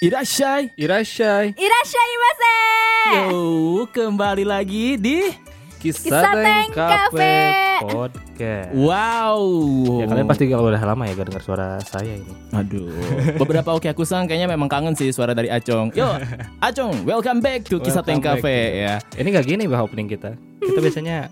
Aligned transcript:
Irashai. 0.00 0.72
Irashai. 0.80 1.52
Irashaimase. 1.60 2.56
Yo, 3.20 3.84
kembali 3.92 4.48
lagi 4.48 4.96
di 4.96 5.28
Kisah, 5.76 6.24
Kisah 6.24 6.32
Teng 6.40 6.68
Cafe. 6.72 7.36
Podcast. 7.84 8.72
Wow. 8.80 9.44
Ya 10.00 10.08
kalian 10.08 10.24
pasti 10.24 10.48
kalau 10.48 10.72
udah 10.72 10.80
lama 10.80 11.04
ya 11.04 11.12
gak 11.12 11.28
dengar 11.28 11.44
suara 11.44 11.76
saya 11.84 12.16
ini. 12.16 12.32
Aduh, 12.56 12.88
beberapa 13.36 13.76
oke 13.76 13.92
aku 13.92 14.08
sang 14.08 14.24
kayaknya 14.24 14.48
memang 14.48 14.72
kangen 14.72 14.96
sih 14.96 15.12
suara 15.12 15.36
dari 15.36 15.52
Acong. 15.52 15.92
Yo, 15.92 16.08
Acong, 16.64 17.04
welcome 17.04 17.44
back 17.44 17.68
to 17.68 17.76
Kisah 17.76 18.00
Teng 18.00 18.24
Cafe 18.24 18.80
ya. 18.80 19.04
Ini 19.20 19.28
gak 19.36 19.52
gini 19.52 19.68
bah 19.68 19.84
opening 19.84 20.08
kita. 20.08 20.32
Kita 20.64 20.80
biasanya 20.80 21.28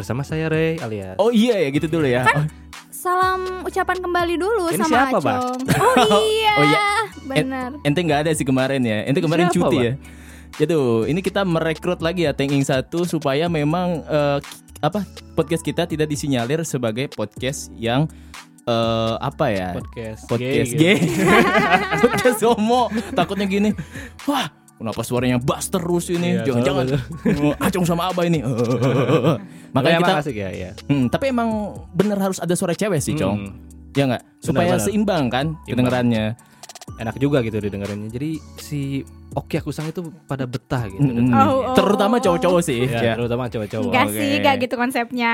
bersama 0.00 0.24
saya 0.24 0.48
Ray 0.48 0.80
alias. 0.80 1.20
Oh 1.20 1.28
iya 1.28 1.60
ya 1.60 1.68
gitu 1.68 1.84
dulu 1.84 2.08
ya. 2.08 2.24
Oh, 2.24 2.48
Salam 3.00 3.64
ucapan 3.64 3.96
kembali 3.96 4.34
dulu 4.36 4.68
Ini 4.68 4.84
sama 4.84 4.92
siapa, 4.92 5.16
Mbak? 5.24 5.36
Acong. 5.40 5.60
Oh 6.12 6.20
iya. 6.20 6.52
Oh 6.52 6.64
iya. 6.68 6.88
Benar. 7.24 7.70
ente 7.80 8.00
nggak 8.04 8.20
ada 8.28 8.30
sih 8.36 8.44
kemarin 8.44 8.84
ya. 8.84 9.08
Ente 9.08 9.24
kemarin 9.24 9.48
Siapa, 9.48 9.56
cuti 9.56 9.76
Bang? 9.80 9.86
ya. 9.88 9.92
Jadi 10.60 10.74
ini 11.08 11.20
kita 11.24 11.40
merekrut 11.48 12.04
lagi 12.04 12.28
ya 12.28 12.36
Tenging 12.36 12.60
satu 12.60 13.08
supaya 13.08 13.48
memang 13.48 14.04
eh, 14.04 14.38
apa 14.84 15.08
podcast 15.32 15.64
kita 15.64 15.88
tidak 15.88 16.12
disinyalir 16.12 16.60
sebagai 16.68 17.08
podcast 17.08 17.72
yang 17.80 18.04
eh, 18.68 19.14
apa 19.16 19.46
ya? 19.48 19.68
podcast. 19.80 20.28
podcast 20.28 20.72
gay, 20.76 20.76
gay, 20.76 20.96
gitu. 21.00 22.04
podcast 22.04 22.40
homo 22.44 22.92
takutnya 23.16 23.48
gini 23.48 23.70
wah 24.28 24.59
kenapa 24.80 25.04
suaranya 25.04 25.36
bass 25.36 25.68
terus 25.68 26.08
ini 26.08 26.34
Iya, 26.34 26.48
jangan-jangan 26.48 26.86
oh, 27.44 27.54
acung 27.60 27.84
sama 27.84 28.08
apa 28.08 28.24
ini 28.24 28.40
Makanya 29.70 29.70
makanya 29.70 29.98
kita 30.00 30.12
asik 30.18 30.34
ya, 30.34 30.50
ya. 30.50 30.70
Hmm, 30.84 31.06
tapi 31.06 31.30
emang 31.30 31.48
bener 31.92 32.16
harus 32.16 32.40
ada 32.40 32.50
suara 32.52 32.72
cewek 32.72 32.98
sih 32.98 33.14
cong 33.14 33.36
Hmm, 33.38 33.54
ya 33.92 34.08
nggak 34.08 34.22
supaya 34.40 34.74
benar. 34.74 34.82
seimbang 34.82 35.24
kan 35.28 35.46
Imbang. 35.46 35.68
kedengarannya 35.68 36.24
enak 36.90 37.16
juga 37.16 37.38
gitu 37.40 37.54
didengerinnya. 37.56 38.10
Jadi 38.10 38.30
si 38.58 38.80
Oki 39.30 39.62
Akusang 39.62 39.86
itu 39.86 40.02
pada 40.26 40.42
betah 40.42 40.90
gitu. 40.90 40.98
Mm-mm. 40.98 41.30
Oh, 41.30 41.70
oh, 41.70 41.76
terutama 41.78 42.18
oh. 42.18 42.20
cowok-cowok 42.20 42.60
sih 42.60 42.82
Ya, 42.82 42.98
ya. 43.00 43.14
terutama 43.14 43.46
cowok-cowok. 43.46 43.86
Enggak 43.86 44.06
Oke. 44.10 44.18
sih, 44.18 44.30
enggak 44.36 44.54
gitu 44.58 44.74
konsepnya. 44.74 45.32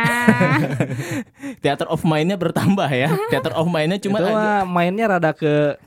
theater 1.65 1.89
of 1.89 2.05
mind-nya 2.05 2.37
bertambah 2.37 2.89
ya 2.89 3.09
theater 3.29 3.57
of 3.57 3.67
mind-nya 3.67 3.99
cuma 3.99 4.21
Itu 4.21 4.29
mah 4.29 4.63
mainnya 4.65 5.07
rada 5.09 5.33
ke 5.33 5.81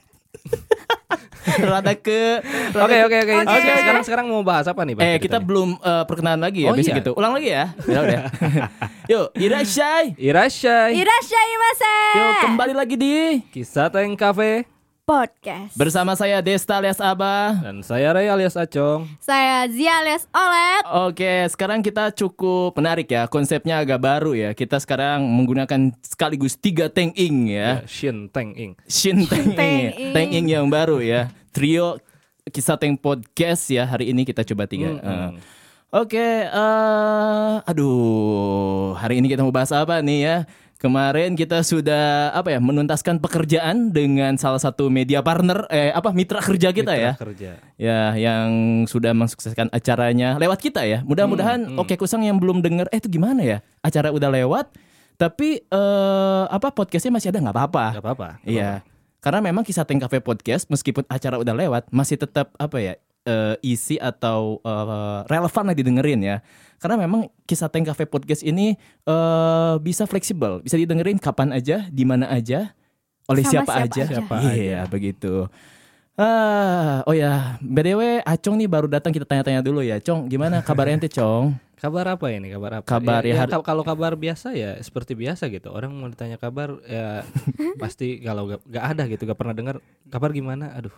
rada 1.59 1.94
ke 1.94 2.42
Oke 2.72 2.92
ke- 2.92 3.05
oke 3.05 3.17
oke. 3.19 3.33
Sekarang 3.44 4.03
sekarang 4.03 4.25
mau 4.28 4.42
bahas 4.42 4.66
apa 4.66 4.81
nih, 4.81 4.94
Bang? 4.94 5.05
Eh 5.05 5.17
kita 5.17 5.38
belum 5.38 5.75
eh, 5.75 6.03
perkenalan 6.05 6.42
lagi 6.42 6.64
ya 6.64 6.69
Oh, 6.69 6.75
iya. 6.75 6.95
gitu. 6.95 7.11
Ulang 7.14 7.33
lagi 7.33 7.50
ya. 7.50 7.73
Udah 7.88 8.02
udah. 8.02 8.22
Yuk, 9.11 9.28
Irashai. 9.36 10.14
Irashai. 10.16 10.94
Irashaimase. 10.94 11.95
Yuk 12.14 12.33
kembali 12.44 12.73
lagi 12.73 12.95
di 12.95 13.16
Kisah 13.50 13.89
Teng 13.89 14.14
Cafe 14.14 14.70
Podcast. 15.03 15.73
bersama 15.73 16.14
saya 16.14 16.38
Desta 16.38 16.77
alias 16.77 17.02
Abah. 17.02 17.58
dan 17.59 17.81
saya 17.81 18.14
Ray 18.14 18.30
alias 18.30 18.53
Acong. 18.53 19.09
Saya 19.17 19.66
Zia 19.66 19.97
alias 19.97 20.30
Olet. 20.30 20.83
Oke, 21.02 21.50
sekarang 21.50 21.81
kita 21.81 22.14
cukup 22.14 22.77
menarik 22.77 23.09
ya. 23.09 23.25
Konsepnya 23.25 23.81
agak 23.81 23.97
baru 23.97 24.38
ya. 24.38 24.53
Kita 24.53 24.77
sekarang 24.77 25.25
menggunakan 25.25 25.97
sekaligus 26.00 26.53
tiga 26.53 26.86
Teng 26.88 27.09
Ing 27.16 27.50
ya. 27.50 27.81
Ya, 27.81 27.89
Shin 27.89 28.30
Teng 28.30 28.53
Ing. 28.53 28.77
Shin 28.86 29.25
Teng 29.25 29.50
Ing. 29.50 29.58
Teng 29.58 29.73
ya. 29.80 29.92
Ing. 29.97 30.14
Teng 30.14 30.30
Ing 30.30 30.45
yang 30.47 30.70
baru 30.70 31.02
ya. 31.02 31.33
Trio 31.50 32.00
Kisah 32.50 32.78
Teng 32.80 32.97
Podcast 32.97 33.69
ya. 33.69 33.86
Hari 33.86 34.09
ini 34.14 34.25
kita 34.25 34.42
coba 34.45 34.66
tiga. 34.66 34.95
Mm-mm. 34.97 35.03
Eh, 35.03 35.30
Oke, 35.89 36.22
eh 36.45 37.55
aduh, 37.66 38.94
hari 38.94 39.25
ini 39.25 39.25
kita 39.25 39.42
mau 39.42 39.50
bahas 39.50 39.73
apa 39.73 40.05
nih 40.05 40.20
ya? 40.22 40.38
Kemarin 40.80 41.33
kita 41.36 41.66
sudah 41.66 42.30
apa 42.31 42.53
ya 42.53 42.61
menuntaskan 42.61 43.17
pekerjaan 43.20 43.89
dengan 43.89 44.38
salah 44.38 44.61
satu 44.61 44.88
media 44.88 45.20
partner 45.20 45.66
eh 45.67 45.89
apa 45.92 46.14
mitra 46.14 46.39
kerja 46.45 46.70
kita 46.72 46.94
Mitra 46.94 47.03
ya. 47.03 47.11
Kerja. 47.17 47.52
Ya, 47.75 48.00
yang 48.16 48.47
sudah 48.86 49.17
mensukseskan 49.17 49.73
acaranya 49.73 50.38
lewat 50.38 50.61
kita 50.61 50.86
ya. 50.86 51.02
Mudah-mudahan 51.03 51.75
Oke 51.75 51.97
Kusang 51.97 52.22
yang 52.22 52.38
belum 52.38 52.61
denger 52.61 52.86
eh 52.94 53.02
itu 53.02 53.09
gimana 53.09 53.42
ya? 53.42 53.58
Acara 53.82 54.14
udah 54.14 54.30
lewat 54.30 54.71
tapi 55.20 55.59
eh 55.67 56.43
apa 56.48 56.70
podcastnya 56.71 57.17
masih 57.17 57.33
ada 57.33 57.43
nggak 57.49 57.55
apa-apa. 57.59 57.86
Gak 57.98 58.05
apa-apa. 58.05 58.30
Iya. 58.45 58.86
Karena 59.19 59.43
memang 59.43 59.67
kisah 59.67 59.83
Teng 59.83 59.99
Cafe 59.99 60.23
Podcast 60.23 60.71
meskipun 60.71 61.03
acara 61.11 61.35
udah 61.39 61.52
lewat 61.52 61.91
masih 61.91 62.15
tetap 62.15 62.55
apa 62.55 62.77
ya 62.80 62.93
eh, 63.27 63.55
isi 63.61 63.99
atau 63.99 64.63
eh, 64.63 65.19
relevan 65.27 65.63
lah 65.67 65.75
didengerin 65.75 66.19
ya. 66.23 66.37
Karena 66.80 66.95
memang 66.95 67.27
kisah 67.43 67.67
Teng 67.67 67.83
Cafe 67.83 68.08
Podcast 68.08 68.47
ini 68.47 68.79
eh, 69.05 69.73
bisa 69.83 70.08
fleksibel, 70.08 70.63
bisa 70.63 70.79
didengerin 70.79 71.19
kapan 71.19 71.52
aja, 71.52 71.83
di 71.91 72.03
mana 72.08 72.31
aja, 72.31 72.71
oleh 73.27 73.43
Sama 73.43 73.52
siapa, 73.52 73.71
siapa 73.75 73.83
aja. 73.85 74.03
aja. 74.03 74.15
Siapa 74.17 74.35
Iya, 74.55 74.81
begitu. 74.87 75.52
Ah, 76.19 76.99
oh 77.05 77.15
ya, 77.15 77.55
BDW 77.59 78.19
Acong 78.21 78.59
nih 78.59 78.67
baru 78.67 78.85
datang 78.85 79.09
kita 79.09 79.23
tanya-tanya 79.23 79.63
dulu 79.63 79.80
ya. 79.80 79.97
Cong, 79.97 80.27
gimana 80.27 80.59
kabarnya 80.59 80.99
ente, 80.99 81.07
Cong? 81.09 81.55
Kabar 81.80 82.03
apa 82.11 82.27
ini? 82.27 82.52
Kabar 82.52 82.71
apa? 82.75 82.85
Kabar 82.85 83.23
ya, 83.23 83.39
hari- 83.39 83.55
ka- 83.55 83.63
kalau 83.63 83.87
kabar 83.87 84.11
biasa 84.13 84.52
ya 84.52 84.75
seperti 84.77 85.15
biasa 85.15 85.47
gitu. 85.47 85.71
Orang 85.71 85.95
mau 85.95 86.11
ditanya 86.11 86.35
kabar 86.35 86.75
ya 86.83 87.23
pasti 87.81 88.19
kalau 88.19 88.52
gak, 88.52 88.67
gak 88.67 88.83
ada 88.85 89.03
gitu, 89.08 89.23
gak 89.23 89.39
pernah 89.39 89.55
dengar 89.55 89.75
kabar 90.05 90.35
gimana. 90.35 90.75
Aduh. 90.75 90.91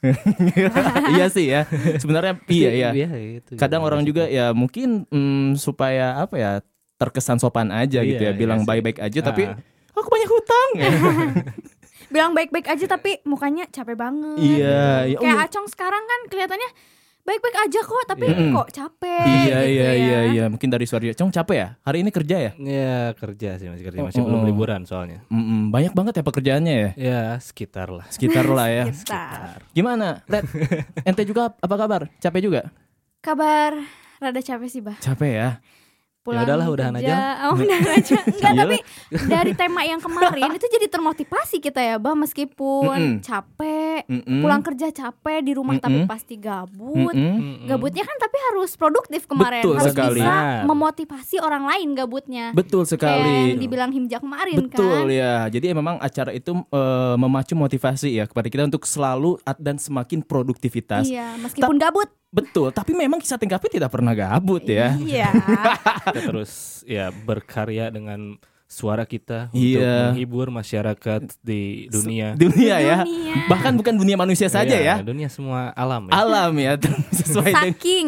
iya 1.12 1.28
sih 1.28 1.52
ya. 1.52 1.68
Sebenarnya 2.00 2.40
iya 2.48 2.70
ya. 2.72 2.88
Iya, 2.96 3.08
itu. 3.36 3.60
kadang 3.60 3.84
orang 3.84 4.00
juga 4.02 4.24
ya 4.24 4.56
mungkin 4.56 5.04
mm, 5.04 5.60
supaya 5.60 6.16
apa 6.18 6.34
ya 6.34 6.50
terkesan 6.96 7.36
sopan 7.36 7.68
aja 7.68 8.00
gitu 8.00 8.16
Iya, 8.16 8.32
ya 8.32 8.32
iya 8.32 8.40
bilang 8.40 8.64
sih. 8.64 8.68
baik-baik 8.72 9.04
aja 9.04 9.20
tapi 9.20 9.44
Ah. 9.44 9.60
aku 9.92 10.08
banyak 10.08 10.30
hutang 10.32 10.68
ya. 10.76 10.90
Bilang 12.08 12.32
baik-baik 12.32 12.66
aja 12.66 12.84
tapi 12.86 13.18
mukanya 13.22 13.66
capek 13.66 13.94
banget. 13.94 14.36
iya 14.38 15.04
iya 15.04 15.16
oh, 15.16 15.22
Kayak 15.22 15.38
Acong 15.44 15.66
sekarang 15.66 16.02
kan 16.02 16.20
kelihatannya 16.26 16.70
baik-baik 17.22 17.56
aja 17.60 17.80
kok, 17.82 18.04
tapi 18.06 18.22
Iya. 18.24 18.54
kok 18.54 18.68
capek. 18.70 19.26
iya 19.26 19.58
gitu 19.58 19.66
iya 19.68 19.82
ya. 19.82 19.90
iya 19.92 20.20
iya 20.28 20.44
mungkin 20.46 20.70
dari 20.70 20.84
suara 20.84 21.02
dia 21.02 21.10
cong 21.12 21.28
capek 21.28 21.56
ya 21.56 21.68
hari 21.80 21.98
ini 22.00 22.10
kerja 22.10 22.36
ya 22.38 22.52
Ya 22.56 22.94
kerja 23.12 23.50
sih 23.56 23.66
masih 23.66 23.82
kerja, 23.84 23.98
Oh, 23.98 24.06
masih 24.06 24.20
oh, 24.20 24.26
belum 24.26 24.40
oh. 24.40 24.46
liburan 24.46 24.80
soalnya. 24.82 25.26
Mm-mm, 25.26 25.68
banyak 25.68 25.90
banget 25.90 26.14
ya 26.14 26.22
pekerjaannya 26.22 26.74
ya 26.76 26.90
Ya 26.96 27.20
sekitar 27.36 27.90
lah. 27.90 28.06
sekitar 28.06 28.46
lah 28.46 28.68
ya 28.68 28.84
Sekitar. 28.88 29.58
gimana 29.72 30.22
Let 30.24 30.46
ente 31.08 31.22
juga 31.22 31.50
apa 31.52 31.74
kabar 31.74 32.06
capek 32.16 32.40
juga 32.40 32.60
Kabar 33.18 33.74
rada 34.16 34.38
capek 34.38 34.68
sih, 34.70 34.78
Bah. 34.78 34.94
capek 34.96 35.32
ya 35.34 35.50
Pulang 36.26 36.42
udahlah, 36.42 36.66
udahan 36.66 36.94
kerja. 36.98 37.16
Oh, 37.46 37.54
udahan 37.54 37.86
aja. 38.02 38.18
Enggak, 38.26 38.52
tapi 38.56 38.76
dari 39.24 39.52
tema 39.54 39.80
yang 39.80 40.02
kemarin 40.02 40.50
itu 40.52 40.66
jadi 40.66 40.90
termotivasi 40.90 41.62
kita 41.62 41.78
ya, 41.78 41.96
Bah, 41.96 42.12
Mm-mm. 42.12 42.26
meskipun 42.26 42.98
capek, 43.22 44.02
Mm-mm. 44.04 44.42
pulang 44.42 44.58
kerja 44.60 44.90
capek 44.90 45.38
di 45.40 45.54
rumah 45.54 45.78
tapi 45.78 46.02
Mm-mm. 46.02 46.10
pasti 46.10 46.34
gabut. 46.34 47.14
Mm-mm. 47.14 47.64
Gabutnya 47.64 48.02
kan 48.02 48.16
tapi 48.18 48.36
harus 48.44 48.74
produktif 48.74 49.24
kemarin, 49.24 49.62
Betul 49.62 49.76
harus 49.78 49.94
sekali. 49.94 50.18
bisa 50.18 50.34
memotivasi 50.66 51.36
orang 51.38 51.64
lain 51.64 51.94
gabutnya. 51.94 52.50
betul 52.50 52.82
Kayak 52.82 52.90
sekali 52.92 53.34
yang 53.46 53.60
dibilang 53.60 53.90
Himja 53.90 54.18
kemarin 54.18 54.56
Betul 54.58 55.06
kan. 55.06 55.06
ya. 55.08 55.34
Jadi 55.46 55.66
memang 55.70 55.96
acara 55.96 56.30
itu 56.30 56.50
eh, 56.50 57.14
memacu 57.16 57.54
motivasi 57.54 58.08
ya 58.12 58.26
kepada 58.26 58.48
kita 58.48 58.66
untuk 58.66 58.82
selalu 58.82 59.38
dan 59.56 59.76
semakin 59.76 60.20
produktivitas. 60.20 61.06
Iya, 61.06 61.38
meskipun 61.38 61.78
gabut. 61.78 62.10
Betul, 62.36 62.68
tapi 62.68 62.92
memang 62.92 63.16
kisah 63.16 63.40
Tengkapi 63.40 63.72
tidak 63.72 63.88
pernah 63.88 64.12
gabut 64.12 64.60
ya. 64.68 64.92
Iya. 65.00 65.32
Kita 66.12 66.20
terus 66.20 66.84
ya 66.84 67.08
berkarya 67.08 67.88
dengan 67.88 68.36
suara 68.66 69.02
kita 69.02 69.46
untuk 69.48 69.62
Iya. 69.78 70.10
menghibur 70.10 70.50
masyarakat 70.50 71.22
di 71.40 71.86
dunia. 71.86 72.34
Dunia 72.34 72.76
ya. 72.76 72.98
Dunia. 73.02 73.34
Bahkan 73.46 73.72
bukan 73.74 73.94
dunia 73.94 74.14
manusia 74.14 74.46
saja 74.46 74.74
Iya, 74.74 74.98
ya. 74.98 75.06
Dunia 75.06 75.26
semua 75.26 75.70
alam 75.72 76.06
ya. 76.06 76.12
Alam 76.12 76.52
ya 76.56 76.72
sesuai 77.18 77.46
dengan 77.46 77.62
Saking 77.72 78.06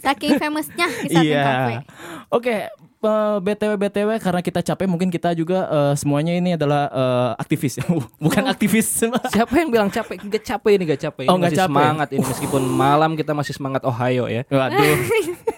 saking 0.00 0.32
famousnya 0.36 0.86
kisah 1.02 1.20
Iya. 1.20 1.42
Kafe. 1.42 1.72
Oke, 2.28 2.54
eh, 2.98 3.36
BTW 3.38 3.72
BTW 3.78 4.10
karena 4.16 4.40
kita 4.40 4.60
capek 4.62 4.86
mungkin 4.86 5.08
kita 5.08 5.30
juga 5.32 5.68
eh, 5.68 5.94
semuanya 5.94 6.32
ini 6.32 6.56
adalah 6.56 6.88
eh, 6.88 7.30
aktivis. 7.36 7.76
bukan 8.24 8.44
aktivis. 8.46 8.88
Siapa 9.28 9.54
yang 9.54 9.68
bilang 9.68 9.88
capek? 9.88 10.24
Gak 10.26 10.44
capek 10.46 10.72
ini 10.72 10.84
gak 10.88 11.00
capek. 11.04 11.24
Ini 11.24 11.30
Oh, 11.30 11.36
nggak 11.36 11.52
masih 11.52 11.60
capek. 11.60 11.70
semangat 11.70 12.08
ini 12.10 12.24
meskipun 12.24 12.62
malam 12.64 13.12
kita 13.12 13.32
masih 13.32 13.52
semangat 13.52 13.84
Ohio 13.84 14.24
ya. 14.26 14.42
Waduh. 14.48 14.96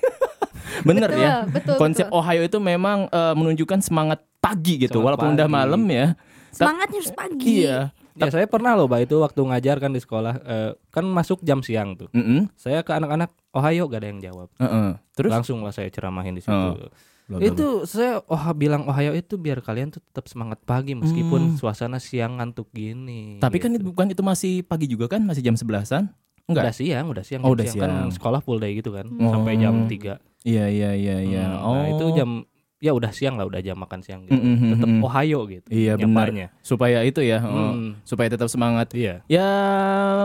Bener 0.88 1.05
Betul, 1.06 1.20
ya. 1.20 1.35
betul, 1.46 1.76
Konsep 1.76 2.06
betul. 2.06 2.19
Ohio 2.19 2.43
itu 2.43 2.58
memang 2.58 2.99
eh, 3.06 3.35
menunjukkan 3.35 3.81
semangat 3.81 4.25
pagi 4.38 4.81
gitu, 4.81 4.96
Semangat 4.96 5.05
walaupun 5.14 5.29
udah 5.35 5.46
pagi. 5.46 5.56
malam 5.58 5.82
ya. 5.85 6.06
Semangatnya 6.49 6.99
harus 6.99 7.12
pagi. 7.12 7.55
Iya. 7.62 7.79
Ya 8.17 8.29
saya 8.29 8.46
pernah 8.46 8.75
loh, 8.75 8.88
Mbak, 8.88 9.00
itu 9.05 9.17
waktu 9.17 9.40
ngajar 9.44 9.76
kan 9.79 9.93
di 9.93 10.00
sekolah 10.00 10.35
eh, 10.40 10.70
kan 10.88 11.05
masuk 11.05 11.38
jam 11.40 11.61
siang 11.61 11.94
tuh. 11.94 12.08
Mm-mm. 12.11 12.50
Saya 12.55 12.81
ke 12.81 12.90
anak-anak 12.90 13.31
Ohio 13.52 13.87
gak 13.87 14.00
ada 14.00 14.08
yang 14.08 14.20
jawab. 14.20 14.49
Heeh. 14.56 14.99
Terus 15.12 15.31
Langsung 15.31 15.61
lah 15.61 15.70
saya 15.70 15.87
ceramahin 15.87 16.32
di 16.32 16.40
situ. 16.40 16.50
Loh, 16.50 16.90
loh, 17.29 17.38
Itu 17.38 17.67
saya 17.85 18.19
oh 18.20 18.43
bilang 18.52 18.82
Ohio 18.85 19.12
itu 19.12 19.37
biar 19.37 19.61
kalian 19.61 19.93
tuh 19.93 20.02
tetap 20.02 20.26
semangat 20.26 20.58
pagi 20.62 20.96
meskipun 20.96 21.52
Hmm. 21.52 21.56
suasana 21.56 22.00
siang 22.00 22.38
ngantuk 22.38 22.73
gini. 22.73 23.38
Tapi 23.38 23.56
kan 23.56 23.70
gitu. 23.70 23.79
itu 23.79 23.85
bukan 23.87 24.06
itu 24.08 24.23
masih 24.25 24.52
pagi 24.62 24.88
juga 24.88 25.06
kan, 25.06 25.23
masih 25.23 25.40
jam 25.40 25.55
sebelasan? 25.55 26.11
Enggak. 26.44 26.64
Udah 26.64 26.75
siang, 26.75 27.05
udah 27.06 27.23
siang. 27.23 27.43
Oh, 27.44 27.52
udah 27.52 27.67
kan 27.67 27.70
siang. 27.70 28.08
sekolah 28.11 28.40
full 28.40 28.56
day 28.56 28.73
gitu 28.75 28.90
kan 28.90 29.06
Oh. 29.14 29.31
sampai 29.31 29.55
jam 29.55 29.85
3. 29.85 30.19
Iya 30.49 30.65
iya 30.73 30.91
iya 30.97 31.17
iya. 31.21 31.45
Hmm, 31.45 31.67
oh. 31.69 31.75
Nah, 31.77 31.87
itu 31.93 32.05
jam 32.17 32.31
ya 32.79 32.95
udah 32.95 33.11
siang 33.11 33.35
lah 33.35 33.45
udah 33.45 33.61
jam 33.61 33.77
makan 33.77 34.00
siang 34.00 34.23
gitu. 34.25 34.39
Mm, 34.39 34.55
mm, 34.55 34.71
Tetap 34.79 34.89
mm. 34.89 35.03
Ohio 35.05 35.41
gitu. 35.50 35.69
Iya 35.69 35.93
benar. 35.99 36.27
Supaya 36.62 37.03
itu 37.05 37.21
ya, 37.21 37.43
oh, 37.43 37.75
Hmm. 37.75 37.99
supaya 38.06 38.31
tetap 38.31 38.49
semangat. 38.49 38.95
Iya. 38.95 39.21
Ya 39.27 39.50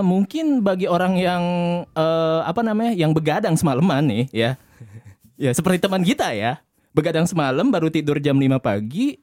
mungkin 0.06 0.62
bagi 0.62 0.86
orang 0.86 1.18
yang 1.18 1.44
eh, 1.92 2.42
apa 2.46 2.62
namanya 2.62 2.94
yang 2.96 3.12
begadang 3.12 3.58
semalaman 3.58 4.06
nih 4.06 4.26
ya. 4.32 4.52
ya 5.36 5.52
seperti 5.52 5.84
teman 5.84 6.06
kita 6.06 6.32
ya. 6.32 6.62
Begadang 6.94 7.26
semalam 7.26 7.74
baru 7.74 7.90
tidur 7.90 8.22
jam 8.22 8.38
5 8.38 8.62
pagi. 8.62 9.18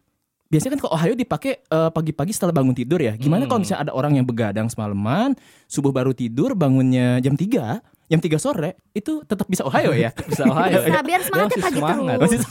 Biasanya 0.50 0.74
kan 0.74 0.80
kalau 0.82 0.92
Ohio 0.98 1.14
dipakai 1.14 1.62
eh, 1.62 1.90
pagi-pagi 1.94 2.34
setelah 2.34 2.50
bangun 2.50 2.74
tidur 2.74 2.98
ya. 2.98 3.14
Gimana 3.14 3.46
kalau 3.46 3.62
misalnya 3.62 3.86
ada 3.86 3.92
orang 3.94 4.18
yang 4.18 4.26
begadang 4.26 4.66
semalaman, 4.66 5.38
subuh 5.70 5.94
baru 5.94 6.10
tidur, 6.10 6.58
bangunnya 6.58 7.22
jam 7.22 7.38
3, 7.38 7.78
jam 8.10 8.18
3 8.18 8.26
sore, 8.36 8.74
itu 8.90 9.22
tetap 9.22 9.46
bisa 9.46 9.62
Ohio 9.62 9.94
ya? 9.94 10.10
Bisa 10.30 10.42
Ohio. 10.44 10.82
Bisa 10.82 11.00
biar 11.00 11.20
semangatnya 11.22 11.58
pagi 11.62 11.78
semangat. 11.78 12.16
terus. 12.18 12.22
Masih 12.26 12.40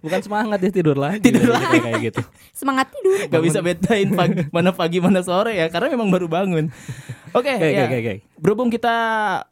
Bukan 0.00 0.18
semangat 0.18 0.58
dia 0.58 0.72
tidur 0.72 0.96
lagi. 0.96 1.20
Tidur 1.20 1.52
Jadi 1.52 1.60
kayak- 1.62 1.84
kayak 1.84 2.00
gitu. 2.08 2.20
Semangat 2.50 2.88
tidur. 2.88 3.28
Gak 3.28 3.42
bisa 3.44 3.58
bedain 3.60 4.08
pagi, 4.10 4.48
mana 4.56 4.72
pagi 4.72 4.98
mana 4.98 5.20
sore 5.20 5.52
ya 5.52 5.68
karena 5.68 5.92
memang 5.92 6.08
baru 6.08 6.26
bangun. 6.26 6.72
Oke, 7.36 7.52
Oke, 7.52 7.68
ya. 7.68 7.84
oke, 7.84 7.96
oke. 8.00 8.14
Berhubung 8.40 8.70
kita 8.72 8.96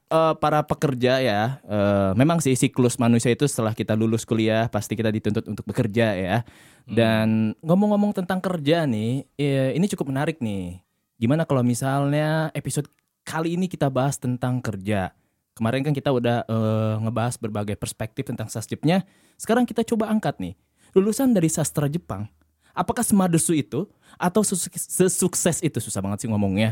eh, 0.09 0.35
para 0.41 0.65
pekerja 0.65 1.21
ya, 1.21 1.61
eh, 1.61 2.11
memang 2.17 2.41
sih 2.41 2.56
siklus 2.56 2.97
manusia 2.97 3.29
itu 3.29 3.44
setelah 3.44 3.76
kita 3.76 3.93
lulus 3.93 4.25
kuliah 4.25 4.73
pasti 4.73 4.97
kita 4.97 5.12
dituntut 5.12 5.44
untuk 5.44 5.69
bekerja 5.69 6.17
ya. 6.17 6.37
Dan 6.85 7.53
ngomong-ngomong 7.61 8.17
tentang 8.17 8.41
kerja 8.41 8.88
nih, 8.88 9.29
eh, 9.37 9.76
ini 9.76 9.85
cukup 9.87 10.09
menarik 10.09 10.41
nih. 10.41 10.81
Gimana 11.21 11.44
kalau 11.44 11.61
misalnya 11.61 12.49
episode 12.53 12.88
kali 13.25 13.56
ini 13.56 13.67
kita 13.67 13.88
bahas 13.88 14.21
tentang 14.21 14.61
kerja? 14.61 15.17
Kemarin 15.56 15.82
kan 15.87 15.94
kita 15.97 16.12
udah 16.12 16.44
eh, 16.47 16.94
ngebahas 17.03 17.41
berbagai 17.41 17.75
perspektif 17.81 18.29
tentang 18.29 18.47
sasjipnya. 18.53 19.03
Sekarang 19.41 19.65
kita 19.65 19.82
coba 19.82 20.12
angkat 20.12 20.38
nih. 20.38 20.55
Lulusan 20.94 21.35
dari 21.35 21.50
sastra 21.50 21.91
Jepang, 21.91 22.31
apakah 22.71 23.03
semadesu 23.03 23.50
itu 23.50 23.91
atau 24.15 24.47
sesu- 24.47 24.71
sesukses 24.71 25.59
itu 25.59 25.79
susah 25.82 25.99
banget 25.99 26.26
sih 26.26 26.29
ngomongnya. 26.31 26.71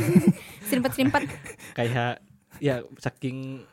Serimpet-serimpet. 0.68 1.32
Kayak 1.72 2.20
ya 2.60 2.84
saking 3.00 3.64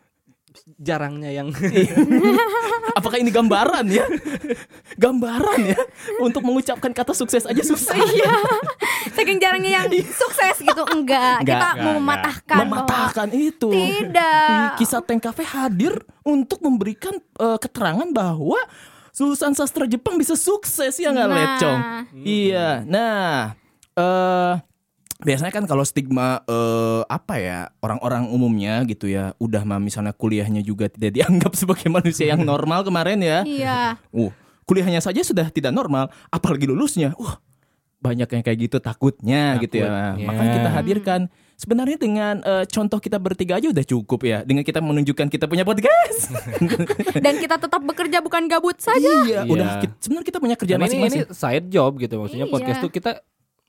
jarangnya 0.77 1.31
yang 1.31 1.47
Apakah 2.97 3.17
ini 3.17 3.29
gambaran 3.29 3.87
ya? 3.87 4.03
Gambaran 4.95 5.59
ya 5.65 5.79
untuk 6.19 6.43
mengucapkan 6.43 6.91
kata 6.91 7.11
sukses 7.11 7.43
aja 7.43 7.61
susah. 7.61 7.95
Iya. 8.11 8.33
Saking 9.11 9.39
jarangnya 9.39 9.81
yang 9.81 9.87
sukses 10.05 10.59
gitu 10.59 10.83
enggak. 10.89 11.41
Enggak, 11.41 11.47
Kita 11.47 11.55
enggak, 11.55 11.73
mau 11.77 11.91
enggak. 11.91 12.01
mematahkan 12.01 12.57
bahwa 12.57 12.67
Mematahkan 12.67 13.29
itu. 13.31 13.69
tidak. 13.71 14.67
Kisah 14.75 15.01
Tank 15.01 15.21
Cafe 15.21 15.43
hadir 15.43 15.93
untuk 16.21 16.59
memberikan 16.59 17.15
eh, 17.17 17.57
keterangan 17.57 18.07
bahwa 18.11 18.59
lulusan 19.13 19.53
sastra 19.53 19.85
Jepang 19.85 20.17
bisa 20.17 20.33
sukses 20.33 20.95
ya 20.95 21.09
nggak 21.09 21.27
Nah. 21.27 21.37
lecong? 21.37 21.79
Iya. 22.17 22.69
Nah, 22.83 23.53
eh 23.93 24.53
biasanya 25.21 25.51
kan 25.51 25.63
kalau 25.63 25.81
stigma 25.81 26.41
eh, 26.43 27.01
apa 27.05 27.35
ya 27.35 27.59
orang-orang 27.79 28.27
umumnya 28.27 28.81
gitu 28.83 29.05
ya, 29.05 29.31
udah 29.37 29.61
mah 29.61 29.77
misalnya 29.77 30.11
kuliahnya 30.11 30.61
juga 30.61 30.87
tidak 30.87 31.15
dianggap 31.15 31.53
sebagai 31.61 31.87
manusia 31.87 32.27
yang 32.27 32.41
normal 32.41 32.81
kemarin 32.81 33.19
ya. 33.19 33.39
Iya. 33.41 33.79
Uh, 34.09 34.33
kuliahnya 34.63 34.99
saja 34.99 35.21
sudah 35.21 35.47
tidak 35.47 35.71
normal, 35.71 36.09
apalagi 36.27 36.65
lulusnya. 36.65 37.11
Wah, 37.15 37.37
banyak 37.97 38.25
yang 38.25 38.41
kayak 38.41 38.59
gitu 38.59 38.77
takutnya, 38.77 39.59
gitu 39.59 39.77
ya. 39.77 40.17
Takutnya. 40.17 40.25
Makanya 40.25 40.51
kita 40.55 40.69
hadirkan. 40.71 41.21
Sebenarnya 41.53 41.93
dengan 41.93 42.41
eh, 42.41 42.65
contoh 42.65 42.97
kita 42.97 43.21
bertiga 43.21 43.61
aja 43.61 43.69
udah 43.69 43.85
cukup 43.85 44.25
ya. 44.25 44.41
Dengan 44.41 44.65
kita 44.65 44.81
menunjukkan 44.81 45.29
kita 45.29 45.45
punya 45.45 45.61
podcast. 45.61 46.33
Dan 47.25 47.37
kita 47.37 47.61
tetap 47.61 47.77
bekerja 47.77 48.17
bukan 48.17 48.49
gabut 48.49 48.81
saja. 48.81 48.97
iya, 48.97 49.45
Iya. 49.45 49.45
udah 49.45 49.67
sebenarnya 50.01 50.25
kita 50.25 50.39
punya 50.41 50.57
kerjaan 50.57 50.81
Dan 50.81 50.89
ini, 50.89 50.97
ini 50.97 51.05
masing-masing. 51.21 51.37
side 51.37 51.67
job 51.69 52.01
gitu 52.01 52.17
maksudnya 52.17 52.49
Iya. 52.49 52.53
podcast 52.57 52.81
tuh 52.81 52.89
kita 52.89 53.21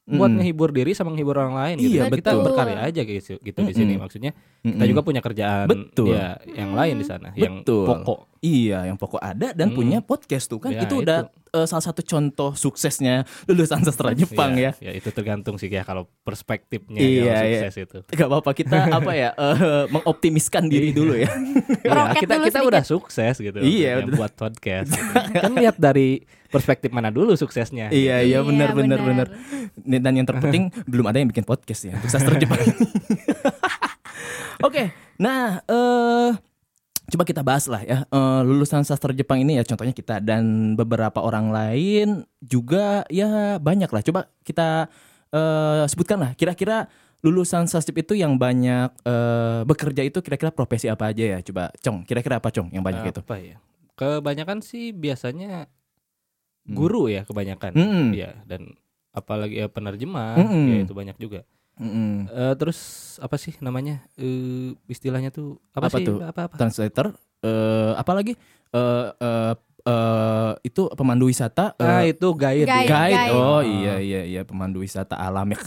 buat 0.05 0.27
Mm. 0.27 0.37
ngehibur 0.37 0.71
diri 0.71 0.93
sama 0.93 1.11
ngehibur 1.11 1.37
orang 1.37 1.55
lain 1.55 1.77
gitu. 1.79 1.95
Iya, 1.95 2.11
kita 2.11 2.31
betul. 2.33 2.43
berkarya 2.45 2.79
aja 2.83 3.01
gitu, 3.01 3.39
gitu 3.39 3.59
di 3.61 3.71
sini 3.73 3.95
maksudnya 3.95 4.35
kita 4.59 4.75
Mm-mm. 4.75 4.91
juga 4.91 5.01
punya 5.01 5.21
kerjaan 5.21 5.65
Betul. 5.65 6.11
ya 6.11 6.35
yang 6.49 6.75
lain 6.75 6.95
di 6.97 7.07
sana 7.07 7.31
yang 7.35 7.63
Betul. 7.63 7.87
pokok 7.87 8.21
Iya, 8.43 8.91
yang 8.91 8.99
pokok 8.99 9.23
ada 9.23 9.55
dan 9.55 9.71
Mm. 9.71 9.77
punya 9.77 9.99
podcast 10.01 10.51
tuh 10.51 10.59
kan 10.59 10.75
Ya, 10.75 10.83
itu 10.83 10.99
udah 10.99 11.31
eh, 11.31 11.63
salah 11.63 11.85
satu 11.85 12.03
contoh 12.03 12.51
suksesnya 12.53 13.23
lulusan 13.47 13.79
sastra 13.81 14.11
Jepang 14.19 14.59
ya. 14.59 14.75
ya 14.77 14.91
itu 14.91 15.07
tergantung 15.09 15.55
sih 15.55 15.71
ya 15.71 15.81
kalau 15.81 16.11
perspektifnya 16.27 16.99
Iya, 16.99 17.23
yang 17.23 17.47
iya. 17.47 17.61
sukses 17.63 17.77
itu 17.81 17.99
Gak 18.09 18.27
apa-apa 18.27 18.51
kita 18.53 18.75
apa 18.99 19.13
ya 19.13 19.31
eh, 19.33 19.85
mengoptimiskan 19.87 20.67
diri 20.67 20.91
dulu 20.91 21.15
ya. 21.15 21.31
Ya, 21.83 22.11
kita 22.13 22.35
dulu 22.37 22.47
kita 22.47 22.59
sedikit. 22.59 22.67
udah 22.69 22.83
sukses 22.83 23.35
gitu 23.37 23.59
Iya, 23.59 24.03
betul. 24.03 24.19
buat 24.19 24.33
podcast 24.33 24.91
gitu. 24.91 25.15
kan 25.39 25.53
lihat 25.55 25.79
dari 25.79 26.27
perspektif 26.53 26.93
mana 26.93 27.09
dulu 27.09 27.33
suksesnya 27.33 27.89
Iya 27.89 28.21
iya 28.21 28.39
Iya, 28.39 28.39
benar 28.45 28.69
benar 28.71 29.01
benar. 29.01 29.29
benar. 29.33 29.99
Dan 29.99 30.13
yang 30.15 30.29
terpenting 30.29 30.69
belum 30.93 31.09
ada 31.09 31.17
yang 31.17 31.27
bikin 31.27 31.43
podcast 31.43 31.83
ya 31.83 31.97
untuk 31.97 32.07
sastra 32.07 32.37
Jepang. 32.37 32.61
Oke, 34.63 34.95
nah 35.17 35.59
eh 35.65 36.31
coba 37.09 37.25
kita 37.27 37.43
bahas 37.43 37.67
lah 37.67 37.83
ya 37.83 38.05
Eh, 38.05 38.41
lulusan 38.43 38.85
sastra 38.85 39.11
Jepang 39.11 39.37
ini 39.39 39.57
ya 39.57 39.65
contohnya 39.65 39.91
kita 39.91 40.21
dan 40.21 40.75
beberapa 40.75 41.19
orang 41.19 41.51
lain 41.51 42.09
juga 42.39 43.03
ya 43.09 43.59
banyak 43.59 43.89
lah. 43.89 44.03
Coba 44.03 44.21
kita 44.43 44.87
eh 45.29 45.85
sebutkan 45.87 46.21
lah 46.21 46.31
kira-kira 46.33 46.87
lulusan 47.23 47.65
sasjip 47.65 47.95
itu 47.97 48.15
yang 48.15 48.35
banyak 48.35 48.91
eh 49.03 49.61
bekerja 49.63 50.03
itu 50.03 50.19
kira-kira 50.19 50.51
profesi 50.51 50.87
apa 50.87 51.11
aja 51.11 51.25
ya? 51.27 51.39
Coba 51.41 51.73
Cong, 51.77 52.03
kira-kira 52.03 52.39
apa 52.39 52.51
Cong 52.51 52.71
yang 52.71 52.83
banyak 52.83 53.09
itu? 53.09 53.21
apa 53.21 53.37
ya 53.37 53.57
kebanyakan 53.93 54.65
sih 54.65 54.91
biasanya 54.91 55.69
guru 56.65 57.07
ya 57.07 57.23
kebanyakan 57.23 57.73
Mm-mm. 57.73 58.07
ya 58.13 58.39
dan 58.45 58.75
apalagi 59.11 59.57
ya 59.57 59.67
penerjemah 59.67 60.39
Mm-mm. 60.39 60.67
ya 60.67 60.77
itu 60.81 60.93
banyak 60.93 61.17
juga 61.17 61.43
Mm-mm. 61.75 62.29
Eh, 62.29 62.55
terus 62.55 62.79
apa 63.19 63.35
sih 63.35 63.57
namanya 63.59 64.05
eh 64.15 64.77
istilahnya 64.87 65.29
tuh 65.29 65.57
apa, 65.73 65.89
Apa 65.89 65.99
sih 65.99 66.05
tuh? 66.05 66.19
apa 66.21 66.41
apa 66.47 66.55
translator 66.55 67.17
eh 67.41 67.93
apa 67.93 68.13
lagi 68.13 68.33
eh 68.71 69.07
eh 69.11 69.55
eh, 69.83 70.53
itu 70.63 70.87
pemandu 70.93 71.27
wisata 71.27 71.75
eh, 71.75 71.83
ah 71.83 72.03
itu 72.05 72.29
guide, 72.33 72.65
Guide. 72.65 72.87
guide. 72.87 73.17
guide. 73.19 73.33
oh 73.33 73.59
Ah. 73.59 73.63
iya 73.63 73.95
iya 73.99 74.21
iya 74.23 74.41
pemandu 74.43 74.79
wisata 74.79 75.17
alam 75.17 75.49
ya 75.49 75.59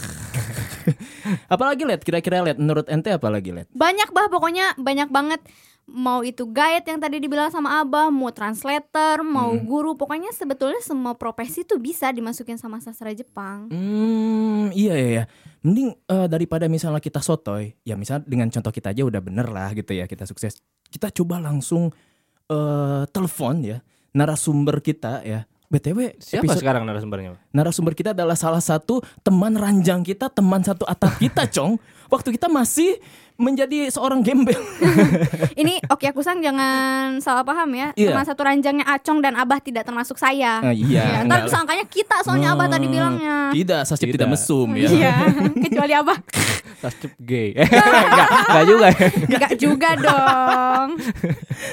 apalagi 1.48 1.82
lihat 1.82 2.00
kira-kira 2.00 2.40
lihat 2.42 2.56
menurut 2.56 2.86
ente 2.86 3.10
apalagi 3.10 3.50
lihat 3.50 3.68
Banyak 3.72 4.08
bah 4.10 4.28
pokoknya 4.28 4.78
banyak 4.78 5.10
banget 5.10 5.40
mau 5.86 6.20
itu 6.20 6.42
guide 6.44 6.82
yang 6.84 6.98
tadi 6.98 7.16
dibilang 7.16 7.46
sama 7.46 7.78
Abah, 7.78 8.10
mau 8.10 8.28
translator, 8.28 9.22
mau 9.22 9.50
Hmm. 9.50 9.62
guru, 9.62 9.94
pokoknya 9.94 10.30
sebetulnya 10.30 10.78
semua 10.80 11.14
profesi 11.14 11.62
tuh 11.62 11.78
bisa 11.78 12.10
dimasukin 12.10 12.54
sama 12.54 12.78
sastra 12.78 13.10
Jepang. 13.10 13.70
hmm 13.70 14.46
iya 14.72 14.94
iya 14.94 15.08
iya 15.12 15.24
mending 15.60 15.94
eh, 16.04 16.26
daripada 16.26 16.66
misalnya 16.66 16.98
kita 16.98 17.18
sotoy 17.18 17.74
ya 17.80 17.94
misal 17.94 18.18
dengan 18.20 18.46
contoh 18.48 18.70
kita 18.70 18.90
aja 18.90 19.02
udah 19.02 19.18
bener 19.20 19.46
lah 19.46 19.70
gitu 19.72 19.90
ya 19.90 20.04
kita 20.04 20.22
sukses 20.22 20.58
kita 20.88 21.10
coba 21.12 21.38
langsung 21.38 21.94
eh 22.44 23.02
telepon 23.08 23.54
ya 23.60 23.78
narasumber 24.12 24.78
kita 24.80 25.22
ya 25.22 25.42
btw 25.66 26.14
siapa 26.16 26.46
episode- 26.46 26.62
sekarang 26.62 26.82
narasumbernya 26.82 27.34
narasumber 27.50 27.92
kita 27.92 28.10
adalah 28.10 28.34
salah 28.34 28.62
satu 28.62 29.02
teman 29.20 29.54
ranjang 29.54 30.02
kita, 30.02 30.30
teman 30.30 30.62
satu 30.62 30.82
atap 30.84 31.18
kita, 31.18 31.42
Cong. 31.54 31.74
Waktu 32.06 32.30
kita 32.32 32.46
masih 32.46 33.02
menjadi 33.36 33.88
seorang 33.88 34.20
gembel. 34.20 34.56
Ini 35.60 35.80
Oki 35.86 36.06
Akusang 36.06 36.40
jangan 36.40 37.20
salah 37.20 37.40
paham 37.40 37.68
ya. 37.70 37.92
Iya. 37.92 38.10
Teman 38.10 38.24
satu 38.24 38.42
ranjangnya 38.42 38.84
Acong 38.86 39.20
dan 39.20 39.36
Abah 39.36 39.58
tidak 39.58 39.84
termasuk 39.84 40.16
saya. 40.16 40.60
Ah, 40.60 40.72
iya, 40.72 41.20
Ya, 41.20 41.22
ntar 41.22 41.44
enggak. 41.44 41.52
sangkanya 41.52 41.84
kita 41.84 42.16
soalnya 42.20 42.52
Abah 42.52 42.66
tadi 42.66 42.84
Hmm, 42.84 42.94
bilangnya. 42.94 43.36
Tidak, 43.50 43.82
sasip 43.84 44.06
tidak, 44.06 44.24
Tidak. 44.24 44.30
mesum 44.30 44.68
ya. 44.72 44.88
Iya, 44.88 45.14
kecuali 45.64 45.92
Abah. 45.92 46.18
tascup 46.76 47.12
gay 47.18 47.52
enggak 47.56 48.28
enggak 48.46 48.64
juga 48.64 48.86
ya 48.88 49.08
Enggak 49.26 49.52
juga 49.56 49.88
dong. 49.96 50.88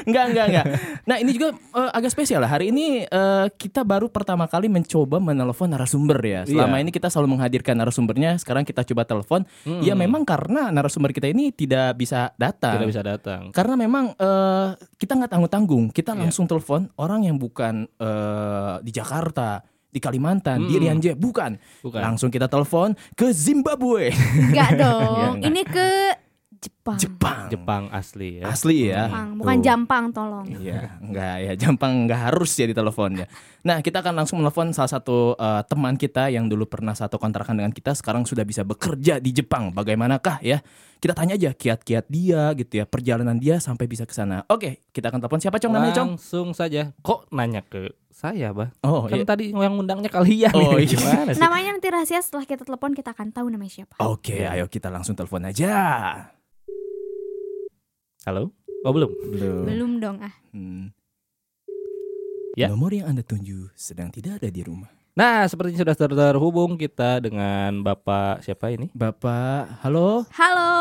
Enggak, 0.04 0.26
enggak, 0.32 0.46
enggak. 0.50 0.66
Nah, 1.04 1.18
ini 1.18 1.32
juga 1.32 1.48
eh, 1.54 1.92
agak 1.92 2.10
spesial 2.10 2.40
lah. 2.40 2.50
Hari 2.50 2.72
ini 2.72 3.04
eh, 3.04 3.46
kita 3.52 3.84
baru 3.84 4.08
pertama 4.08 4.48
kali 4.48 4.68
mencoba 4.68 5.20
menelpon 5.20 5.70
narasumber 5.70 6.20
ya. 6.20 6.42
Selama 6.44 6.76
Iya. 6.76 6.84
ini 6.84 6.92
kita 6.92 7.08
selalu 7.08 7.38
menghadirkan 7.38 7.76
narasumbernya, 7.76 8.36
sekarang 8.38 8.64
kita 8.64 8.84
coba 8.84 9.04
telepon. 9.04 9.42
Hmm. 9.64 9.80
Ya 9.80 9.94
memang 9.94 10.24
karena 10.24 10.70
narasumber 10.70 11.12
kita 11.12 11.28
ini 11.28 11.52
tidak 11.52 11.96
bisa 11.96 12.32
datang. 12.36 12.80
tidak 12.80 12.90
bisa 12.90 13.04
datang 13.04 13.52
Karena 13.52 13.76
memang 13.76 14.12
eh, 14.14 14.68
kita 14.98 15.14
nggak 15.16 15.32
tanggung-tanggung, 15.32 15.86
kita 15.92 16.16
Iya. 16.16 16.28
langsung 16.28 16.46
telepon 16.46 16.92
orang 16.96 17.24
yang 17.24 17.38
bukan 17.38 17.88
eh, 17.88 18.76
di 18.82 18.92
Jakarta, 18.92 19.64
di 19.94 20.02
Kalimantan, 20.02 20.66
di 20.66 20.74
Mm. 20.74 20.82
Rian 20.82 20.98
Jaya, 20.98 21.14
bukan. 21.14 21.62
bukan 21.80 22.02
Langsung 22.02 22.28
kita 22.28 22.50
telepon 22.50 22.98
ke 23.14 23.30
Zimbabwe. 23.30 24.10
Enggak 24.10 24.70
dong. 24.82 25.38
enggak. 25.38 25.48
Ini 25.48 25.62
ke 25.64 25.88
Jepang. 26.64 26.96
Jepang. 26.96 27.42
Jepang 27.52 27.84
asli 27.92 28.40
ya. 28.40 28.48
Asli 28.48 28.88
ya. 28.88 29.12
Jepang, 29.12 29.36
bukan 29.36 29.56
Tuh. 29.56 29.64
Jampang 29.68 30.06
tolong. 30.10 30.48
Iya, 30.48 30.96
enggak 30.98 31.36
ya, 31.38 31.54
Jampang 31.60 32.08
enggak 32.08 32.32
harus 32.32 32.56
ya 32.56 32.64
di 32.64 32.72
teleponnya. 32.72 33.28
Nah, 33.62 33.84
kita 33.84 34.00
akan 34.00 34.16
langsung 34.16 34.40
menelepon 34.40 34.72
salah 34.72 34.88
satu 34.88 35.36
eh, 35.36 35.62
teman 35.68 36.00
kita 36.00 36.32
yang 36.32 36.48
dulu 36.48 36.64
pernah 36.64 36.96
satu 36.96 37.20
kontrakan 37.20 37.60
dengan 37.60 37.76
kita, 37.76 37.92
sekarang 37.92 38.24
sudah 38.24 38.48
bisa 38.48 38.64
bekerja 38.64 39.20
di 39.20 39.36
Jepang. 39.36 39.76
Bagaimanakah 39.76 40.40
ya? 40.40 40.64
Kita 41.04 41.12
tanya 41.12 41.36
aja 41.36 41.52
kiat-kiat 41.52 42.08
dia 42.08 42.56
gitu 42.56 42.80
ya, 42.80 42.88
perjalanan 42.88 43.36
dia 43.36 43.60
sampai 43.60 43.84
bisa 43.84 44.08
ke 44.08 44.16
sana. 44.16 44.48
Oke, 44.48 44.88
kita 44.96 45.12
akan 45.12 45.20
telepon 45.20 45.44
siapa 45.44 45.60
Cong 45.60 45.76
namanya 45.76 46.00
Cong? 46.00 46.16
Langsung 46.16 46.56
saja. 46.56 46.96
Kok 47.04 47.28
nanya 47.36 47.60
ke 47.60 47.92
saya, 48.14 48.54
Bah? 48.54 48.70
Oh, 48.86 49.10
kan 49.10 49.18
iya. 49.20 49.26
tadi 49.26 49.50
yang 49.50 49.76
undangnya 49.76 50.08
kalian. 50.08 50.54
Oh, 50.54 50.78
iya. 50.78 50.88
Gimana 50.94 51.34
sih? 51.34 51.42
Namanya 51.42 51.70
nanti 51.76 51.88
rahasia 51.90 52.22
setelah 52.22 52.46
kita 52.46 52.64
telepon 52.64 52.94
kita 52.94 53.12
akan 53.12 53.34
tahu 53.34 53.50
namanya 53.50 53.84
siapa. 53.84 53.98
Oke, 54.00 54.46
ayo 54.46 54.70
kita 54.70 54.94
langsung 54.94 55.18
telepon 55.18 55.44
aja. 55.50 55.74
Halo? 58.24 58.54
Oh, 58.86 58.94
belum. 58.94 59.12
Belum. 59.34 59.64
Belum 59.66 59.92
dong 60.00 60.18
ah. 60.22 60.34
Hmm. 60.54 60.94
Ya. 62.54 62.70
Nomor 62.70 62.94
yang 62.94 63.10
Anda 63.10 63.26
tuju 63.26 63.74
sedang 63.74 64.14
tidak 64.14 64.40
ada 64.40 64.50
di 64.54 64.62
rumah. 64.62 64.94
Nah, 65.14 65.46
sepertinya 65.46 65.86
sudah 65.86 65.96
ter- 65.98 66.18
terhubung 66.18 66.78
kita 66.78 67.22
dengan 67.22 67.82
Bapak 67.82 68.46
siapa 68.46 68.70
ini? 68.74 68.90
Bapak, 68.94 69.82
halo? 69.86 70.26
Halo. 70.34 70.74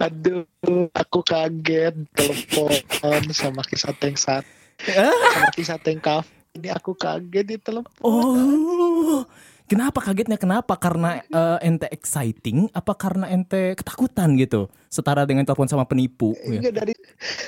Aduh, 0.00 0.44
aku 0.92 1.20
kaget 1.22 1.94
telepon 2.12 3.22
sama 3.30 3.62
kisah 3.62 3.94
tank 3.96 4.18
saat 4.18 4.44
Sama 4.82 5.48
kisah 5.54 5.78
tank 5.78 6.00
kaf. 6.02 6.26
Ini 6.54 6.70
aku 6.70 6.94
kaget 6.94 7.44
di 7.46 7.56
telepon. 7.58 7.90
Oh, 8.02 9.26
kenapa 9.66 9.98
kagetnya? 9.98 10.38
Kenapa? 10.38 10.78
Karena 10.78 11.18
eh, 11.18 11.58
ente 11.66 11.90
exciting? 11.90 12.70
Apa 12.70 12.94
karena 12.94 13.26
ente 13.30 13.74
ketakutan 13.74 14.38
gitu? 14.38 14.70
Setara 14.94 15.26
dengan 15.26 15.42
telepon 15.42 15.66
sama 15.66 15.82
penipu. 15.82 16.38
ya? 16.40 16.62
Enggak 16.62 16.74
dari 16.78 16.94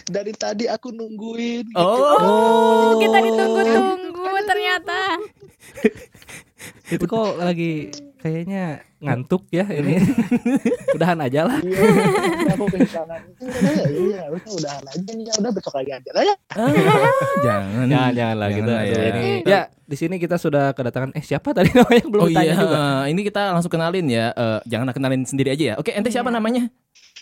dari 0.04 0.32
tadi 0.34 0.64
aku 0.66 0.90
nungguin. 0.90 1.70
gitu. 1.70 1.78
Oh, 1.78 2.98
Kita 2.98 3.18
ditunggu-tunggu 3.22 4.12
ternyata. 4.42 4.98
Itu 6.86 7.04
kok 7.04 7.38
lagi 7.38 7.90
kayaknya 8.18 8.82
ngantuk 8.98 9.46
ya 9.50 9.62
ini. 9.68 10.02
Udahan 10.96 11.18
aja 11.20 11.44
lah. 11.44 11.58
Iya, 11.60 11.82
aku 12.50 12.64
kehilangan. 12.66 13.20
Iya, 13.38 13.84
iya, 13.86 14.20
udah 14.26 14.50
udahan 14.52 14.84
aja 14.84 15.10
nih. 15.12 15.24
Ya 15.24 15.34
udah 15.36 15.50
besok 15.52 15.74
lagi 15.76 15.92
aja 15.92 16.10
lah 16.10 16.24
ya. 16.24 16.34
Ah, 16.50 16.70
jangan. 17.40 17.86
Jangan 17.86 18.12
jangan 18.12 18.36
lah 18.36 18.48
gitu. 18.50 18.66
Jangan 18.66 18.82
Aduh, 18.82 18.98
ya. 18.98 19.08
ini 19.12 19.26
ya 19.44 19.60
di 19.86 19.94
sini 19.94 20.14
kita 20.16 20.34
sudah 20.34 20.74
kedatangan 20.74 21.14
eh 21.14 21.22
siapa 21.22 21.54
tadi 21.54 21.70
namanya 21.70 22.04
belum 22.04 22.22
Oh 22.24 22.30
tanya 22.32 22.42
iya, 22.44 22.56
juga. 22.56 22.78
ini 23.06 23.20
kita 23.22 23.42
langsung 23.52 23.70
kenalin 23.70 24.06
ya. 24.08 24.26
Eh, 24.32 24.58
jangan 24.66 24.90
kenalin 24.90 25.22
sendiri 25.22 25.50
aja 25.52 25.64
ya. 25.64 25.74
Oke, 25.76 25.90
ente 25.90 26.08
siapa 26.08 26.26
Iya. 26.26 26.36
namanya? 26.38 26.62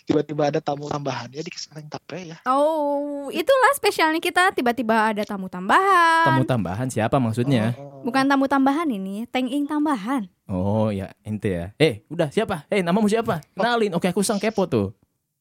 Tiba-tiba 0.05 0.47
ada 0.47 0.59
tamu 0.61 0.85
tambahannya 0.85 1.37
di 1.37 1.49
kisah 1.49 1.73
tank 1.73 1.89
tape 1.89 2.17
ya. 2.23 2.37
Oh, 2.45 3.27
itulah 3.29 3.71
spesialnya 3.73 4.19
kita 4.19 4.53
tiba-tiba 4.53 5.09
ada 5.09 5.25
tamu 5.25 5.49
tambahan. 5.49 6.29
Tamu 6.29 6.43
tambahan 6.45 6.87
siapa 6.87 7.17
maksudnya? 7.17 7.73
Oh, 7.73 8.05
Bukan 8.05 8.23
tamu 8.23 8.45
tambahan 8.45 8.85
ini, 8.85 9.25
tank 9.25 9.49
ing 9.49 9.65
tambahan. 9.65 10.29
Oh 10.45 10.93
ya, 10.93 11.09
ente 11.25 11.49
ya. 11.49 11.65
Eh, 11.75 12.05
udah 12.05 12.29
siapa? 12.29 12.69
Eh, 12.69 12.85
namamu 12.85 13.09
siapa? 13.09 13.41
Kenalin. 13.57 13.97
Oke, 13.97 14.05
aku 14.05 14.21
sang 14.21 14.37
kepo 14.37 14.69
tuh. 14.69 14.93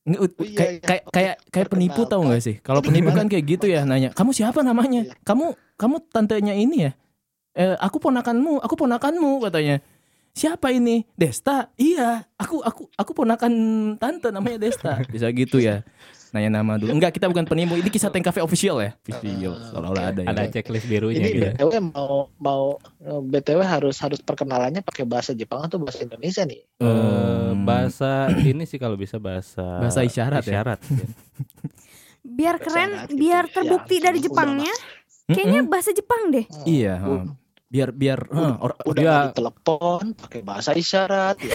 kayak 0.06 0.38
iya. 0.46 0.80
kayak 0.86 1.04
kayak 1.10 1.36
kayak 1.50 1.68
penipu 1.74 2.06
tahu 2.06 2.30
nggak 2.30 2.44
sih? 2.46 2.56
Kalau 2.62 2.80
Ini 2.86 2.88
penipu 2.94 3.10
kan 3.10 3.26
kayak 3.26 3.46
gitu 3.58 3.66
ya 3.66 3.82
nanya. 3.90 4.14
Kamu 4.14 4.32
siapa 4.38 4.62
namanya? 4.62 5.10
Iya. 5.10 5.18
Kamu 5.26 5.58
kamu 5.82 5.96
tantenya 6.14 6.54
ini 6.54 6.90
ya? 6.90 6.92
Eh, 7.56 7.74
aku 7.82 7.98
ponakanmu, 7.98 8.62
aku 8.62 8.76
ponakanmu 8.78 9.42
katanya. 9.42 9.82
Siapa 10.36 10.68
ini? 10.76 11.08
Desta. 11.16 11.72
Iya, 11.80 12.28
aku 12.36 12.60
aku 12.60 12.92
aku 12.94 13.12
ponakan 13.16 13.54
tante 13.96 14.30
namanya 14.30 14.60
Desta. 14.62 15.02
Bisa 15.14 15.32
gitu 15.32 15.58
ya. 15.58 15.82
Nanya 16.36 16.52
nama 16.54 16.76
dulu. 16.76 16.92
Enggak, 16.92 17.16
kita 17.16 17.26
bukan 17.26 17.48
penipu. 17.48 17.80
Ini 17.80 17.88
kisah 17.88 18.12
Tank 18.12 18.28
Cafe 18.28 18.44
official 18.44 18.84
ya. 18.84 18.92
Official. 19.00 19.56
Seolah-olah 19.72 20.04
ada 20.12 20.20
ya. 20.20 20.28
Ada 20.28 20.52
checklist 20.52 20.84
birunya 20.84 21.24
Ini 21.24 21.32
gitu. 21.32 21.48
BTW 21.56 21.72
mau 21.90 22.28
mau 22.36 22.64
eh, 23.00 23.22
BTW 23.24 23.64
harus 23.64 23.96
harus 23.98 24.20
perkenalannya 24.20 24.84
pakai 24.84 25.08
bahasa 25.08 25.32
Jepang 25.32 25.64
atau 25.64 25.80
bahasa 25.80 26.04
Indonesia 26.04 26.44
nih? 26.44 26.60
Eh, 26.60 26.84
Hmm. 26.84 27.64
bahasa 27.64 28.28
ini 28.46 28.68
sih 28.68 28.76
kalau 28.76 28.94
bisa 28.94 29.16
bahasa 29.16 29.64
Bahasa 29.80 30.04
isyarat 30.04 30.44
ya? 30.44 30.60
isyarat. 30.60 30.80
ya. 30.84 31.08
Biar 32.22 32.56
Bahasa 32.58 32.68
keren, 32.68 32.90
gitu 33.06 33.16
biar 33.16 33.44
ya. 33.46 33.52
terbukti 33.54 33.96
Ya, 33.96 34.04
dari 34.04 34.20
Jepangnya. 34.20 34.74
Kayaknya 35.26 35.62
bahasa 35.64 35.90
Jepang 35.90 36.22
deh. 36.30 36.46
Iya, 36.66 36.94
ha. 37.00 37.08
Biar 37.66 37.90
biar 37.90 38.20
udah, 38.26 38.46
ha, 38.48 38.62
or- 38.62 38.78
udah 38.84 38.94
dia- 38.96 39.10
nggak 39.10 39.26
ditelepon 39.32 40.04
pakai 40.16 40.42
bahasa 40.42 40.72
isyarat 40.72 41.36
ya. 41.40 41.54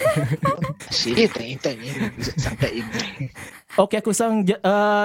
sih 0.91 1.15
teng 1.25 1.55
teng 1.57 1.79
ini 1.79 2.11
bisa 2.11 2.35
sampai 2.37 2.69
ini 2.77 3.31
Oke, 3.73 3.95
aku 3.95 4.11
sang 4.11 4.43
eh, 4.43 4.57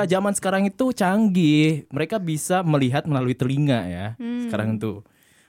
zaman 0.05 0.35
sekarang 0.35 0.67
itu 0.67 0.91
canggih. 0.91 1.87
Mereka 1.87 2.19
bisa 2.19 2.61
melihat 2.61 3.07
melalui 3.07 3.33
telinga 3.33 3.87
ya. 3.87 4.07
Hmm. 4.17 4.43
Sekarang 4.43 4.75
tuh. 4.75 5.07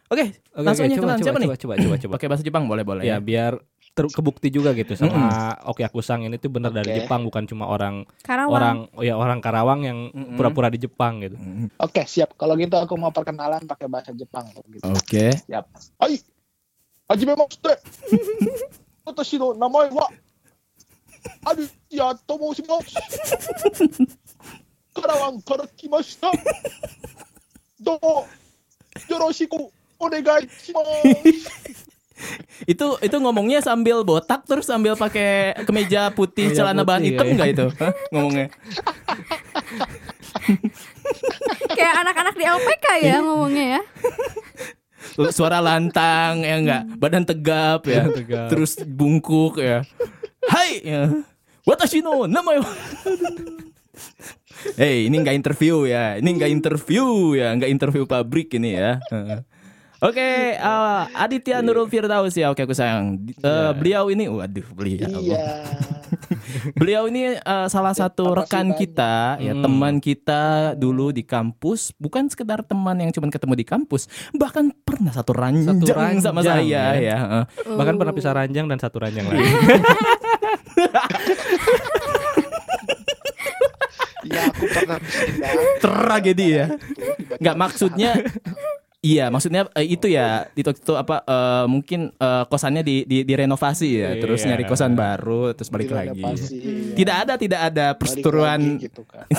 Oke, 0.08 0.38
Oke, 0.48 0.62
langsung 0.62 0.86
oke, 0.86 0.94
aja 0.94 1.02
coba, 1.02 1.10
coba, 1.10 1.26
siapa 1.26 1.40
nih? 1.42 1.50
coba, 1.50 1.58
coba, 1.58 1.74
coba, 1.76 1.96
coba. 1.98 2.14
Pakai 2.14 2.28
bahasa 2.30 2.44
Jepang 2.46 2.64
boleh 2.64 2.86
boleh 2.86 3.02
Ya, 3.02 3.18
ya. 3.18 3.18
biar 3.20 3.58
ter- 3.98 4.14
kebukti 4.14 4.54
juga 4.54 4.72
gitu 4.72 4.94
sama 4.94 5.58
Oke 5.66 5.82
aku 5.82 6.00
sang 6.00 6.22
ini 6.22 6.38
tuh 6.38 6.54
benar 6.54 6.70
dari 6.70 6.94
Oke. 6.94 6.98
Jepang 7.02 7.26
bukan 7.26 7.44
cuma 7.44 7.66
orang 7.66 8.06
Karawang. 8.22 8.54
orang 8.54 8.78
oh 8.94 9.02
ya 9.02 9.18
orang 9.18 9.42
Karawang 9.42 9.82
yang 9.82 10.00
Mm-mm. 10.14 10.38
pura-pura 10.38 10.70
di 10.70 10.78
Jepang 10.78 11.18
gitu. 11.20 11.34
Mm, 11.34 11.74
oke 11.76 12.06
siap. 12.06 12.38
Kalau 12.38 12.54
gitu 12.54 12.78
aku 12.78 12.94
mau 12.94 13.10
perkenalan 13.10 13.66
pakai 13.66 13.90
bahasa 13.90 14.14
Jepang 14.14 14.46
gitu. 14.54 14.86
Oke. 14.86 15.34
siap. 15.44 15.66
Hai 15.98 16.22
hajimemashite 17.10 17.74
watashi 19.10 19.36
no 19.36 19.52
namae 19.52 19.90
wa 19.90 20.06
Aditya 21.44 22.14
to 22.24 22.38
moshimasu. 22.38 22.94
Karawang 24.94 25.42
kara 25.42 25.66
kimashita 25.74 26.30
Domo. 27.78 28.30
Yoroshiku 29.06 29.70
onegai 29.98 30.50
shimasu 30.58 31.14
Itu 32.66 32.98
itu 32.98 33.16
ngomongnya 33.16 33.60
sambil 33.60 34.02
botak 34.02 34.42
terus 34.44 34.66
sambil 34.66 34.94
pakai 34.94 35.54
kemeja 35.64 36.10
putih, 36.10 36.50
Kemeja 36.50 36.66
celana 36.66 36.82
bahan 36.82 37.04
hitam 37.04 37.24
ya. 37.24 37.32
enggak 37.32 37.50
itu? 37.50 37.66
Hah? 37.78 37.94
Ngomongnya. 38.10 38.48
Kayak 41.70 41.94
anak-anak 42.00 42.34
di 42.34 42.44
LPK 42.44 42.86
ya 43.02 43.16
ngomongnya 43.22 43.66
ya. 43.70 43.82
Suara 45.30 45.60
lantang 45.60 46.42
ya 46.42 46.56
enggak? 46.58 46.84
Badan 46.96 47.24
tegap 47.24 47.86
ya. 47.86 48.06
Tegap. 48.08 48.48
Terus 48.50 48.76
bungkuk 48.82 49.58
ya. 49.58 49.86
Hai. 50.48 50.82
Ya. 50.82 51.04
Watashi 51.64 52.00
no 52.00 52.26
namae 52.26 52.58
wa- 52.58 52.78
Hei, 54.74 55.06
ini 55.06 55.16
enggak 55.16 55.38
interview 55.38 55.86
ya. 55.86 56.18
Ini 56.18 56.28
enggak 56.28 56.50
interview 56.50 57.06
ya, 57.34 57.54
enggak 57.54 57.70
interview 57.70 58.04
pabrik 58.04 58.50
ini 58.52 58.74
ya. 58.74 58.98
Oke, 59.98 60.22
eh, 60.54 61.02
Aditya 61.12 61.58
Nurul 61.60 61.90
Firdaus 61.90 62.30
ya. 62.32 62.54
Oke, 62.54 62.62
aku 62.62 62.72
sayang. 62.72 63.18
Eh, 63.18 63.34
Iya. 63.42 63.74
Beliau 63.74 64.04
ini, 64.08 64.30
waduh, 64.30 64.68
beliau. 64.72 65.10
iya 65.18 65.66
Beliau 66.80 67.10
ini 67.10 67.34
eh, 67.34 67.68
salah 67.68 67.92
satu 67.92 68.38
rekan 68.38 68.78
kita, 68.78 69.42
ya 69.42 69.58
Hmm. 69.58 69.66
teman 69.66 69.98
kita 69.98 70.42
dulu 70.74 71.10
di 71.10 71.26
kampus. 71.26 71.98
Bukan 71.98 72.30
sekedar 72.30 72.62
teman 72.62 72.94
yang 72.96 73.10
cuma 73.10 73.26
ketemu 73.28 73.58
di 73.58 73.66
kampus, 73.66 74.06
bahkan 74.32 74.70
pernah 74.70 75.10
satu 75.10 75.34
ranjang, 75.34 75.82
ranjang, 75.82 76.22
sama 76.22 76.46
saya 76.46 76.62
ya. 76.62 76.86
ya. 76.94 77.18
Heeh. 77.18 77.44
Bahkan 77.74 77.96
pernah 77.98 78.14
pisah 78.14 78.38
ranjang 78.38 78.70
dan 78.70 78.78
satu 78.78 79.02
ranjang 79.02 79.26
lagi. 79.26 79.42
iya 84.24 84.42
aku 84.52 84.66
pernah 84.68 84.98
Tragedi 85.80 86.48
ya. 86.54 86.66
Tiba-tiba 86.70 87.34
Nggak 87.42 87.56
maksudnya 87.58 88.12
Iya, 89.08 89.26
maksudnya 89.30 89.72
eh, 89.72 89.88
itu 89.88 90.08
ya 90.08 90.28
itu 90.52 90.68
itu 90.68 90.94
apa 90.94 91.24
eh, 91.24 91.66
mungkin 91.66 92.12
eh, 92.12 92.44
kosannya 92.44 92.82
di, 92.82 93.08
di 93.08 93.24
direnovasi 93.24 93.88
ya, 93.94 94.10
terus 94.18 94.44
Iya. 94.44 94.48
nyari 94.52 94.64
kosan 94.66 94.92
baru, 94.94 95.56
terus 95.56 95.72
balik 95.72 95.88
lagi. 95.90 96.20
direnovasi, 96.20 96.52
iya. 96.52 96.92
Tidak 96.94 97.16
ada 97.16 97.34
tidak 97.36 97.60
ada 97.64 97.86
perseteruan 97.94 98.60
gitu 98.78 99.08
kan. 99.08 99.24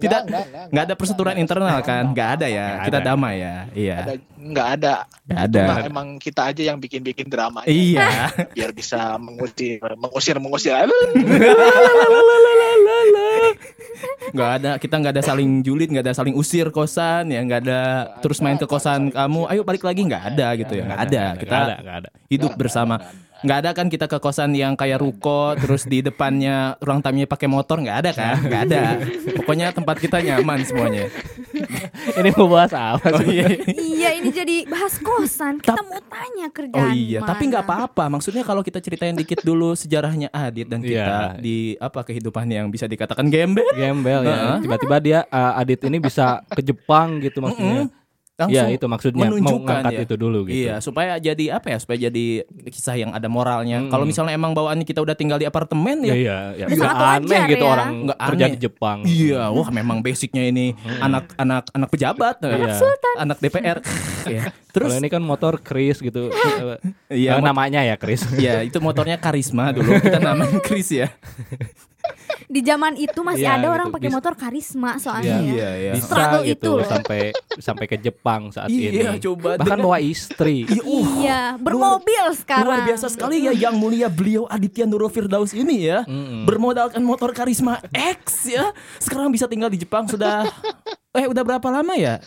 Tidak- 0.00 0.24
Nggak, 0.72 0.84
ada 0.86 0.94
perseteruan 0.94 1.36
internal 1.36 1.76
kan? 1.82 2.08
Nggak 2.08 2.28
ada 2.40 2.46
ya. 2.48 2.66
Nggak 2.72 2.84
Kita 2.88 2.98
ada. 2.98 3.08
damai 3.10 3.34
ya. 3.36 3.56
Iya. 3.74 3.96
ada 3.98 4.14
nggak 4.40 4.68
ada 4.72 4.94
Nggak 5.28 5.40
ada. 5.44 5.60
Cuma 5.60 5.74
emang 5.84 6.08
kita 6.16 6.42
aja 6.48 6.62
yang 6.64 6.78
bikin-bikin 6.78 7.28
drama 7.28 7.60
aja, 7.60 7.68
Iya. 7.68 8.08
biar 8.56 8.70
bisa 8.72 9.18
mengusir 9.18 9.76
mengusir 9.94 10.36
mengusir 10.38 10.72
nggak 14.30 14.50
ada 14.56 14.70
kita 14.78 14.94
nggak 14.96 15.12
ada 15.12 15.24
saling 15.24 15.60
julid 15.60 15.90
nggak 15.90 16.04
ada 16.06 16.14
saling 16.14 16.32
usir 16.32 16.70
kosan 16.70 17.28
ya 17.28 17.40
nggak 17.42 17.60
ada 17.60 17.79
terus 18.20 18.38
main 18.44 18.56
ke 18.56 18.66
kosan 18.66 19.12
kamu 19.12 19.50
ayo 19.50 19.62
balik 19.62 19.84
lagi. 19.84 20.02
Nggak 20.06 20.24
ada 20.34 20.46
gitu 20.56 20.72
ya 20.74 20.84
nggak 20.88 21.00
ada. 21.06 21.22
kita 21.38 21.58
hidup 22.30 22.52
bersama 22.56 23.00
nggak, 23.40 23.58
ada 23.64 23.70
kan 23.72 23.86
kita 23.88 24.06
ke 24.06 24.18
kosan 24.18 24.52
yang 24.52 24.76
kayak 24.76 25.00
ruko 25.00 25.56
terus 25.56 25.84
di 25.84 26.00
depannya 26.00 26.76
ruang 26.80 27.00
tamunya 27.00 27.26
pakai 27.26 27.48
motor 27.48 27.80
nggak 27.80 27.98
ada 28.04 28.10
kan 28.12 28.36
nggak 28.40 28.62
ada 28.68 28.82
pokoknya 29.36 29.72
tempat 29.72 29.96
kita 29.98 30.20
nyaman 30.20 30.62
semuanya 30.64 31.08
Ini 32.20 32.30
mau 32.36 32.48
bahas 32.48 32.72
apa 32.72 33.12
oh 33.12 33.20
sih? 33.22 33.40
iya 33.42 33.46
iya 33.76 34.08
ini 34.16 34.30
jadi 34.32 34.64
bahas 34.66 34.96
kosan. 34.98 35.60
Kita 35.60 35.82
mau 35.82 36.00
tanya 36.08 36.46
kerjaan. 36.48 36.90
Oh 36.90 36.94
iya, 36.94 37.20
tapi 37.22 37.50
nggak 37.50 37.64
mana. 37.66 37.86
apa-apa. 37.86 38.04
Maksudnya 38.18 38.42
kalau 38.46 38.62
kita 38.64 38.78
ceritain 38.80 39.14
dikit 39.14 39.42
dulu 39.44 39.74
sejarahnya 39.76 40.32
Adit 40.32 40.66
dan 40.70 40.80
kita 40.80 41.36
Iya. 41.36 41.40
di 41.40 41.76
apa 41.76 42.00
kehidupan 42.02 42.46
yang 42.48 42.66
bisa 42.72 42.86
dikatakan 42.88 43.28
gembel. 43.28 43.66
Gembel 43.76 44.24
ya. 44.26 44.58
Tiba-tiba 44.58 44.96
dia 45.02 45.18
uh, 45.28 45.60
Adit 45.60 45.80
ini 45.86 45.98
bisa 46.00 46.40
ke 46.48 46.62
Jepang 46.64 47.20
gitu 47.20 47.42
maksudnya. 47.44 47.88
Langsung 48.40 48.56
Iya 48.56 48.72
itu 48.72 48.86
maksudnya 48.86 49.20
mau 49.20 49.28
menunjukkan 49.30 49.68
ngangkat 49.76 49.92
ya. 49.92 50.00
itu 50.02 50.14
dulu 50.16 50.38
gitu. 50.42 50.56
Iya, 50.56 50.74
supaya 50.80 51.12
jadi 51.16 51.44
apa 51.52 51.66
ya? 51.68 51.76
Supaya 51.76 51.98
jadi 52.08 52.24
kisah 52.64 52.96
yang 52.96 53.12
ada 53.12 53.28
moralnya. 53.28 53.78
Mm-mm. 53.78 53.92
Kalau 53.92 54.04
misalnya 54.04 54.32
emang 54.32 54.50
bawaannya 54.50 54.82
kita 54.82 54.98
udah 54.98 55.12
tinggal 55.12 55.36
di 55.36 55.44
apartemen 55.44 56.00
Ya, 56.00 56.08
ya. 56.08 56.14
iya, 56.14 56.38
ya. 56.56 56.66
Sangat 56.70 56.80
Nggak 56.90 56.96
aneh 56.96 57.28
wajar 57.36 57.46
gitu 57.46 57.60
ya. 57.60 57.70
orang 57.70 57.90
Nggak 58.02 58.18
kerja 58.24 58.40
aneh. 58.42 58.50
di 58.50 58.58
Jepang. 58.58 58.98
Iya, 59.04 59.42
wah 59.50 59.68
memang 59.70 59.96
basicnya 60.00 60.42
ini 60.42 60.72
anak-anak 60.98 61.64
anak 61.70 61.88
pejabat, 61.88 62.36
Iya. 62.40 62.74
anak 63.18 63.36
DPR. 63.38 63.78
ya. 64.34 64.42
Terus 64.70 64.88
Kalau 64.88 65.00
ini 65.00 65.08
kan 65.08 65.22
motor 65.22 65.58
Chris 65.58 65.98
gitu. 65.98 66.30
Iya, 67.10 67.36
mot- 67.36 67.46
namanya 67.46 67.82
ya 67.82 67.94
Chris. 67.94 68.22
ya 68.38 68.62
itu 68.62 68.78
motornya 68.78 69.16
karisma 69.16 69.70
dulu. 69.70 69.90
Kita 69.96 70.18
namain 70.18 70.58
Chris 70.60 70.88
ya. 70.90 71.10
Di 72.46 72.62
zaman 72.62 72.96
itu 72.96 73.20
masih 73.20 73.46
Iya, 73.46 73.54
ada 73.54 73.68
gitu. 73.68 73.74
orang 73.74 73.88
pakai 73.90 74.10
motor 74.10 74.34
karisma 74.34 74.98
soalnya. 74.98 75.38
ya. 75.38 75.42
Iya, 75.44 75.70
iya. 75.76 75.92
Bisa 75.94 76.06
Struggle 76.08 76.42
gitu 76.42 76.70
itu 76.72 76.72
sampai 76.82 77.20
sampai 77.60 77.84
ke 77.86 77.96
Jepang 77.96 78.50
saat 78.50 78.66
Iya, 78.66 78.90
ini. 78.90 79.20
coba 79.20 79.54
Bahkan 79.54 79.66
dengan- 79.68 79.82
bawa 79.84 79.98
istri. 80.00 80.64
Iya, 80.64 80.82
uh, 80.82 81.04
Iya, 81.16 81.40
bermobil 81.56 82.24
sekarang. 82.34 82.66
Luar 82.66 82.82
biasa 82.84 83.06
sekali 83.06 83.46
ya 83.46 83.52
yang 83.52 83.74
mulia 83.74 84.06
beliau 84.06 84.46
Aditya 84.46 84.82
Nurul 84.82 85.06
Firdaus 85.08 85.52
ini 85.52 85.86
ya. 85.86 86.02
Mm-mm. 86.02 86.42
Bermodalkan 86.42 86.98
motor 87.00 87.30
karisma 87.30 87.78
X 87.92 88.48
ya. 88.48 88.74
Sekarang 88.96 89.30
bisa 89.30 89.46
tinggal 89.46 89.68
di 89.68 89.78
Jepang 89.78 90.06
sudah 90.06 90.46
eh 91.12 91.26
udah 91.26 91.42
berapa 91.42 91.68
lama 91.68 91.94
ya? 91.94 92.22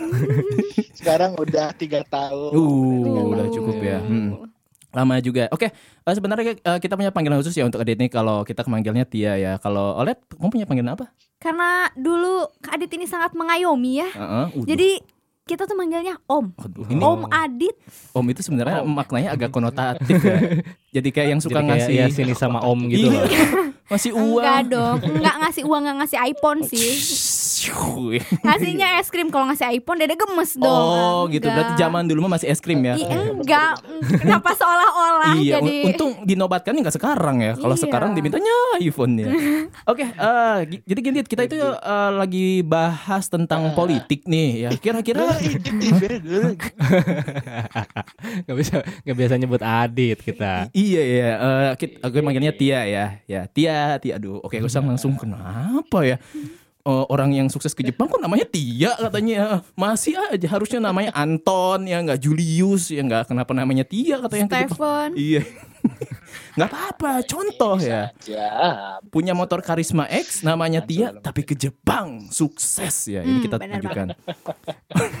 Sekarang 0.98 1.36
udah 1.36 1.72
tiga 1.74 2.00
tahun. 2.04 2.52
Uh, 2.52 3.28
udah 3.30 3.46
Uh. 3.46 3.52
cukup 3.52 3.76
ya. 3.78 3.98
Hmm. 4.00 4.48
Lama 4.90 5.22
juga. 5.22 5.46
Oke, 5.50 5.70
eh, 5.70 6.14
sebenarnya 6.14 6.58
eh, 6.58 6.78
kita 6.78 6.98
punya 6.98 7.14
panggilan 7.14 7.38
khusus 7.38 7.54
ya 7.54 7.62
untuk 7.62 7.78
Adit 7.78 7.94
ini 7.94 8.10
kalau 8.10 8.42
kita 8.42 8.66
manggilnya 8.66 9.06
Tia 9.06 9.38
ya. 9.38 9.52
Kalau 9.56 9.94
Olet, 9.94 10.18
kamu 10.28 10.50
punya 10.50 10.66
panggilan 10.66 10.92
apa? 10.92 11.06
Karena 11.38 11.86
dulu 11.94 12.50
Kak 12.58 12.74
Adit 12.74 12.90
ini 12.90 13.06
sangat 13.06 13.32
mengayomi 13.32 14.02
ya. 14.02 14.08
Heeh, 14.10 14.46
udah. 14.58 14.66
Jadi 14.66 14.90
kita 15.46 15.66
tuh 15.66 15.74
manggilnya 15.74 16.18
Om. 16.26 16.46
Aduh, 16.58 16.86
ini 16.90 17.00
Om 17.00 17.22
Adit. 17.28 17.74
Om 18.12 18.26
itu 18.28 18.40
sebenarnya 18.42 18.82
maknanya 18.82 19.30
agak 19.30 19.50
konotatif 19.50 20.18
ya. 20.20 20.38
Jadi 20.98 21.08
kayak 21.10 21.28
yang 21.28 21.40
suka 21.40 21.58
Jadi 21.58 21.66
kayak 21.66 21.78
ngasih 21.78 21.94
ya 21.94 22.06
sini 22.10 22.32
sama 22.34 22.58
Om 22.60 22.80
gitu 22.90 23.08
Iya. 23.08 23.14
loh. 23.14 23.26
Masih 23.90 24.10
uang. 24.14 24.42
Enggak 24.42 24.62
dong, 24.70 24.98
enggak 25.18 25.36
ngasih 25.38 25.62
uang, 25.66 25.80
enggak 25.82 25.96
ngasih 26.02 26.18
iPhone 26.24 26.60
sih. 26.62 26.88
Ngasihnya 28.40 28.96
es 28.96 29.08
krim 29.08 29.28
kalau 29.28 29.44
ngasih 29.46 29.68
iPhone 29.70 29.98
dede 29.98 30.14
gemes 30.14 30.54
dong. 30.54 30.66
Oh 30.66 31.26
gitu, 31.26 31.44
berarti 31.44 31.74
Enggak. 31.74 31.82
zaman 31.82 32.02
dulu 32.04 32.24
mah 32.24 32.32
masih 32.34 32.48
es 32.48 32.58
krim 32.58 32.80
ya? 32.80 32.94
Ih, 32.94 33.04
enggak, 33.34 33.76
kenapa 34.16 34.50
seolah-olah 34.52 35.34
Iya, 35.36 35.58
jadi 35.58 35.74
un- 35.76 35.86
untung 35.90 36.10
dinobatkan 36.22 36.72
nggak 36.74 36.94
sekarang 36.94 37.36
ya. 37.38 37.52
Kalau 37.54 37.74
Iya. 37.74 37.82
sekarang 37.82 38.10
dimintanya 38.12 38.54
iPhone-nya. 38.78 39.26
Oke, 39.90 40.04
eh, 40.04 40.56
gi- 40.66 40.82
jadi 40.86 41.00
gini 41.02 41.18
kita 41.22 41.42
itu 41.44 41.58
eh, 41.60 42.10
lagi 42.12 42.62
bahas 42.62 43.26
tentang 43.26 43.72
politik 43.72 44.24
nih 44.24 44.48
ya. 44.62 44.70
Kira-kira. 44.72 45.26
Gak 48.40 48.56
bisa 48.56 48.74
gak 48.82 49.16
biasa 49.16 49.34
nyebut 49.36 49.60
Adit 49.60 50.18
kita. 50.20 50.68
iya 50.72 51.02
ya, 51.02 51.30
eh, 51.34 51.70
kit- 51.76 51.98
aku 51.98 52.20
manggilnya 52.20 52.52
Tia 52.52 52.84
ya. 52.84 53.06
Ya, 53.24 53.46
Tia, 53.46 53.96
Tia. 53.98 54.16
Aduh, 54.16 54.38
oke, 54.38 54.54
aku 54.54 54.68
sang 54.68 54.86
langsung 54.86 55.14
kenapa 55.14 56.02
ya? 56.02 56.16
Eh, 56.80 57.04
orang 57.06 57.28
yang 57.30 57.44
sukses 57.46 57.70
ke 57.70 57.84
Jepang 57.84 58.08
kok 58.08 58.16
namanya 58.16 58.42
Tia 58.42 58.96
katanya 58.98 59.60
masih 59.74 60.16
aja 60.16 60.48
harusnya 60.48 60.80
namanya 60.80 61.12
Anton 61.12 61.84
ya 61.84 62.00
nggak 62.00 62.16
Julius 62.18 62.88
ya 62.88 63.04
nggak 63.04 63.28
kenapa 63.28 63.52
namanya 63.52 63.84
Tia 63.84 64.16
katanya 64.18 64.48
ke 64.48 64.56
Jepang 64.64 64.72
Stephen. 64.72 65.10
iya 65.12 65.42
nggak 66.56 66.68
apa-apa 66.68 67.20
contoh 67.22 67.76
ya 67.76 68.08
Ya. 68.24 68.48
punya 69.06 69.36
motor 69.36 69.60
Karisma 69.60 70.08
X 70.08 70.40
namanya 70.40 70.80
Tia 70.80 71.12
tapi 71.14 71.44
ke 71.44 71.52
Jepang 71.52 72.32
sukses 72.32 72.96
ya 73.06 73.20
ini 73.20 73.28
Hmm, 73.30 73.44
kita 73.44 73.56
tunjukkan 73.60 74.06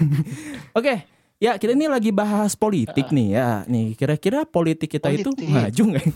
oke 0.72 0.94
ya 1.36 1.56
kita 1.56 1.72
ini 1.72 1.88
lagi 1.88 2.08
bahas 2.08 2.52
politik 2.52 3.08
nih 3.10 3.28
ya 3.32 3.48
nih 3.64 3.92
kira-kira 3.94 4.44
politik 4.44 4.88
kita 4.90 5.08
itu 5.08 5.28
Politik. 5.28 5.44
maju 5.46 5.82
nggak 5.90 6.06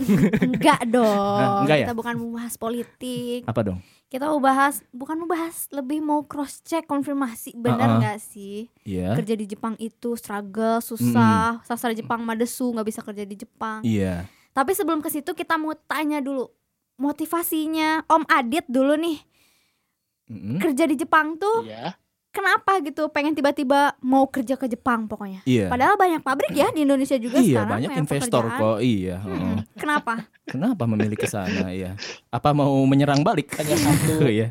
Enggak 0.43 0.81
dong. 0.87 1.61
enggak 1.65 1.77
ya? 1.79 1.87
Kita 1.87 1.95
bukan 1.95 2.15
mau 2.17 2.31
bahas 2.35 2.55
politik. 2.57 3.41
apa 3.45 3.61
dong 3.63 3.79
Kita 4.15 4.31
mau 4.31 4.39
bahas 4.39 4.79
bukan 4.95 5.19
mau 5.19 5.27
bahas 5.27 5.67
lebih 5.75 5.99
mau 5.99 6.23
cross 6.23 6.63
check 6.63 6.87
konfirmasi 6.87 7.59
benar 7.59 7.99
Uh-uh. 7.99 7.99
nggak 7.99 8.19
sih? 8.23 8.71
Iya 8.87 9.11
Kerja 9.19 9.35
di 9.35 9.43
Jepang 9.43 9.75
itu 9.83 10.15
struggle, 10.15 10.79
susah, 10.79 11.59
sastra 11.67 11.91
Jepang 11.91 12.23
madesu, 12.23 12.71
nggak 12.71 12.87
bisa 12.95 13.03
kerja 13.03 13.27
di 13.27 13.35
Jepang. 13.35 13.83
iya 13.83 14.23
Tapi 14.55 14.71
sebelum 14.71 15.03
ke 15.03 15.11
situ 15.11 15.35
kita 15.35 15.59
mau 15.59 15.75
tanya 15.75 16.23
dulu 16.23 16.47
motivasinya 16.95 18.07
Om 18.07 18.23
Adit 18.31 18.71
dulu 18.71 18.95
nih 18.95 19.19
Mm-mm. 20.31 20.63
kerja 20.63 20.87
di 20.87 20.95
Jepang 20.95 21.35
tuh 21.35 21.67
Iya. 21.67 21.99
Kenapa 22.35 22.83
gitu 22.83 23.07
pengen 23.09 23.33
tiba-tiba 23.33 23.81
mau 24.01 24.27
kerja 24.27 24.55
ke 24.55 24.67
Jepang 24.67 25.07
pokoknya. 25.07 25.41
iya 25.45 25.67
Padahal 25.67 25.95
banyak 25.95 26.19
pabrik 26.21 26.51
ya 26.51 26.69
di 26.69 26.83
Indonesia 26.83 27.15
juga 27.17 27.39
iya 27.39 27.63
sekarang 27.63 27.71
banyak 27.73 27.91
banyak 27.91 28.03
investor 28.03 28.43
pekerjaan. 28.43 28.61
kok 28.61 28.79
iya 28.81 29.17
Hmm, 29.17 29.31
heeh. 29.33 29.57
Kenapa? 29.77 30.15
kenapa 30.45 30.85
memilih 30.85 31.17
ke 31.17 31.25
sana 31.25 31.73
ya 31.73 31.97
apa 32.29 32.51
mau 32.51 32.77
menyerang 32.83 33.23
balik 33.23 33.55
Hanya 33.55 33.77
satu. 33.79 34.27
iya 34.37 34.51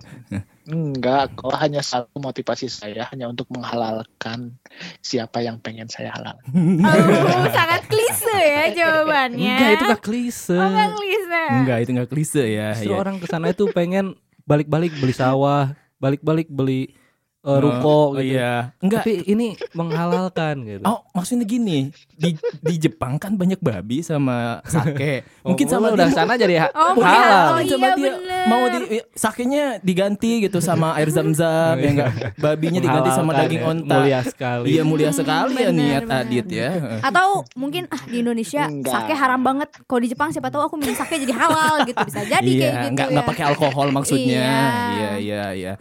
Enggak, 0.64 1.36
kok 1.36 1.52
hanya 1.54 1.84
satu 1.84 2.16
motivasi 2.18 2.66
saya 2.66 3.04
hanya 3.06 3.28
untuk 3.28 3.52
menghalalkan 3.52 4.56
siapa 4.98 5.44
yang 5.44 5.60
pengen 5.60 5.86
saya 5.86 6.08
halal. 6.10 6.40
Oh, 6.48 7.46
sangat 7.52 7.84
klise 7.86 8.32
ya 8.32 8.72
jawabannya. 8.74 9.44
Enggak 9.54 9.70
itu 9.70 9.84
gak 9.86 10.02
klise. 10.02 10.56
Oh, 10.56 10.64
nggak 10.66 10.92
klise. 10.96 11.42
enggak 11.52 11.78
itu 11.78 11.90
enggak 11.92 12.10
klise 12.10 12.44
ya 12.48 12.70
Justru 12.74 12.90
iya. 12.90 12.98
orang 12.98 13.16
ke 13.18 13.28
sana 13.28 13.52
itu 13.52 13.68
pengen 13.70 14.16
balik-balik 14.44 14.96
beli 14.96 15.12
sawah, 15.12 15.72
balik-balik 15.98 16.48
beli 16.48 16.96
uh, 17.44 17.60
ruko 17.60 17.92
Oh, 17.94 18.08
gitu. 18.16 18.34
iya 18.34 18.74
enggak 18.80 19.04
Tapi 19.04 19.14
ini 19.26 19.48
menghalalkan 19.74 20.56
gitu. 20.62 20.84
Oh, 20.84 21.04
maksudnya 21.12 21.44
gini, 21.44 21.88
di 22.10 22.34
di 22.60 22.76
Jepang 22.78 23.16
kan 23.16 23.34
banyak 23.34 23.60
babi 23.60 24.00
sama 24.00 24.64
sake. 24.66 25.28
Mungkin 25.42 25.66
Oh, 25.68 25.72
sama 25.72 25.88
udah 25.92 26.08
dia 26.08 26.16
sana 26.16 26.34
jadi 26.36 26.56
ha- 26.60 26.74
Oh, 26.74 26.96
halal. 26.98 27.46
oh, 27.50 27.60
iya, 27.60 27.76
dia 27.94 28.12
bener. 28.12 28.46
mau 28.46 28.64
di 28.66 28.80
sakenya 29.14 29.64
diganti 29.80 30.42
gitu 30.42 30.58
sama 30.58 30.96
air 30.96 31.08
zam-zam 31.08 31.76
ya 31.76 31.90
enggak. 31.90 32.12
Babinya 32.44 32.80
diganti 32.80 33.10
sama 33.12 33.32
daging 33.36 33.62
ya. 33.62 33.70
onta. 33.70 33.96
Mulia 33.96 34.20
sekali. 34.24 34.66
Iya 34.70 34.84
mulia 34.84 35.12
sekali 35.12 35.54
ya 35.54 35.70
bener, 35.70 35.76
niat 35.76 36.04
bener. 36.04 36.22
Adit 36.24 36.48
ya. 36.50 36.70
Atau 37.02 37.28
mungkin 37.54 37.86
ah 37.88 38.02
di 38.06 38.20
Indonesia 38.20 38.66
Enggak. 38.66 38.94
sake 38.94 39.14
haram 39.14 39.40
banget. 39.40 39.70
Kalau 39.84 40.02
di 40.02 40.10
Jepang 40.10 40.30
siapa 40.30 40.48
tahu 40.48 40.64
aku 40.64 40.76
minum 40.76 40.94
sake 40.94 41.20
jadi 41.20 41.34
halal 41.34 41.84
gitu 41.84 42.00
bisa 42.02 42.22
jadi 42.24 42.44
iya, 42.44 42.60
kayak 42.60 42.74
gitu 42.74 42.88
enggak 42.90 43.06
ya. 43.06 43.12
enggak 43.12 43.26
pakai 43.28 43.44
alkohol 43.46 43.88
maksudnya. 43.90 44.44
Iya. 44.44 44.64
Iya, 44.94 45.12
iya, 45.20 45.44
iya. 45.54 45.74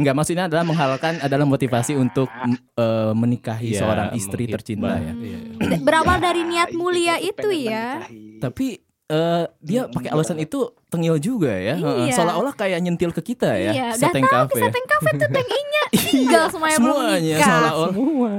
Enggak 0.00 0.14
maksudnya 0.14 0.44
adalah 0.46 0.64
menghalalkan 0.64 1.20
adalah 1.20 1.44
motivasi 1.44 1.92
untuk 1.94 2.32
eh, 2.74 3.12
menikahi 3.12 3.70
Iya, 3.70 3.80
seorang 3.80 4.08
istri 4.14 4.48
tercinta 4.48 4.96
ya. 4.96 5.12
Iya. 5.12 5.38
D- 5.70 5.80
Berawal 5.80 6.18
dari 6.18 6.42
niat 6.42 6.72
mulia 6.72 7.20
itu 7.20 7.48
ya. 7.52 8.00
menikahi. 8.00 8.40
Tapi 8.40 8.66
eh, 9.10 9.44
dia 9.60 9.82
pakai 9.86 10.08
alasan 10.08 10.38
itu 10.38 10.58
tengil 10.86 11.18
juga 11.18 11.50
ya. 11.50 11.74
Heeh, 11.74 12.06
Iya. 12.06 12.14
Seolah-olah 12.14 12.54
kayak 12.54 12.78
nyentil 12.80 13.10
ke 13.10 13.22
kita 13.24 13.50
ya. 13.52 13.70
Iya, 13.70 13.86
Seteng 13.92 14.22
tahu 14.22 14.46
Cafe. 14.46 14.52
ke 14.52 14.58
Seteng 14.64 14.86
Cafe 14.86 15.08
tuh 15.16 15.28
Teng 15.28 15.48
Inya 15.48 15.84
tinggal 16.10 16.44
semuanya 16.46 16.78
belum 16.78 16.94
Semuanya 16.94 17.36
seolah-olah. 17.40 17.92
Semua. 17.92 18.30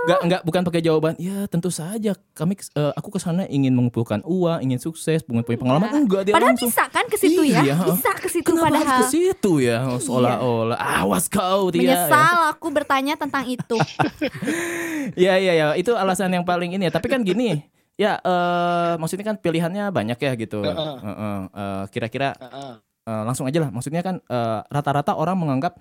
Enggak 0.00 0.20
enggak 0.22 0.42
bukan 0.42 0.62
pakai 0.64 0.80
jawaban. 0.80 1.12
Ya, 1.16 1.44
tentu 1.46 1.68
saja 1.68 2.12
kami 2.32 2.56
eh, 2.56 2.92
aku 2.94 3.08
ke 3.10 3.18
sana 3.18 3.44
ingin 3.46 3.72
mengumpulkan 3.72 4.20
uang, 4.22 4.60
ingin 4.60 4.76
sukses, 4.78 5.20
punya 5.20 5.40
punya 5.40 5.58
pengalaman. 5.58 5.88
Enggak 5.94 6.24
dia 6.24 6.32
Padahal 6.32 6.56
langsung. 6.56 6.68
bisa 6.68 6.84
kan 6.86 7.04
ke 7.04 7.16
situ 7.16 7.40
ya? 7.42 7.60
Iya. 7.62 7.76
Bisa 7.86 8.10
ke 8.14 8.28
situ 8.28 8.44
Kenapa 8.46 8.64
harus 8.70 8.80
padahal. 8.80 8.98
ke 8.98 9.04
situ 9.10 9.52
ya? 9.60 9.76
Oh, 9.86 10.00
Seolah-olah 10.00 10.78
awas 10.98 11.28
kau 11.28 11.68
dia. 11.68 11.84
Menyesal 11.84 12.48
aku 12.50 12.68
bertanya 12.70 13.16
tentang 13.16 13.44
itu. 13.44 13.76
Ya 15.16 15.36
ya 15.36 15.52
ya, 15.52 15.66
itu 15.74 15.90
alasan 15.92 16.30
yang 16.30 16.44
paling 16.44 16.70
ini 16.70 16.86
ya. 16.86 16.92
Tapi 16.92 17.08
kan 17.08 17.20
gini, 17.20 17.64
ya 18.00 18.16
eh 18.16 18.92
maksudnya 18.96 19.26
kan 19.28 19.36
pilihannya 19.36 19.92
banyak 19.92 20.16
ya 20.16 20.32
gitu. 20.40 20.64
Eh, 20.64 21.84
kira-kira 21.92 22.32
Heeh. 22.32 22.72
eh, 23.04 23.22
langsung 23.28 23.44
aja 23.44 23.60
lah. 23.60 23.68
Maksudnya 23.68 24.00
kan 24.00 24.16
eh, 24.24 24.60
rata-rata 24.72 25.12
orang 25.20 25.36
menganggap 25.36 25.76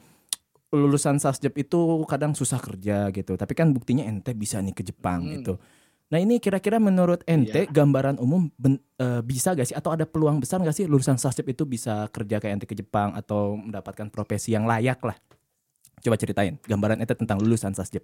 lulusan 0.70 1.18
sasjep 1.18 1.56
itu 1.56 2.04
kadang 2.06 2.36
susah 2.36 2.60
kerja 2.60 3.08
gitu. 3.16 3.40
Tapi 3.40 3.54
kan 3.56 3.72
buktinya 3.72 4.04
ente 4.04 4.36
bisa 4.36 4.60
nih 4.60 4.76
ke 4.76 4.84
Jepang 4.84 5.24
Hmm. 5.24 5.34
gitu. 5.40 5.54
Nah 6.10 6.18
ini 6.18 6.42
kira-kira 6.42 6.82
menurut 6.82 7.22
ente 7.30 7.70
gambaran 7.70 8.18
umum 8.18 8.50
ben- 8.58 8.82
eh, 8.98 9.22
bisa 9.22 9.54
gak 9.54 9.70
sih 9.70 9.78
atau 9.78 9.94
ada 9.94 10.10
peluang 10.10 10.42
besar 10.42 10.60
gak 10.60 10.74
sih 10.74 10.90
lulusan 10.90 11.22
sasjep 11.22 11.46
itu 11.48 11.64
bisa 11.70 12.10
kerja 12.10 12.42
kayak 12.42 12.54
ente 12.60 12.66
ke 12.66 12.74
Jepang 12.74 13.14
atau 13.14 13.56
mendapatkan 13.56 14.10
profesi 14.10 14.52
yang 14.52 14.66
layak 14.66 15.00
lah? 15.06 15.14
Coba 16.02 16.18
ceritain 16.18 16.58
gambaran 16.66 17.00
ente 17.00 17.14
tentang 17.14 17.38
lulusan 17.40 17.78
sasjep. 17.78 18.02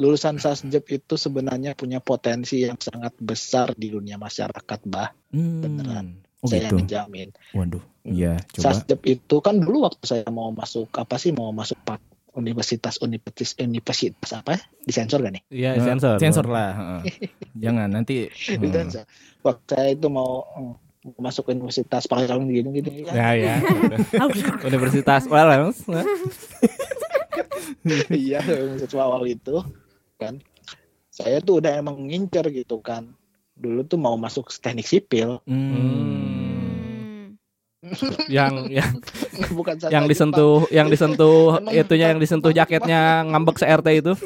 Lulusan 0.00 0.36
sasjep 0.36 0.80
itu 0.90 1.14
sebenarnya 1.14 1.72
punya 1.72 2.00
potensi 2.00 2.64
yang 2.64 2.74
sangat 2.74 3.12
besar 3.16 3.76
di 3.76 3.88
dunia 3.88 4.16
masyarakat 4.16 4.80
bah 4.86 5.12
Hmm. 5.30 5.60
Beneran. 5.60 6.06
Oh 6.40 6.48
saya 6.48 6.66
gitu. 6.66 6.80
menjamin 6.80 7.28
Waduh. 7.52 7.84
Iya, 8.02 8.40
coba. 8.50 8.72
sasjep 8.72 8.98
itu 9.04 9.36
kan 9.38 9.60
dulu 9.60 9.84
waktu 9.84 10.00
saya 10.02 10.26
mau 10.26 10.48
masuk 10.50 10.88
apa 10.90 11.14
sih 11.14 11.30
mau 11.30 11.52
masuk 11.52 11.76
pak 11.84 12.00
universitas 12.32 12.96
universitas 12.98 13.52
universitas 13.58 14.30
apa 14.32 14.56
ya? 14.56 14.60
disensor 14.82 15.20
gak 15.20 15.34
nih 15.36 15.42
Iya, 15.52 15.70
Eh, 15.76 15.84
sensor. 15.84 16.16
Sensor 16.16 16.46
lah. 16.46 16.70
heeh. 16.80 17.00
Jangan 17.60 17.92
nanti. 17.92 18.26
Hmm. 18.56 18.88
waktu 19.40 19.64
saya 19.68 19.88
itu 19.92 20.08
mau 20.08 20.48
masuk 21.16 21.48
universitas 21.48 22.04
pakai 22.04 22.24
kalung 22.24 22.48
gini 22.48 22.72
gini 22.72 23.04
kan 23.04 23.14
Ya, 23.14 23.28
ya. 23.36 23.54
Universitas 24.68 25.24
Wales. 25.26 25.84
iya 28.10 28.40
siswa 28.76 29.02
awal 29.06 29.24
itu 29.26 29.62
kan 30.20 30.36
saya 31.08 31.40
tuh 31.40 31.58
udah 31.58 31.72
emang 31.74 31.96
ngincer 32.04 32.44
gitu 32.52 32.78
kan 32.78 33.08
dulu 33.56 33.80
tuh 33.82 33.96
mau 33.96 34.14
masuk 34.14 34.52
teknik 34.54 34.84
sipil 34.84 35.40
Hmm. 35.44 36.38
Hmm. 37.80 38.12
yang 38.28 38.68
yang 38.68 38.92
bukan 39.56 39.72
yang 39.80 40.04
Jepang. 40.04 40.06
disentuh 40.06 40.68
yang 40.68 40.86
disentuh 40.86 41.56
Emang 41.58 41.74
itunya 41.74 42.06
yang 42.12 42.20
disentuh 42.20 42.50
jaketnya 42.50 43.24
ngambek 43.24 43.56
se-RT 43.56 43.88
itu. 43.96 44.12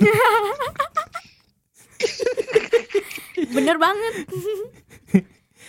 Bener 3.55 3.77
banget. 3.79 4.15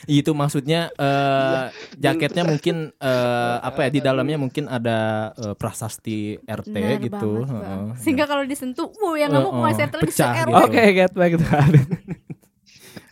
Itu 0.05 0.31
maksudnya 0.37 0.89
eh, 0.95 1.65
jaketnya 1.97 2.43
mungkin 2.45 2.93
eh, 2.95 3.57
apa 3.61 3.85
ya 3.85 3.89
di 3.89 3.99
dalamnya 4.01 4.37
mungkin 4.39 4.65
ada 4.69 5.31
eh, 5.35 5.55
prasasti 5.57 6.39
RT 6.39 6.69
Bener 6.71 6.97
gitu. 7.01 7.43
banget, 7.43 7.49
heeh. 7.51 7.61
Bang. 7.65 7.83
Sehingga 7.99 8.25
kalau 8.25 8.43
disentuh, 8.45 8.87
wow 9.01 9.13
yang 9.17 9.29
nggak 9.33 9.43
mau 9.43 9.53
Heeh, 9.53 9.65
masih 9.65 9.83
lagi 9.89 10.03
pecah 10.07 10.31
se-RW. 10.33 10.47
gitu. 10.47 10.63
Oke, 10.65 10.81
get 10.93 11.11
back 11.13 11.31
to 11.35 11.45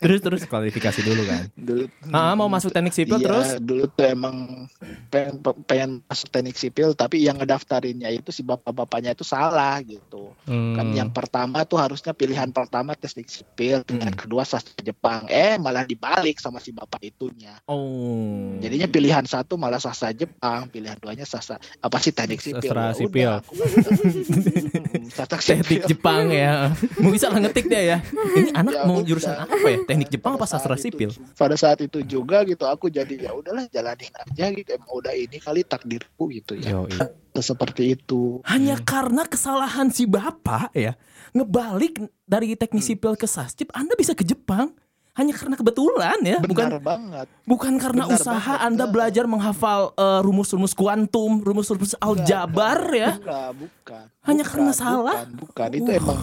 terus 0.04 0.20
terus 0.20 0.40
kualifikasi 0.44 1.00
dulu 1.00 1.24
kan. 1.24 1.48
dulu 1.54 1.88
Ah 2.10 2.32
mau 2.32 2.44
masuk 2.46 2.68
teknik 2.68 2.92
sipil 2.92 3.16
Iya, 3.16 3.24
terus? 3.24 3.48
dulu 3.58 3.88
tuh 3.88 4.04
emang 4.04 4.68
pengen, 5.08 5.34
pengen 5.64 5.90
masuk 6.02 6.28
teknik 6.28 6.54
sipil 6.54 6.92
tapi 6.92 7.18
yang 7.18 7.36
ngedaftarinnya 7.36 8.12
itu 8.12 8.28
si 8.28 8.42
bapak-bapaknya 8.42 9.10
itu 9.10 9.24
salah 9.24 9.80
gitu 9.80 10.36
kan 10.44 10.84
Hmm. 10.84 10.92
yang 10.92 11.08
pertama 11.08 11.64
tuh 11.64 11.78
harusnya 11.78 12.12
pilihan 12.12 12.50
pertama 12.50 12.92
teknik 12.92 13.26
sipil 13.26 13.80
pilihan 13.80 14.12
Hmm. 14.12 14.20
kedua 14.20 14.44
sastra 14.44 14.76
Jepang 14.78 15.24
eh 15.26 15.56
malah 15.56 15.82
dibalik 15.82 16.36
sama 16.36 16.58
si 16.58 16.70
bapak 16.70 17.00
itunya 17.02 17.56
Oh. 17.64 18.52
jadinya 18.58 18.84
pilihan 18.86 19.24
satu 19.24 19.56
malah 19.56 19.78
sastra 19.78 20.12
Jepang 20.12 20.68
pilihan 20.68 20.94
duanya 20.96 21.24
sastra 21.24 21.56
apa 21.78 21.96
sih 21.96 22.10
teknik 22.10 22.38
sipil 22.38 22.60
Sastra 22.66 22.84
Ya 22.84 22.94
sipil. 22.94 23.24
udah, 23.24 23.40
aku 23.40 23.52
Hmm, 23.54 25.08
sastra 25.16 25.38
teknik 25.38 25.64
sipil. 25.80 25.88
Jepang 25.88 26.28
ya. 26.28 26.70
Mungkin 26.96 27.16
salah 27.16 27.38
ngetik 27.38 27.66
dia 27.66 27.82
ya. 27.86 27.98
Ini 28.04 28.50
anak 28.52 28.74
Ya 28.74 28.82
mau 28.84 28.96
udah. 28.96 29.06
jurusan 29.06 29.34
apa 29.36 29.56
ya? 29.64 29.78
Teknik 29.94 30.10
Jepang 30.10 30.34
apa 30.34 30.44
sastra 30.44 30.74
saat 30.74 30.82
itu- 30.82 30.90
sipil? 30.90 31.10
pada 31.32 31.54
saat 31.54 31.78
itu 31.78 32.02
juga 32.02 32.42
gitu 32.42 32.62
aku 32.62 32.86
jadi 32.88 33.14
ya 33.16 33.30
udahlah 33.30 33.64
jalanin 33.68 34.10
aja 34.10 34.44
gitu 34.50 34.68
emang 34.68 34.90
udah 34.90 35.14
ini 35.14 35.38
kali 35.38 35.62
takdirku 35.62 36.28
gitu 36.28 36.54
ya 36.54 36.74
Yo, 36.74 36.90
iya. 36.90 37.14
seperti 37.36 37.94
itu 37.94 38.42
Hanya 38.42 38.78
karena 38.80 39.22
kesalahan 39.24 39.88
si 39.88 40.04
bapak 40.04 40.74
ya 40.74 40.98
ngebalik 41.30 41.98
dari 42.22 42.54
teknik 42.54 42.80
sipil 42.80 43.14
ke 43.14 43.26
sasjip, 43.26 43.70
Anda 43.70 43.94
bisa 43.94 44.14
ke 44.14 44.22
Jepang. 44.22 44.70
Hanya 45.14 45.30
karena 45.30 45.54
kebetulan 45.54 46.18
ya, 46.22 46.42
bukan 46.42 46.74
benar 46.74 46.82
banget 46.82 47.26
bukan 47.46 47.72
karena 47.78 48.02
Benar 48.02 48.18
usaha 48.18 48.34
banget. 48.58 48.66
Anda 48.66 48.84
belajar 48.90 49.24
menghafal 49.30 49.94
eh, 49.94 50.20
rumus-rumus 50.26 50.74
kuantum, 50.74 51.38
rumus-rumus 51.38 51.94
aljabar 52.02 52.82
ya. 52.90 53.14
Enggak, 53.14 53.50
bukan. 53.54 54.04
Hanya 54.26 54.42
Bukan, 54.42 54.50
karena 54.58 54.72
salah? 54.74 55.18
Bukan, 55.30 55.38
bukan. 55.38 55.68
itu 55.70 55.86
Uh. 55.86 55.98
emang 56.02 56.18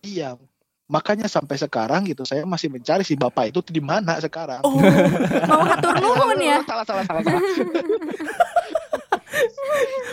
iya. 0.00 0.30
Makanya 0.86 1.26
sampai 1.26 1.58
sekarang 1.58 2.06
gitu 2.06 2.22
saya 2.22 2.46
masih 2.46 2.70
mencari 2.70 3.02
si 3.02 3.18
bapak 3.18 3.50
itu 3.50 3.58
di 3.66 3.82
mana 3.82 4.16
sekarang. 4.18 4.62
Oh, 4.62 4.78
Mau 5.44 5.62
hatur 5.66 5.98
nuhun 5.98 6.38
ya. 6.38 6.62
Salah, 6.62 6.86
salah, 6.86 7.02
salah, 7.02 7.22
salah. 7.22 7.42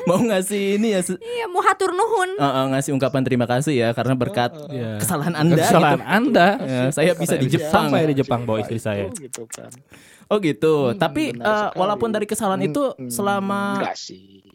mau 0.03 0.19
ngasih 0.19 0.75
ini 0.75 0.91
ya 0.91 1.01
Iya, 1.15 1.45
mau 1.47 1.63
hatur 1.63 1.93
nuhun. 1.93 2.35
eh, 2.35 2.43
eh, 2.43 2.65
ngasih 2.73 2.91
ungkapan 2.91 3.21
terima 3.23 3.45
kasih 3.45 3.71
ya 3.71 3.89
karena 3.93 4.17
berkat 4.17 4.51
Iya. 4.67 4.99
kesalahan 4.99 5.33
Anda 5.33 5.61
Kesalahan 5.61 5.99
gitu. 5.99 6.09
Anda. 6.09 6.47
Ya, 6.59 6.81
saya 6.91 7.11
bisa 7.15 7.35
di 7.37 7.47
Saya 7.47 7.53
Jepang. 7.53 7.85
Sampai 7.87 8.09
di 8.09 8.15
Jepang 8.17 8.41
bawa 8.43 8.57
istri 8.59 8.75
itu 8.75 8.83
saya. 8.83 9.07
Gitu 9.09 9.43
kan. 9.47 9.71
Oh 10.27 10.37
gitu. 10.39 10.91
Hmm, 10.91 10.97
Tapi 10.97 11.23
sekali. 11.31 11.77
walaupun 11.77 12.09
dari 12.09 12.25
kesalahan 12.25 12.59
Hmm, 12.59 12.69
itu 12.69 12.83
hmm, 12.89 13.09
selama 13.09 13.61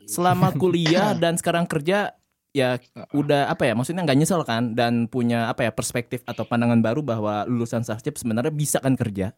selama 0.05 0.49
kuliah 0.53 1.15
dan 1.23 1.39
sekarang 1.39 1.65
kerja 1.65 2.13
ya 2.57 2.81
udah 3.13 3.53
apa 3.53 3.69
ya 3.69 3.77
maksudnya 3.77 4.03
nggak 4.03 4.19
nyesel 4.19 4.43
kan 4.43 4.73
dan 4.73 5.05
punya 5.07 5.53
apa 5.53 5.69
ya 5.69 5.73
perspektif 5.73 6.25
atau 6.25 6.49
pandangan 6.49 6.81
baru 6.81 7.05
bahwa 7.05 7.45
lulusan 7.45 7.85
sasjep 7.85 8.17
sebenarnya 8.17 8.53
bisa 8.53 8.81
kan 8.81 8.97
kerja. 8.97 9.37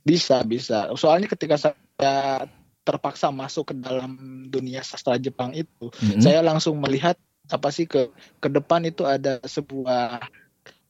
Bisa, 0.00 0.40
bisa. 0.48 0.88
Soalnya 0.96 1.28
ketika 1.28 1.60
saya 1.60 2.48
terpaksa 2.84 3.28
masuk 3.28 3.72
ke 3.72 3.74
dalam 3.76 4.16
dunia 4.48 4.80
sastra 4.80 5.20
Jepang 5.20 5.52
itu, 5.52 5.92
Mm-mm. 6.00 6.24
saya 6.24 6.40
langsung 6.40 6.80
melihat 6.80 7.20
apa 7.52 7.68
sih 7.68 7.84
ke 7.84 8.08
ke 8.40 8.48
depan 8.48 8.80
itu 8.88 9.04
ada 9.04 9.36
sebuah 9.44 10.22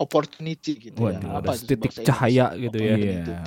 opportunity 0.01 0.91
gitu 0.91 0.97
Waduh, 0.97 1.21
ya. 1.21 1.41
Apa 1.43 1.53
titik 1.59 1.93
cahaya 2.07 2.47
gitu 2.57 2.79
ya. 2.79 2.95
Iya. 2.97 3.41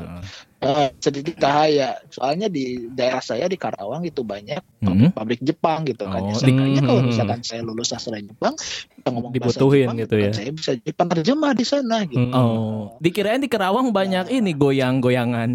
Itu. 0.64 0.72
Eh, 0.74 0.90
sedikit 0.98 1.36
cahaya. 1.38 2.00
Soalnya 2.08 2.48
di 2.48 2.64
daerah 2.88 3.20
saya 3.20 3.46
di 3.46 3.60
Karawang 3.60 4.02
itu 4.02 4.24
banyak 4.24 4.64
Mm-mm. 4.80 5.12
pabrik 5.12 5.40
Jepang 5.40 5.84
gitu 5.84 6.08
kan. 6.08 6.24
Oh, 6.24 6.32
Ya, 6.32 6.40
di- 6.40 6.56
kalau 6.80 7.00
Hmm. 7.00 7.12
misalkan 7.12 7.40
saya 7.44 7.62
lulus 7.62 7.92
sastra 7.92 8.16
Jepang, 8.16 8.56
bisa 8.56 9.08
ngomong 9.08 9.30
bahasa 9.30 9.60
Dibutuhin 9.60 9.84
Jepang, 9.84 9.98
gitu 10.00 10.14
kan, 10.16 10.24
ya. 10.24 10.32
Saya 10.32 10.52
bisa 10.52 10.72
jadi 10.74 10.92
penerjemah 10.96 11.52
di 11.52 11.66
sana 11.68 11.98
gitu. 12.06 12.24
Hmm. 12.24 12.32
Oh, 12.34 12.96
dikirain 12.98 13.38
di 13.38 13.52
Kerawang 13.52 13.92
banyak 13.92 14.32
ini 14.32 14.52
goyang-goyangan. 14.54 15.50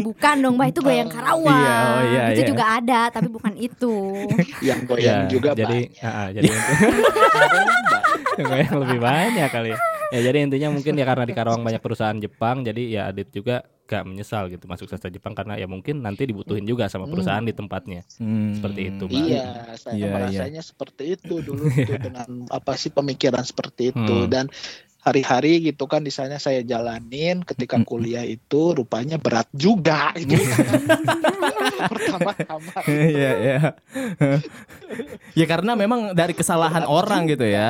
Bukan 0.00 0.34
dong, 0.40 0.58
Mbak, 0.58 0.68
itu 0.68 0.80
goyang 0.80 1.10
Karawang. 1.14 1.46
Iya, 1.54 1.76
oh 1.78 2.00
iya, 2.04 2.22
itu 2.34 2.42
iya. 2.42 2.48
juga 2.50 2.64
ada, 2.76 3.00
tapi 3.08 3.28
bukan 3.28 3.54
itu. 3.54 3.94
Yang 4.66 4.80
Ya, 4.80 4.88
goyang 4.88 5.20
juga 5.28 5.50
jadi 5.52 5.78
banyak. 5.86 6.04
ah, 6.10 6.28
jadi 6.30 6.48
yang 8.40 8.78
lebih 8.80 8.98
banyak 8.98 9.48
kali 9.48 9.70
ya. 9.70 9.78
Ya 10.10 10.20
jadi 10.24 10.42
intinya 10.42 10.68
mungkin 10.72 10.98
ya 10.98 11.06
karena 11.06 11.22
di 11.22 11.30
Karawang 11.30 11.62
banyak 11.62 11.78
perusahaan 11.78 12.16
Jepang 12.16 12.66
jadi 12.66 12.82
ya 12.82 13.02
Adit 13.06 13.30
juga 13.30 13.62
gak 13.90 14.06
menyesal 14.06 14.46
gitu 14.46 14.70
masuk 14.70 14.86
sastra 14.86 15.10
Jepang 15.10 15.34
karena 15.34 15.58
ya 15.58 15.66
mungkin 15.66 15.98
nanti 15.98 16.22
dibutuhin 16.22 16.62
juga 16.62 16.86
sama 16.86 17.10
perusahaan 17.10 17.42
di 17.42 17.50
tempatnya. 17.50 18.06
Hmm. 18.16 18.54
Seperti 18.54 18.80
itu, 18.86 19.04
Mbak. 19.04 19.18
Iya, 19.18 19.44
saya 19.74 19.94
Iya, 19.98 20.06
merasanya 20.08 20.62
seperti 20.62 21.18
itu 21.18 21.42
dulu 21.42 21.66
tuh 21.74 21.98
dengan 21.98 22.26
apa 22.46 22.78
sih 22.78 22.88
pemikiran 22.88 23.42
seperti 23.42 23.90
itu 23.90 23.98
Hmm. 23.98 24.30
dan 24.30 24.46
hari-hari 25.00 25.64
gitu 25.64 25.88
kan 25.88 26.04
di 26.04 26.12
sana 26.12 26.36
saya 26.36 26.60
jalanin 26.60 27.40
ketika 27.40 27.74
Hmm. 27.74 27.88
kuliah 27.88 28.22
itu 28.22 28.76
rupanya 28.76 29.16
berat 29.16 29.48
juga 29.50 30.12
itu 30.14 30.36
pertama-tama 31.90 32.70
Iya, 32.86 33.30
iya. 33.34 33.58
ya 35.32 35.44
karena 35.46 35.72
memang 35.74 36.12
dari 36.12 36.30
kesalahan 36.30 36.84
orang 36.84 37.26
gitu 37.26 37.42
ya. 37.42 37.68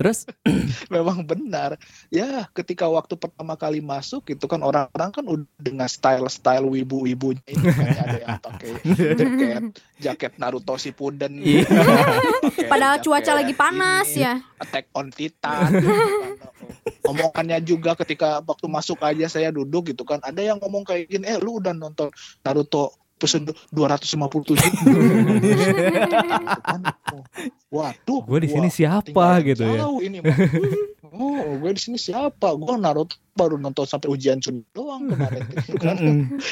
Terus? 0.00 0.24
Memang 0.94 1.20
benar. 1.28 1.76
Ya 2.08 2.48
ketika 2.56 2.88
waktu 2.88 3.20
pertama 3.20 3.52
kali 3.60 3.84
masuk 3.84 4.32
itu 4.32 4.48
kan 4.48 4.64
orang-orang 4.64 5.10
kan 5.12 5.24
udah 5.28 5.44
dengan 5.60 5.84
style-style 5.84 6.64
wibu-wibunya 6.64 7.44
ini 7.44 7.68
kan. 7.68 7.92
Ada 8.00 8.18
yang 8.24 8.38
pakai 8.40 8.70
jaket 8.96 9.62
jaket 10.00 10.32
Naruto 10.40 10.80
Shippuden 10.80 11.44
Iya. 11.44 11.68
pakai 11.68 12.64
Padahal 12.64 12.96
jaket 12.96 13.04
cuaca 13.04 13.32
lagi 13.36 13.52
panas 13.52 14.08
ini, 14.16 14.24
ya. 14.24 14.34
Attack 14.56 14.88
on 14.96 15.12
Titan. 15.12 15.68
Omongannya 17.04 17.60
juga 17.60 17.92
ketika 17.92 18.40
waktu 18.40 18.72
masuk 18.72 19.04
aja 19.04 19.28
saya 19.28 19.52
duduk 19.52 19.92
gitu 19.92 20.08
kan 20.08 20.24
ada 20.24 20.40
yang 20.40 20.56
ngomong 20.64 20.88
kayak 20.88 21.12
gini 21.12 21.28
eh 21.28 21.36
lu 21.36 21.60
udah 21.60 21.76
nonton 21.76 22.08
Naruto 22.40 22.96
episode 23.20 23.52
257 23.76 24.56
kan, 26.64 26.80
oh, 27.12 27.20
waduh 27.68 28.24
Gue 28.24 28.40
di 28.40 28.48
sini 28.48 28.72
siapa 28.72 29.44
gitu 29.44 29.60
ya. 29.68 29.84
ini 30.00 30.24
mah. 30.24 30.32
oh 31.12 31.60
gue 31.60 31.70
di 31.76 31.80
sini 31.84 32.00
siapa 32.00 32.56
gue 32.56 32.74
Naruto 32.80 33.20
baru 33.36 33.60
nonton 33.60 33.84
sampai 33.84 34.08
ujian 34.08 34.40
Sun 34.40 34.64
doang 34.72 35.12
kemarin 35.12 35.44
gitu 35.52 35.76
kan. 35.76 35.96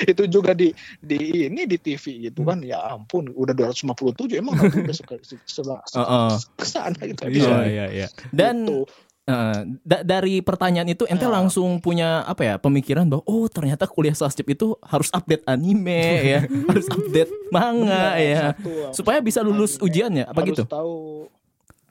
Itu 0.05 0.29
juga 0.29 0.53
di 0.53 0.77
di 1.01 1.49
ini 1.49 1.65
di 1.65 1.81
TV 1.81 2.29
gitu 2.29 2.45
kan 2.45 2.61
ya 2.61 2.85
ampun 2.93 3.33
udah 3.33 3.57
257 3.57 4.29
emang 4.37 4.61
Naruto 4.61 4.85
udah 4.85 4.97
suka 4.97 5.17
Heeh. 5.97 6.31
ke 6.53 6.67
sana 6.69 7.01
gitu 7.01 7.23
Iya 7.33 7.57
iya 7.65 7.87
iya. 7.89 8.09
Dan 8.29 8.69
Gitu. 8.69 8.85
Eh, 9.29 9.61
da- 9.85 10.01
dari 10.03 10.41
pertanyaan 10.41 10.89
itu 10.89 11.05
ente 11.05 11.23
Ya. 11.23 11.31
langsung 11.31 11.77
punya 11.79 12.25
apa 12.25 12.43
ya 12.43 12.55
pemikiran 12.57 13.05
bahwa 13.05 13.21
oh 13.23 13.45
ternyata 13.47 13.85
kuliah 13.85 14.13
sasjep 14.13 14.49
itu 14.49 14.73
harus 14.81 15.13
update 15.13 15.45
anime 15.45 16.01
ya, 16.25 16.41
harus 16.71 16.89
update 16.89 17.29
manga 17.49 17.93
Benar, 18.11 18.17
ya, 18.19 18.43
satu, 18.57 18.71
supaya 18.95 19.21
bisa 19.21 19.41
lulus 19.41 19.77
anime, 19.77 19.85
ujiannya 19.85 20.25
apa 20.25 20.41
harus 20.41 20.49
gitu? 20.51 20.63
tahu 20.65 20.97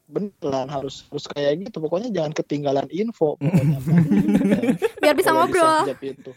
beneran 0.07 0.67
harus 0.67 1.03
harus 1.05 1.27
kayak 1.27 1.67
gitu 1.67 1.77
pokoknya 1.77 2.07
jangan 2.09 2.31
ketinggalan 2.31 2.87
info 2.89 3.35
pokoknya 3.39 3.79
Biar 4.97 5.13
bisa 5.13 5.29
ngobrol. 5.29 5.83
Itu. 5.99 6.31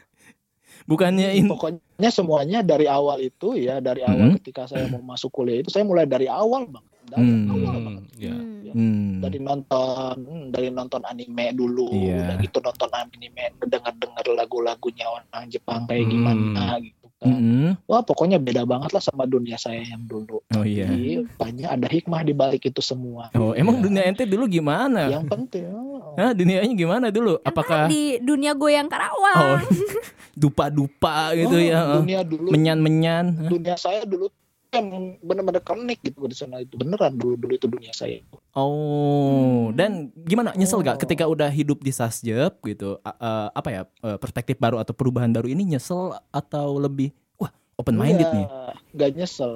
Bukannya 0.90 1.38
in, 1.38 1.46
Pokoknya 1.46 2.11
semuanya 2.11 2.66
dari 2.66 2.90
awal 2.90 3.22
itu 3.22 3.55
ya 3.55 3.79
dari 3.79 4.03
awal 4.03 4.35
Hmm. 4.35 4.37
ketika 4.42 4.66
saya 4.66 4.90
mau 4.90 4.98
masuk 4.98 5.31
kuliah 5.31 5.62
itu 5.62 5.70
saya 5.70 5.87
mulai 5.87 6.03
dari 6.03 6.26
awal 6.26 6.66
bang. 6.66 6.83
Dari 7.07 7.22
Hmm. 7.22 7.46
awal 7.48 7.76
banget. 7.81 8.05
ya. 8.18 8.35
Hmm. 8.35 8.59
Hmm. 8.70 9.18
Dari 9.22 9.38
nonton, 9.38 10.14
hmm, 10.20 10.44
dari 10.50 10.68
nonton 10.68 11.03
anime 11.03 11.46
dulu, 11.50 11.90
Iya. 11.90 12.22
udah 12.22 12.37
gitu 12.38 12.59
nonton 12.59 12.90
anime, 12.92 13.44
dengar-dengar 13.61 14.24
lagu-lagunya 14.35 15.07
orang 15.07 15.46
Jepang 15.46 15.87
kayak 15.87 16.07
Hmm. 16.07 16.12
gimana 16.12 16.64
gitu 16.79 16.99
kan. 17.20 17.28
Mm-mm. 17.28 17.68
Wah 17.85 18.00
pokoknya 18.00 18.40
beda 18.40 18.64
banget 18.64 18.96
lah 18.96 19.02
sama 19.04 19.28
dunia 19.28 19.61
saya 19.61 19.85
yang 19.85 20.09
dulu. 20.09 20.40
Oh 20.56 20.64
iya. 20.64 20.88
Jadi 20.88 21.28
banyak 21.37 21.68
ada 21.68 21.87
hikmah 21.87 22.24
di 22.24 22.33
balik 22.33 22.64
itu 22.64 22.80
semua. 22.80 23.28
Oh, 23.37 23.52
emang 23.52 23.78
Iya. 23.78 23.85
dunia 23.85 24.02
ente 24.09 24.24
dulu 24.24 24.48
gimana? 24.48 25.12
Yang 25.12 25.28
penting. 25.28 25.64
oh, 25.68 26.16
Hah, 26.16 26.33
dunianya 26.33 26.72
gimana 26.72 27.06
dulu? 27.12 27.37
Apakah 27.44 27.87
di 27.92 28.16
dunia 28.24 28.56
goyang 28.56 28.88
oh 28.88 28.92
Karawang 28.92 29.61
dupa-dupa 30.40 31.37
gitu 31.37 31.56
oh, 31.56 31.62
ya? 31.62 31.80
Dunia 32.00 32.20
dulu, 32.24 32.48
Menyan-menyan. 32.50 33.52
Dunia 33.52 33.76
saya 33.76 34.02
dulu 34.09 34.33
yang 34.70 35.18
benar-benar 35.20 35.62
klinik 35.66 35.98
gitu 36.00 36.30
di 36.30 36.37
sana 36.38 36.62
itu 36.62 36.78
beneran 36.78 37.18
dulu 37.18 37.35
dulu 37.37 37.52
itu 37.52 37.66
dunia 37.68 37.92
saya. 37.92 38.22
Oh, 38.61 39.70
Hmm. 39.70 39.75
dan 39.75 39.90
gimana 40.20 40.53
nyesel 40.53 40.81
gak 40.81 40.96
Oh. 40.96 41.01
ketika 41.01 41.25
udah 41.25 41.49
hidup 41.49 41.81
di 41.81 41.88
Sasjep 41.88 42.61
gitu? 42.61 43.01
Eh, 43.01 43.49
apa 43.51 43.68
ya 43.68 43.83
eh, 43.87 44.16
perspektif 44.16 44.57
baru 44.57 44.77
atau 44.77 44.92
perubahan 44.92 45.29
baru 45.29 45.46
ini 45.46 45.64
nyesel 45.66 46.12
atau 46.29 46.77
lebih 46.77 47.11
wah 47.37 47.49
open 47.75 47.96
minded 47.96 48.29
nih? 48.29 48.44
Iya, 48.44 48.68
Gak 48.92 49.11
nyesel. 49.14 49.55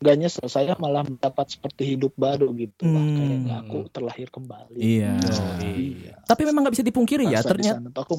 Gak 0.00 0.16
nyesel. 0.16 0.46
Saya 0.46 0.72
malah 0.76 1.02
mendapat 1.02 1.46
seperti 1.46 1.94
hidup 1.94 2.12
baru 2.14 2.50
gitu. 2.52 2.84
Wah, 2.84 2.96
Hmm. 2.96 3.16
kayaknya 3.16 3.54
aku 3.60 3.78
terlahir 3.88 4.28
kembali. 4.28 4.76
Iya. 4.76 5.12
Oh, 5.20 5.54
iya. 5.62 6.14
Tapi 6.24 6.42
memang 6.42 6.64
nggak 6.64 6.74
bisa 6.74 6.84
dipungkiri 6.84 7.24
ya, 7.26 7.40
Masa 7.40 7.48
di 7.48 7.62
ternyata 7.62 7.88
aku 7.94 8.14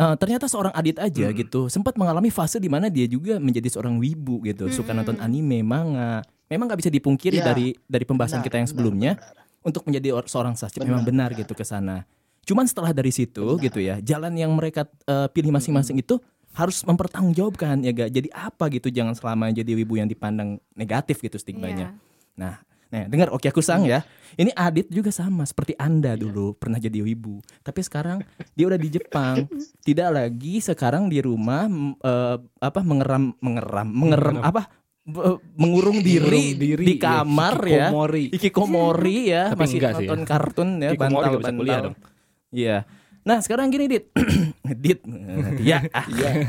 eh, 0.00 0.14
ternyata 0.16 0.48
seorang 0.48 0.72
Adit 0.72 0.96
aja 0.96 1.28
Hmm. 1.28 1.36
gitu 1.36 1.68
sempat 1.68 1.92
mengalami 1.92 2.30
fase 2.30 2.56
di 2.56 2.72
mana 2.72 2.88
dia 2.88 3.04
juga 3.04 3.36
menjadi 3.36 3.68
seorang 3.68 4.00
wibu 4.00 4.40
gitu, 4.42 4.72
suka 4.72 4.90
Hmm. 4.90 5.04
nonton 5.04 5.16
anime, 5.20 5.60
manga. 5.60 6.24
Memang 6.50 6.66
nggak 6.66 6.80
bisa 6.82 6.90
dipungkiri 6.90 7.38
Iya. 7.38 7.46
dari 7.46 7.72
dari 7.86 8.04
pembahasan 8.04 8.42
benar, 8.42 8.46
kita 8.50 8.56
yang 8.58 8.66
benar, 8.66 8.74
sebelumnya 8.74 9.12
benar. 9.14 9.46
untuk 9.62 9.82
menjadi 9.86 10.08
or- 10.10 10.26
seorang 10.26 10.58
Sasjep 10.58 10.82
memang 10.82 11.06
Benar, 11.06 11.30
benar 11.30 11.30
benar. 11.32 11.40
gitu 11.46 11.52
ke 11.54 11.62
sana. 11.62 12.02
Cuman 12.42 12.66
setelah 12.66 12.90
dari 12.90 13.14
situ 13.14 13.54
Benar. 13.54 13.64
gitu 13.64 13.78
ya, 13.78 13.94
jalan 14.02 14.34
yang 14.34 14.50
mereka 14.52 14.84
eh, 15.06 15.30
pilih 15.30 15.54
masing-masing 15.54 15.96
itu 15.96 16.18
harus 16.50 16.82
mempertanggungjawabkan 16.82 17.78
ya 17.80 17.94
gak 17.94 18.10
jadi 18.10 18.28
apa 18.34 18.66
gitu 18.74 18.90
jangan 18.90 19.14
selama 19.14 19.54
jadi 19.54 19.70
wibu 19.78 19.94
yang 19.94 20.10
dipandang 20.10 20.58
negatif 20.74 21.22
gitu 21.22 21.38
stigmanya. 21.38 21.94
Iya. 21.94 21.98
Nah, 22.34 22.54
nah 22.90 23.06
dengar 23.06 23.30
oke 23.30 23.46
aku 23.46 23.62
sang 23.62 23.86
ya. 23.86 24.02
Ini 24.34 24.50
Adit 24.58 24.90
juga 24.90 25.14
sama 25.14 25.46
seperti 25.46 25.78
Anda 25.78 26.18
dulu 26.18 26.58
pernah 26.58 26.82
jadi 26.82 26.98
wibu, 27.00 27.38
tapi 27.62 27.86
sekarang 27.86 28.26
dia 28.58 28.66
udah 28.66 28.80
di 28.82 28.90
Jepang. 28.90 29.46
Tidak 29.86 30.10
lagi 30.10 30.58
sekarang 30.58 31.06
di 31.06 31.22
rumah 31.22 31.70
eh, 32.02 32.36
apa 32.58 32.80
mengeram 32.82 33.30
mengeram 33.38 33.86
mengeram 33.86 34.42
apa 34.42 34.66
mengurung 35.56 35.98
diri, 36.00 36.54
diri, 36.54 36.84
di 36.84 36.94
ya. 36.96 37.22
kamar 37.22 37.56
ya. 37.66 37.88
Hikikomori. 37.88 38.24
Hikikomori 38.32 39.18
ya, 39.30 39.42
Tapi 39.52 39.60
masih 39.60 39.78
sih 39.78 39.92
nonton 39.92 40.20
kartun 40.24 40.68
ya, 40.80 40.90
Hikikomori 40.94 41.26
bantal 41.38 41.52
kuliah 41.58 41.78
dong. 41.84 41.96
Iya. 42.50 42.76
Nah, 43.20 43.38
sekarang 43.44 43.68
gini, 43.68 43.84
Dit. 43.86 44.04
Dit. 44.82 45.00
ya. 45.60 45.84
ah. 45.92 46.06
Iya. 46.08 46.30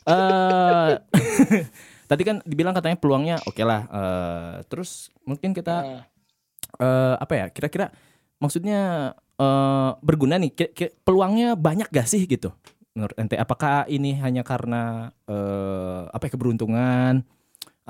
Eh, 0.00 0.90
tadi 2.10 2.22
kan 2.24 2.40
dibilang 2.48 2.72
katanya 2.72 2.96
peluangnya 2.96 3.36
oke 3.44 3.60
lah. 3.60 3.84
Eh, 3.90 4.54
terus 4.72 5.12
mungkin 5.28 5.52
kita 5.52 6.06
eh, 6.80 7.14
apa 7.20 7.32
ya? 7.36 7.46
Kira-kira 7.52 7.92
maksudnya 8.40 9.12
eh, 9.36 9.90
berguna 10.00 10.40
nih. 10.40 10.56
Kira- 10.56 10.72
kira- 10.72 10.94
peluangnya 11.04 11.52
banyak 11.52 11.92
gak 11.92 12.08
sih 12.08 12.24
gitu? 12.24 12.48
Menurut 12.96 13.14
ente, 13.20 13.36
apakah 13.36 13.84
ini 13.86 14.16
hanya 14.18 14.40
karena 14.40 15.12
eh, 15.28 16.02
apa 16.08 16.26
ya, 16.26 16.30
keberuntungan 16.32 17.22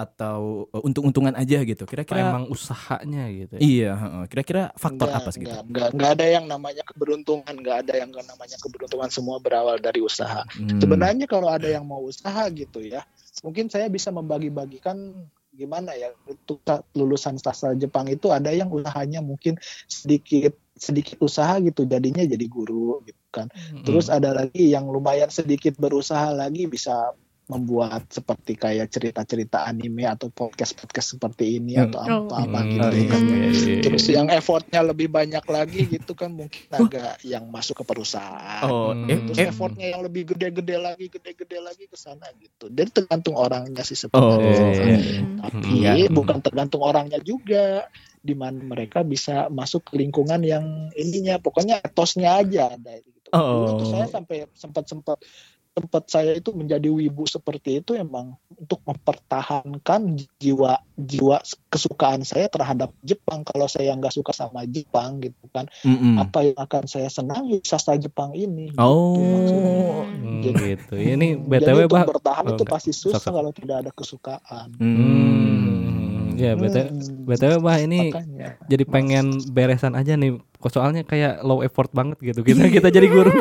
atau 0.00 0.64
eh, 0.72 0.80
untung-untungan 0.80 1.36
aja 1.36 1.60
gitu? 1.60 1.84
Kira-kira 1.84 2.32
emang 2.32 2.48
usahanya 2.48 3.28
gitu 3.28 3.52
ya? 3.56 3.60
Iya, 3.60 3.92
heeh. 4.00 4.24
kira-kira 4.32 4.62
faktor 4.80 5.12
Enggak, 5.12 5.20
apa 5.20 5.28
sih 5.28 5.40
gitu? 5.44 5.52
enggak, 5.52 5.62
enggak, 5.68 5.88
enggak 5.92 6.10
ada 6.16 6.26
yang 6.26 6.44
namanya 6.48 6.82
keberuntungan, 6.88 7.52
enggak 7.52 7.76
ada 7.84 7.94
yang 8.00 8.10
namanya 8.16 8.56
keberuntungan 8.56 9.10
semua 9.12 9.36
berawal 9.36 9.76
dari 9.76 10.00
usaha. 10.00 10.42
Hmm. 10.56 10.80
Sebenarnya 10.80 11.26
kalau 11.28 11.52
ada 11.52 11.68
yang 11.68 11.84
mau 11.84 12.00
usaha 12.00 12.48
gitu 12.48 12.80
ya, 12.80 13.04
mungkin 13.44 13.68
saya 13.68 13.92
bisa 13.92 14.08
membagi-bagikan 14.08 15.12
gimana 15.50 15.92
ya 15.92 16.14
untuk 16.24 16.62
sa- 16.64 16.80
lulusan 16.96 17.36
sastra 17.36 17.76
Jepang 17.76 18.08
itu 18.08 18.32
ada 18.32 18.48
yang 18.54 18.70
usahanya 18.72 19.20
mungkin 19.20 19.60
sedikit 19.90 20.56
sedikit 20.80 21.20
usaha 21.20 21.60
gitu 21.60 21.84
jadinya 21.84 22.24
jadi 22.24 22.46
guru 22.48 23.04
gitu 23.04 23.20
kan. 23.28 23.52
Hmm. 23.52 23.84
Terus 23.84 24.08
ada 24.08 24.32
lagi 24.32 24.72
yang 24.72 24.88
lumayan 24.88 25.28
sedikit 25.28 25.76
berusaha 25.76 26.32
lagi 26.32 26.64
bisa 26.64 27.12
membuat 27.50 28.06
seperti 28.06 28.54
kayak 28.54 28.86
cerita-cerita 28.88 29.66
anime 29.66 30.06
atau 30.06 30.30
podcast-podcast 30.30 31.18
seperti 31.18 31.58
ini 31.58 31.74
Hmm. 31.74 31.90
atau 31.90 31.98
Oh. 32.00 32.06
apa-apa 32.30 32.58
Hmm, 32.62 32.70
gitu 32.70 32.86
kan. 33.10 33.20
iya, 33.26 33.36
iya. 33.50 33.82
Terus 33.82 34.04
yang 34.06 34.28
effortnya 34.30 34.80
lebih 34.86 35.10
banyak 35.10 35.42
lagi 35.44 35.80
gitu 35.90 36.14
kan 36.14 36.30
mungkin 36.30 36.62
agak 36.70 37.18
yang 37.26 37.50
masuk 37.50 37.82
ke 37.82 37.84
perusahaan. 37.84 38.62
Oh, 38.64 38.94
Hmm. 38.94 39.10
eh, 39.10 39.18
Terus 39.26 39.38
eh, 39.42 39.50
effortnya 39.50 39.86
yang 39.90 40.06
lebih 40.06 40.30
gede-gede 40.30 40.76
lagi, 40.78 41.10
gede-gede 41.10 41.58
lagi 41.58 41.84
ke 41.90 41.98
sana 41.98 42.30
gitu. 42.38 42.70
Jadi 42.70 42.90
tergantung 42.94 43.34
orangnya 43.34 43.82
sih 43.82 43.98
Oh, 44.14 44.38
sebenarnya. 44.38 44.46
iya, 44.46 44.68
iya. 44.70 45.20
Hmm. 45.20 45.38
Tapi 45.42 45.66
Iya. 45.82 45.92
bukan 46.08 46.38
tergantung 46.38 46.86
orangnya 46.86 47.18
juga. 47.18 47.90
Di 48.20 48.36
mana 48.36 48.60
mereka 48.60 49.00
bisa 49.00 49.48
masuk 49.48 49.90
ke 49.90 49.96
lingkungan 49.96 50.44
yang 50.44 50.92
ininya, 50.92 51.40
pokoknya 51.40 51.80
etosnya 51.80 52.36
aja 52.36 52.76
ada 52.76 53.00
gitu. 53.00 53.32
Dulu 53.32 53.80
tuh 53.80 53.86
Oh. 53.88 53.92
saya 53.96 54.06
sampai 54.06 54.44
sempat-sempat 54.52 55.24
tempat 55.70 56.04
saya 56.06 56.34
itu 56.34 56.50
menjadi 56.50 56.86
wibu 56.86 57.24
seperti 57.24 57.78
itu 57.78 57.94
emang 57.94 58.34
untuk 58.50 58.82
mempertahankan 58.82 60.00
jiwa 60.36 60.76
jiwa 60.94 61.38
kesukaan 61.66 62.20
saya 62.20 62.46
terhadap 62.46 62.90
Jepang 63.00 63.42
kalau 63.42 63.64
saya 63.64 63.94
nggak 63.94 64.10
suka 64.10 64.30
sama 64.30 64.66
Jepang 64.66 65.18
gitu 65.18 65.38
kan 65.48 65.70
mm-mm. 65.80 66.18
apa 66.18 66.38
yang 66.44 66.58
akan 66.58 66.84
saya 66.84 67.06
senangi 67.06 67.62
sastra 67.62 67.94
Jepang 67.96 68.34
ini 68.34 68.74
Oh. 68.76 69.14
Gitu. 69.14 69.54
Hmm, 69.54 70.40
Jadi- 70.42 70.64
gitu. 70.68 70.94
Ini 70.96 71.28
Jadi 71.36 71.46
BTW, 71.46 71.78
untuk 71.84 71.96
Bah. 71.96 72.06
bertahan 72.08 72.44
Oh, 72.44 72.50
itu 72.50 72.62
enggak. 72.62 72.74
pasti 72.74 72.90
susah 72.90 73.30
kalau 73.30 73.50
tidak 73.50 73.76
ada 73.80 73.90
kesukaan 73.90 74.68
Hmm. 74.74 76.34
Ya, 76.34 76.56
BTW, 76.56 76.86
Hmm, 76.88 77.24
BTW 77.26 77.52
Bah 77.58 77.76
ini 77.76 78.08
makanya 78.08 78.56
jadi 78.64 78.84
pengen 78.84 79.26
beresan 79.46 79.92
aja 79.92 80.16
nih. 80.16 80.40
Kok 80.56 80.72
soalnya 80.72 81.02
kayak 81.02 81.40
low 81.40 81.60
effort 81.60 81.88
banget 81.90 82.16
gitu. 82.18 82.40
Kita 82.42 82.64
kita 82.66 82.88
jadi 82.88 83.06
guru. 83.06 83.28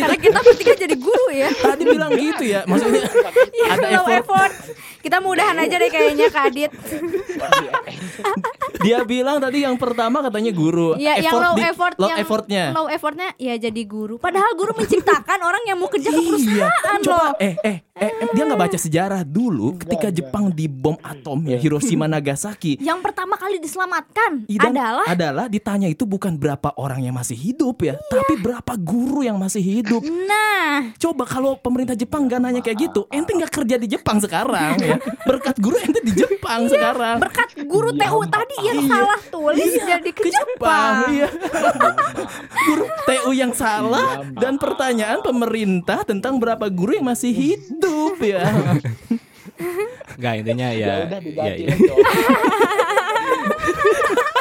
Iya, 0.00 0.06
Karena 0.06 0.18
kita 0.18 0.38
bertiga 0.40 0.72
jadi 0.78 0.96
guru 0.96 1.26
ya. 1.30 1.48
tadi 1.52 1.82
bilang 1.84 2.10
gitu 2.10 2.42
ya. 2.42 2.60
Maksudnya 2.64 3.02
Iya, 3.50 3.66
Ada 3.70 3.86
effort. 3.94 4.16
effort. 4.18 4.52
Kita 5.00 5.16
mudahan 5.18 5.56
aja 5.56 5.74
deh 5.74 5.88
kayaknya 5.88 6.28
Kak 6.28 6.44
Adit. 6.46 6.70
dia 8.80 9.00
bilang 9.02 9.36
tadi 9.38 9.60
yang 9.60 9.76
pertama 9.76 10.20
katanya 10.20 10.52
guru. 10.52 10.92
Iya, 10.94 11.20
yang 11.20 11.36
low 11.36 11.54
di- 11.54 11.64
effort 11.66 11.94
low 11.96 12.08
yang 12.08 12.18
effortnya. 12.18 12.64
low 12.70 12.86
effortnya 12.86 13.28
ya 13.36 13.56
jadi 13.58 13.82
guru. 13.82 14.16
Padahal 14.16 14.52
guru 14.54 14.72
menciptakan 14.74 15.38
orang 15.38 15.62
yang 15.64 15.76
mau 15.76 15.88
kerja 15.88 16.08
ke 16.08 16.14
Iya, 16.14 16.26
perusahaan 16.26 17.00
coba 17.02 17.16
loh. 17.26 17.32
eh, 17.38 17.54
eh 17.58 17.76
eh 17.94 18.10
eh, 18.14 18.28
dia 18.30 18.42
nggak 18.42 18.60
baca 18.60 18.78
sejarah 18.78 19.22
dulu 19.22 19.72
Enggak, 19.74 19.80
ketika 19.82 20.06
enggak. 20.06 20.18
Jepang 20.18 20.44
dibom 20.50 20.96
atom 20.98 21.38
ya 21.44 21.56
Hiroshima 21.56 22.06
Nagasaki. 22.06 22.76
Yang 22.78 23.00
pertama 23.02 23.34
kali 23.36 23.56
diselamatkan 23.58 24.44
Dan 24.46 24.70
adalah 24.70 25.04
adalah 25.06 25.46
ditanya 25.46 25.86
itu 25.86 26.04
bukan 26.04 26.36
berapa 26.36 26.76
orang 26.76 27.00
yang 27.02 27.12
masih 27.12 27.34
hidup 27.34 27.80
ya, 27.80 27.96
tapi 28.06 28.36
berapa 28.36 28.76
guru 28.76 29.20
yang 29.22 29.36
masih 29.36 29.60
hidup. 29.60 29.89
Nah, 29.98 30.94
Coba 30.96 31.24
kalau 31.24 31.56
pemerintah 31.56 31.92
Jepang 31.92 32.24
gak 32.24 32.38
nanya 32.38 32.60
kayak 32.60 32.86
gitu, 32.86 33.04
ente 33.08 33.32
nggak 33.32 33.50
kerja 33.50 33.74
di 33.74 33.86
Jepang 33.86 34.16
sekarang 34.16 34.78
ya. 34.78 34.96
Berkat 35.26 35.58
guru 35.58 35.74
ente 35.76 35.98
di 35.98 36.12
Jepang 36.14 36.64
sekarang. 36.66 37.18
berkat 37.18 37.48
guru 37.64 37.90
Iya, 37.90 38.06
TU 38.06 38.20
tadi 38.24 38.54
yang 38.62 38.78
Iya. 38.78 38.88
salah 38.88 39.18
tulis 39.26 39.66
Iya, 39.66 39.82
jadi 39.90 40.10
ke, 40.12 40.22
Jepang. 40.24 40.94
Iya. 41.10 41.28
guru 42.62 42.84
TU 43.02 43.30
yang 43.32 43.50
salah 43.50 44.22
Iya, 44.22 44.38
dan 44.38 44.54
pertanyaan 44.56 45.18
pemerintah 45.20 45.98
tentang 46.04 46.36
berapa 46.36 46.68
guru 46.68 46.94
yang 46.94 47.04
masih 47.04 47.32
hidup 47.32 48.16
ya. 48.20 48.44
Enggak 50.14 50.32
intinya 50.38 50.68
ya 50.70 50.78
ya. 50.78 50.94
udah 51.04 51.20
ya, 51.44 51.54
ya. 51.58 51.74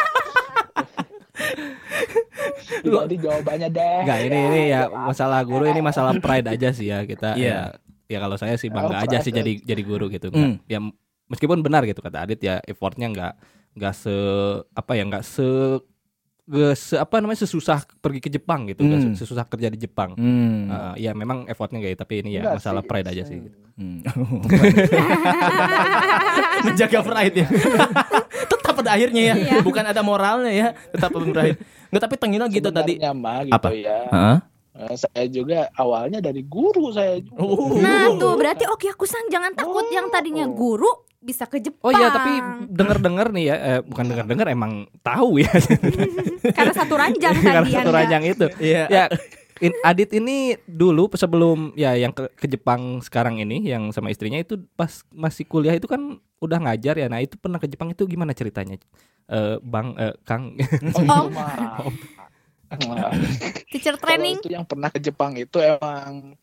Diganti 2.83 3.15
jawabannya 3.17 3.69
deh. 3.69 3.97
Enggak 4.03 4.19
ini 4.23 4.37
ini 4.45 4.61
ya 4.69 4.81
masalah 5.09 5.41
guru 5.41 5.65
ini 5.65 5.79
masalah 5.79 6.13
pride 6.15 6.47
aja 6.49 6.69
sih 6.69 6.87
ya 6.87 7.03
kita. 7.03 7.35
Iya. 7.35 7.75
Ya, 8.07 8.09
ya 8.09 8.17
kalau 8.19 8.35
saya 8.35 8.55
sih 8.55 8.67
bangga 8.67 8.95
Oh, 8.95 9.03
aja 9.03 9.17
sih 9.19 9.29
jadi 9.29 9.59
jadi 9.59 9.81
guru 9.81 10.07
gitu. 10.07 10.29
Nggak- 10.29 10.65
Ya 10.65 10.79
meskipun 11.27 11.59
benar 11.59 11.83
gitu 11.83 11.99
kata 11.99 12.23
Adit 12.23 12.39
ya 12.39 12.57
effortnya 12.63 13.05
nggak 13.07 13.33
nggak 13.71 13.93
se 13.93 14.15
apa 14.71 14.91
ya 14.93 15.03
nggak 15.05 15.21
se 15.21 15.45
se 16.73 16.97
apa 16.97 17.21
namanya 17.21 17.45
sesusah 17.45 17.85
pergi 17.95 18.17
ke 18.17 18.29
Jepang 18.31 18.65
gitu, 18.65 18.81
Hmm. 18.81 19.13
se- 19.13 19.21
sesusah 19.21 19.45
kerja 19.45 19.69
di 19.69 19.77
Jepang. 19.77 20.17
Hmm. 20.17 20.65
Uh, 20.65 20.93
ya 20.97 21.13
memang 21.13 21.45
effortnya 21.45 21.77
kayak 21.77 21.93
tapi 21.95 22.25
ini 22.25 22.33
ya 22.33 22.41
Enggak 22.43 22.57
masalah 22.57 22.81
sih. 22.81 22.89
pride 22.89 23.07
aja 23.07 23.23
sih. 23.23 23.37
gitu. 23.39 23.57
Hmm. 23.77 24.01
Menjaga 26.65 26.99
pride 27.01 27.35
ya. 27.37 27.47
Pada 28.79 28.91
akhirnya 28.91 29.21
ya, 29.21 29.33
Iya. 29.35 29.55
bukan 29.59 29.83
ada 29.83 30.01
moralnya 30.01 30.49
ya, 30.49 30.67
tetap 30.89 31.11
pride. 31.11 31.59
Nggak 31.89 32.01
tapi 32.01 32.15
tengina 32.15 32.45
gitu 32.47 32.69
tadi. 32.69 32.97
Mah 32.99 33.43
gitu 33.43 33.55
Apa? 33.55 33.69
ya. 33.71 33.99
Heeh. 34.07 34.37
Eh, 34.79 34.95
saya 34.95 35.27
juga 35.27 35.67
awalnya 35.73 36.19
dari 36.19 36.39
guru 36.41 36.87
saya 36.89 37.19
juga. 37.19 37.35
Oh. 37.37 37.75
Nah 37.75 38.15
tuh 38.15 38.33
berarti 38.33 38.63
Oki 38.63 38.87
Akusan 38.87 39.27
jangan 39.27 39.51
takut 39.51 39.83
Oh. 39.83 39.91
yang 39.91 40.07
tadinya 40.07 40.47
guru 40.47 40.87
bisa 41.19 41.43
ke 41.43 41.59
Jepang. 41.59 41.83
Oh 41.83 41.91
iya 41.91 42.07
tapi 42.09 42.31
denger-denger 42.65 43.27
nih 43.29 43.45
ya, 43.45 43.55
eh, 43.59 43.79
bukan 43.81 44.05
denger-denger 44.07 44.47
emang 44.49 44.71
tahu 44.99 45.35
ya. 45.37 45.51
karena 46.55 46.71
satu 46.71 46.95
ranjang 46.95 47.35
Karena 47.35 47.59
tadi 47.59 47.71
satu 47.75 47.91
Anda. 47.91 47.99
ranjang 47.99 48.23
itu. 48.23 48.45
Iya. 48.57 48.83
Ya, 48.87 49.03
in- 49.59 49.79
Adit 49.83 50.11
ini 50.15 50.55
dulu 50.65 51.07
sebelum 51.13 51.71
ya 51.75 51.95
yang 51.95 52.11
ke, 52.11 52.27
ke 52.35 52.45
Jepang 52.47 53.03
sekarang 53.03 53.39
ini 53.39 53.63
yang 53.67 53.91
sama 53.91 54.09
istrinya 54.09 54.39
itu 54.39 54.59
pas 54.75 55.03
masih 55.11 55.43
kuliah 55.45 55.75
itu 55.75 55.87
kan 55.87 56.17
udah 56.39 56.59
ngajar 56.63 56.95
ya. 56.95 57.07
Nah, 57.11 57.19
itu 57.19 57.35
pernah 57.35 57.59
ke 57.59 57.67
Jepang 57.67 57.91
itu 57.91 58.07
gimana 58.07 58.31
ceritanya? 58.31 58.79
Eh, 59.29 59.57
Bang 59.61 59.93
eh, 59.99 60.15
Kang 60.25 60.55
Oh, 60.95 61.29
Om. 61.29 61.33
Nah, 62.69 63.09
Teacher 63.73 63.97
kalau 63.97 64.13
training. 64.13 64.37
itu 64.45 64.49
yang 64.53 64.61
pernah 64.65 64.93
ke 64.93 65.01
Jepang 65.01 65.33
itu 65.33 65.57
emang 65.57 66.37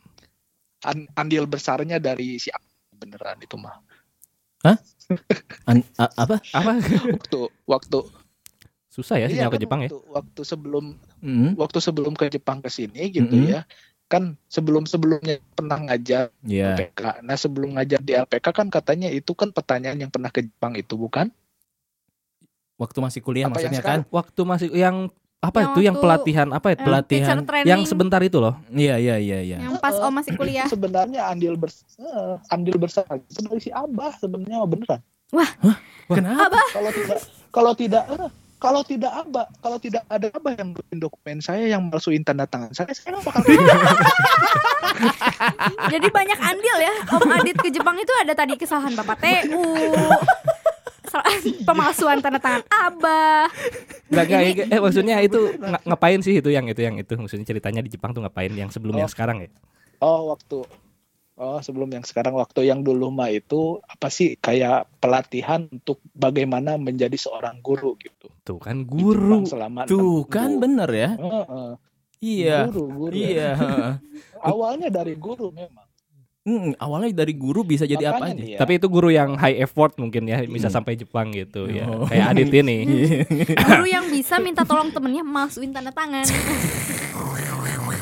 an- 0.82 1.10
andil 1.14 1.46
besarnya 1.46 2.02
dari 2.02 2.38
si 2.42 2.50
beneran 2.92 3.38
itu 3.38 3.54
mah. 3.54 3.78
An- 5.70 5.86
a- 5.96 6.14
apa? 6.18 6.42
apa? 6.50 6.72
Waktu 7.14 7.40
waktu 7.70 7.98
Susah 8.96 9.20
ya 9.20 9.28
iya 9.28 9.44
sinyal 9.44 9.52
ke 9.52 9.60
kan 9.60 9.64
Jepang 9.68 9.80
ya. 9.84 9.88
waktu, 9.92 9.98
waktu 10.08 10.40
sebelum 10.40 10.84
Hmm. 11.20 11.52
waktu 11.60 11.78
sebelum 11.84 12.16
ke 12.16 12.32
Jepang 12.32 12.64
ke 12.64 12.72
sini 12.72 13.12
gitu 13.12 13.28
Mm-mm. 13.28 13.52
ya. 13.52 13.68
Kan 14.06 14.40
sebelum-sebelumnya 14.48 15.42
pernah 15.52 15.76
ngajar 15.82 16.32
Iya. 16.40 16.78
LPK. 16.80 17.20
Nah, 17.20 17.36
sebelum 17.36 17.76
ngajar 17.76 18.00
di 18.00 18.12
LPK 18.14 18.46
kan 18.54 18.66
katanya 18.70 19.12
itu 19.12 19.36
kan 19.36 19.52
pertanyaan 19.52 19.98
yang 19.98 20.08
pernah 20.08 20.32
ke 20.32 20.40
Jepang 20.40 20.72
itu 20.78 20.96
bukan? 20.96 21.28
Waktu 22.76 22.98
masih 23.02 23.20
kuliah 23.20 23.50
Apa 23.50 23.58
maksudnya 23.60 23.82
kan? 23.82 24.00
Waktu 24.08 24.40
masih 24.46 24.68
yang 24.72 25.10
apa 25.36 25.58
Yang 25.60 25.68
itu 25.68 25.80
yang 25.84 25.96
pelatihan 26.00 26.48
apa 26.48 26.68
itu? 26.72 26.80
Eh, 26.80 26.86
pelatihan 26.86 27.36
Yang 27.66 27.82
sebentar 27.92 28.20
itu 28.24 28.38
loh. 28.40 28.56
Iya 28.72 28.96
iya 28.96 29.16
iya 29.20 29.38
iya. 29.44 29.56
yang 29.60 29.76
pas 29.76 29.92
Om 29.92 30.12
masih 30.22 30.32
kuliah. 30.38 30.64
Sebenarnya 30.70 31.28
andil 31.28 31.58
bers 31.58 31.84
eh, 32.00 32.34
andil 32.48 32.78
itu 32.78 33.42
dari 33.44 33.60
si 33.60 33.68
Abah 33.74 34.16
sebenarnya 34.16 34.64
beneran. 34.64 35.00
Kenapa? 36.08 36.60
Kalau 36.72 36.90
tidak 36.94 37.18
kalau 37.50 37.72
tidak 37.74 38.04
eh, 38.06 38.30
kalau 38.56 38.80
tidak 38.80 39.12
Abah, 39.14 39.46
kalau 39.58 39.76
tidak 39.76 40.02
ada 40.06 40.28
Abah 40.28 40.52
yang 40.54 40.72
bikin 40.72 40.98
dokumen 40.98 41.38
saya 41.38 41.64
yang 41.66 41.86
palsuin 41.86 42.20
tanda 42.20 42.44
tangan 42.44 42.72
saya, 42.72 42.88
saya 42.90 43.12
nggak 43.12 43.24
bakal 43.24 43.42
Jadi 45.88 46.06
banyak 46.08 46.38
andil 46.38 46.76
ya. 46.78 46.94
Om 47.10 47.28
Adit 47.30 47.56
ke 47.56 47.68
Jepang 47.68 47.96
itu 47.96 48.12
ada 48.14 48.32
tadi 48.32 48.54
kesalahan 48.54 48.94
Bapak 48.94 49.16
TU. 49.18 49.60
kesalahan 51.02 51.40
Pemalsuan 51.62 52.18
tanda 52.18 52.38
tangan 52.38 52.64
Abah. 52.66 53.46
Enggak 54.08 54.26
Ini- 54.26 54.68
eh 54.68 54.80
maksudnya 54.80 55.16
itu 55.20 55.52
nga- 55.58 55.82
ngapain 55.84 56.20
sih 56.20 56.34
itu 56.34 56.48
yang 56.48 56.64
itu 56.64 56.80
yang 56.80 56.96
itu 56.96 57.12
maksudnya 57.12 57.44
ceritanya 57.44 57.80
di 57.80 57.90
Jepang 57.90 58.10
tuh 58.10 58.20
ngapain 58.20 58.50
yang 58.50 58.68
sebelum 58.68 58.96
Oh. 58.96 59.00
yang 59.00 59.10
sekarang 59.10 59.38
ya? 59.38 59.48
Oh 59.98 60.30
waktu 60.30 60.64
Oh 61.36 61.60
sebelum 61.60 61.92
yang 61.92 62.00
sekarang 62.00 62.32
waktu 62.32 62.64
yang 62.64 62.80
dulu 62.80 63.12
mah 63.12 63.28
itu 63.28 63.76
apa 63.84 64.08
sih 64.08 64.40
kayak 64.40 64.88
pelatihan 64.98 65.68
untuk 65.68 66.00
bagaimana 66.10 66.80
menjadi 66.80 67.12
seorang 67.12 67.60
guru 67.60 67.92
gitu. 68.00 68.32
Tuh 68.40 68.56
kan 68.56 68.88
guru. 68.88 69.44
Selama 69.44 69.84
Tuh 69.84 70.24
kan 70.24 70.56
bener 70.56 70.88
ya. 70.88 71.10
Heeh. 71.12 71.70
Iya. 72.16 72.58
Guru, 72.72 72.84
guru. 72.88 73.12
Iya. 73.12 73.52
Awalnya 74.48 74.88
dari 74.88 75.12
guru 75.12 75.52
memang. 75.52 75.84
Hmm, 76.46 76.78
awalnya 76.78 77.10
dari 77.10 77.34
guru 77.34 77.66
bisa 77.66 77.82
jadi 77.84 78.06
apa 78.06 78.30
aja. 78.30 78.38
ya, 78.38 78.54
Tapi 78.54 78.78
itu 78.78 78.86
guru 78.86 79.10
yang 79.10 79.34
high 79.34 79.58
effort 79.58 79.98
mungkin 79.98 80.30
ya 80.30 80.46
bisa 80.46 80.70
Hmm. 80.70 80.78
sampai 80.78 80.94
Jepang 80.94 81.34
gitu 81.34 81.66
ya. 81.66 81.90
Oh. 81.90 82.06
Kayak 82.06 82.38
Adit 82.38 82.54
ini. 82.54 82.76
Guru 83.66 83.82
yang 83.84 84.06
bisa 84.06 84.38
minta 84.38 84.62
tolong 84.62 84.94
temennya 84.94 85.26
masukin 85.26 85.74
tanda 85.74 85.90
tangan. 85.90 86.22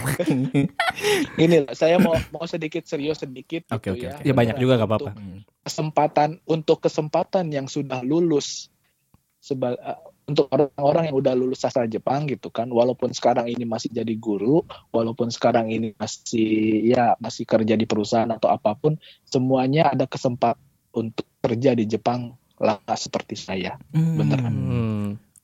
ini 1.44 1.56
lah, 1.66 1.74
saya 1.74 1.96
mau 1.98 2.14
mau 2.30 2.44
sedikit 2.46 2.84
serius 2.86 3.20
sedikit 3.20 3.66
Oke, 3.72 3.92
gitu 3.94 3.98
oke, 3.98 4.06
ya. 4.06 4.12
oke. 4.20 4.26
Ya 4.28 4.32
banyak 4.32 4.56
juga 4.58 4.78
gak 4.78 4.88
Untuk 4.88 5.10
apa-apa. 5.10 5.10
Kesempatan 5.64 6.30
untuk 6.44 6.78
kesempatan 6.84 7.48
yang 7.48 7.66
sudah 7.66 8.04
lulus 8.04 8.68
seba- 9.40 9.76
eh, 9.76 10.00
untuk 10.24 10.48
orang-orang 10.48 11.12
yang 11.12 11.16
udah 11.20 11.34
lulus 11.36 11.60
sastra 11.60 11.84
Jepang 11.84 12.24
gitu 12.24 12.48
kan 12.48 12.72
walaupun 12.72 13.12
sekarang 13.12 13.44
ini 13.44 13.68
masih 13.68 13.92
jadi 13.92 14.16
guru 14.16 14.64
walaupun 14.88 15.28
sekarang 15.28 15.68
ini 15.68 15.92
masih 16.00 16.80
ya 16.88 17.12
masih 17.20 17.44
kerja 17.44 17.76
di 17.76 17.84
perusahaan 17.84 18.28
atau 18.32 18.48
apa 18.48 18.72
pun 18.72 18.96
semuanya 19.28 19.92
ada 19.92 20.08
kesempatan 20.08 20.56
untuk 20.96 21.28
kerja 21.44 21.76
di 21.76 21.84
Jepang 21.84 22.32
lah 22.56 22.80
seperti 22.96 23.36
saya 23.36 23.76
Hmm. 23.92 24.16
Beneran. 24.16 24.56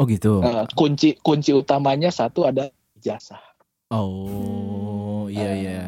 Oh 0.00 0.08
gitu. 0.08 0.40
Eh, 0.40 0.64
kunci 0.72 1.20
kunci 1.20 1.52
utamanya 1.52 2.08
satu 2.08 2.48
ada 2.48 2.72
ijazah 2.96 3.40
Oh 3.90 5.26
iya 5.26 5.46
Eh, 5.46 5.56
iya. 5.60 5.82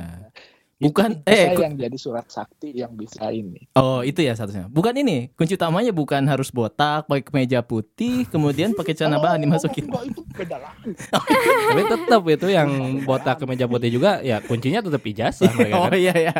itu 0.76 0.90
Bukan- 0.90 1.22
ijazah 1.22 1.54
eh, 1.54 1.62
yang 1.62 1.74
jadi 1.78 1.94
surat 1.94 2.26
sakti 2.26 2.74
yang 2.74 2.90
bisa 2.92 3.30
ini 3.30 3.70
Oh 3.72 4.02
itu 4.02 4.18
ya 4.18 4.34
satunya. 4.34 4.66
Bukan 4.66 4.90
ini. 4.96 5.30
Kunci 5.32 5.54
utamanya 5.54 5.90
bukan 5.90 6.26
harus 6.26 6.50
botak, 6.50 7.06
pakai 7.06 7.22
kemeja 7.22 7.62
putih, 7.62 8.26
kemudian 8.26 8.74
pakai 8.74 8.90
celana 8.92 9.16
bahan 9.16 9.38
dimasukin. 9.46 9.86
Oh, 9.86 10.02
enggak, 10.02 10.10
itu 10.10 10.20
beda 10.34 10.56
lagi 10.58 10.90
Tapi 11.70 11.82
tetap 11.86 12.22
itu 12.28 12.46
yang 12.48 12.70
botak 13.00 13.38
ke 13.38 13.46
meja 13.46 13.64
putih 13.64 13.90
juga 13.92 14.18
ya 14.20 14.38
kuncinya 14.40 14.82
tetap 14.82 15.00
ijazah 15.00 15.50
mereka 15.52 15.74
oh 15.78 15.86
kan. 15.86 15.94
iya 15.96 16.14
ya. 16.20 16.34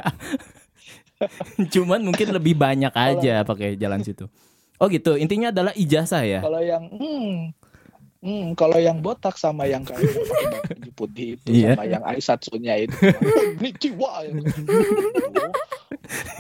Cuman 1.71 2.03
mungkin 2.03 2.35
lebih 2.35 2.59
banyak 2.59 2.91
aja 2.91 3.43
pakai 3.43 3.79
jalan 3.79 4.03
situ. 4.03 4.27
Oh 4.77 4.91
gitu. 4.91 5.15
Intinya 5.15 5.55
adalah 5.55 5.71
ijazah 5.73 6.27
ya. 6.27 6.43
kalau 6.43 6.59
yang 6.59 6.91
hmm, 6.91 7.55
hmm, 8.23 8.55
kalau 8.55 8.79
yang 8.79 8.99
botak 8.99 9.35
sama 9.35 9.67
yang 9.67 9.83
kayak 9.83 10.07
baju 10.71 10.91
putih 10.95 11.37
itu 11.37 11.49
Iya. 11.53 11.75
sama 11.75 11.85
yang 11.85 12.03
aisatsunya 12.03 12.75
itu 12.81 12.95
Konnichiwa 12.97 14.11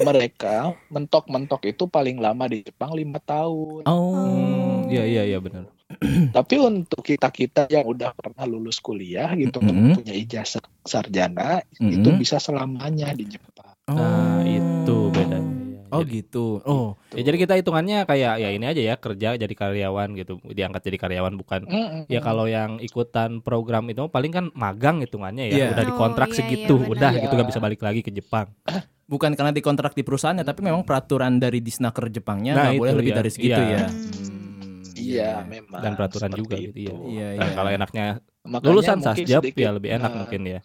mereka 0.03 0.57
mentok-mentok 0.89 1.63
itu 1.67 1.85
paling 1.87 2.19
lama 2.19 2.47
di 2.47 2.63
Jepang 2.63 2.93
lima 2.93 3.19
tahun 3.19 3.85
Oh. 3.85 4.15
Hmm, 4.15 4.89
iya 4.89 5.05
iya 5.05 5.23
iya 5.27 5.39
benar. 5.39 5.69
tapi 6.37 6.57
untuk 6.57 7.05
kita 7.05 7.29
kita 7.29 7.69
yang 7.69 7.85
udah 7.85 8.17
pernah 8.17 8.49
lulus 8.49 8.81
kuliah 8.81 9.29
gitu 9.37 9.61
Mm-mm. 9.61 9.93
punya 9.95 10.15
ijazah 10.15 10.65
sarjana 10.83 11.61
Mm-mm. 11.77 12.01
itu 12.01 12.09
bisa 12.17 12.39
selamanya 12.39 13.13
di 13.13 13.29
Jepang 13.29 13.51
Nah, 13.83 14.41
itu 14.41 15.11
bedanya. 15.11 15.52
Ya. 15.93 15.95
Oh 15.95 16.01
Jadi- 16.01 16.13
gitu. 16.17 16.47
Oh. 16.65 16.89
Ya, 17.13 17.23
jadi 17.23 17.37
kita 17.39 17.55
hitungannya 17.55 17.99
kayak 18.03 18.33
ya 18.35 18.49
ini 18.49 18.65
aja 18.65 18.81
ya 18.83 18.95
kerja 18.97 19.29
jadi 19.37 19.53
karyawan 19.53 20.09
gitu 20.17 20.41
diangkat 20.43 20.81
jadi 20.83 20.97
karyawan 20.99 21.37
bukan 21.37 21.61
Mm-mm. 21.63 22.09
ya 22.09 22.19
kalau 22.19 22.49
yang 22.49 22.81
ikutan 22.81 23.39
program 23.39 23.85
itu 23.87 24.09
paling 24.09 24.33
kan 24.33 24.49
magang 24.53 24.99
hitungannya 24.99 25.47
ya 25.47 25.55
Iya. 25.55 25.67
udah 25.71 25.85
Oh, 25.85 25.89
dikontrak 25.93 26.29
iya, 26.29 26.37
segitu 26.39 26.75
iya, 26.75 26.83
benar. 26.83 26.93
udah 26.95 27.11
gitu 27.15 27.29
Iya. 27.29 27.39
gak 27.39 27.49
bisa 27.49 27.61
balik 27.61 27.81
lagi 27.81 28.01
ke 28.01 28.11
Jepang 28.11 28.49
Bukan 29.05 29.37
karena 29.37 29.53
dikontrak 29.53 29.93
di 29.93 30.01
perusahaannya, 30.01 30.41
tapi 30.41 30.65
memang 30.65 30.83
peraturan 30.83 31.37
dari 31.37 31.61
Disnaker 31.61 32.09
Jepangnya 32.09 32.57
Nah, 32.57 32.63
nggak 32.65 32.81
boleh 32.81 32.89
itu, 32.89 32.97
lebih 32.97 33.13
iya. 33.13 33.19
dari 33.21 33.31
segitu 33.31 33.61
Iya. 33.61 33.69
ya. 33.69 33.85
Hmm. 33.85 33.93
Hmm, 33.93 34.81
iya 34.97 35.31
memang 35.45 35.81
dan 35.81 35.93
peraturan 35.93 36.31
juga 36.33 36.55
gitu 36.57 36.73
ya. 36.73 36.89
itu. 36.89 36.93
Iya, 37.11 37.29
Nah, 37.29 37.45
iya. 37.45 37.53
kalau 37.53 37.71
enaknya 37.71 38.07
Makanya 38.43 38.67
lulusan 38.67 38.99
sasjab 38.99 39.43
sedikit, 39.43 39.61
ya 39.61 39.71
lebih 39.71 39.91
enak 39.93 40.09
nah, 40.09 40.19
mungkin 40.19 40.41
ya 40.43 40.61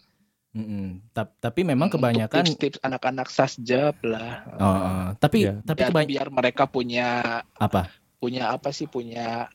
Ta- 1.08 1.30
Tapi 1.30 1.60
memang 1.62 1.86
untuk 1.86 2.00
kebanyakan. 2.00 2.42
tips-tips 2.42 2.78
anak-anak 2.80 3.28
sasjab 3.28 3.94
lah 4.02 4.42
Oh, 4.54 4.64
oh. 4.64 5.06
tapi 5.16 5.44
Iya. 5.44 5.62
tapi 5.62 5.80
biar, 5.80 5.90
kebanyakan 5.90 6.10
biar 6.10 6.28
mereka 6.30 6.62
punya 6.64 7.08
apa? 7.54 7.88
punya 8.16 8.50
apa 8.50 8.68
sih 8.68 8.84
punya 8.84 9.46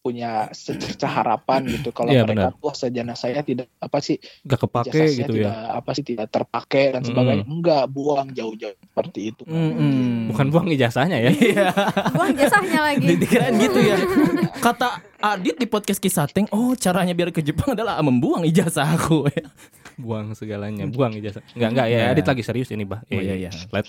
punya 0.00 0.48
secerca 0.50 1.04
harapan 1.04 1.68
gitu 1.68 1.92
kalau 1.92 2.08
Iya, 2.08 2.24
mereka 2.24 2.56
wah 2.56 2.72
sarjana 2.72 3.12
saya 3.12 3.44
tidak 3.44 3.68
apa 3.76 4.00
sih 4.00 4.16
gak 4.42 4.56
kepake 4.58 4.88
gitu 5.12 5.36
tidak 5.36 5.52
ya 5.52 5.76
apa 5.76 5.90
sih 5.92 6.00
tidak 6.00 6.32
terpakai 6.32 6.96
dan 6.96 7.04
sebagainya 7.04 7.44
enggak 7.44 7.84
buang 7.86 8.32
jauh-jauh 8.32 8.72
seperti 8.80 9.28
itu 9.28 9.44
Mm-mm. 9.44 10.32
bukan 10.32 10.46
buang 10.48 10.72
ijazahnya 10.72 11.20
ya 11.20 11.30
Iya. 11.36 11.68
Buang 12.16 12.32
jasanya 12.32 12.80
lagi. 12.82 13.12
Dikirain 13.12 13.52
gitu 13.54 13.76
ya. 13.78 13.96
Kata 14.56 14.88
Adit 15.20 15.56
di 15.56 15.68
podcast 15.68 16.00
Kisateng, 16.00 16.48
oh 16.48 16.72
caranya 16.74 17.12
biar 17.12 17.28
ke 17.28 17.44
Jepang 17.44 17.76
adalah 17.76 18.00
membuang 18.00 18.40
ijazah 18.42 18.96
aku. 18.96 19.28
Buang 20.00 20.32
segalanya 20.32 20.88
buang 20.88 21.12
ijazah 21.14 21.44
enggak 21.52 21.70
enggak 21.70 21.86
ya 21.86 21.98
Iya. 22.00 22.10
Adit 22.10 22.26
lagi 22.26 22.42
serius 22.42 22.68
ini 22.68 22.82
bah 22.82 23.04
Oh, 23.06 23.20
iya, 23.20 23.34
iya. 23.36 23.50
Let. 23.68 23.86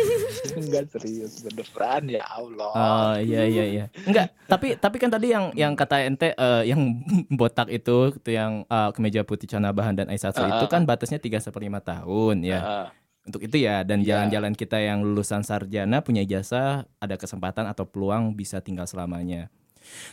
enggak 0.58 0.84
serius 0.90 1.32
beneran 1.42 2.02
ya 2.08 2.22
Allah 2.26 2.72
Oh 2.72 3.14
iya 3.18 3.42
iya 3.44 3.64
iya. 3.64 3.84
Enggak, 4.02 4.32
tapi 4.46 4.74
tapi 4.74 4.96
kan 4.96 5.08
tadi 5.08 5.30
yang 5.30 5.52
yang 5.52 5.72
kata 5.72 6.02
ente 6.02 6.32
eh, 6.32 6.62
yang 6.66 6.80
botak 7.38 7.68
itu 7.68 8.12
itu 8.12 8.30
yang 8.30 8.64
eh, 8.64 8.90
kemeja 8.90 9.22
putih 9.22 9.46
celana 9.46 9.70
bahan 9.70 9.94
dan 9.94 10.06
aisatsu 10.08 10.40
Ah, 10.40 10.48
itu 10.50 10.66
ah, 10.66 10.70
kan 10.70 10.82
batasnya 10.82 11.16
3 11.16 11.38
sampai 11.38 11.68
5 11.68 11.78
tahun 11.82 12.36
ya. 12.42 12.60
Ah, 12.60 12.88
Untuk 13.22 13.38
itu 13.38 13.54
ya 13.54 13.86
dan 13.86 14.02
Iya. 14.02 14.18
jalan-jalan 14.18 14.52
kita 14.52 14.76
yang 14.76 14.98
lulusan 15.00 15.40
sarjana 15.40 16.02
punya 16.02 16.20
ijazah 16.20 16.90
ada 16.98 17.14
kesempatan 17.14 17.64
atau 17.64 17.86
peluang 17.86 18.34
bisa 18.34 18.58
tinggal 18.58 18.84
selamanya. 18.84 19.46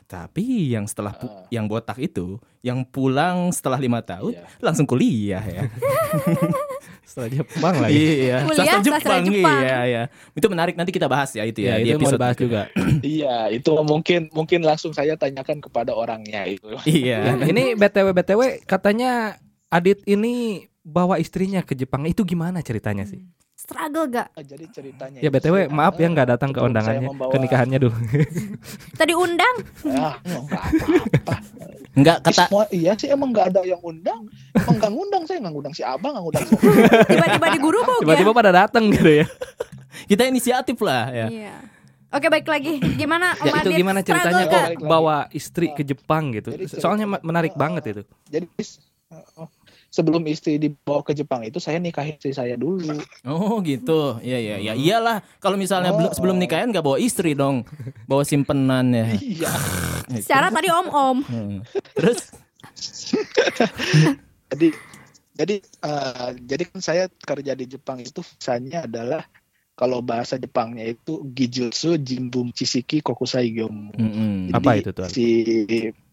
Tapi 0.06 0.44
yang 0.70 0.84
setelah 0.84 1.12
pu- 1.12 1.28
Ah. 1.28 1.46
yang 1.50 1.66
botak 1.66 1.98
itu 1.98 2.38
yang 2.60 2.84
pulang 2.84 3.50
setelah 3.50 3.78
lima 3.78 4.00
tahun 4.00 4.34
Iya. 4.34 4.44
langsung 4.60 4.84
kuliah 4.84 5.40
ya. 5.42 5.64
setelah 7.02 7.30
Jepang 7.32 7.76
lagi 7.80 7.98
iya, 8.22 8.38
Kuliah 8.44 8.58
sastra 8.70 8.82
sastra 8.94 9.16
Jepang, 9.18 9.24
Jepang. 9.26 9.60
iya 9.60 9.80
ya. 9.84 10.04
Itu 10.32 10.48
menarik 10.48 10.76
nanti 10.76 10.92
kita 10.92 11.06
bahas 11.06 11.32
ya 11.32 11.42
itu 11.44 11.60
ya, 11.60 11.76
ya, 11.76 11.76
di 11.80 11.90
itu 11.90 11.98
mau 11.98 12.06
episode 12.06 12.22
berikutnya. 12.22 12.40
juga 12.40 12.62
iya 13.16 13.36
itu 13.50 13.72
mungkin 13.82 14.22
mungkin 14.32 14.60
langsung 14.62 14.92
saya 14.92 15.16
tanyakan 15.16 15.58
kepada 15.60 15.92
orangnya 15.92 16.46
itu 16.46 16.70
Iya. 16.84 17.36
Nah, 17.36 17.46
ini 17.46 17.74
btw 17.74 18.14
btw 18.14 18.42
katanya 18.64 19.38
Adit 19.68 20.02
ini 20.04 20.66
bawa 20.82 21.18
istrinya 21.18 21.62
ke 21.62 21.74
Jepang 21.74 22.02
itu 22.04 22.22
gimana 22.24 22.58
ceritanya 22.60 23.06
sih? 23.06 23.22
Struggle 23.70 24.06
gak? 24.10 24.28
Ah, 24.32 24.42
Jadi 24.42 24.66
ceritanya 24.70 25.20
Ya 25.20 25.30
btw 25.30 25.70
maaf 25.70 25.94
ya 25.94 26.08
nggak 26.08 26.28
datang 26.28 26.50
ke 26.50 26.60
undangannya 26.60 27.06
membawa- 27.06 27.30
ke 27.30 27.38
nikahannya 27.38 27.78
dulu. 27.78 27.94
Tadi 29.00 29.14
undang? 29.14 29.56
Ah, 29.88 30.18
enggak 30.20 30.42
apa-apa. 30.42 31.36
Enggak 31.92 32.18
kata 32.24 32.44
Semua 32.44 32.64
iya 32.70 32.92
sih 32.94 33.08
emang 33.08 33.30
nggak 33.30 33.46
ada 33.50 33.62
yang 33.64 33.78
undang. 33.80 34.26
Emang 34.52 34.76
nggak 34.76 34.92
ngundang 34.92 35.24
saya 35.24 35.38
nggak 35.40 35.54
ngundang 35.54 35.74
si 35.74 35.84
abang 35.84 36.12
nggak 36.12 36.24
ngundang 36.24 36.44
si 36.44 36.54
Tiba-tiba 37.12 37.48
di 37.48 37.60
guru 37.60 37.78
kok 37.80 37.98
Tiba-tiba 38.02 38.32
pada 38.32 38.52
datang 38.52 38.84
gitu 38.90 39.10
ya. 39.16 39.26
kita 40.08 40.24
inisiatif 40.26 40.78
lah 40.80 41.12
ya. 41.12 41.28
Iya. 41.30 41.56
Oke 42.10 42.26
baik 42.28 42.50
lagi. 42.50 42.82
Gimana 42.98 43.38
Om 43.38 43.46
Ya 43.46 43.52
itu 43.62 43.70
gimana 43.76 44.00
ceritanya 44.02 44.44
kok 44.48 44.66
bawa 44.82 45.30
istri 45.30 45.70
ke 45.72 45.86
Jepang 45.86 46.34
gitu? 46.34 46.50
Jadi 46.50 46.66
Soalnya 46.74 47.06
menarik 47.22 47.54
Ah, 47.54 47.60
banget 47.60 47.84
itu. 47.88 48.02
Jadi 48.26 48.46
eh, 48.50 49.48
sebelum 49.90 50.22
istri 50.30 50.62
dibawa 50.62 51.02
ke 51.02 51.18
Jepang 51.18 51.42
itu 51.44 51.58
saya 51.58 51.82
nikahin 51.82 52.16
istri 52.16 52.34
saya 52.34 52.56
dulu. 52.56 53.02
Oh 53.26 53.60
gitu. 53.66 54.22
Iya 54.22 54.38
iya 54.38 54.56
ya. 54.62 54.74
Iyalah 54.78 55.26
kalau 55.42 55.58
misalnya 55.58 55.92
Oh, 55.92 55.98
belum 55.98 56.12
sebelum 56.14 56.38
nikahan 56.38 56.70
nggak 56.70 56.86
bawa 56.86 57.02
istri 57.02 57.34
dong. 57.34 57.66
Bawa 58.06 58.24
simpenan 58.24 58.94
ya. 58.94 59.08
Iya. 59.18 59.52
Secara 60.24 60.54
tadi 60.54 60.70
om-om. 60.70 61.26
Hmm. 61.26 61.58
Terus 61.98 62.30
Jadi 64.50 64.68
jadi 65.40 65.56
eh, 65.64 66.32
jadi 66.44 66.64
kan 66.68 66.80
saya 66.84 67.08
kerja 67.08 67.56
di 67.56 67.66
Jepang 67.70 68.04
itu 68.04 68.20
visanya 68.20 68.84
adalah 68.84 69.24
kalau 69.80 70.04
bahasa 70.04 70.36
Jepangnya 70.36 70.84
itu 70.84 71.24
Gijutsu 71.32 71.96
Jimbum 71.96 72.52
Chisiki 72.52 73.00
Kokusai 73.00 73.56
Gyomu. 73.56 73.96
Mm-mm. 73.96 74.52
Jadi 74.52 74.60
Apa 74.60 74.72
itu 74.76 74.92
tuh? 74.92 75.08
Si 75.08 75.26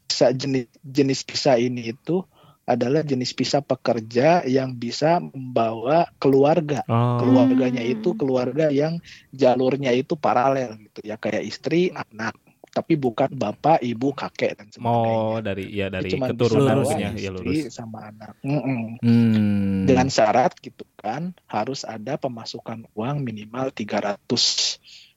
jenis 0.07 0.71
jenis 0.87 1.21
visa 1.27 1.59
ini 1.59 1.91
itu 1.91 2.23
adalah 2.67 3.07
jenis 3.07 3.31
visa 3.33 3.63
pekerja 3.63 4.43
yang 4.43 4.75
bisa 4.75 5.23
membawa 5.23 6.11
keluarga. 6.19 6.83
Oh. 6.91 7.23
Keluarganya 7.23 7.81
Hmm. 7.81 7.95
itu 7.95 8.19
keluarga 8.19 8.75
yang 8.75 8.99
jalurnya 9.31 9.95
itu 9.95 10.19
paralel 10.19 10.75
gitu 10.91 11.07
ya 11.07 11.15
kayak 11.15 11.47
istri, 11.47 11.95
anak, 11.95 12.35
tapi 12.75 12.99
bukan 12.99 13.33
bapak, 13.33 13.81
ibu, 13.81 14.13
kakek 14.13 14.59
dan 14.59 14.69
sebagainya. 14.69 15.17
Mau 15.17 15.41
dari 15.41 15.65
ya 15.73 15.87
dari 15.89 16.11
Cuma 16.13 16.29
keturunan 16.29 16.85
ya, 16.93 17.15
istri 17.15 17.25
ya 17.25 17.31
lurus. 17.33 17.63
sama 17.73 17.99
anak. 18.11 18.35
Mm-mm. 18.45 19.01
Hmm. 19.01 19.87
Dengan 19.89 20.11
syarat 20.11 20.59
gitu 20.61 20.85
kan 20.99 21.33
harus 21.49 21.87
ada 21.89 22.19
pemasukan 22.21 22.85
uang 22.93 23.23
minimal 23.25 23.71
300 23.73 24.19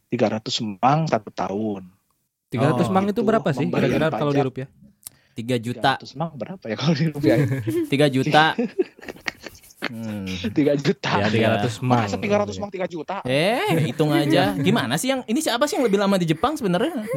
300 0.07 0.79
mang 0.79 1.09
satu 1.09 1.33
tahun. 1.33 1.83
300 2.49 2.89
Oh, 2.89 2.93
mang 2.93 3.05
itu 3.05 3.21
itu 3.21 3.21
berapa 3.27 3.49
sih 3.53 3.65
kira-kira 3.69 4.07
kalau 4.09 4.33
di 4.33 4.41
rupiah? 4.41 4.69
3 5.39 5.55
juta. 5.57 5.95
300 5.95 6.19
mang 6.19 6.31
berapa 6.35 6.63
ya 6.63 6.75
kalau 6.75 6.93
di 6.93 7.05
rupiah? 7.07 7.37
3 7.39 7.87
juta. 8.15 8.43
Hmm. 9.79 10.27
3 10.27 10.51
juta. 10.75 11.11
Ya 11.17 11.27
300 11.31 11.79
mang. 11.79 12.03
Masa 12.03 12.19
300 12.19 12.59
mang 12.59 12.67
3 12.69 12.83
juta? 12.85 13.15
Eh, 13.23 13.87
hitung 13.87 14.11
aja. 14.11 14.51
Gimana 14.53 14.95
sih 14.95 15.09
yang 15.09 15.23
ini 15.23 15.39
siapa 15.39 15.63
sih 15.63 15.79
yang 15.79 15.87
lebih 15.87 15.97
lama 15.97 16.15
di 16.15 16.27
Jepang 16.27 16.53
sebenarnya? 16.53 17.07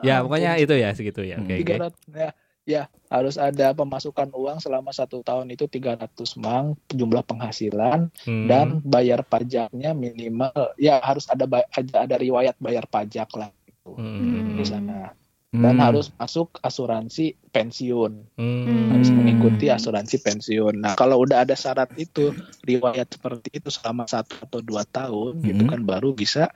Ya 0.00 0.20
pokoknya 0.20 0.56
itu 0.56 0.72
ya 0.72 0.92
segitu 0.92 1.20
ya. 1.20 1.36
Hmm. 1.36 1.48
Oke 1.48 1.60
oke. 1.60 1.74
300 1.90 2.14
ya, 2.14 2.30
ya 2.64 2.82
harus 3.08 3.36
ada 3.36 3.72
pemasukan 3.72 4.32
uang 4.32 4.58
selama 4.58 4.90
satu 4.90 5.20
tahun 5.20 5.48
itu 5.48 5.64
300 5.66 6.08
mang 6.36 6.72
jumlah 6.88 7.20
penghasilan 7.22 8.08
Hmm. 8.22 8.46
dan 8.48 8.66
bayar 8.80 9.20
pajaknya 9.22 9.92
minimal 9.92 10.52
ya 10.74 10.98
harus 10.98 11.26
ada 11.26 11.44
ada, 11.44 11.96
ada 12.00 12.16
riwayat 12.16 12.56
bayar 12.58 12.86
pajak 12.86 13.28
lah 13.34 13.52
Hmm. 13.84 14.56
di 14.56 14.64
sana 14.64 15.12
dan 15.54 15.78
Hmm. 15.78 15.84
harus 15.86 16.10
masuk 16.18 16.58
asuransi 16.60 17.38
pensiun 17.54 18.26
Hmm. 18.34 18.90
harus 18.90 19.10
mengikuti 19.14 19.70
asuransi 19.70 20.18
pensiun 20.18 20.82
nah 20.82 20.98
kalau 20.98 21.22
udah 21.22 21.46
ada 21.46 21.54
syarat 21.54 21.94
itu 21.94 22.34
riwayat 22.66 23.06
seperti 23.06 23.54
itu 23.62 23.70
selama 23.70 24.04
satu 24.10 24.34
atau 24.42 24.58
dua 24.58 24.82
tahun 24.82 25.38
gitu 25.46 25.62
Hmm. 25.64 25.70
kan 25.70 25.80
baru 25.86 26.10
bisa 26.10 26.50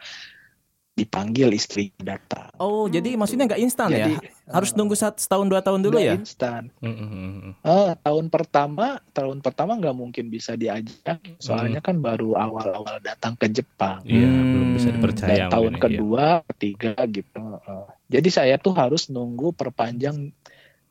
dipanggil 0.98 1.48
istri 1.50 1.94
datang 1.96 2.50
Oh, 2.58 2.84
jadi 2.86 3.14
maksudnya 3.14 3.46
nggak 3.46 3.62
instan 3.62 3.88
ya? 3.88 4.10
jadi 4.10 4.14
Harus 4.44 4.74
nunggu 4.74 4.98
setahun 4.98 5.46
dua 5.46 5.60
tahun 5.60 5.80
dulu 5.80 5.96
ya? 5.96 6.12
instan 6.12 6.74
Hmm, 6.78 6.90
hmm, 6.90 7.08
hmm. 7.08 7.52
Eh, 7.60 7.90
tahun 7.96 8.26
pertama 8.28 8.86
tahun 9.08 9.38
pertama 9.38 9.74
nggak 9.74 9.94
mungkin 9.94 10.26
bisa 10.26 10.52
diajak 10.52 11.22
soalnya 11.38 11.78
kan 11.78 11.98
baru 11.98 12.34
awal-awal 12.34 12.98
datang 12.98 13.32
ke 13.32 13.46
Jepang 13.48 14.02
Iya, 14.02 14.26
Hmm. 14.26 14.50
belum 14.50 14.68
bisa 14.72 14.88
dipercaya. 14.90 15.30
dan 15.30 15.48
tahun 15.48 15.72
mungkin 15.72 15.78
ya. 15.78 15.82
kedua 15.94 16.24
ketiga 16.48 16.92
gitu 17.06 17.42
Eh, 17.60 17.86
jadi 18.10 18.28
saya 18.28 18.54
tuh 18.56 18.74
harus 18.74 19.06
nunggu 19.06 19.52
perpanjang 19.52 20.34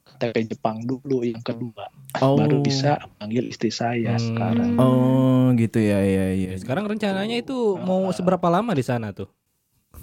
KTP 0.07 0.49
Jepang 0.49 0.81
dulu 0.81 1.21
yang 1.21 1.41
kedua 1.41 1.91
Oh. 2.17 2.33
baru 2.33 2.63
bisa 2.63 2.97
panggil 3.17 3.45
istri 3.45 3.69
saya 3.69 4.15
Hmm. 4.15 4.23
sekarang 4.23 4.71
Oh, 4.77 5.51
gitu 5.53 5.77
ya, 5.77 5.99
ya, 5.99 6.31
ya. 6.31 6.49
Ya, 6.49 6.57
Sekarang 6.57 6.87
rencananya 6.87 7.35
itu 7.35 7.53
mau 7.77 8.07
seberapa 8.09 8.47
lama 8.47 8.71
di 8.71 8.81
sana 8.81 9.11
tuh? 9.11 9.27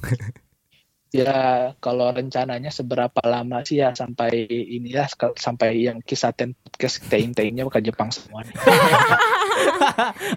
ya 1.15 1.35
kalau 1.79 2.11
rencananya 2.11 2.69
seberapa 2.69 3.23
lama 3.23 3.63
sih 3.63 3.79
ya 3.79 3.95
sampai 3.95 4.35
ini 4.51 4.91
ya 4.91 5.07
sampai 5.33 5.79
yang 5.81 6.03
kisah 6.03 6.35
ten 6.35 6.59
podcast 6.59 7.07
teing-teingnya 7.07 7.63
ke 7.69 7.79
Jepang 7.81 8.11
semua 8.11 8.43
nih. 8.43 8.55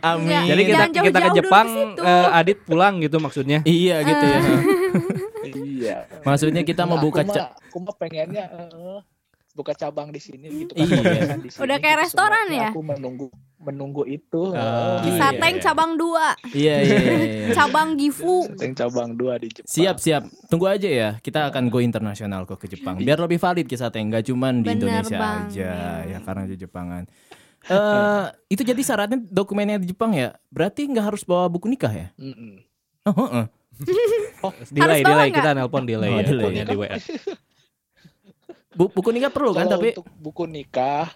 Amin. 0.05 0.30
Nggak, 0.30 0.43
Jadi 0.45 0.61
kita 0.63 0.78
Jangan 0.78 0.93
kita 0.93 1.01
ke 1.01 1.01
jauh-jauh 1.01 1.34
dulu 1.34 1.38
Jepang, 1.39 1.68
ke 1.68 1.74
situ. 1.74 2.01
eh, 2.05 2.28
Adit 2.32 2.57
pulang 2.61 2.93
gitu 2.99 3.18
maksudnya. 3.18 3.59
Iya 3.63 3.97
gitu 4.03 4.26
ya. 4.26 4.39
iya 5.47 5.97
Maksudnya 6.22 6.61
kita 6.61 6.84
mau 6.84 6.97
Nah, 6.97 7.03
buka 7.03 7.22
aku 7.24 7.32
ca- 7.32 7.41
mah, 7.41 7.49
aku 7.57 7.78
mah 7.80 7.95
pengennya 7.97 8.45
eh, 8.45 8.99
buka 9.58 9.74
cabang 9.74 10.14
di 10.14 10.22
sini 10.22 10.45
gitu 10.45 10.78
Iya. 10.78 11.34
Di 11.36 11.49
sini 11.49 11.62
Udah 11.66 11.78
kayak 11.78 11.97
gitu. 11.97 12.03
restoran 12.05 12.45
ya? 12.47 12.70
Aku 12.70 12.80
menunggu 12.80 13.28
menunggu 13.58 14.05
itu. 14.05 14.53
Ah, 14.53 15.01
eh, 15.01 15.10
Kisah 15.10 15.34
iya, 15.34 15.41
Teng 15.41 15.55
iya. 15.58 15.64
cabang 15.66 15.91
2 15.97 16.05
Iya, 16.53 16.76
iya, 16.78 16.97
iya, 17.01 17.18
iya. 17.18 17.53
Cabang 17.58 17.97
Gifu 17.97 18.45
Seteng 18.47 18.74
cabang 18.76 19.10
dua 19.12 19.34
di 19.36 19.49
Jepang. 19.49 19.68
Siap, 19.68 19.95
siap. 19.97 20.24
Tunggu 20.45 20.70
aja 20.70 20.86
ya. 20.86 21.10
Kita 21.18 21.49
akan 21.49 21.68
go 21.68 21.82
internasional 21.82 22.45
kok 22.45 22.62
ke 22.62 22.70
Jepang. 22.70 22.95
Biar 22.97 23.18
lebih 23.18 23.36
valid 23.36 23.66
kisah 23.66 23.89
Teng, 23.89 24.08
nggak 24.08 24.24
cuman 24.24 24.62
di 24.62 24.70
Bener 24.70 24.78
Indonesia 25.01 25.18
banget. 25.18 25.49
aja 25.49 25.72
ya 26.05 26.18
karena 26.22 26.43
di 26.45 26.55
Jepangan. 26.55 27.03
Eh, 27.66 28.26
itu 28.53 28.62
jadi 28.62 28.78
syaratnya 28.80 29.20
dokumennya 29.26 29.82
di 29.82 29.89
Jepang 29.89 30.14
ya. 30.14 30.38
Berarti 30.47 30.86
nggak 30.86 31.05
harus 31.08 31.26
bawa 31.26 31.49
buku 31.49 31.66
nikah 31.66 31.89
ya? 31.89 32.08
Mm-mm. 32.16 32.62
Oh, 33.03 33.16
heeh. 33.26 33.45
Delay, 34.72 35.01
delay 35.01 35.30
kita 35.30 35.53
nelpon 35.53 35.84
delay 35.84 36.10
Oh, 36.10 36.18
ya, 36.18 36.24
delay. 36.24 36.49
teleponnya 36.49 36.64
di 36.66 36.76
WA. 36.78 36.97
Bu- 38.78 38.93
buku 38.93 39.09
nikah 39.09 39.30
perlu 39.30 39.51
kan 39.51 39.65
Kalau 39.65 39.73
tapi 39.75 39.89
untuk 39.91 40.07
buku 40.15 40.43
nikah 40.45 41.09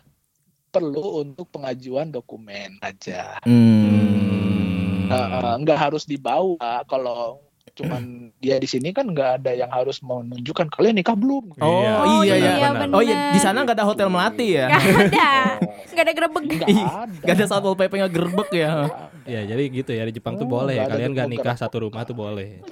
perlu 0.68 1.22
untuk 1.22 1.46
pengajuan 1.48 2.10
dokumen 2.10 2.82
aja. 2.82 3.38
Hmm. 3.44 5.06
Eh, 5.06 5.54
nggak 5.60 5.78
harus 5.80 6.04
dibawa 6.04 6.58
kalau 6.84 7.44
cuman 7.72 8.04
dia 8.38 8.58
di 8.58 8.66
sini 8.66 8.90
kan 8.90 9.06
nggak 9.06 9.32
ada 9.38 9.52
yang 9.54 9.70
harus 9.70 10.02
menunjukkan 10.02 10.68
kalian 10.70 10.98
nikah 10.98 11.14
belum. 11.14 11.54
Oh, 11.58 12.04
Iya, 12.20 12.34
iya, 12.34 12.36
iya, 12.36 12.52
ya. 12.58 12.70
benar. 12.74 12.88
Oh 12.92 13.04
iya, 13.04 13.30
di 13.30 13.40
sana 13.40 13.62
nggak 13.62 13.78
ada 13.78 13.86
hotel 13.86 14.08
melati 14.08 14.56
ya? 14.56 14.68
Gak 14.68 14.82
ada 14.82 15.30
Oh, 15.62 15.76
Gak 15.92 16.04
ada 16.04 16.14
gerebek 16.14 16.44
nggak 16.48 16.70
ada. 17.28 17.46
Satpol 17.46 17.76
pp 17.76 17.94
nya 17.94 18.08
gerbek 18.08 18.50
ya? 18.52 18.72
Ya, 19.24 19.42
jadi 19.46 19.64
gitu 19.70 19.92
ya 19.92 20.04
di 20.04 20.14
Jepang 20.14 20.34
tuh 20.34 20.44
Oh, 20.44 20.52
boleh 20.58 20.74
ya. 20.74 20.84
nggak 20.84 20.92
Kalian 20.98 21.12
gak 21.12 21.28
gerbek. 21.28 21.36
nikah 21.38 21.56
satu 21.56 21.78
rumah 21.84 22.02
tuh 22.02 22.16
boleh. 22.16 22.64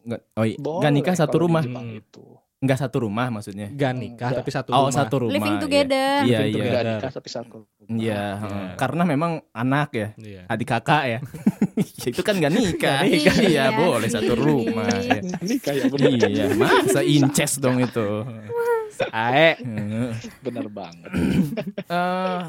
Nggak, 0.00 0.20
oh, 0.32 0.44
iya. 0.46 0.56
Boleh 0.56 0.78
nggak 0.80 0.94
nikah 0.94 1.14
satu 1.14 1.36
rumah? 1.36 1.60
Jepang 1.60 1.84
Hmm. 1.84 2.00
itu. 2.00 2.24
Nggak 2.58 2.78
satu 2.80 3.06
rumah 3.06 3.30
maksudnya? 3.30 3.70
Gak 3.70 3.92
nikah 3.94 4.28
Enggak. 4.28 4.38
tapi 4.42 4.50
satu 4.50 4.70
Oh 4.72 4.78
rumah. 4.82 4.90
satu 4.92 5.14
rumah. 5.22 5.30
Living 5.32 5.54
iya. 5.54 5.62
together 5.62 6.18
Iya 6.18 6.18
Living 6.18 6.42
iya. 6.42 6.42
together. 6.50 6.74
Nggak 6.74 6.84
nikah 6.90 7.12
tapi 7.14 7.28
satu. 7.30 7.58
Iya, 7.78 7.94
Iya. 7.94 8.22
heeh. 8.36 8.68
karena 8.74 9.02
memang 9.04 9.32
anak 9.52 9.88
ya, 9.92 10.08
Iya. 10.18 10.42
adik 10.44 10.68
kakak 10.68 11.02
ya. 11.06 11.18
itu 12.10 12.20
kan 12.20 12.34
nggak 12.34 12.52
nikah. 12.52 13.00
Nikah. 13.00 13.34
Iya, 13.38 13.46
Iya 13.46 13.64
boleh 13.72 14.08
satu 14.08 14.32
rumah. 14.34 14.90
ya. 14.90 15.22
nikah 15.38 15.72
ya 15.72 15.84
bener, 15.86 16.10
Iya, 16.18 16.44
masa 16.52 17.00
inces 17.00 17.52
dong 17.56 17.78
itu. 17.78 18.26
Ae. 19.08 19.54
Heeh. 19.54 20.10
bener 20.42 20.66
banget. 20.66 21.10
Eh, 21.88 22.40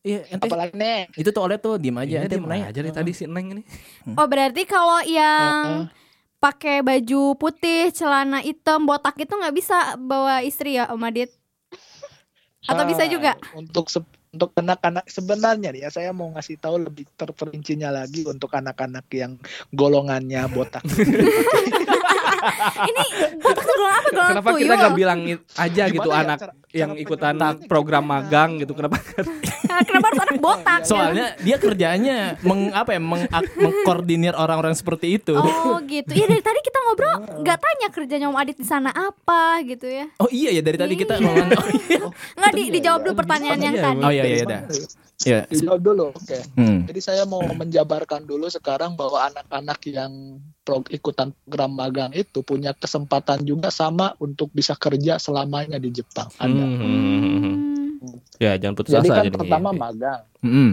Iya, 0.00 0.24
ente 0.26 0.48
Apalagi 0.48 0.72
nih? 0.74 1.12
itu 1.14 1.28
tuh 1.28 1.44
oleh 1.44 1.54
tuh 1.54 1.76
diem 1.76 1.92
aja 1.94 2.08
Iya, 2.08 2.20
ente 2.24 2.32
dia 2.32 2.40
mau 2.40 2.48
nanya 2.48 2.66
aja 2.66 2.80
dari 2.80 2.88
tadi 2.90 3.12
si 3.12 3.28
Neng 3.28 3.52
ini. 3.52 3.62
Oh 4.10 4.24
berarti 4.24 4.64
kalau 4.64 5.04
yang 5.04 5.86
pakai 6.40 6.80
baju 6.80 7.36
putih, 7.36 7.92
celana 7.92 8.40
hitam, 8.40 8.88
botak 8.88 9.14
itu 9.20 9.30
nggak 9.30 9.54
bisa 9.54 9.94
bawa 10.00 10.40
istri 10.40 10.80
ya 10.80 10.88
Om 10.88 11.04
Adit? 11.04 11.30
Atau 12.64 12.84
bisa 12.88 13.04
juga? 13.04 13.36
Untuk 13.52 13.92
se- 13.92 14.18
untuk 14.30 14.54
anak-anak 14.54 15.10
sebenarnya 15.10 15.74
nih 15.74 15.82
ya 15.84 15.90
saya 15.90 16.10
mau 16.14 16.30
ngasih 16.30 16.56
tahu 16.62 16.86
lebih 16.86 17.02
terperincinya 17.18 17.90
lagi 17.90 18.22
untuk 18.24 18.54
anak-anak 18.54 19.04
yang 19.10 19.36
golongannya 19.74 20.46
botak. 20.54 20.86
Ini 22.82 23.02
botak 23.36 23.62
tuh 23.62 23.74
golongan 23.74 23.98
apa? 23.98 24.10
Golongan 24.10 24.30
Kenapa 24.30 24.48
kita 24.50 24.58
tuyul? 24.62 24.76
nggak 24.76 24.94
bilang 24.94 25.18
i- 25.24 25.44
aja 25.56 25.82
Gimana 25.82 25.94
gitu 25.94 26.08
ya 26.08 26.18
anak 26.18 26.38
cara- 26.38 26.54
yang 26.70 26.90
cara 26.92 27.02
ikutan 27.02 27.34
program 27.66 28.04
magang 28.04 28.50
gitu 28.56 28.72
kenapa 28.72 28.96
Kenapa 29.80 30.06
harus 30.06 30.22
anak 30.22 30.38
botak? 30.38 30.80
Soalnya 30.82 31.26
dia 31.38 31.56
kerjanya 31.56 32.16
meng 32.40 32.70
apa 32.70 32.90
ya 32.90 33.00
meng, 33.00 33.24
mengkoordinir 33.54 34.34
orang-orang 34.34 34.72
seperti 34.72 35.16
itu. 35.16 35.34
Oh 35.34 35.78
gitu. 35.82 36.10
Iya 36.10 36.26
dari 36.26 36.42
tadi 36.42 36.60
kita 36.60 36.78
ngobrol 36.80 37.14
nggak 37.40 37.58
tanya 37.58 37.86
kerjanya 37.88 38.26
Om 38.26 38.36
Adit 38.36 38.56
di 38.56 38.64
sana 38.64 38.90
apa 38.90 39.62
gitu 39.62 39.86
ya. 39.86 40.10
Oh 40.16 40.28
iya 40.28 40.50
ya 40.50 40.60
dari 40.60 40.76
tadi 40.76 40.94
kita 40.94 41.16
ngomong. 41.18 41.48
Oh 41.50 41.66
iya. 41.86 42.02
Nggak 42.34 42.52
di, 42.52 42.62
dijawab 42.72 43.00
dulu 43.02 43.14
pertanyaan 43.16 43.58
yang 43.58 43.74
Iya, 43.74 43.84
tadi. 43.84 44.00
Oh 44.00 44.10
iya 44.10 44.24
iya 44.24 44.44
dah. 44.44 44.60
Ya. 45.20 45.40
Dijawab 45.44 45.80
dulu, 45.80 46.04
oke. 46.10 46.38
Hmm. 46.56 46.88
Jadi 46.88 47.00
saya 47.00 47.22
mau 47.24 47.44
menjabarkan 47.44 48.24
dulu 48.24 48.48
sekarang 48.48 48.96
bahwa 48.96 49.20
anak-anak 49.22 49.76
yang 49.86 50.12
pro, 50.60 50.84
ikutan 50.86 51.32
program 51.44 51.72
magang 51.72 52.12
itu 52.12 52.40
punya 52.40 52.72
kesempatan 52.72 53.42
juga 53.42 53.68
sama 53.68 54.14
untuk 54.16 54.48
bisa 54.50 54.74
kerja 54.74 55.16
selamanya 55.16 55.76
di 55.76 55.90
Jepang. 55.90 56.28
Ada. 56.36 56.52
Hmm. 56.52 56.78
Hmm. 58.00 58.16
Ya, 58.40 58.56
jangan 58.56 58.74
putus 58.74 58.96
Jadi 58.96 59.08
asa 59.08 59.14
kan 59.14 59.24
jadinya. 59.28 59.40
pertama 59.44 59.68
magang 59.72 60.22
Hmm. 60.40 60.72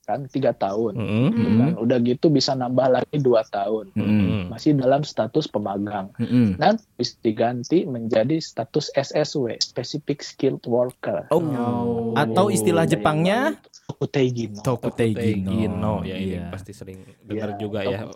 kan 0.00 0.26
tiga 0.26 0.50
tahun. 0.50 0.98
Mm-mm. 0.98 1.26
gitu 1.30 1.50
kan. 1.54 1.72
Udah 1.78 1.98
gitu 2.02 2.26
bisa 2.28 2.54
nambah 2.54 2.86
lagi 2.90 3.16
dua 3.18 3.46
tahun. 3.46 3.94
Hmm. 3.94 4.02
Mm-mm. 4.02 4.42
Masih 4.50 4.74
dalam 4.74 5.02
status 5.02 5.46
pemagang. 5.46 6.10
Hmm. 6.18 6.58
Dan 6.58 6.78
bisa 6.94 7.14
diganti 7.22 7.86
menjadi 7.86 8.38
status 8.38 8.90
SSW, 8.90 9.54
Specific 9.58 10.22
Skilled 10.22 10.66
Worker. 10.66 11.30
Oh. 11.30 12.10
Atau 12.14 12.50
istilah 12.50 12.86
Jepangnya 12.86 13.54
Tokuteigino. 13.90 14.60
Tokuteigino. 14.60 16.02
Ya 16.02 16.14
ini 16.14 16.38
Iya. 16.38 16.48
pasti 16.48 16.70
sering 16.70 17.02
dengar 17.20 17.54
juga 17.54 17.82
ya. 17.82 18.06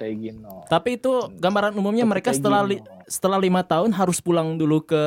Tapi 0.64 0.97
itu 0.97 1.11
gambaran 1.35 1.75
umumnya 1.75 2.03
mereka 2.03 2.31
setelah 2.31 2.62
li- 2.62 2.79
setelah 3.05 3.37
lima 3.37 3.61
tahun 3.61 3.91
harus 3.91 4.18
pulang 4.18 4.55
dulu 4.55 4.81
ke 4.81 5.03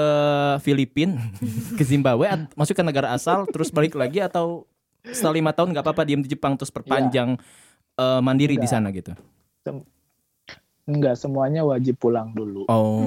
Filipina, 0.59 1.17
ke 1.77 1.83
Zimbabwe, 1.83 2.27
masuk 2.53 2.73
ke 2.73 2.83
negara 2.83 3.11
asal, 3.11 3.47
terus 3.47 3.69
balik 3.69 3.93
lagi 3.93 4.19
atau 4.19 4.67
setelah 5.03 5.33
lima 5.33 5.51
tahun 5.51 5.71
nggak 5.71 5.83
apa-apa 5.83 6.03
diem 6.03 6.19
di 6.19 6.29
Jepang 6.29 6.53
terus 6.53 6.69
perpanjang 6.69 7.39
eh, 7.95 8.21
mandiri 8.21 8.53
di 8.53 8.61
Enggak. 8.61 8.71
sana 8.71 8.87
gitu. 8.91 9.15
Enggak, 10.87 11.19
semuanya 11.19 11.67
wajib 11.67 11.99
pulang 11.99 12.31
dulu. 12.31 12.63
Oh, 12.71 13.03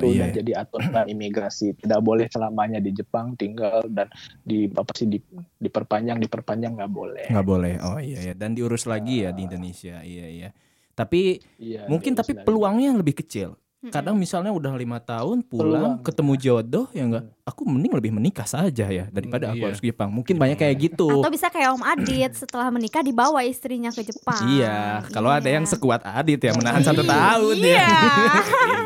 itu 0.00 0.08
iya. 0.08 0.24
udah 0.24 0.28
jadi 0.32 0.52
aturan 0.64 1.04
imigrasi 1.06 1.76
tidak 1.76 2.00
boleh 2.00 2.24
selamanya 2.26 2.80
di 2.80 2.90
Jepang 2.90 3.36
tinggal 3.36 3.84
dan 3.92 4.08
di 4.40 4.72
apa 4.72 4.88
sih 4.96 5.06
di, 5.06 5.20
diperpanjang 5.60 6.16
diperpanjang 6.18 6.80
nggak 6.80 6.92
boleh 6.92 7.28
Nggak 7.28 7.46
boleh. 7.46 7.74
Oh 7.84 8.00
iya 8.00 8.32
ya. 8.32 8.34
Dan 8.34 8.56
diurus 8.56 8.88
lagi 8.88 9.20
ya 9.22 9.30
di 9.30 9.44
Indonesia. 9.44 10.00
Iya 10.00 10.26
iya. 10.26 10.48
Tapi 10.94 11.44
Iya, 11.60 11.84
mungkin 11.86 12.16
tapi 12.16 12.32
lagi. 12.32 12.44
peluangnya 12.46 12.90
lebih 12.96 13.20
kecil. 13.20 13.60
Kadang 13.84 14.16
misalnya 14.16 14.48
udah 14.48 14.72
lima 14.80 14.96
tahun 14.96 15.44
pulang 15.44 16.00
Peluang. 16.00 16.08
ketemu 16.08 16.32
jodoh 16.40 16.86
ya 16.96 17.04
enggak. 17.04 17.24
Aku 17.44 17.68
mending 17.68 17.92
lebih 17.92 18.08
menikah 18.08 18.48
saja 18.48 18.88
ya 18.88 19.04
daripada 19.12 19.52
aku 19.52 19.60
Iya. 19.60 19.66
harus 19.68 19.76
ke 19.76 19.92
Jepang. 19.92 20.08
Mungkin 20.08 20.40
banyak 20.40 20.56
kayak 20.56 20.76
gitu. 20.80 21.20
Atau 21.20 21.28
bisa 21.28 21.52
kayak 21.52 21.76
Om 21.76 21.84
Adit 21.84 22.32
setelah 22.32 22.72
menikah 22.72 23.04
dibawa 23.04 23.44
istrinya 23.44 23.92
ke 23.92 24.00
Jepang. 24.00 24.48
Iya, 24.48 25.04
kalau 25.12 25.28
ada 25.28 25.44
Iya. 25.44 25.60
yang 25.60 25.68
sekuat 25.68 26.00
Adit 26.02 26.40
ya 26.40 26.56
menahan 26.56 26.80
satu 26.80 27.04
tahun 27.04 27.56
Iya. 27.60 27.76
ya. 27.76 27.88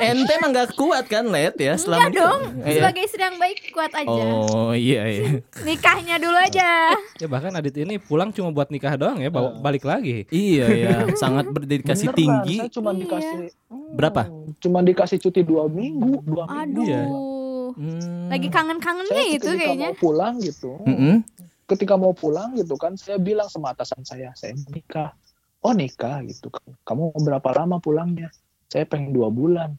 Ente 0.11 0.33
emang 0.35 0.51
gak 0.51 0.75
kuat 0.75 1.07
kan, 1.07 1.31
Let 1.31 1.55
ya? 1.55 1.79
Selama 1.79 2.11
Enggak 2.11 2.19
dong. 2.19 2.41
Iya. 2.59 2.75
Sebagai 2.83 3.03
istri 3.07 3.23
yang 3.23 3.39
baik 3.39 3.59
kuat 3.71 3.93
aja. 3.95 4.23
Oh 4.27 4.75
iya 4.75 5.03
iya. 5.07 5.39
Nikahnya 5.63 6.19
dulu 6.19 6.35
aja. 6.35 6.99
Ya 7.15 7.27
bahkan 7.31 7.55
Adit 7.55 7.79
ini 7.79 8.03
pulang 8.03 8.35
cuma 8.35 8.51
buat 8.51 8.75
nikah 8.75 8.99
doang 8.99 9.23
ya, 9.23 9.31
bawa 9.31 9.55
balik 9.55 9.87
lagi. 9.87 10.27
iya 10.31 10.67
ya, 10.67 10.95
sangat 11.17 11.47
berdedikasi 11.47 12.11
Beneran, 12.11 12.19
tinggi. 12.43 12.57
saya 12.59 12.71
cuma 12.75 12.91
Iya. 12.91 12.99
dikasih 12.99 13.37
hmm, 13.71 13.95
Berapa? 13.95 14.23
cuma 14.59 14.79
dikasih 14.83 15.19
cuti 15.21 15.47
dua 15.47 15.71
minggu 15.71 16.27
dua 16.27 16.43
minggu 16.45 16.83
Iya. 16.83 17.07
Aduh. 17.07 17.38
Hmm. 17.77 18.29
Lagi 18.31 18.49
kangen-kangennya 18.49 19.23
itu 19.35 19.45
ketika 19.45 19.59
kayaknya. 19.75 19.89
mau 19.91 19.97
pulang 19.99 20.35
gitu 20.41 20.73
Mm-mm. 20.85 21.15
ketika 21.69 21.95
mau 22.01 22.13
pulang 22.17 22.57
gitu 22.57 22.75
kan 22.81 22.97
saya 22.97 23.21
bilang 23.21 23.49
sama 23.51 23.77
atasan 23.77 24.01
saya 24.05 24.33
saya 24.33 24.57
mau 24.57 24.71
nikah 24.73 25.11
oh 25.61 25.75
nikah 25.75 26.25
gitu 26.25 26.49
kan 26.49 26.65
kamu 26.89 27.13
mau 27.13 27.21
berapa 27.21 27.49
lama 27.53 27.77
pulangnya 27.83 28.33
saya 28.69 28.89
pengen 28.89 29.13
dua 29.13 29.29
bulan 29.29 29.77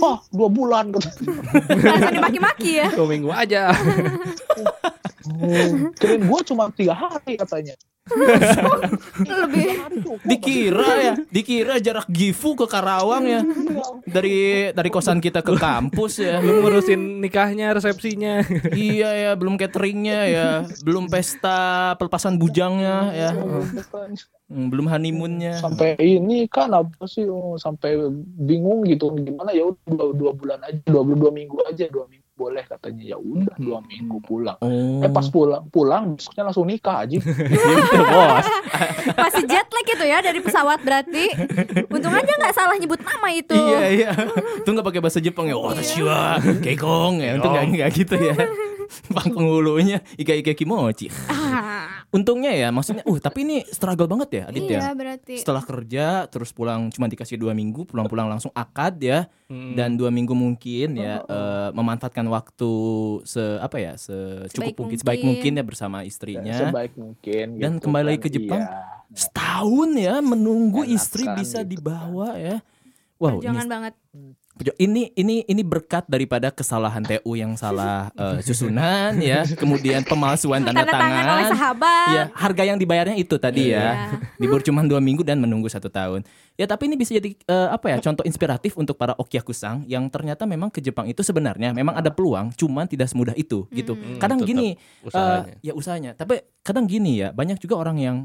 Wah, 0.00 0.18
dua 0.32 0.48
bulan 0.48 0.88
Langsung 0.96 2.16
dimaki-maki 2.16 2.80
ya. 2.80 2.88
Dua 2.96 3.06
minggu 3.06 3.28
aja. 3.28 3.70
Oh, 5.24 5.68
kirain 5.94 6.22
gua 6.24 6.40
cuma 6.42 6.64
tiga 6.70 6.92
hari 6.92 7.34
katanya. 7.36 7.74
Lebih. 9.22 9.68
Dikira 10.26 10.90
ya, 10.98 11.12
dikira 11.30 11.78
jarak 11.78 12.10
Gifu 12.10 12.58
ke 12.58 12.66
Karawang 12.66 13.24
ya. 13.24 13.40
Dari 14.02 14.36
dari 14.70 14.90
kosan 14.90 15.22
kita 15.22 15.38
ke 15.40 15.54
kampus 15.54 16.18
ya. 16.18 16.42
Belum 16.42 16.66
ngurusin 16.66 17.22
nikahnya, 17.22 17.70
resepsinya. 17.70 18.42
iya 18.74 19.10
ya, 19.14 19.30
belum 19.34 19.54
cateringnya 19.54 20.20
ya, 20.26 20.48
belum 20.82 21.06
pesta 21.06 21.94
pelepasan 21.94 22.36
bujangnya 22.36 22.96
ya, 23.12 23.30
Hmm, 24.52 24.68
belum 24.68 24.84
honeymoonnya. 24.84 25.56
sampai 25.56 25.96
ini 25.96 26.44
kan 26.44 26.68
apa 26.76 27.08
sih 27.08 27.24
oh, 27.24 27.56
sampai 27.56 27.96
bingung 28.36 28.84
gitu 28.84 29.08
gimana 29.16 29.48
ya 29.48 29.64
udah 29.64 29.80
dua, 29.88 30.12
dua 30.12 30.32
bulan 30.36 30.60
aja 30.60 30.76
dua 30.84 31.00
dua 31.08 31.32
minggu 31.32 31.56
aja 31.64 31.88
dua 31.88 32.04
minggu 32.04 32.21
boleh 32.32 32.64
katanya 32.64 33.04
ya 33.04 33.16
udah 33.16 33.54
dua 33.56 33.78
minggu 33.82 34.16
pulang 34.20 34.56
Oh. 34.58 35.04
eh 35.04 35.08
pas 35.08 35.26
pulang 35.26 35.68
pulang 35.68 36.16
besoknya 36.16 36.42
langsung 36.44 36.64
nikah 36.64 37.04
aja 37.04 37.20
Gitu, 37.22 37.98
bos. 38.02 38.46
Masih 39.22 39.44
jet 39.44 39.68
lag 39.68 39.86
itu 39.86 40.04
ya 40.04 40.18
dari 40.18 40.40
pesawat 40.40 40.80
berarti. 40.80 41.28
Untung 41.86 42.10
aja 42.10 42.32
nggak 42.32 42.54
salah 42.54 42.74
nyebut 42.74 42.98
nama 42.98 43.28
itu. 43.30 43.52
Iya 43.52 43.82
iya. 43.86 44.10
Tuh 44.62 44.70
nggak 44.70 44.86
pakai 44.86 45.00
bahasa 45.00 45.18
Jepang 45.18 45.46
ya. 45.46 45.54
Oh, 45.54 45.70
Tashiwa, 45.70 46.40
Keikong 46.58 47.20
ya. 47.20 47.36
Untung 47.36 47.52
nggak 47.52 47.66
nggak 47.68 47.88
gitu 47.92 48.14
ya. 48.16 48.34
Bang 49.14 49.28
penghulunya 49.30 50.00
Ika 50.14 50.32
Ika 50.34 50.52
Kimochi. 50.52 51.08
Untungnya 52.12 52.52
ya, 52.52 52.68
maksudnya, 52.68 53.00
uh 53.02 53.16
tapi 53.16 53.40
ini 53.40 53.56
struggle 53.66 54.04
banget 54.04 54.28
ya, 54.30 54.42
Adit 54.46 54.68
iya 54.68 54.78
ya. 54.78 54.92
berarti. 54.92 55.40
Setelah 55.40 55.64
kerja 55.64 56.04
terus 56.26 56.52
pulang 56.52 56.86
cuma 56.88 57.08
dikasih 57.08 57.34
dua 57.34 57.50
minggu, 57.50 57.82
pulang-pulang 57.82 58.28
langsung 58.28 58.52
akad 58.52 59.00
ya, 59.00 59.32
Hmm. 59.48 59.72
dan 59.72 59.96
dua 59.96 60.08
minggu 60.08 60.32
mungkin 60.32 60.92
ya 60.94 61.20
eh, 61.20 61.68
memanfaatkan 61.72 62.24
waktu 62.26 62.72
se 63.22 63.40
apa 63.58 63.76
ya 63.76 63.92
secukup 63.94 64.48
Sebaik 64.48 64.76
mungkin 64.78 64.98
sebaik 64.98 65.22
mungkin. 65.22 65.52
ya 65.52 65.62
bersama 65.62 65.98
istrinya. 66.02 66.56
sebaik 66.58 66.92
mungkin 66.94 67.46
Dan 67.56 67.72
gitu 67.74 67.84
kembali 67.84 68.00
kan. 68.02 68.08
lagi 68.08 68.20
ke 68.20 68.30
Jepang. 68.30 68.60
Iya. 68.60 68.80
Setahun 69.12 69.90
ya 69.94 70.14
menunggu 70.20 70.84
Enakan 70.84 70.94
istri 70.94 71.24
bisa 71.34 71.60
gitu 71.60 71.68
dibawa 71.70 72.36
ya. 72.36 72.60
Wow, 73.16 73.38
ini 73.38 73.44
Jangan 73.44 73.66
banget. 73.68 73.94
Ini 74.52 75.16
ini 75.16 75.48
ini 75.48 75.62
berkat 75.64 76.04
daripada 76.04 76.52
kesalahan 76.52 77.00
TU 77.00 77.32
yang 77.32 77.56
salah 77.56 78.12
eh, 78.12 78.44
susunan 78.44 79.16
ya, 79.16 79.48
kemudian 79.56 80.04
pemalsuan 80.04 80.60
tanda, 80.60 80.84
Tanda 80.84 80.92
tangan 80.92 81.24
oleh 81.24 81.46
sahabat. 81.48 82.08
Ya, 82.12 82.22
harga 82.36 82.62
yang 82.68 82.76
dibayarnya 82.76 83.16
itu 83.16 83.40
tadi 83.40 83.72
ya. 83.72 84.12
Libur 84.36 84.60
cuma 84.60 84.84
dua 84.84 85.00
minggu 85.00 85.24
dan 85.24 85.40
menunggu 85.40 85.72
satu 85.72 85.88
tahun. 85.88 86.22
Ya, 86.60 86.68
tapi 86.68 86.84
ini 86.84 87.00
bisa 87.00 87.16
jadi 87.16 87.32
eh, 87.32 87.68
apa 87.72 87.96
ya? 87.96 87.98
Contoh 88.04 88.28
inspiratif 88.28 88.76
untuk 88.76 89.00
para 89.00 89.16
okiakusang 89.16 89.88
yang 89.88 90.04
ternyata 90.12 90.44
memang 90.44 90.68
ke 90.68 90.84
Jepang 90.84 91.08
itu 91.08 91.24
sebenarnya 91.24 91.72
memang 91.72 91.96
ada 91.96 92.12
peluang, 92.12 92.52
cuman 92.52 92.84
tidak 92.84 93.08
semudah 93.08 93.32
itu 93.32 93.64
gitu. 93.72 93.96
Hmm, 93.96 94.20
Kadang 94.20 94.44
tetap 94.44 94.52
gini, 94.52 94.76
usahanya. 95.00 95.48
eh, 95.48 95.64
ya 95.64 95.72
usahanya. 95.72 96.10
Tapi 96.12 96.44
kadang 96.60 96.84
gini 96.84 97.24
ya, 97.24 97.32
banyak 97.32 97.56
juga 97.56 97.80
orang 97.80 97.96
yang 97.96 98.16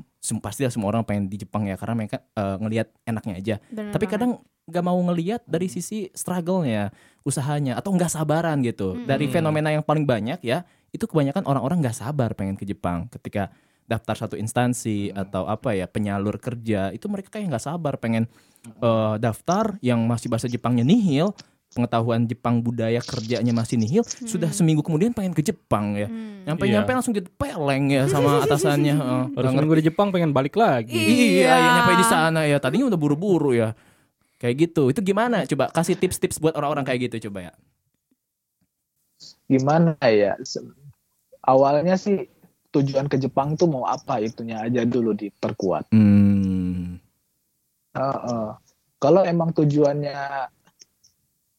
pasti 0.44 0.68
semua 0.68 0.92
orang 0.92 1.08
pengen 1.08 1.32
di 1.32 1.40
Jepang 1.40 1.64
ya 1.68 1.80
karena 1.80 1.96
mereka 1.96 2.18
eh, 2.36 2.56
ngelihat 2.60 2.88
enaknya 3.08 3.34
aja. 3.40 3.56
Bener 3.72 3.92
Tapi 3.96 4.06
banget. 4.06 4.14
kadang 4.20 4.32
nggak 4.68 4.84
mau 4.84 5.00
ngelihat 5.00 5.42
dari 5.48 5.72
sisi 5.72 6.12
struggle-nya, 6.12 6.92
usahanya 7.24 7.80
atau 7.80 7.96
nggak 7.96 8.12
sabaran 8.12 8.60
gitu. 8.68 9.00
Dari 9.08 9.32
fenomena 9.32 9.72
yang 9.72 9.84
paling 9.84 10.04
banyak 10.04 10.44
ya, 10.44 10.68
itu 10.92 11.08
kebanyakan 11.08 11.48
orang-orang 11.48 11.80
nggak 11.80 11.96
sabar 11.96 12.36
pengen 12.36 12.60
ke 12.60 12.68
Jepang 12.68 13.08
ketika 13.08 13.48
daftar 13.88 14.28
satu 14.28 14.36
instansi 14.36 15.16
atau 15.16 15.48
apa 15.48 15.72
ya 15.72 15.88
penyalur 15.88 16.36
kerja 16.44 16.92
itu 16.92 17.08
mereka 17.08 17.32
kayak 17.32 17.56
nggak 17.56 17.64
sabar 17.64 17.96
pengen 17.96 18.28
eh, 18.68 19.16
daftar 19.18 19.80
yang 19.80 20.04
masih 20.04 20.28
bahasa 20.28 20.52
Jepangnya 20.52 20.84
nihil 20.84 21.32
pengetahuan 21.68 22.26
Jepang 22.26 22.60
budaya 22.60 22.98
kerjanya 23.00 23.52
masih 23.52 23.76
nihil 23.78 24.02
sudah 24.04 24.50
seminggu 24.50 24.82
kemudian 24.82 25.12
pengen 25.12 25.32
ke 25.32 25.44
Jepang 25.44 25.94
ya 25.94 26.08
nyampe 26.48 26.64
nyampe 26.64 26.90
Iya. 26.90 26.98
langsung 26.98 27.14
ditepeleng 27.14 27.92
ya 27.92 28.04
sama 28.08 28.40
atasannya 28.48 28.96
seminggu 29.36 29.76
di 29.78 29.86
Jepang 29.92 30.10
pengen 30.10 30.32
balik 30.32 30.56
lagi. 30.56 30.96
Iya, 30.96 31.44
Iya. 31.44 31.56
ya 31.60 31.70
nyampe 31.76 31.94
di 32.00 32.06
sana 32.08 32.40
ya. 32.48 32.56
Tadinya 32.58 32.88
udah 32.88 32.96
buru-buru 32.96 33.52
ya. 33.52 33.76
Kayak 34.40 34.56
gitu. 34.64 34.88
Itu 34.88 35.04
gimana? 35.04 35.44
Coba 35.44 35.68
kasih 35.68 36.00
tips-tips 36.00 36.40
buat 36.40 36.56
orang-orang 36.56 36.88
kayak 36.88 37.12
gitu 37.12 37.28
coba 37.28 37.52
ya. 37.52 37.54
gimana 39.48 39.96
ya 40.04 40.36
awalnya 41.42 41.96
sih 41.96 42.28
tujuan 42.70 43.08
ke 43.08 43.18
Jepang 43.18 43.56
tuh 43.56 43.66
mau 43.66 43.88
apa 43.88 44.20
itunya 44.20 44.60
aja 44.60 44.84
dulu 44.84 45.16
diperkuat 45.16 45.90
Hmm. 45.90 47.00
Heeh. 47.96 48.48
kalau 49.00 49.22
emang 49.24 49.56
tujuannya 49.56 50.52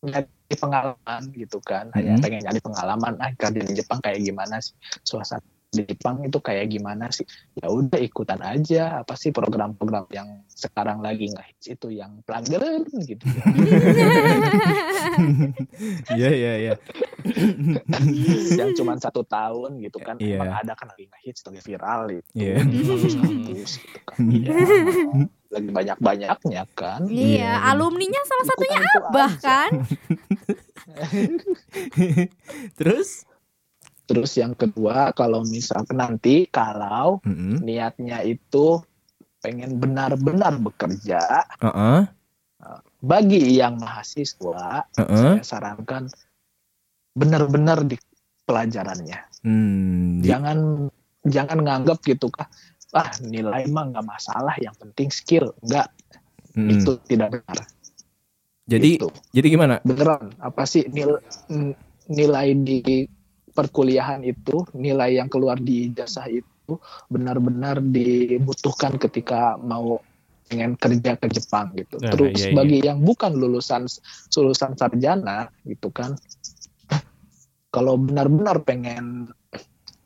nyari 0.00 0.26
pengalaman 0.54 1.22
gitu 1.34 1.58
kan. 1.60 1.90
Hanya 1.92 2.14
Hmm. 2.16 2.22
pengen 2.22 2.40
nyari 2.46 2.60
pengalaman 2.62 3.14
ah 3.18 3.30
kerja 3.34 3.60
di 3.60 3.74
Jepang 3.74 3.98
kayak 3.98 4.22
gimana 4.22 4.62
sih? 4.62 4.74
Suasana 5.02 5.42
di 5.68 5.84
Jepang 5.84 6.24
itu 6.24 6.40
kayak 6.40 6.72
gimana 6.72 7.12
sih? 7.12 7.28
Ya 7.54 7.68
udah 7.68 8.00
ikutan 8.00 8.40
aja. 8.40 9.02
Apa 9.02 9.12
sih 9.14 9.28
program-program 9.28 10.08
yang 10.08 10.40
sekarang 10.48 11.04
lagi 11.04 11.28
ngehits 11.28 11.68
itu 11.68 11.92
yang 11.92 12.22
pelanggaran 12.24 12.86
gitu. 13.02 13.24
Iya 16.08 16.28
iya 16.30 16.52
iya. 16.58 16.74
yang 18.54 18.70
cuma 18.72 18.94
satu 18.96 19.22
tahun 19.22 19.82
gitu 19.82 19.98
kan 19.98 20.16
Iya. 20.16 20.38
emang 20.40 20.52
ada 20.54 20.72
kan 20.72 20.88
lagi 20.88 21.04
ngehits 21.06 21.42
lagi 21.42 21.60
viral 21.60 22.02
itu. 22.12 22.28
Bagus 22.32 23.14
bagus 23.18 23.70
gitu 23.76 23.98
kan. 24.04 24.18
Iya. 24.24 24.50
Lagi 25.48 25.70
banyak 25.70 25.96
banyaknya 25.98 26.62
kan 26.72 27.08
Iya, 27.08 27.24
Iya. 27.40 27.52
alumninya 27.66 28.20
salah 28.22 28.44
satunya 28.46 28.78
Ikutan 28.78 29.02
Abah 29.02 29.30
aja. 29.30 29.40
kan. 29.40 29.70
Terus? 32.74 33.24
terus 34.04 34.32
yang 34.34 34.56
kedua 34.56 35.12
kalau 35.12 35.44
misalkan 35.44 36.00
nanti 36.00 36.48
kalau 36.48 37.20
Mm-mm. 37.22 37.60
niatnya 37.60 38.24
itu 38.24 38.80
pengen 39.38 39.76
benar-benar 39.76 40.56
bekerja 40.56 41.44
Uh-uh. 41.58 42.08
bagi 42.98 43.52
yang 43.52 43.76
mahasiswa 43.76 44.88
Uh-uh. 44.90 45.36
saya 45.36 45.44
sarankan 45.44 46.08
benar-benar 47.12 47.84
di 47.84 48.00
pelajarannya 48.42 49.28
Hmm, 49.38 50.18
di- 50.18 50.26
jangan 50.26 50.88
jangan 51.22 51.58
nganggap 51.60 52.00
gitu 52.00 52.26
kah 52.26 52.48
ah 52.96 53.08
nilai 53.20 53.68
mah 53.68 53.84
nggak 53.92 54.06
masalah 54.06 54.56
yang 54.60 54.72
penting 54.80 55.12
skill 55.12 55.52
enggak 55.60 55.92
mm. 56.56 56.68
itu 56.72 56.92
tidak 57.04 57.40
benar 57.40 57.58
Jadi 58.68 59.00
Itu. 59.00 59.08
jadi 59.32 59.46
gimana? 59.48 59.74
beneran 59.80 60.28
apa 60.44 60.68
sih 60.68 60.84
nil- 60.92 61.24
nilai 62.08 62.52
di 62.52 63.08
perkuliahan 63.52 64.20
itu 64.28 64.64
nilai 64.76 65.16
yang 65.16 65.28
keluar 65.32 65.56
di 65.56 65.88
ijazah 65.88 66.28
itu 66.28 66.76
benar-benar 67.08 67.80
dibutuhkan 67.80 69.00
ketika 69.00 69.56
mau 69.56 70.00
pengen 70.48 70.76
kerja 70.80 71.16
ke 71.16 71.28
Jepang 71.28 71.72
gitu 71.76 71.96
Nah, 72.00 72.12
terus 72.12 72.40
iya, 72.40 72.52
iya. 72.52 72.56
bagi 72.56 72.78
yang 72.80 73.04
bukan 73.04 73.36
lulusan 73.36 73.84
lulusan 74.36 74.72
sarjana 74.76 75.48
gitu 75.64 75.88
kan 75.92 76.16
kalau 77.68 78.00
benar-benar 78.00 78.64
pengen 78.64 79.28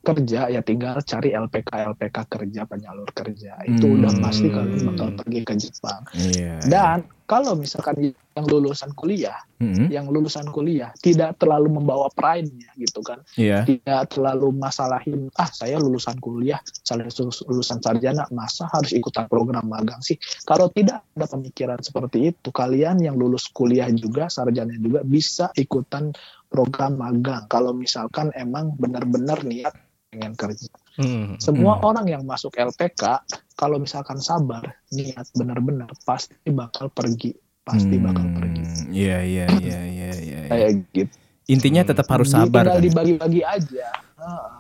kerja 0.03 0.51
ya 0.51 0.61
tinggal 0.61 0.99
cari 1.01 1.31
LPK 1.31 1.71
LPK 1.95 2.17
kerja 2.27 2.67
penyalur 2.67 3.07
kerja 3.09 3.55
itu 3.65 3.87
Hmm. 3.87 3.97
udah 3.99 4.13
pasti 4.19 4.47
kalian 4.47 4.81
bakal 4.85 5.09
pergi 5.15 5.41
ke 5.43 5.55
Jepang 5.57 6.03
Iya. 6.13 6.59
dan 6.67 6.99
kalau 7.25 7.55
misalkan 7.55 8.13
yang 8.33 8.45
lulusan 8.45 8.93
kuliah 8.93 9.39
Mm-mm. 9.57 9.89
yang 9.89 10.09
lulusan 10.09 10.49
kuliah 10.49 10.91
tidak 10.99 11.39
terlalu 11.39 11.79
membawa 11.79 12.11
pride-nya 12.11 12.75
gitu 12.75 13.01
kan 13.01 13.23
Iya. 13.37 13.63
tidak 13.63 14.11
terlalu 14.11 14.51
masalahin 14.53 15.31
ah 15.35 15.47
saya 15.47 15.79
lulusan 15.79 16.19
kuliah 16.19 16.59
saya 16.65 17.07
lulus- 17.07 17.45
lulusan 17.45 17.79
sarjana 17.79 18.27
masa 18.31 18.67
harus 18.69 18.91
ikutan 18.91 19.25
program 19.27 19.65
magang 19.65 20.03
sih 20.03 20.19
kalau 20.43 20.67
tidak 20.69 21.07
ada 21.15 21.27
pemikiran 21.27 21.79
seperti 21.79 22.35
itu 22.35 22.49
kalian 22.51 22.99
yang 22.99 23.15
lulus 23.15 23.47
kuliah 23.49 23.87
juga 23.89 24.27
sarjana 24.27 24.75
juga 24.75 25.01
bisa 25.03 25.55
ikutan 25.55 26.11
program 26.49 26.97
magang 26.97 27.47
kalau 27.47 27.73
misalkan 27.73 28.29
emang 28.35 28.77
benar-benar 28.77 29.41
niat 29.43 29.73
pengen 30.13 30.37
kerja 30.37 30.69
Hmm. 30.93 31.41
semua 31.41 31.81
Hmm. 31.81 31.89
orang 31.89 32.05
yang 32.07 32.23
masuk 32.23 32.53
LPK 32.53 33.25
kalau 33.57 33.81
misalkan 33.81 34.21
sabar 34.21 34.61
niat 34.91 35.25
benar-benar 35.33 35.89
pasti 36.05 36.37
bakal 36.47 36.93
pergi 36.93 37.33
pasti 37.65 37.97
bakal 37.97 38.21
Hmm, 38.23 38.37
pergi 38.37 38.63
Iya 38.93 39.19
iya 39.25 39.47
iya 39.65 39.81
iya 39.81 40.11
iya. 40.13 40.13
iya. 40.13 40.41
kayak 40.47 40.71
gitu 40.93 41.15
Intinya 41.45 41.83
tetap 41.83 42.07
harus 42.07 42.31
sabar 42.31 42.63
tinggal 42.63 42.79
kan. 42.79 42.85
dibagi-bagi 42.85 43.41
aja. 43.43 43.89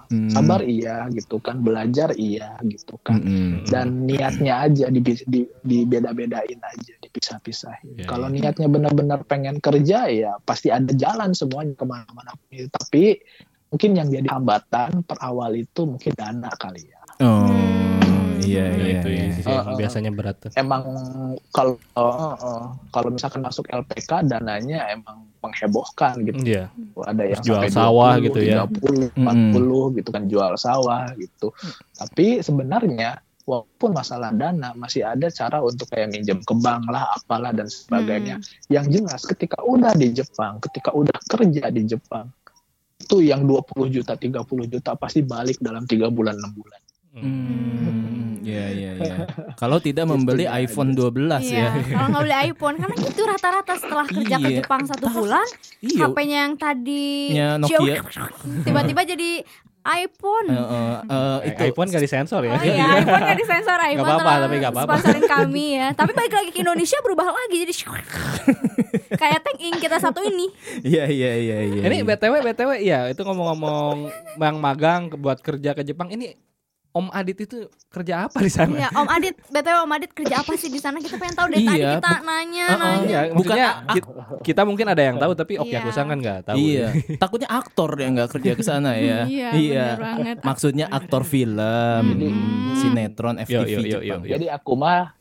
Hmm. 0.08 0.26
sabar 0.26 0.58
iya 0.60 1.06
gitu 1.08 1.38
kan 1.38 1.60
belajar 1.60 2.10
iya 2.12 2.58
gitu 2.64 2.98
kan 2.98 3.22
Mm-mm. 3.22 3.62
dan 3.64 4.02
niatnya 4.02 4.58
aja 4.58 4.90
di, 4.90 4.98
di, 4.98 5.40
dibeda-bedain 5.62 6.58
aja 6.58 6.92
dipisah-pisahin 6.98 7.94
Ya, 7.94 8.10
kalau 8.10 8.26
ya. 8.26 8.34
niatnya 8.42 8.66
benar-benar 8.66 9.22
pengen 9.22 9.56
kerja 9.56 10.10
ya 10.10 10.34
pasti 10.42 10.66
ada 10.66 10.90
jalan 10.90 11.30
semuanya 11.30 11.78
ke 11.78 11.84
mana-mana 11.84 12.34
tapi 12.72 13.22
mungkin 13.72 13.90
yang 13.96 14.08
jadi 14.08 14.28
hambatan 14.28 15.00
per 15.02 15.16
awal 15.18 15.52
itu 15.52 15.82
mungkin 15.82 16.12
dana 16.12 16.52
kali 16.54 16.84
ya 16.86 17.00
Oh, 17.18 17.46
Hmm. 17.46 18.40
iya 18.42 18.66
Ya, 18.66 18.82
iya. 18.82 18.98
itu 18.98 19.08
iya. 19.46 19.62
Uh, 19.62 19.76
biasanya 19.76 20.10
berat 20.10 20.34
tuh. 20.38 20.50
emang 20.54 20.82
kalau 21.50 21.78
uh, 21.94 22.34
uh, 22.34 22.64
kalau 22.90 23.08
misalkan 23.08 23.40
masuk 23.40 23.68
LPK 23.68 24.26
dananya 24.26 24.90
emang 24.90 25.30
menghebohkan 25.38 26.18
gitu 26.22 26.42
Iya. 26.42 26.64
ada 27.02 27.22
yang 27.22 27.42
Jual 27.42 27.62
sawah 27.68 28.18
20, 28.18 28.26
gitu 28.26 28.38
ya. 28.42 28.66
30, 28.66 29.14
40 29.14 29.96
gitu 29.96 30.08
kan 30.10 30.22
jual 30.26 30.52
sawah 30.56 31.04
gitu. 31.14 31.54
Tapi 31.92 32.40
sebenarnya 32.40 33.18
walaupun 33.42 33.90
masalah 33.90 34.30
dana 34.32 34.70
masih 34.72 35.02
ada 35.02 35.26
cara 35.28 35.58
untuk 35.58 35.86
kayak 35.86 36.10
minjem 36.10 36.38
ke 36.40 36.54
bank 36.56 36.86
lah 36.86 37.10
apalah 37.12 37.50
dan 37.50 37.66
sebagainya. 37.66 38.38
Yang 38.66 38.98
jelas 38.98 39.22
ketika 39.26 39.58
udah 39.62 39.92
di 39.92 40.10
Jepang, 40.10 40.58
ketika 40.60 40.90
udah 40.90 41.14
kerja 41.28 41.68
di 41.68 41.82
Jepang 41.84 42.30
itu 43.02 43.16
yang 43.20 43.42
20 43.42 43.66
juta, 43.90 44.14
30 44.14 44.38
juta 44.68 44.94
pasti 44.94 45.20
balik 45.20 45.58
dalam 45.58 45.82
tiga 45.84 46.06
bulan, 46.06 46.38
6 46.38 46.54
bulan. 46.54 46.80
Hmm, 47.12 48.40
iya 48.40 48.72
iya 48.72 48.90
iya. 48.96 49.16
Kalau 49.54 49.76
tidak 49.76 50.08
membeli 50.12 50.48
iPhone 50.48 50.96
12 50.96 51.12
Iya, 51.44 51.68
ya. 51.68 51.70
kalau 51.84 52.06
nggak 52.08 52.22
beli 52.22 52.36
iPhone 52.48 52.76
karena 52.78 52.96
itu 52.96 53.20
rata-rata 53.22 53.74
setelah 53.76 54.06
kerja 54.16 54.36
ke 54.38 54.48
Iya. 54.48 54.56
Jepang 54.62 54.82
satu 54.88 55.06
bulan, 55.10 55.44
Iya. 55.80 56.08
HP-nya 56.08 56.38
yang 56.42 56.54
tadi 56.56 57.36
Nokia. 57.58 58.00
tiba-tiba 58.66 59.02
jadi 59.04 59.30
iPhone. 59.82 60.46
Eh, 60.46 60.54
eh, 60.54 60.62
eh, 60.62 60.98
Eh, 61.12 61.38
itu 61.50 61.60
iPhone 61.74 61.88
gak 61.90 62.02
disensor 62.02 62.40
ya? 62.46 62.54
Oh 62.54 62.62
iya, 62.62 63.02
iPhone 63.02 63.22
nggak 63.26 63.38
disensor 63.42 63.78
iPhone 63.82 64.06
apa-apa, 64.06 64.22
tolong 64.22 64.42
tapi 64.46 64.54
nggak 64.62 64.72
apa-apa. 64.72 64.92
Sponsorin 64.94 65.24
kami 65.26 65.66
ya. 65.78 65.86
Tapi 65.90 66.10
balik 66.14 66.32
lagi 66.38 66.50
ke 66.54 66.58
Indonesia 66.62 66.98
berubah 67.02 67.26
lagi 67.34 67.56
jadi 67.66 67.74
kayak 69.20 69.38
tank 69.42 69.58
ink 69.58 69.76
kita 69.82 69.96
satu 69.98 70.22
ini. 70.22 70.46
Iya 70.86 71.04
iya 71.10 71.30
iya 71.34 71.58
iya. 71.66 71.82
Ini 71.82 71.96
iya. 72.02 72.06
BTW 72.06 72.34
BTW 72.46 72.70
iya 72.78 72.98
itu 73.10 73.22
ngomong-ngomong 73.26 74.08
yang 74.38 74.56
magang 74.62 75.10
buat 75.18 75.42
kerja 75.42 75.74
ke 75.74 75.82
Jepang 75.82 76.10
ini 76.14 76.34
Om 76.92 77.08
Adit 77.08 77.38
itu 77.40 77.56
kerja 77.88 78.28
apa 78.28 78.36
di 78.38 78.52
sana? 78.52 78.76
Iya, 78.76 78.88
Om 78.92 79.08
Adit, 79.08 79.40
BTW 79.46 79.76
Om 79.80 79.92
Adit 79.92 80.10
kerja 80.12 80.34
apa 80.38 80.52
sih 80.54 80.68
di 80.68 80.76
sana? 80.76 81.00
Kita 81.00 81.16
pengen 81.16 81.32
tahu 81.32 81.48
dari 81.48 81.64
tadi 81.64 81.80
Iya, 81.80 81.96
kita 81.96 82.10
nanya, 82.20 82.66
Uh-uh. 82.66 82.76
nanya. 82.78 83.00
Iya, 83.02 83.20
Bukan 83.32 83.36
maksudnya 83.48 83.66
a- 83.66 83.80
ki- 83.88 84.08
kita 84.44 84.62
mungkin 84.62 84.86
ada 84.86 85.02
yang 85.02 85.16
tahu 85.16 85.32
tapi 85.32 85.52
Oki 85.56 85.72
Iya. 85.72 85.80
Akusan 85.80 86.04
kan 86.06 86.18
nggak 86.18 86.40
tahu. 86.44 86.56
Iya, 86.58 86.86
takutnya 87.16 87.48
aktor 87.50 87.90
yang 87.96 88.12
nggak 88.12 88.30
kerja 88.30 88.52
ke 88.52 88.62
sana 88.62 88.90
ya. 88.94 89.24
Iya, 89.24 89.48
bener 89.50 89.98
banget. 89.98 90.36
Maksudnya 90.42 90.86
aktor 90.86 91.24
film, 91.24 92.04
Hmm. 92.04 92.76
sinetron, 92.76 93.40
FTV 93.40 93.56
Yo, 93.64 93.80
yo, 93.80 93.80
yo, 93.80 93.98
Jepang. 94.12 94.20
yo. 94.20 94.30
Jadi 94.30 94.46
aku 94.48 94.72
mah 94.74 95.16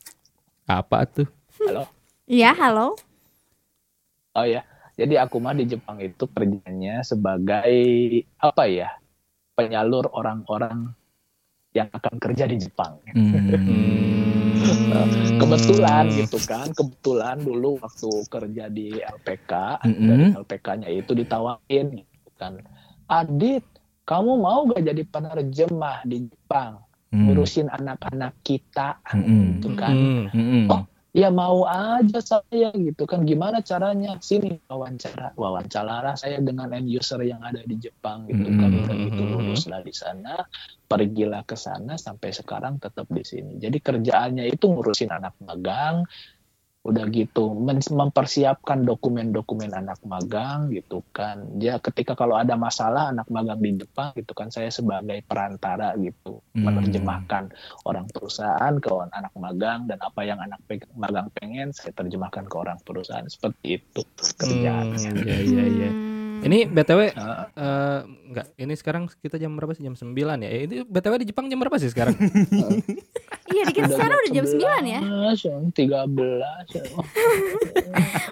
Apa 0.62 0.98
tuh? 1.06 1.28
halo. 1.58 1.88
Iya, 2.24 2.52
halo. 2.54 3.00
Oh 4.30 4.44
ya. 4.44 4.60
Jadi 4.92 5.16
aku 5.16 5.36
mah 5.38 5.52
di 5.52 5.64
Jepang 5.66 5.96
itu 5.98 6.24
kerjanya 6.26 7.00
sebagai 7.02 7.72
apa 8.36 8.64
ya? 8.66 8.92
penyalur 9.52 10.08
orang-orang 10.10 10.96
yang 11.72 11.88
akan 11.88 12.14
kerja 12.20 12.44
di 12.44 12.56
Jepang. 12.60 13.00
Hmm. 13.16 13.48
kebetulan 15.42 16.06
gitu 16.14 16.38
kan 16.46 16.70
kebetulan 16.70 17.40
dulu 17.42 17.82
waktu 17.82 18.10
kerja 18.30 18.70
di 18.70 18.94
LPK 18.94 19.82
Mm-mm. 19.82 20.06
dari 20.06 20.24
LPK-nya 20.38 20.88
itu 20.92 21.12
ditawarin 21.18 21.98
gitu 21.98 22.30
kan 22.38 22.62
Adit 23.10 23.64
kamu 24.06 24.38
mau 24.38 24.62
gak 24.70 24.86
jadi 24.86 25.02
penerjemah 25.02 26.06
di 26.06 26.30
Jepang 26.30 26.78
Hmm. 27.12 27.28
ngurusin 27.28 27.68
anak-anak 27.68 28.40
kita 28.40 28.96
Mm-mm. 29.12 29.60
gitu 29.60 29.76
kan 29.76 29.92
Hmm. 29.92 30.32
Mm-mm. 30.32 30.64
Oh. 30.72 30.82
Ya 31.12 31.28
mau 31.28 31.68
aja 31.68 32.18
saya 32.24 32.72
gitu 32.72 33.04
kan. 33.04 33.28
Gimana 33.28 33.60
caranya? 33.60 34.16
Sini 34.18 34.56
wawancara 34.64 35.36
wawancara 35.36 36.16
saya 36.16 36.40
dengan 36.40 36.72
end 36.72 36.88
user 36.88 37.20
yang 37.20 37.44
ada 37.44 37.60
di 37.62 37.76
Jepang 37.76 38.24
gitu 38.26 38.48
kan. 38.56 38.68
Mm-mm. 38.72 38.84
udah 38.88 38.96
gitu 39.12 39.22
lulus 39.22 39.68
lah 39.68 39.84
di 39.84 39.92
sana 39.92 40.40
pergilah 40.88 41.44
ke 41.44 41.56
sana 41.56 41.96
sampai 42.00 42.32
sekarang 42.32 42.80
tetap 42.80 43.08
di 43.12 43.24
sini. 43.24 43.56
Jadi 43.60 43.78
kerjaannya 43.80 44.44
itu 44.48 44.68
ngurusin 44.68 45.12
anak 45.12 45.36
magang 45.44 46.04
udah 46.82 47.06
gitu 47.14 47.54
men- 47.54 47.78
mempersiapkan 47.78 48.82
dokumen-dokumen 48.82 49.70
anak 49.70 50.02
magang 50.02 50.66
gitu 50.74 51.06
kan 51.14 51.46
dia 51.54 51.78
ketika 51.78 52.18
kalau 52.18 52.34
ada 52.34 52.58
masalah 52.58 53.14
anak 53.14 53.30
magang 53.30 53.62
di 53.62 53.78
Jepang 53.78 54.10
gitu 54.18 54.34
kan 54.34 54.50
saya 54.50 54.66
sebagai 54.74 55.22
perantara 55.22 55.94
gitu 55.94 56.42
Hmm. 56.52 56.66
menerjemahkan 56.68 57.54
orang 57.86 58.10
perusahaan 58.10 58.74
ke 58.82 58.90
anak 59.14 59.30
magang 59.38 59.86
dan 59.86 60.02
apa 60.02 60.20
yang 60.26 60.42
anak 60.42 60.58
pe- 60.66 60.90
magang 60.98 61.30
pengen 61.38 61.70
saya 61.70 61.94
terjemahkan 61.94 62.50
ke 62.50 62.56
orang 62.58 62.76
perusahaan 62.82 63.24
seperti 63.30 63.78
itu 63.78 64.02
kerjaannya. 64.36 65.10
Hmm, 65.14 65.22
Iya 65.22 65.36
iya 65.38 65.64
iya. 65.70 65.90
Hmm. 66.42 66.48
Ini 66.48 66.66
BTW 66.66 67.00
Nah, 67.12 67.46
eh, 67.48 67.98
enggak, 68.26 68.46
ini 68.56 68.74
sekarang 68.74 69.06
kita 69.14 69.36
jam 69.36 69.54
berapa 69.54 69.70
sih? 69.72 69.80
Jam 69.80 69.94
9 69.94 70.10
ya. 70.36 70.48
Eh, 70.48 70.66
Ini 70.66 70.82
BTW 70.84 71.14
di 71.16 71.28
Jepang 71.28 71.46
jam 71.46 71.56
berapa 71.56 71.78
sih 71.78 71.88
sekarang? 71.88 72.18
Iya, 73.44 73.68
di 73.68 73.74
kita 73.74 73.88
sekarang 73.90 74.16
udah 74.16 74.32
jam 74.32 74.46
9 74.48 74.56
ya. 74.86 75.00
11, 75.04 75.76
13. 75.76 76.96
Oh, 76.96 77.04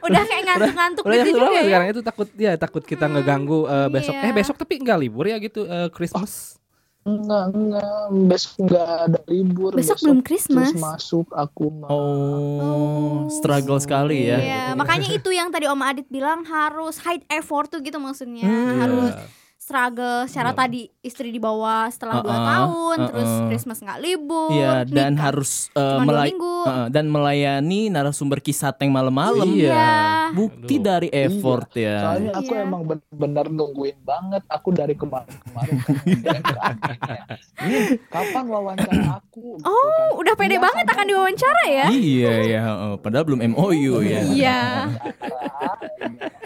Udah 0.02 0.22
kayak 0.24 0.42
ngantuk-ngantuk 0.44 1.02
Udah 1.02 1.12
jam 1.14 1.26
gitu 1.26 1.36
berapa 1.36 1.44
juga 1.46 1.54
ya. 1.54 1.66
sekarang? 1.66 1.86
Itu 1.86 2.00
takut 2.00 2.28
ya 2.34 2.52
takut 2.56 2.82
kita 2.82 3.04
Hmm, 3.04 3.14
ngeganggu 3.14 3.58
eh, 3.64 3.88
besok. 3.90 4.14
iya. 4.14 4.24
Eh 4.24 4.32
besok 4.32 4.56
tapi 4.56 4.74
enggak 4.76 4.98
libur 4.98 5.24
ya 5.24 5.36
gitu 5.36 5.64
eh, 5.64 5.88
Christmas. 5.90 6.56
Enggak, 7.00 7.44
enggak. 7.56 8.04
Besok 8.28 8.52
enggak 8.60 8.88
ada 9.08 9.20
libur. 9.24 9.72
Besok 9.72 9.98
belum 10.04 10.20
Christmas. 10.20 10.68
terus 10.70 10.84
masuk 10.84 11.26
aku 11.32 11.72
mah. 11.72 11.88
Oh, 11.88 13.24
struggle 13.32 13.80
sekali 13.80 14.28
ya. 14.28 14.38
Iya, 14.38 14.64
makanya 14.76 15.08
itu 15.08 15.32
yang 15.32 15.48
tadi 15.48 15.64
Om 15.64 15.80
Adit 15.80 16.06
bilang 16.12 16.44
harus 16.44 17.00
high 17.00 17.24
effort 17.32 17.72
tuh 17.72 17.80
gitu 17.80 17.96
maksudnya. 17.96 18.44
Hmm. 18.44 18.76
Harus 18.84 19.12
Iya. 19.16 19.39
Struggle 19.70 20.26
secara 20.26 20.50
Iya. 20.50 20.58
tadi 20.58 20.80
istri 21.00 21.30
dibawa 21.30 21.86
setelah 21.88 22.18
dua 22.18 22.34
Uh-uh, 22.34 22.48
tahun, 22.50 22.96
terus 23.06 23.30
uh-uh. 23.30 23.46
Christmas 23.46 23.78
nggak 23.78 24.00
libur. 24.00 24.50
Iya, 24.50 24.82
dan 24.84 25.12
nikah 25.12 25.24
harus 25.24 25.50
uh, 25.70 25.78
cuma 25.78 26.02
dua 26.02 26.08
melay- 26.10 26.28
minggu. 26.28 26.56
uh, 26.60 26.86
dan 26.88 27.04
melayani 27.06 27.80
narasumber 27.88 28.38
kisah 28.38 28.70
tank 28.70 28.90
malam-malam. 28.90 29.46
Iya. 29.48 29.86
Bukti 30.32 30.74
Aduh. 30.76 30.84
dari 30.84 31.08
effort 31.08 31.70
ya. 31.72 31.96
Soalnya 32.04 32.30
aku 32.34 32.52
Iya. 32.52 32.62
emang 32.62 32.82
bener-bener 32.84 33.46
nungguin 33.48 33.98
banget. 34.00 34.42
Aku 34.44 34.68
dari 34.70 34.92
kemarin-kemarin. 34.92 35.74
Nih, 37.60 37.80
kapan 38.06 38.44
wawancara 38.44 39.02
aku? 39.16 39.56
Oh, 39.62 39.76
kan. 40.10 40.18
udah 40.18 40.34
pede 40.34 40.56
Iya, 40.56 40.62
banget 40.62 40.82
kapan 40.82 40.90
akan 40.90 41.06
diwawancara 41.06 41.62
ya. 41.66 41.86
Iya 41.88 42.32
ya, 42.44 42.60
uh, 42.66 42.96
padahal 42.96 43.24
belum 43.24 43.40
MOU 43.46 44.00
ya. 44.00 44.20
Iya. 44.26 44.60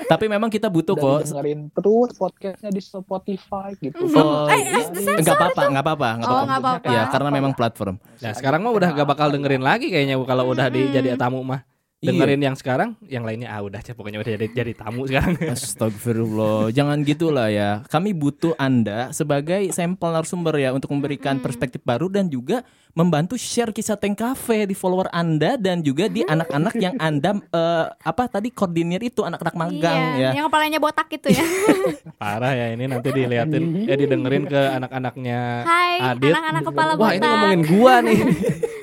Tapi 0.04 0.24
memang 0.26 0.48
kita 0.48 0.68
butuh 0.68 0.92
kok. 0.94 1.24
dengerin 1.24 1.70
terus 1.70 2.12
podcastnya 2.12 2.68
di 2.68 2.82
Spotify 3.14 3.70
gitu. 3.78 4.02
Oh, 4.10 4.50
Eh, 4.50 4.58
Iya, 4.58 4.82
eh. 4.90 5.16
Enggak 5.22 5.38
apa-apa, 5.38 5.62
enggak 5.70 5.84
apa-apa, 5.86 6.08
enggak 6.18 6.26
Oh, 6.26 6.34
apa-apa. 6.34 6.46
nggak 6.50 6.58
apa-apa. 6.58 6.90
Ya, 6.90 7.02
karena 7.06 7.28
memang 7.30 7.52
platform. 7.54 7.96
Nah 8.18 8.32
sekarang 8.34 8.60
mah 8.66 8.72
udah 8.74 8.88
gak 8.90 9.06
bakal 9.06 9.30
dengerin 9.30 9.62
lagi 9.62 9.86
kayaknya 9.86 10.18
kalau 10.26 10.50
udah 10.50 10.66
di, 10.66 10.90
jadi 10.90 11.14
tamu 11.14 11.46
mah. 11.46 11.62
Iya. 12.04 12.12
Dengerin 12.12 12.42
yang 12.44 12.56
sekarang, 12.60 12.90
yang 13.08 13.24
lainnya 13.24 13.48
ah 13.48 13.64
udah 13.64 13.80
Cep, 13.80 13.96
pokoknya 13.96 14.20
udah 14.20 14.32
jadi 14.36 14.46
jadi 14.52 14.72
tamu 14.76 15.06
sekarang. 15.08 15.40
Astagfirullah, 15.40 16.68
jangan 16.68 17.00
gitulah 17.00 17.48
ya. 17.48 17.80
Kami 17.88 18.12
butuh 18.12 18.52
Anda 18.60 19.08
sebagai 19.16 19.72
sampel 19.72 20.12
narasumber 20.12 20.60
ya 20.60 20.76
untuk 20.76 20.92
memberikan 20.92 21.40
perspektif 21.40 21.80
baru 21.80 22.12
dan 22.12 22.28
juga 22.28 22.60
membantu 22.94 23.34
share 23.34 23.74
kisah 23.74 23.98
Tank 23.98 24.20
Cafe 24.20 24.70
di 24.70 24.76
follower 24.76 25.10
Anda 25.10 25.58
dan 25.58 25.82
juga 25.82 26.06
di 26.06 26.22
anak-anak 26.22 26.74
yang 26.78 26.94
Anda 27.00 27.40
eh, 27.40 27.84
apa 27.90 28.30
tadi 28.30 28.54
koordinir 28.54 29.02
itu 29.02 29.26
anak-anak 29.26 29.54
magang 29.58 30.00
iya, 30.14 30.30
ya. 30.30 30.30
yang 30.38 30.46
kepalanya 30.46 30.78
botak 30.78 31.08
itu 31.10 31.34
ya. 31.34 31.42
Parah 32.22 32.54
ya 32.54 32.70
ini 32.70 32.86
nanti 32.86 33.10
diliatin, 33.10 33.90
eh 33.90 33.96
didengerin 33.98 34.44
ke 34.46 34.60
anak-anaknya 34.78 35.40
Hai, 35.66 35.94
Adit. 36.14 36.30
anak-anak 36.30 36.62
kepala 36.68 36.92
Wah 36.94 37.10
botak. 37.10 37.16
ini 37.18 37.26
ngomongin 37.26 37.62
gua 37.66 37.94
nih. 38.04 38.18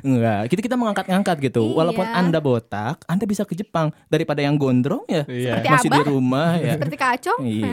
Enggak, 0.00 0.40
kita 0.48 0.60
kita 0.60 0.76
mengangkat-ngangkat 0.76 1.36
gitu. 1.42 1.62
Walaupun 1.70 2.02
Iya. 2.02 2.14
Anda 2.16 2.38
botak, 2.38 3.02
Anda 3.04 3.24
bisa 3.24 3.42
ke 3.42 3.52
Jepang 3.52 3.90
daripada 4.06 4.40
yang 4.40 4.54
gondrong 4.54 5.02
ya. 5.06 5.22
Iya. 5.24 5.58
Seperti 5.58 5.68
Masih 5.70 5.88
di 5.88 5.98
Abah. 5.98 6.08
rumah 6.08 6.50
ya. 6.56 6.72
Seperti 6.74 6.96
kacung. 6.96 7.40
Iya. 7.40 7.68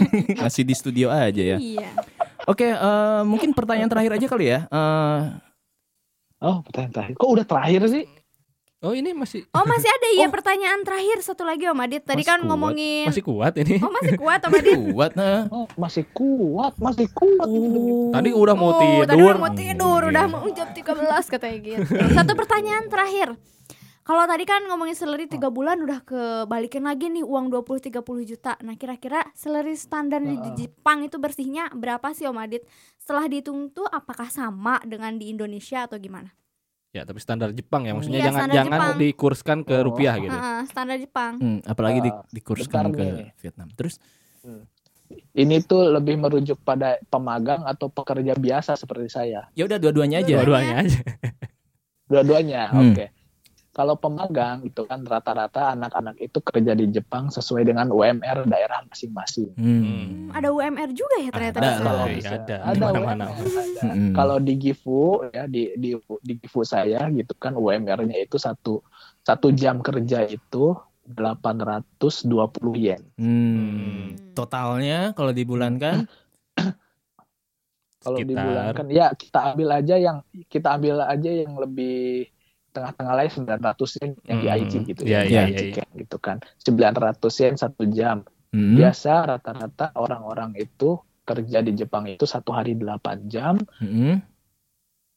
Masih 0.44 0.62
di 0.62 0.74
studio 0.74 1.06
aja 1.08 1.42
ya. 1.46 1.56
Iya. 1.56 1.88
Oke, 2.44 2.68
eh, 2.68 3.20
mungkin 3.22 3.50
pertanyaan 3.50 3.88
terakhir 3.88 4.12
aja 4.14 4.26
kali 4.26 4.46
ya. 4.48 4.60
Eh, 4.66 5.20
Oh, 6.36 6.60
pertanyaan 6.60 6.92
terakhir. 6.92 7.14
Kok 7.16 7.30
udah 7.32 7.46
terakhir 7.46 7.80
sih? 7.88 8.04
Oh 8.86 8.94
ini 8.94 9.10
masih 9.10 9.42
Oh 9.50 9.66
masih 9.66 9.90
ada 9.90 10.08
ya 10.14 10.30
pertanyaan 10.30 10.86
terakhir 10.86 11.18
satu 11.18 11.42
lagi 11.42 11.66
Om 11.66 11.82
Adit. 11.82 12.06
Tadi 12.06 12.22
Masih 12.22 12.30
kan 12.30 12.38
kuat. 12.38 12.46
ngomongin. 12.46 13.06
masih 13.10 13.24
kuat 13.26 13.52
ini. 13.58 13.76
Oh 13.82 13.90
masih 13.90 14.14
kuat 14.14 14.40
Om 14.46 14.52
Adit. 14.62 14.76
kuat 14.78 15.12
nah. 15.18 15.40
Oh, 15.50 15.66
masih 15.74 16.04
kuat, 16.14 16.72
masih 16.78 17.08
kuat. 17.10 17.48
Tadi 18.14 18.30
udah 18.30 18.54
mau 18.54 18.70
oh, 18.70 18.78
tidur. 18.78 19.02
Tadi 19.04 19.22
udah 19.26 19.36
mau 19.36 19.50
tidur, 19.50 20.00
Iya. 20.06 20.10
udah 20.14 20.24
mau 20.30 20.46
jam 20.54 20.68
13 20.70 20.86
katanya 21.34 21.56
gitu. 21.58 21.82
Satu 22.14 22.32
pertanyaan 22.38 22.86
terakhir. 22.86 23.28
Kalau 24.06 24.22
tadi 24.22 24.46
kan 24.46 24.62
ngomongin 24.70 24.94
salary 24.94 25.26
3 25.26 25.50
bulan 25.50 25.82
udah 25.82 26.06
kebalikin 26.06 26.86
lagi 26.86 27.10
nih 27.10 27.26
uang 27.26 27.50
20 27.50 27.90
30 27.90 28.06
juta. 28.22 28.54
Nah, 28.62 28.78
kira-kira 28.78 29.26
salary 29.34 29.74
standar 29.74 30.22
di 30.22 30.38
Jepang 30.54 31.02
itu 31.02 31.18
bersihnya 31.18 31.74
berapa 31.74 32.14
sih 32.14 32.22
Om 32.22 32.38
Adit? 32.38 32.62
Setelah 33.02 33.26
dihitung 33.26 33.66
tuh 33.74 33.82
apakah 33.90 34.30
sama 34.30 34.78
dengan 34.86 35.18
di 35.18 35.34
Indonesia 35.34 35.90
atau 35.90 35.98
gimana? 35.98 36.30
Ya 36.96 37.04
tapi 37.04 37.20
standar 37.20 37.52
Jepang 37.52 37.84
ya, 37.84 37.92
maksudnya 37.92 38.18
Iya, 38.18 38.28
jangan 38.32 38.48
jangan 38.48 38.80
Jepang. 38.80 38.96
dikurskan 38.98 39.58
ke 39.60 39.74
Oh. 39.74 39.84
rupiah 39.84 40.16
gitu. 40.16 40.32
Heeh, 40.32 40.60
standar 40.64 40.96
Jepang. 40.96 41.32
Hmm, 41.36 41.58
apalagi 41.62 41.98
di, 42.00 42.08
Ah, 42.08 42.24
dikurskan 42.30 42.88
bentar 42.88 42.96
ke 42.96 43.04
nih. 43.04 43.28
Vietnam. 43.36 43.68
Terus 43.70 44.00
Ini 45.32 45.62
tuh 45.62 45.86
lebih 45.88 46.16
merujuk 46.16 46.58
pada 46.60 46.98
pemagang 47.04 47.62
atau 47.62 47.86
pekerja 47.86 48.34
biasa 48.34 48.74
seperti 48.74 49.06
saya. 49.08 49.46
ya 49.52 49.62
udah 49.62 49.76
dua-duanya 49.76 50.18
aja. 50.18 50.34
Dua-duanya 50.34 50.74
aja. 50.82 50.98
Dua-duanya, 52.06 52.60
Hmm. 52.68 52.90
oke. 52.90 53.04
Kalau 53.76 53.92
pemagang 53.92 54.64
itu 54.64 54.88
kan 54.88 55.04
rata-rata 55.04 55.76
anak-anak 55.76 56.16
itu 56.16 56.40
kerja 56.40 56.72
di 56.72 56.88
Jepang 56.88 57.28
sesuai 57.28 57.68
dengan 57.68 57.92
UMR 57.92 58.48
daerah 58.48 58.80
masing-masing. 58.88 59.52
Hmm. 59.52 59.84
Hmm, 59.84 60.32
ada 60.32 60.48
UMR 60.48 60.96
juga 60.96 61.20
ya 61.20 61.28
ternyata 61.28 61.58
Ada 61.60 61.68
di 61.68 61.76
sana. 61.76 61.84
lah. 61.84 62.06
Iya, 62.08 62.16
bisa. 62.16 62.32
ada. 62.40 62.56
Ada 62.72 62.84
ada. 62.88 63.26
Mm-mm. 63.84 64.16
Kalau 64.16 64.36
di 64.40 64.54
Gifu 64.56 65.28
ya 65.28 65.44
di 65.44 65.76
di 65.76 65.92
di 66.00 66.32
Gifu 66.40 66.64
saya 66.64 67.04
gitu 67.12 67.36
kan 67.36 67.52
UMR-nya 67.52 68.16
itu 68.16 68.40
satu 68.40 68.80
satu 69.20 69.52
jam 69.52 69.84
kerja 69.84 70.24
itu 70.24 70.72
820 71.12 72.80
yen. 72.80 73.04
Hmm. 73.20 74.16
Totalnya 74.32 75.12
kalau 75.12 75.36
dibulankan 75.36 76.08
Kalau 78.00 78.22
Sekitar. 78.22 78.38
dibulankan 78.38 78.86
ya 78.88 79.06
kita 79.18 79.38
ambil 79.52 79.68
aja 79.82 79.94
yang 79.98 80.22
kita 80.46 80.68
ambil 80.78 81.02
aja 81.02 81.26
yang 81.26 81.58
lebih 81.58 82.30
tengah-tengah 82.76 83.14
lain 83.16 83.30
900 83.32 83.96
yen 83.96 84.10
yang 84.22 84.38
di 84.38 84.46
Hmm. 84.46 84.58
IG 84.58 84.72
gitu 84.84 85.00
Iya, 85.02 85.20
ya, 85.24 85.24
di 85.24 85.32
iya, 85.32 85.42
IG 85.64 85.78
gitu 85.96 86.16
kan. 86.18 86.36
900 86.60 87.16
yen 87.38 87.54
satu 87.56 87.88
jam. 87.88 88.20
Hmm. 88.52 88.76
Biasa 88.76 89.12
rata-rata 89.26 89.90
orang-orang 89.94 90.52
itu 90.54 90.96
kerja 91.22 91.58
di 91.58 91.72
Jepang 91.72 92.04
itu 92.04 92.22
satu 92.22 92.52
hari 92.52 92.76
8 92.76 93.26
jam, 93.26 93.56
Hmm. 93.80 94.20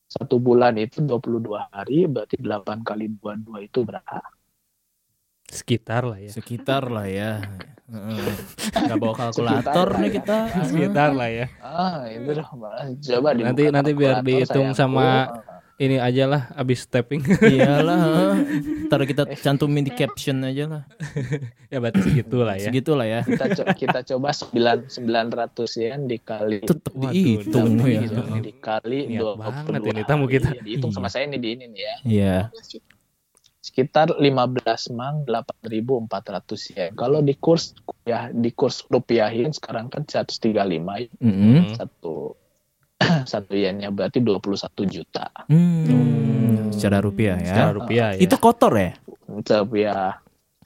satu 0.05 0.39
bulan 0.39 0.73
itu 0.75 0.99
22 0.99 1.69
hari, 1.69 2.07
berarti 2.07 2.39
8 2.39 2.81
kali 2.81 3.11
22 3.11 3.61
itu 3.61 3.83
berapa? 3.83 4.23
Sekitar 5.45 6.05
lah 6.05 6.17
ya. 6.17 6.29
Sekitar 6.29 6.83
lah 6.87 7.05
ya. 7.05 7.41
Heeh. 7.89 8.33
Nggak 8.85 8.97
bawa 8.97 9.13
kalkulator 9.25 9.87
nih 9.97 10.05
ya. 10.05 10.13
kita. 10.21 10.37
Sekitar 10.63 11.09
lah 11.11 11.25
ya. 11.27 11.45
Ah, 11.59 12.05
itu 12.05 12.29
dah 12.31 12.45
coba 12.45 13.29
Nanti- 13.33 13.73
nanti 13.73 13.91
biar 13.93 14.21
dihitung 14.21 14.73
sama- 14.73 15.41
Ini 15.79 15.95
aja 15.95 16.27
lah 16.27 16.41
abis 16.53 16.83
stepping. 16.83 17.23
Iyalah. 17.39 17.97
heeh. 17.97 18.35
Ntar 18.85 18.99
kita 19.05 19.23
cantumin 19.33 19.81
di 19.81 19.89
caption 19.89 20.43
aja 20.43 20.67
lah. 20.67 20.83
ya 21.65 21.79
berarti 21.79 22.03
segitu 22.03 22.37
lah 22.39 22.53
ya. 22.53 22.67
Segitu 22.67 22.91
lah 22.93 23.07
ya. 23.07 23.19
kita 23.23 23.45
co- 23.55 23.71
kita 23.73 23.99
coba 24.05 24.29
9 24.29 24.91
900 24.91 25.79
yen 25.79 26.03
dikali 26.03 26.59
Tetap 26.61 26.91
Waduh, 26.91 27.09
dihitung 27.09 27.79
ya. 27.79 28.03
dikali 28.37 29.07
Niat 29.07 29.23
22 29.23 29.39
banget 29.39 29.81
ini 29.87 30.01
tamu 30.03 30.25
kita. 30.27 30.51
hari. 30.51 30.59
Dihitung 30.61 30.91
sama 30.91 31.07
Iya. 31.07 31.13
saya 31.13 31.23
ini 31.25 31.37
di 31.37 31.49
ini 31.49 31.65
nih 31.65 31.81
ya. 31.81 31.95
Iya. 32.03 32.35
Sekitar 33.59 34.11
15 34.13 34.59
mang 34.89 35.23
8.400 35.23 36.11
yen. 36.71 36.91
Kalau 36.93 37.19
di 37.19 37.35
kurs 37.35 37.71
ya 38.03 38.27
di 38.27 38.49
kurs 38.49 38.83
rupiahin 38.85 39.51
sekarang 39.51 39.87
kan 39.87 40.03
135 40.03 40.51
ya. 40.97 41.07
Mm-mm. 41.19 41.71
satu 41.73 42.35
satu 43.31 43.53
yennya 43.53 43.89
berarti 43.89 44.19
21 44.19 44.43
juta. 44.85 45.31
Hmm. 45.47 46.69
Secara 46.69 46.99
rupiah 46.99 47.35
ya. 47.35 47.47
Secara 47.47 47.71
rupiah 47.73 48.07
ya. 48.13 48.19
Itu 48.19 48.35
kotor 48.35 48.73
ya? 48.75 48.91
Tapi 49.41 49.77
ya 49.81 50.19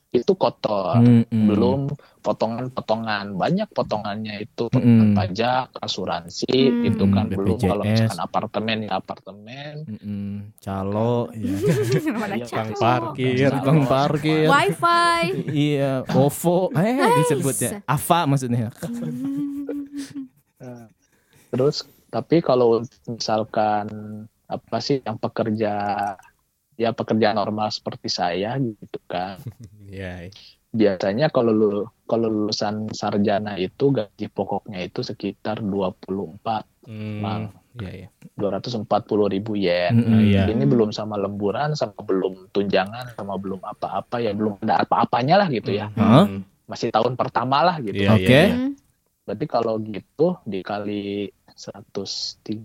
itu 0.10 0.34
kotor. 0.34 1.02
Mm-mm. 1.02 1.26
belum 1.50 1.90
potongan-potongan 2.22 3.34
banyak 3.34 3.66
potongannya 3.68 4.46
itu 4.46 4.70
potongan 4.70 5.10
Mm-mm. 5.10 5.18
pajak 5.18 5.74
asuransi 5.76 6.54
Hmm. 6.54 6.86
itu 6.86 7.04
kan 7.10 7.26
Mm, 7.26 7.34
belum 7.34 7.58
BPJS. 7.58 7.68
kalau 7.68 7.84
misalkan 7.84 8.20
apartemen 8.22 8.78
ya 8.80 8.92
apartemen 8.94 9.74
Mm-mm. 9.84 10.30
Calo 10.58 11.34
ya. 11.34 11.58
Mana 12.22 12.34
Iya, 12.36 12.46
Tukang 12.46 12.70
calo. 12.70 12.80
parkir. 12.80 13.50
Tukang 13.52 13.82
parkir. 13.84 14.48
Wifi. 14.48 15.18
Iya, 15.66 15.92
OVO, 16.08 16.70
eh 16.74 16.94
disebutnya. 17.20 17.70
Ava 17.84 18.20
maksudnya. 18.24 18.70
Terus 21.50 21.86
tapi 22.14 22.40
kalau 22.40 22.86
misalkan 23.08 23.90
apa 24.46 24.78
sih 24.78 25.02
yang 25.02 25.18
pekerja 25.18 25.74
ya 26.76 26.90
pekerja 26.92 27.34
normal 27.34 27.70
seperti 27.70 28.06
saya 28.06 28.54
gitu 28.56 29.02
kan 29.04 29.42
Iya. 29.90 30.30
biasanya 30.70 31.30
kalau 31.30 31.50
lu 31.50 31.70
kalau 32.04 32.30
lulusan 32.30 32.90
sarjana 32.92 33.58
itu 33.58 33.90
gaji 33.90 34.26
pokoknya 34.28 34.82
itu 34.84 35.02
sekitar 35.02 35.60
24 35.60 36.70
Hmm, 36.84 37.24
Mang. 37.24 37.44
Iya, 37.80 37.92
iya. 37.96 38.08
240 38.36 38.84
ribu 39.32 39.56
yen 39.56 39.96
Mm-mm. 39.96 40.20
Iya. 40.28 40.52
ini 40.52 40.68
belum 40.68 40.92
sama 40.92 41.16
lemburan 41.16 41.74
sama 41.74 41.96
belum 41.98 42.52
tunjangan 42.52 43.16
sama 43.16 43.40
belum 43.40 43.64
apa-apa 43.64 44.20
ya 44.20 44.36
belum 44.36 44.60
ada 44.62 44.84
apa-apanya 44.84 45.40
lah 45.40 45.48
gitu 45.48 45.72
ya? 45.72 45.88
Hmm. 45.90 46.44
masih 46.64 46.92
tahun 46.92 47.16
pertama 47.16 47.64
lah 47.64 47.80
gitu 47.80 48.04
Iya, 48.04 48.12
Oke. 48.14 48.28
iya, 48.28 48.42
iya. 48.44 48.56
Hmm. 48.60 48.72
berarti 49.24 49.46
kalau 49.48 49.74
gitu 49.80 50.28
dikali 50.44 51.32
135 51.56 52.60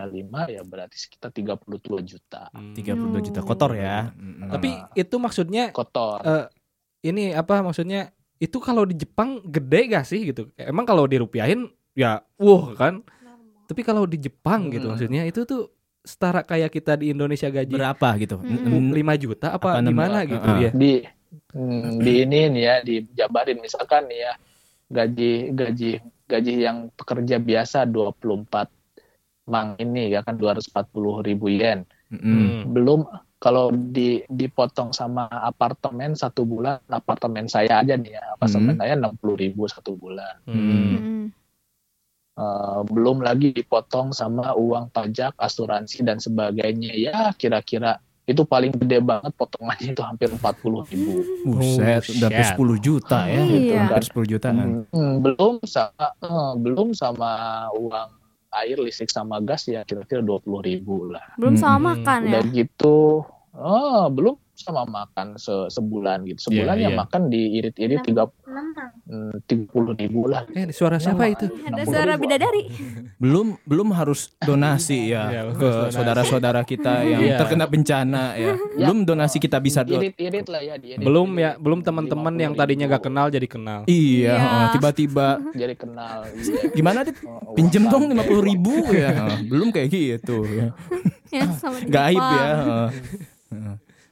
ya 0.49 0.62
berarti 0.62 0.97
sekitar 0.97 1.30
32 1.30 2.01
juta 2.03 2.49
Hmm. 2.51 2.72
32 2.74 3.20
juta 3.22 3.41
kotor 3.41 3.72
ya. 3.74 4.11
Mm-mm. 4.14 4.49
Tapi 4.49 4.70
itu 4.95 5.16
maksudnya 5.16 5.70
kotor 5.70 6.22
eh, 6.22 6.47
ini 7.03 7.30
apa 7.30 7.61
maksudnya 7.61 8.09
itu 8.39 8.57
kalau 8.59 8.82
di 8.82 8.95
Jepang 8.95 9.43
gede 9.43 9.80
gak 9.91 10.07
sih 10.07 10.20
gitu? 10.24 10.49
Emang 10.55 10.84
kalau 10.84 11.05
dirupiahin 11.05 11.66
ya 11.93 12.22
wuh 12.36 12.72
kan 12.72 13.03
Tapi 13.68 13.84
kalau 13.84 14.09
di 14.09 14.16
Jepang 14.16 14.72
gitu 14.72 14.89
Hmm. 14.89 14.97
maksudnya 14.97 15.22
itu 15.24 15.45
tuh 15.45 15.68
setara 16.01 16.41
kayak 16.41 16.72
kita 16.72 16.97
di 16.97 17.12
Indonesia 17.12 17.47
gaji 17.47 17.74
Berapa 17.74 18.16
gitu? 18.16 18.41
Mm-mm. 18.41 18.97
5 18.97 19.12
juta 19.18 19.53
apa, 19.53 19.76
Apa 19.76 19.84
gimana 19.84 20.24
juta? 20.24 20.32
gitu 20.32 20.49
Heeh. 20.49 20.62
ya. 20.62 20.70
di 20.72 20.93
hmm, 21.53 21.91
di 22.01 22.12
ini 22.24 22.41
nih 22.49 22.62
ya 22.64 22.74
dijabarin 22.80 23.59
misalkan 23.61 24.09
nih 24.09 24.24
ya 24.24 24.32
gaji 24.89 25.32
gaji 25.53 25.91
gaji 26.24 26.53
yang 26.57 26.89
pekerja 26.97 27.36
biasa 27.36 27.84
24 27.84 28.72
mang 29.49 29.74
ini 29.76 30.12
ya 30.12 30.20
kan 30.20 30.36
240 30.36 30.68
ribu 31.24 31.49
yen. 31.49 31.82
Hmm. 32.09 32.72
belum 32.72 33.05
kalau 33.36 33.68
di 33.68 34.24
dipotong 34.26 34.90
sama 34.90 35.28
apartemen 35.28 36.16
satu 36.16 36.42
bulan 36.42 36.80
apartemen 36.88 37.44
saya 37.46 37.80
aja 37.80 37.94
nih 37.94 38.16
ya 38.16 38.32
apartemen 38.32 38.74
Hmm. 38.74 38.80
saya 38.80 38.92
60 38.96 39.36
ribu 39.36 39.62
satu 39.64 39.92
bulan. 39.92 40.40
Mm-mm. 40.44 41.28
Eh, 42.32 42.80
belum 42.86 43.18
lagi 43.18 43.51
dipotong 43.51 44.14
sama 44.14 44.55
uang 44.55 44.88
pajak 44.88 45.34
asuransi 45.36 46.01
dan 46.01 46.16
sebagainya 46.16 46.94
ya 46.94 47.18
kira-kira 47.34 47.99
itu 48.24 48.46
paling 48.46 48.70
gede 48.72 49.03
banget 49.03 49.34
potongannya 49.34 49.90
itu 49.90 50.03
hampir 50.07 50.30
40 50.30 50.86
ribu 50.86 51.12
Buset, 51.44 52.05
Oh, 52.05 52.14
udah 52.14 52.28
hampir 52.30 52.46
shit. 52.46 52.55
10 52.55 52.78
juta 52.78 53.18
ya. 53.26 53.40
Iya. 53.42 53.80
Hampir 53.90 54.05
10 54.07 54.24
jutaan. 54.28 54.57
Hmm, 54.88 55.14
belum 55.18 55.55
sama 55.66 56.07
eh, 56.14 56.53
belum 56.57 56.88
sama 56.94 57.30
uang 57.74 58.11
air 58.61 58.78
listrik 58.78 59.09
sama 59.09 59.38
gas 59.38 59.64
ya 59.64 59.82
kira-kira 59.82 60.20
20 60.20 60.42
ribu 60.62 61.09
lah 61.09 61.22
Belum 61.36 61.54
sama 61.54 61.92
Mm-mm. 61.92 62.02
makan 62.02 62.18
ya. 62.20 62.30
udah 62.30 62.42
gitu 62.50 62.98
oh 63.52 64.04
belum 64.09 64.34
sama 64.59 64.82
makan 64.84 65.36
se- 65.36 65.70
sebulan 65.70 66.26
gitu 66.26 66.50
sebulan 66.50 66.74
Iya, 66.74 66.82
ya 66.82 66.90
iya. 66.90 66.98
makan 66.98 67.22
diirit-irit 67.26 68.00
tiga 68.02 68.26
hmm, 68.26 69.44
tiga 69.44 69.64
puluh 69.66 69.94
ribu 69.94 70.26
lah 70.26 70.42
Eh, 70.50 70.68
suara 70.68 70.98
siapa 70.98 71.26
itu? 71.26 71.46
Ada 71.46 71.78
60 71.80 71.86
suara 71.86 72.12
ribu. 72.12 72.22
bidadari. 72.24 72.62
Belum 73.16 73.46
belum 73.62 73.88
harus 73.92 74.34
donasi 74.40 75.09
Iya, 75.09 75.22
ya 75.24 75.40
harus 75.44 75.54
ke 75.54 75.68
donasi. 75.68 75.94
saudara-saudara 75.94 76.61
kita 76.64 76.94
yang 77.02 77.22
Iya. 77.24 77.36
terkena 77.38 77.64
bencana 77.64 78.24
ya. 78.34 78.52
Belum 78.80 78.98
donasi 79.04 79.38
kita 79.38 79.59
bisa 79.59 79.82
do- 79.82 79.94
irit-irit 79.96 80.46
lah 80.46 80.61
ya 80.61 80.74
diirit 80.74 81.00
Belum 81.00 81.30
ya, 81.34 81.54
belum 81.56 81.80
teman-teman 81.80 82.34
yang 82.34 82.52
tadinya 82.52 82.86
gak 82.88 83.04
kenal 83.04 83.26
jadi 83.28 83.46
kenal. 83.46 83.80
Iya, 83.84 83.94
Iya. 84.28 84.34
heeh, 84.34 84.66
tiba-tiba 84.74 85.26
jadi 85.62 85.74
kenal 85.74 86.26
iya. 86.28 86.70
gimana 86.72 86.98
Dit? 87.00 87.14
Oh, 87.22 87.54
Pinjem 87.54 87.86
uang 87.86 87.92
dong 87.92 88.04
sampai. 88.09 88.26
50 88.26 88.48
ribu 88.50 88.74
ya. 88.90 89.11
Belum 89.50 89.68
kayak 89.68 89.88
gitu 89.88 90.42
ya. 90.44 90.74
Ya, 91.28 91.44
sama 91.54 91.78
Gaib 91.84 92.18
ya. 92.18 92.48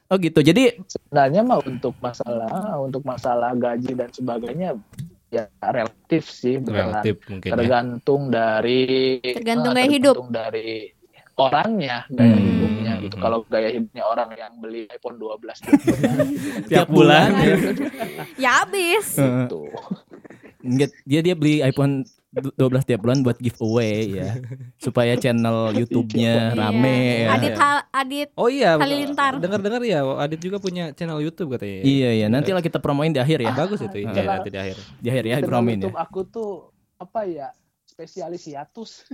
Oh 0.07 0.15
gitu. 0.15 0.39
Jadi 0.39 0.79
sebenarnya 0.83 1.41
mah 1.41 1.59
untuk 1.59 1.93
masalah 1.99 2.47
untuk 2.79 3.03
masalah 3.03 3.51
gaji 3.53 3.91
dan 3.91 4.07
sebagainya 4.07 4.79
ya 5.27 5.43
relatif 5.61 6.23
sih 6.25 6.55
beneran. 6.57 7.03
Relatif 7.03 7.15
mungkin 7.27 7.49
ya. 7.49 7.53
tergantung 7.53 8.21
dari 8.27 9.19
Tergantung 9.21 9.71
eh, 9.71 9.77
gaya 9.77 9.89
hidup. 9.89 10.15
tergantung 10.15 10.31
dari 10.31 10.69
orangnya 11.35 11.97
gaya 12.09 12.33
Hmm. 12.33 12.47
hidupnya 12.47 12.93
gitu 12.97 13.13
Hmm. 13.13 13.23
kalau 13.23 13.39
gaya 13.45 13.69
hidupnya 13.69 14.03
orang 14.03 14.29
yang 14.33 14.53
beli 14.57 14.87
iPhone 14.87 15.17
12 15.17 15.59
Tiap 16.71 16.87
bulan. 16.87 17.29
Ya 18.37 18.63
habis. 18.63 19.05
Gitu. 19.13 19.61
Dia 21.05 21.19
dia 21.21 21.35
beli 21.35 21.59
iPhone 21.61 22.07
12 22.29 22.59
tiap 22.83 22.99
bulan 22.99 23.23
buat 23.23 23.37
giveaway 23.37 24.13
ya. 24.13 24.35
Supaya 24.83 25.15
channel 25.15 25.71
YouTube-nya 25.73 26.51
Iya. 26.51 26.59
rame 26.59 26.97
ya. 27.23 27.29
Adit 27.33 27.55
Hal 27.55 27.77
Adit 27.89 28.29
Oh 28.35 28.47
iya, 28.47 28.75
Halilintar. 28.75 29.39
dengar-dengar 29.39 29.79
ya 29.81 30.03
Adit 30.17 30.37
juga 30.37 30.57
punya 30.57 30.91
channel 30.91 31.17
YouTube 31.19 31.53
katanya. 31.53 31.81
Iya 31.81 32.09
iya, 32.13 32.27
nanti 32.27 32.51
lah 32.51 32.59
kita 32.59 32.77
promoin 32.77 33.09
di 33.09 33.17
akhir 33.17 33.39
ya. 33.39 33.51
Bagus 33.51 33.79
itu 33.79 34.03
Ah. 34.03 34.11
iya, 34.11 34.23
nanti 34.27 34.49
di 34.49 34.59
akhir. 34.59 34.77
Di 34.97 35.07
akhir 35.07 35.23
ya 35.25 35.35
promoin 35.41 35.77
ya. 35.77 35.83
YouTube 35.83 35.97
aku 35.97 36.19
tuh 36.23 36.51
apa 36.97 37.23
ya 37.23 37.47
spesialis 37.87 38.43
hiatus 38.43 38.91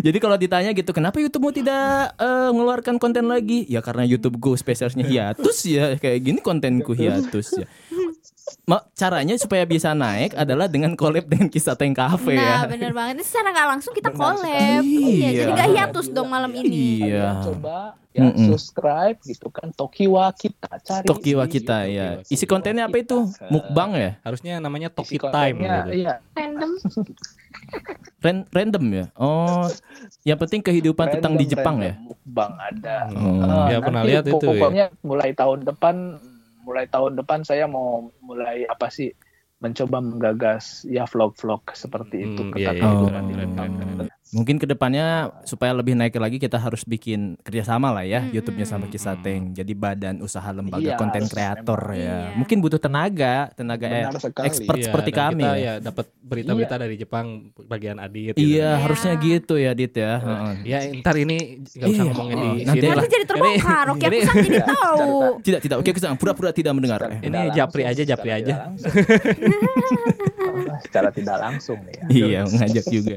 Jadi 0.00 0.18
kalau 0.18 0.36
ditanya 0.36 0.70
gitu, 0.70 0.94
kenapa 0.94 1.18
YouTube-mu 1.18 1.50
tidak 1.52 2.14
eh, 2.14 2.50
mengeluarkan 2.50 2.96
konten 2.96 3.26
lagi? 3.26 3.66
Ya 3.66 3.82
karena 3.82 4.06
YouTube-ku 4.06 4.54
spesialisnya 4.54 5.02
hiatus 5.02 5.66
ya, 5.66 5.98
kayak 5.98 6.18
gini 6.22 6.38
kontenku 6.38 6.94
hiatus 6.94 7.58
ya. 7.58 7.66
Ma, 8.62 8.78
caranya 8.92 9.34
supaya 9.34 9.64
bisa 9.64 9.90
naik 9.92 10.32
adalah 10.32 10.64
dengan 10.64 10.94
collab 10.94 11.24
dengan 11.24 11.46
kisah 11.46 11.74
Tank 11.74 11.94
Cafe 11.94 12.34
Nah, 12.34 12.64
ya. 12.64 12.70
bener 12.70 12.92
banget. 12.92 13.18
Ini 13.18 13.24
secara 13.24 13.48
nggak 13.50 13.68
langsung 13.68 13.92
kita 13.92 14.10
Benar 14.10 14.20
collab. 14.36 14.82
Iya, 14.82 15.08
Iya. 15.10 15.30
jadi 15.40 15.50
nggak 15.52 15.70
hiatus 15.74 16.06
dong 16.08 16.28
malam 16.28 16.52
ini. 16.52 17.02
Iya. 17.04 17.42
Coba 17.42 17.78
ya 18.10 18.26
subscribe 18.34 19.22
gitu 19.22 19.46
kan 19.48 19.70
Tokiwa 19.70 20.34
kita 20.34 20.66
cari 20.78 21.06
Tokiwa 21.06 21.44
kita 21.46 21.86
ya. 21.86 22.18
Isi 22.26 22.42
kontennya 22.42 22.84
apa 22.84 22.96
itu? 22.96 23.26
Mukbang 23.48 23.94
ya? 23.94 24.10
Harusnya 24.20 24.58
namanya 24.58 24.88
Toki 24.88 25.16
Time 25.16 25.56
gitu. 25.56 25.90
iya 25.96 26.18
Random. 26.32 26.70
Ran- 28.20 28.46
random 28.46 28.84
ya? 28.92 29.04
Oh, 29.16 29.64
yang 30.22 30.36
penting 30.38 30.60
kehidupan 30.60 31.08
tentang 31.10 31.34
di 31.34 31.48
Random, 31.48 31.52
Jepang 31.56 31.76
ya? 31.80 31.92
Mukbang 31.98 32.52
ada 32.54 32.96
Oh. 33.10 33.40
Ah, 33.40 33.66
Ya, 33.66 33.78
pernah 33.80 34.02
nanti 34.04 34.10
lihat 34.12 34.24
itu 34.28 34.36
ya. 34.36 34.50
Pokoknya 34.52 34.86
mulai 35.00 35.30
tahun 35.32 35.58
depan, 35.64 35.94
mulai 36.64 36.86
tahun 36.86 37.16
depan 37.20 37.42
saya 37.44 37.64
mau 37.66 38.10
mulai 38.20 38.64
apa 38.68 38.88
sih 38.92 39.10
mencoba 39.60 40.00
menggagas 40.00 40.88
ya 40.88 41.04
vlog-vlog 41.04 41.68
seperti 41.76 42.32
itu 42.32 42.42
Hmm, 42.48 42.52
ke 42.52 42.58
iya, 42.64 42.72
tata 42.72 42.80
iya, 42.80 42.92
hiburan 42.96 43.24
di. 44.30 44.32
Mungkin 44.32 44.56
ke 44.56 44.64
depannya 44.64 45.34
supaya 45.42 45.74
lebih 45.74 45.98
naik 45.98 46.14
lagi 46.14 46.38
kita 46.38 46.54
harus 46.54 46.86
bikin 46.86 47.34
kerjasama 47.42 47.90
lah 47.90 48.06
ya 48.06 48.22
Mm-mm. 48.22 48.38
YouTube-nya 48.38 48.62
sama 48.62 48.86
Kisateng. 48.86 49.50
Jadi 49.50 49.74
badan 49.74 50.22
usaha 50.22 50.46
lembaga 50.48 50.80
Iya, 50.80 50.94
konten 50.94 51.26
kreator 51.26 51.80
ya. 51.90 51.98
Iya. 51.98 52.18
Mungkin 52.38 52.62
butuh 52.62 52.78
tenaga, 52.78 53.50
tenaga 53.52 53.90
eh, 53.90 54.06
expert 54.46 54.78
Iya, 54.78 54.86
seperti 54.86 55.10
kami. 55.10 55.42
Kita 55.42 55.58
ya. 55.58 55.58
ya 55.58 55.74
dapat 55.82 56.06
berita-berita 56.22 56.74
dari 56.78 56.94
Jepang 56.94 57.50
bagian 57.66 57.98
Adit. 57.98 58.32
gitu. 58.32 58.38
Iya, 58.38 58.54
Iya. 58.54 58.70
harusnya 58.86 59.12
gitu 59.18 59.54
ya 59.58 59.74
Dit 59.74 59.94
ya. 59.98 60.22
Heeh. 60.22 60.52
Ya 60.62 60.78
ntar 61.02 61.18
ini 61.18 61.66
nggak 61.66 61.88
usah 61.90 61.90
Iya, 61.90 62.02
ngomongin 62.14 62.36
di 62.36 62.46
oh, 62.46 62.54
sini 62.54 62.64
nanti 62.64 62.86
lah. 62.86 62.94
Nanti 62.94 63.08
jadi 63.10 63.24
terbongkar. 63.26 63.86
Oke, 63.90 64.04
aku 64.06 64.18
sang 64.22 64.36
jadi 64.46 64.60
tahu. 64.62 65.10
Tidak, 65.42 65.60
tidak. 65.66 65.76
Oke, 65.82 65.90
kita 65.90 66.06
pura-pura 66.14 66.50
tidak 66.54 66.72
mendengar. 66.78 67.02
Secara 67.02 67.26
Ini 67.26 67.40
japri 67.50 67.82
aja, 67.82 68.02
japri 68.06 68.30
aja. 68.30 68.54
secara 70.86 71.08
tidak 71.10 71.36
langsung 71.40 71.78
nih 71.82 71.94
ya. 71.98 72.04
Iya, 72.08 72.40
mengajak 72.46 72.86
juga. 72.86 73.16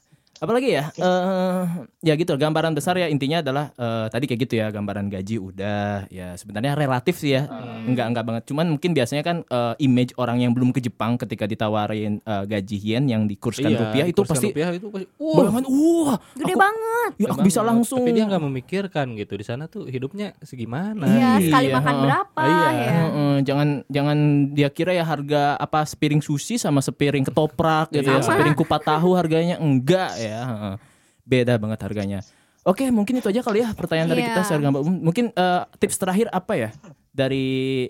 Apalagi 0.41 0.73
ya, 0.73 0.89
eh 0.91 1.63
ya 2.01 2.17
gitu. 2.17 2.33
Gambaran 2.33 2.73
besar 2.73 2.97
ya 2.97 3.05
intinya 3.05 3.45
adalah 3.45 3.69
eh, 3.71 4.09
tadi 4.09 4.25
kayak 4.25 4.41
gitu 4.41 4.57
ya, 4.57 4.73
gambaran 4.73 5.05
gaji 5.05 5.37
udah 5.37 6.09
ya 6.09 6.33
sebenarnya 6.33 6.73
relatif 6.73 7.21
sih 7.21 7.37
ya, 7.37 7.45
enggak 7.85 8.09
enggak 8.09 8.25
banget. 8.25 8.43
Cuman 8.49 8.73
mungkin 8.73 8.91
biasanya 8.91 9.21
kan 9.21 9.45
eh, 9.45 9.73
image 9.79 10.17
orang 10.17 10.41
yang 10.41 10.49
belum 10.51 10.73
ke 10.73 10.81
Jepang 10.81 11.21
ketika 11.21 11.45
ditawarin 11.45 12.17
eh, 12.19 12.43
gaji 12.49 12.77
yen 12.81 13.05
yang 13.05 13.29
dikurskan 13.29 13.69
Iya, 13.69 13.79
rupiah 13.85 14.05
itu 14.09 14.21
pasti 14.25 14.49
rupiah 14.49 14.73
itu 14.73 14.87
pasti 14.89 15.05
bayangan, 15.21 15.63
wah, 15.69 16.17
Gede 16.33 16.53
aku, 16.53 16.57
banget. 16.57 17.11
ya 17.21 17.27
aku 17.29 17.39
bisa 17.45 17.59
banget. 17.61 17.69
langsung. 17.69 18.01
Tapi 18.01 18.11
dia 18.11 18.25
nggak 18.25 18.41
memikirkan 18.41 19.05
gitu 19.13 19.33
di 19.37 19.45
sana 19.45 19.69
tuh 19.69 19.85
hidupnya 19.85 20.33
segimana. 20.41 21.05
Iya, 21.05 21.29
sekali 21.37 21.67
Iya, 21.69 21.75
makan 21.77 21.95
berapa 22.01 22.41
Iya. 22.41 22.69
ya. 22.73 22.89
Heeh, 22.89 23.35
jangan 23.45 23.67
jangan 23.85 24.17
dia 24.51 24.69
kira 24.73 24.91
ya 24.91 25.05
harga 25.05 25.53
apa 25.55 25.85
sepiring 25.85 26.17
sushi 26.19 26.57
sama 26.57 26.81
sepiring 26.81 27.21
ketoprak 27.21 27.93
gitu 27.93 28.09
ya, 28.09 28.17
Iya. 28.17 28.25
sepiring 28.25 28.57
kupat 28.57 28.81
tahu 28.81 29.13
harganya 29.13 29.61
enggak 29.61 30.17
ya. 30.17 30.29
Heeh. 30.39 30.75
Beda 31.21 31.53
banget 31.55 31.79
harganya. 31.81 32.19
Oke, 32.61 32.87
mungkin 32.87 33.17
itu 33.17 33.25
aja 33.25 33.41
kali 33.41 33.59
ya 33.59 33.73
pertanyaan 33.73 34.07
dari 34.07 34.21
Iya. 34.21 34.27
kita 34.31 34.41
secara 34.43 34.61
gambar 34.63 34.79
umum. 34.81 34.95
Mungkin 35.03 35.25
eh, 35.29 35.61
tips 35.75 35.97
terakhir 35.97 36.29
apa 36.29 36.53
ya 36.53 36.69
dari 37.09 37.89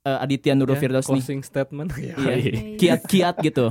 eh, 0.00 0.18
Aditya 0.20 0.54
Nurul 0.54 0.74
Ya, 0.74 0.80
Firdaus 0.80 1.04
nih? 1.04 1.18
closing 1.18 1.40
statement. 1.40 1.90
Iya. 1.94 2.14
Iya. 2.38 2.52
Kiat-kiat 2.76 3.34
gitu. 3.42 3.66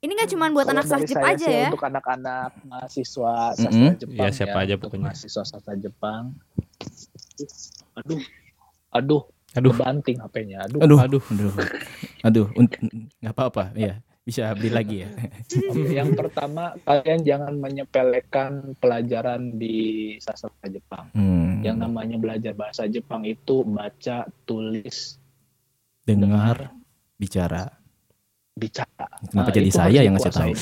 Ini 0.00 0.10
nggak 0.10 0.30
cuma 0.30 0.48
buat 0.48 0.64
Kalau 0.64 0.80
anak 0.80 0.88
saya 0.88 1.04
aja 1.26 1.46
ya. 1.46 1.68
Untuk 1.68 1.84
anak-anak 1.84 2.50
mahasiswa 2.62 3.34
sastra 3.52 3.68
Mm-mm. 3.68 3.96
Jepang 3.96 4.16
Iya, 4.16 4.28
siapa 4.32 4.56
aja 4.58 4.74
untuk 4.74 4.88
pokoknya. 4.88 5.06
Mahasiswa 5.06 5.42
sastra 5.42 5.74
Jepang. 5.76 6.24
Aduh, 7.96 8.20
aduh, 8.90 9.22
Aduh. 9.52 9.72
banting 9.74 10.16
HP-nya. 10.16 10.64
Aduh, 10.64 10.80
Aduh, 10.80 11.20
Aduh. 11.26 11.52
aduh, 12.22 12.46
nggak 13.18 13.32
apa-apa, 13.32 13.72
ya 13.74 14.00
bisa 14.20 14.52
beli 14.52 14.70
lagi 14.70 14.96
ya. 15.04 15.10
Yang 16.02 16.10
pertama 16.16 16.76
kalian 16.84 17.20
jangan 17.24 17.54
menyepelekan 17.56 18.76
pelajaran 18.78 19.56
di 19.56 20.16
sastra 20.20 20.52
Jepang. 20.68 21.08
Hmm. 21.16 21.64
Yang 21.64 21.76
namanya 21.82 22.16
belajar 22.20 22.52
bahasa 22.52 22.84
Jepang 22.86 23.24
itu 23.24 23.64
baca, 23.64 24.28
tulis, 24.44 25.20
dengar, 26.04 26.72
bicara. 27.16 27.68
bicara. 28.56 29.08
Kenapa 29.30 29.50
Nah, 29.50 29.56
jadi 29.56 29.70
saya 29.72 30.00
yang 30.04 30.14
ngasih 30.18 30.32
tahu? 30.36 30.52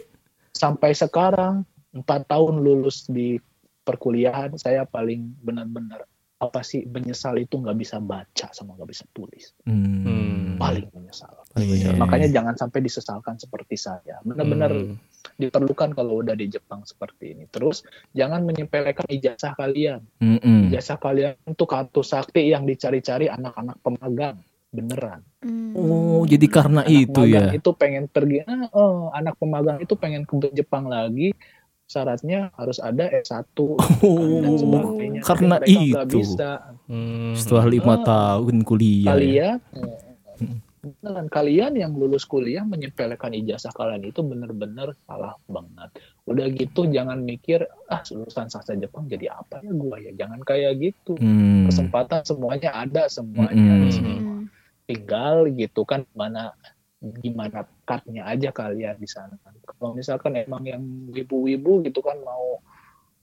Sampai 0.62 0.92
sekarang 0.92 1.64
empat 1.94 2.28
tahun 2.28 2.60
lulus 2.60 3.08
di 3.08 3.40
perkuliahan 3.88 4.52
saya 4.60 4.84
paling 4.84 5.32
benar-benar 5.40 6.04
apa 6.38 6.62
sih 6.62 6.86
menyesal 6.86 7.34
itu 7.34 7.58
nggak 7.58 7.74
bisa 7.74 7.98
baca 7.98 8.46
sama 8.54 8.78
nggak 8.78 8.90
bisa 8.94 9.04
tulis 9.10 9.58
Hmm. 9.66 10.54
paling 10.54 10.86
menyesal. 10.94 11.34
Iya. 11.58 11.98
Makanya 11.98 12.30
jangan 12.30 12.54
sampai 12.54 12.78
disesalkan 12.78 13.38
seperti 13.38 13.74
saya. 13.74 14.22
Benar-benar 14.22 14.70
Hmm. 14.70 14.94
diperlukan 15.34 15.94
kalau 15.94 16.22
udah 16.22 16.38
di 16.38 16.46
Jepang 16.46 16.82
seperti 16.82 17.34
ini. 17.34 17.50
Terus 17.50 17.82
jangan 18.10 18.42
menyepelekan 18.42 19.06
ijazah 19.06 19.54
kalian. 19.54 20.02
Mm-mm. 20.18 20.70
Ijazah 20.70 20.98
kalian 20.98 21.34
itu 21.42 21.64
kartu 21.66 22.02
sakti 22.02 22.50
yang 22.50 22.66
dicari-cari 22.66 23.26
anak-anak 23.26 23.78
pemagang. 23.82 24.38
beneran. 24.68 25.24
Hmm. 25.40 25.72
Oh, 25.72 26.28
jadi 26.28 26.44
karena 26.44 26.84
Anak 26.84 26.92
itu 26.92 27.20
ya. 27.24 27.48
Itu 27.56 27.72
pengen 27.72 28.04
pergi. 28.04 28.44
Ah, 28.44 28.68
oh, 28.76 29.08
anak 29.16 29.40
pemagang 29.40 29.80
itu 29.80 29.96
pengen 29.96 30.28
ke 30.28 30.52
Jepang 30.52 30.92
lagi. 30.92 31.32
Syaratnya 31.88 32.52
harus 32.52 32.76
ada 32.78 33.08
S1 33.08 33.56
Oh, 33.58 33.80
dan 34.38 34.54
sebagainya. 34.54 35.20
Karena 35.28 35.56
mereka 35.56 35.72
nggak 35.72 36.04
itu. 36.04 36.18
bisa. 36.20 36.50
Hmm. 36.84 37.32
Setelah 37.32 37.66
lima 37.66 37.94
Ah, 37.94 38.00
tahun 38.04 38.56
kuliah. 38.62 39.16
ya. 39.16 39.50
Kalian 39.56 39.58
beneran 40.78 41.26
kalian 41.26 41.74
yang 41.74 41.90
lulus 41.90 42.22
kuliah 42.22 42.62
menyepelekan 42.62 43.34
ijazah 43.34 43.74
kalian 43.74 44.04
itu 44.04 44.22
bener-bener 44.22 44.94
salah 45.02 45.34
banget. 45.44 45.90
Udah 46.22 46.46
gitu 46.48 46.86
jangan 46.86 47.18
mikir 47.18 47.66
ah 47.88 47.98
lulusan 48.06 48.46
sastra 48.46 48.76
Jepang 48.76 49.10
jadi 49.10 49.32
apa 49.32 49.58
ya 49.58 49.72
gua 49.74 49.98
ya. 49.98 50.14
Jangan 50.14 50.38
kayak 50.40 50.78
gitu. 50.78 51.16
Hmm. 51.16 51.66
Kesempatan 51.66 52.22
semuanya 52.22 52.70
ada 52.74 53.08
semuanya. 53.08 53.74
Hmm. 53.90 54.46
tinggal 54.84 55.50
gitu 55.50 55.84
kan 55.84 56.08
mana 56.12 56.56
gimana 56.98 57.62
cutnya 57.84 58.26
aja 58.26 58.50
kalian 58.50 58.98
di 58.98 59.06
sana. 59.06 59.38
Kalau 59.64 59.94
misalkan 59.94 60.34
emang 60.34 60.62
yang 60.62 60.82
wibu-wibu 61.08 61.82
gitu 61.82 62.02
kan 62.02 62.18
mau 62.18 62.58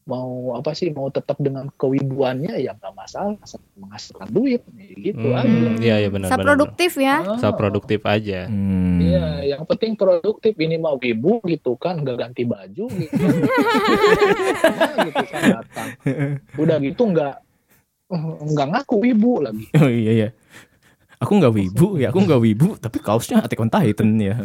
mau 0.06 0.54
apa 0.54 0.72
sih 0.72 0.94
mau 0.94 1.10
tetap 1.10 1.34
dengan 1.36 1.66
kewibuannya 1.74 2.62
ya 2.62 2.78
nggak 2.78 2.94
masalah 2.94 3.34
asal 3.42 3.58
menghasilkan 3.74 4.30
duit 4.30 4.62
gitu 4.96 5.34
Hmm, 5.34 5.42
aja. 5.42 5.82
Iya 5.82 5.96
iya 5.98 6.10
benar 6.10 6.30
Sa 6.30 6.38
benar. 6.38 6.46
produktif 6.46 6.92
ya. 6.96 7.16
Ah, 7.26 7.38
Sa 7.38 7.50
produktif 7.52 8.02
aja. 8.06 8.46
Hmm. 8.46 9.02
Iya, 9.02 9.26
yang 9.50 9.66
penting 9.66 9.98
produktif 9.98 10.54
ini 10.56 10.78
mau 10.78 10.96
wibu 10.96 11.42
gitu 11.44 11.74
kan 11.76 12.00
nggak 12.00 12.18
ganti 12.22 12.46
baju 12.46 12.86
gitu. 12.88 13.18
Nah, 14.66 14.96
gitu 15.04 15.24
kan 15.26 15.42
datang. 15.52 15.88
Udah 16.56 16.78
gitu 16.80 17.04
nggak 17.06 17.36
nggak 18.46 18.68
ngaku 18.72 18.96
wibu 19.02 19.32
lagi. 19.42 19.66
Oh 19.76 19.90
iya 19.90 20.12
iya. 20.14 20.30
Aku 21.20 21.32
nggak 21.36 21.54
wibu 21.54 21.96
ya, 21.96 22.10
aku 22.10 22.20
nggak 22.22 22.42
wibu, 22.42 22.68
tapi 22.76 23.00
kaosnya 23.00 23.40
Attack 23.40 23.60
on 23.60 23.72
Titan 23.72 24.10
ya. 24.20 24.36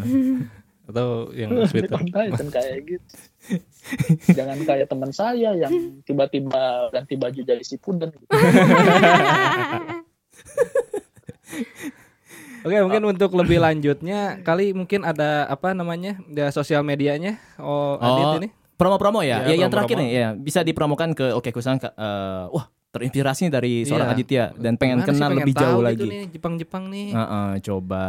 Atau 0.87 1.31
yang 1.33 1.55
sweater. 1.67 1.95
pantai 1.95 2.31
kan 2.31 2.47
kayak 2.51 2.79
gitu. 2.85 3.15
Jangan 4.35 4.59
kayak 4.63 4.87
teman 4.87 5.11
saya 5.11 5.55
yang 5.55 5.71
tiba-tiba 6.03 6.91
ganti 6.91 7.15
baju 7.15 7.41
jadi 7.41 7.63
si 7.63 7.79
puden. 7.79 8.11
Gitu. 8.11 8.27
Oke, 12.61 12.77
mungkin 12.85 13.03
untuk 13.09 13.33
lebih 13.33 13.57
lanjutnya 13.57 14.37
kali 14.45 14.77
mungkin 14.77 15.01
ada 15.01 15.49
apa 15.49 15.73
namanya? 15.73 16.21
Ya 16.29 16.53
sosial 16.53 16.85
medianya. 16.85 17.41
Oh, 17.57 17.97
Adit 17.97 18.27
Oh, 18.27 18.37
ini. 18.37 18.49
Promo-promo 18.77 19.25
ya. 19.25 19.45
Iya, 19.45 19.57
Ya, 19.57 19.65
yang 19.65 19.73
terakhir 19.73 19.97
nih 19.97 20.09
ya, 20.13 20.29
bisa 20.33 20.61
dipromokan 20.61 21.13
ke 21.13 21.33
Oke 21.33 21.53
Kusang 21.53 21.81
Kak. 21.81 21.93
Eh, 21.93 22.45
wah, 22.53 22.69
terinspirasi 22.91 23.49
dari 23.49 23.83
seorang 23.83 24.07
Iya. 24.07 24.17
Aditya 24.17 24.45
dan 24.53 24.75
pengen 24.75 24.99
Gimana 24.99 25.05
sih, 25.05 25.09
kenal 25.09 25.29
pengen 25.29 25.39
lebih 25.41 25.55
tahu 25.55 25.63
jauh 25.63 25.79
gitu 25.79 25.87
lagi. 25.87 26.09
nih, 26.09 26.23
Jepang-Jepang 26.31 26.85
nih. 26.87 27.07
Heeh, 27.11 27.51
coba. 27.63 28.05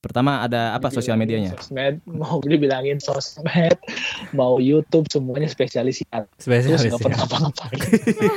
Pertama 0.00 0.40
ada 0.40 0.72
apa 0.72 0.88
sosial 0.88 1.12
medianya? 1.14 1.52
Sosmed, 1.52 2.00
mau 2.22 2.40
dibilangin 2.40 2.96
sosmed, 2.98 3.76
mau 4.32 4.56
YouTube 4.56 5.04
semuanya 5.06 5.44
spesialis 5.44 6.00
sial. 6.00 6.24
Terus 6.32 6.64
Spesialis. 6.64 6.80
nggak 6.86 6.96
ya. 6.96 7.04
pernah 7.04 7.20
apa-ngapain. 7.20 7.78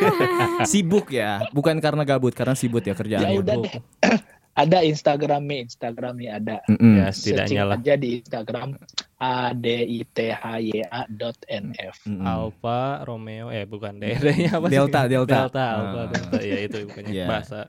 Sibuk 0.69 1.07
ya, 1.07 1.47
bukan 1.49 1.79
karena 1.79 2.03
gabut, 2.03 2.31
karena 2.31 2.51
sibuk 2.51 2.81
ya 2.81 2.91
Ya 2.91 2.95
kerjaannya. 2.95 3.39
udah 3.39 3.55
deh. 3.59 3.73
Ada 4.53 4.85
Instagramnya, 4.85 5.65
Instagramnya 5.65 6.29
ada. 6.37 6.57
Mm-mm. 6.69 7.01
Ya, 7.01 7.07
setidaknya 7.09 7.61
lah. 7.65 7.77
aja 7.81 7.93
di 7.97 8.21
Instagram 8.21 8.77
a 9.17 9.49
d 9.57 9.65
i 9.81 9.99
t 10.05 10.29
h 10.29 10.45
y 10.61 10.77
a 10.85 11.01
dot 11.09 11.37
nf. 11.49 12.05
Mm-mm. 12.05 12.21
Alpha 12.21 13.01
Romeo 13.01 13.49
eh 13.49 13.65
bukan 13.65 13.97
D-nya 13.97 14.61
apa 14.61 14.69
sih? 14.69 14.77
Delta, 14.77 15.01
Delta. 15.09 15.49
Delta 15.49 15.65
Alpha 15.73 15.99
Ah. 15.99 16.05
Delta 16.13 16.39
ya 16.45 16.57
itu 16.61 16.77
bukannya 16.85 17.11
Iya. 17.11 17.25
bahasa 17.33 17.61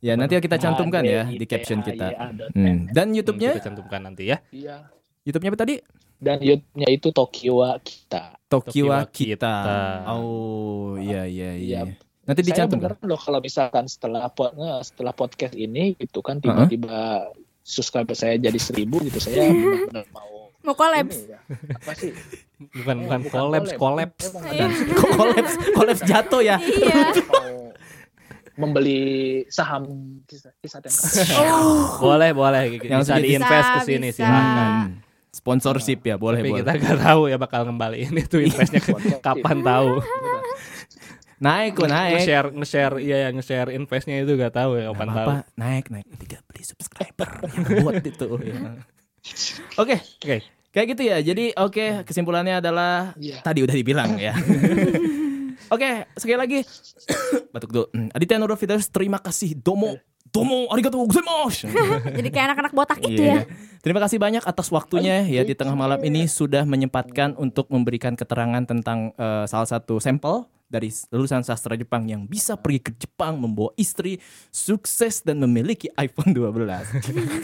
Ya 0.00 0.16
nanti 0.16 0.32
kita 0.40 0.56
cantumkan 0.56 1.04
ya 1.04 1.28
di 1.28 1.44
caption 1.44 1.84
kita. 1.84 2.16
Hmm. 2.56 2.88
Dan 2.88 3.12
Hmm, 3.12 3.16
YouTube-nya, 3.20 3.52
kita 3.60 3.68
cantumkan 3.68 4.00
nanti 4.00 4.32
ya. 4.32 4.40
Iya. 4.48 4.88
YouTube-nya 5.28 5.52
apa 5.52 5.60
tadi? 5.60 5.74
Dan 6.16 6.40
YouTube-nya 6.40 6.88
itu 6.88 7.08
Tokyo 7.12 7.60
kita. 7.84 8.40
Kita. 8.48 9.04
Kita. 9.12 9.54
Oh, 10.08 10.96
iya 10.96 11.28
iya 11.28 11.52
iya. 11.52 11.80
Iya. 11.84 12.00
Nanti 12.30 12.40
Saya 12.40 12.50
dicantum. 12.62 12.78
beneran 12.78 13.02
loh 13.02 13.18
kalau 13.18 13.38
misalkan 13.38 13.84
setelah 13.84 14.22
nge- 14.30 14.86
setelah 14.86 15.10
podcast 15.10 15.50
ini 15.52 15.98
gitu 15.98 16.22
kan 16.22 16.38
tiba-tiba 16.38 17.26
subscriber 17.60 18.14
saya 18.14 18.38
jadi 18.38 18.54
seribu 18.56 19.02
gitu 19.02 19.18
saya 19.18 19.50
benar-benar 19.50 20.06
mau 20.08 20.30
Mau 20.60 20.74
collabs. 20.74 21.16
ini 21.18 21.32
ya, 21.32 21.40
apa 21.74 21.92
sih 21.92 22.12
Bukan 22.76 22.96
Eh, 23.00 23.04
bukan 24.20 24.42
Iya. 24.46 24.66
ada 24.68 24.92
Kok 24.92 25.10
kolaps, 25.10 25.52
kolaps 25.72 26.02
jatuh 26.04 26.40
ya? 26.40 26.56
Iya. 26.60 27.02
mau 27.24 27.72
membeli 28.60 29.00
saham 29.48 29.88
kisah 30.22 30.52
kisah 30.54 30.78
dan 30.78 30.92
Boleh, 31.98 32.30
boleh 32.30 32.62
Yang 32.78 33.00
bisa 33.02 33.14
diinvest 33.18 33.68
ke 33.72 33.80
sini. 33.82 34.08
Hmm. 34.14 35.00
Sponsorship 35.30 36.04
ya, 36.04 36.14
boleh 36.16 36.38
Tapi 36.38 36.50
boleh. 36.52 36.60
kita 36.60 36.72
nggak 36.76 36.98
tahu 37.00 37.22
ya 37.26 37.36
bakal 37.36 37.64
ngembaliin 37.64 38.12
itu 38.14 38.36
investnya 38.42 38.82
kapan 39.18 39.58
tahu. 39.62 40.02
Naik 41.40 41.72
kok 41.74 41.88
naik. 41.88 42.20
Nge-share 42.20 42.48
nge-share 42.52 42.94
iya 43.00 43.16
ya 43.16 43.28
nge-share 43.30 43.72
investnya 43.72 44.20
itu 44.20 44.32
gak 44.34 44.52
tahu 44.54 44.76
ya 44.76 44.92
kapan 44.92 45.08
tahu. 45.08 45.16
apa-apa, 45.16 45.34
naik 45.54 45.84
naik. 45.88 46.06
Tidak 46.18 46.40
beli 46.44 46.62
subscriber 46.62 47.28
yang 47.48 47.64
buat 47.80 48.02
itu. 48.02 48.28
ya. 48.42 48.56
Oke, 49.74 49.96
Oke. 50.18 50.36
kayak 50.70 50.86
gitu 50.90 51.02
ya. 51.02 51.16
Jadi 51.18 51.52
oke, 51.54 52.04
kesimpulannya 52.04 52.60
adalah 52.60 53.16
Iya. 53.16 53.40
tadi 53.40 53.60
udah 53.60 53.72
dibilang 53.72 54.16
ya. 54.16 54.36
Oke, 55.74 56.08
sekali 56.12 56.36
lagi 56.36 56.58
batuk 57.52 57.70
dulu. 57.70 57.86
Hmm, 57.90 58.08
Aditya 58.10 58.36
Nurfidas, 58.36 58.88
terima 58.88 59.16
kasih. 59.16 59.54
Domo, 59.54 59.96
domo, 60.26 60.66
arigatou 60.68 61.04
gozaimasu. 61.04 61.70
Jadi 62.18 62.28
kayak 62.28 62.52
anak-anak 62.52 62.72
botak 62.74 62.98
itu 63.00 63.22
Iya. 63.22 63.32
ya. 63.32 63.42
Terima 63.80 63.96
kasih 63.98 64.18
banyak 64.18 64.42
atas 64.42 64.68
waktunya 64.68 65.22
ya 65.22 65.40
di 65.40 65.54
tengah 65.54 65.72
malam 65.72 66.00
ini 66.00 66.26
sudah 66.26 66.64
menyempatkan 66.64 67.32
untuk 67.34 67.64
memberikan 67.68 68.12
keterangan 68.12 68.60
tentang 68.62 69.14
eh, 69.14 69.44
salah 69.46 69.64
satu 69.64 69.96
sampel 69.96 70.44
dari 70.70 70.86
lulusan 71.10 71.42
sastra 71.42 71.74
Jepang 71.74 72.06
yang 72.06 72.24
bisa 72.24 72.54
pergi 72.54 72.78
ke 72.78 72.90
Jepang 72.94 73.36
membawa 73.36 73.74
istri 73.74 74.22
sukses 74.48 75.20
dan 75.20 75.42
memiliki 75.42 75.90
iPhone 75.98 76.30
12. 76.30 76.54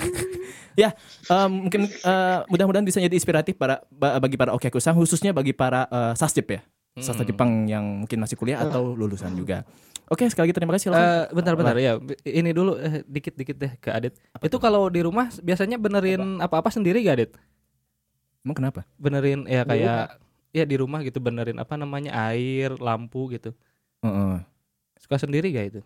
ya, 0.82 0.94
eh, 1.26 1.48
mungkin 1.50 1.90
eh, 1.90 2.38
mudah-mudahan 2.46 2.86
bisa 2.86 3.02
jadi 3.02 3.12
inspiratif 3.12 3.58
para 3.58 3.82
ba- 3.90 4.22
bagi 4.22 4.38
para 4.38 4.54
okekusang 4.54 4.94
khususnya 4.94 5.34
bagi 5.34 5.50
para 5.50 5.90
eh, 5.90 6.14
sasjep 6.14 6.46
ya. 6.46 6.62
Sastra 6.96 7.26
Hmm. 7.26 7.30
Jepang 7.34 7.50
yang 7.68 7.84
mungkin 8.06 8.16
masih 8.24 8.40
kuliah 8.40 8.56
atau 8.56 8.96
lulusan 8.96 9.36
juga. 9.36 9.68
Oke, 10.08 10.24
sekali 10.32 10.48
lagi 10.48 10.54
terima 10.56 10.72
kasih. 10.72 10.88
silakan. 10.88 11.04
Eh, 11.04 11.24
bentar-bentar 11.34 11.76
ya. 11.76 11.92
Ini 12.24 12.50
dulu 12.56 12.78
eh, 12.80 13.04
dikit-dikit 13.04 13.56
deh 13.58 13.72
ke 13.76 13.90
Adit. 13.92 14.14
itu 14.16 14.56
kalau 14.56 14.88
di 14.88 15.04
rumah 15.04 15.28
biasanya 15.42 15.76
benerin 15.76 16.40
apa-apa 16.40 16.72
sendiri 16.72 17.04
gak 17.04 17.16
Adit? 17.20 17.30
Emang 18.46 18.56
kenapa? 18.56 18.86
Benerin 18.96 19.44
ya 19.50 19.66
kayak 19.66 20.22
ya 20.50 20.62
di 20.62 20.76
rumah 20.76 21.02
gitu 21.02 21.18
benerin 21.18 21.56
apa 21.56 21.74
namanya 21.74 22.12
air, 22.28 22.74
lampu 22.78 23.30
gitu. 23.30 23.50
Heeh. 24.02 24.42
Suka 24.96 25.16
sendiri 25.16 25.50
gak 25.50 25.66
itu? 25.72 25.80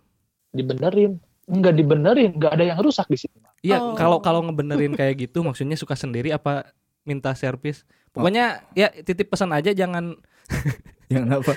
dibenerin 0.51 1.23
nggak 1.47 1.75
dibenerin 1.79 2.31
nggak 2.35 2.53
ada 2.59 2.65
yang 2.75 2.79
rusak 2.83 3.07
di 3.07 3.15
sini 3.15 3.39
Iya, 3.63 3.79
Oh. 3.79 3.95
kalau 3.95 4.19
kalau 4.19 4.43
ngebenerin 4.43 4.99
kayak 4.99 5.31
gitu 5.31 5.47
maksudnya 5.47 5.79
suka 5.79 5.95
sendiri 5.95 6.35
apa 6.35 6.75
minta 7.07 7.31
servis? 7.37 7.87
Pokoknya 8.11 8.67
ya 8.75 8.91
titip 8.91 9.31
pesan 9.31 9.55
aja 9.55 9.71
jangan 9.71 10.19
Yang 11.11 11.23
kenapa? 11.27 11.53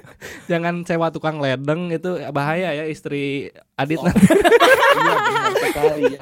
jangan 0.50 0.74
sewa 0.84 1.08
tukang 1.08 1.36
ledeng 1.38 1.88
itu 1.88 2.10
bahaya 2.28 2.70
ya 2.72 2.84
istri 2.84 3.48
Adit 3.74 3.98
Oh. 3.98 4.06
iya 4.98 5.16
benar 5.16 5.52
sekali 5.58 6.02
ya 6.10 6.20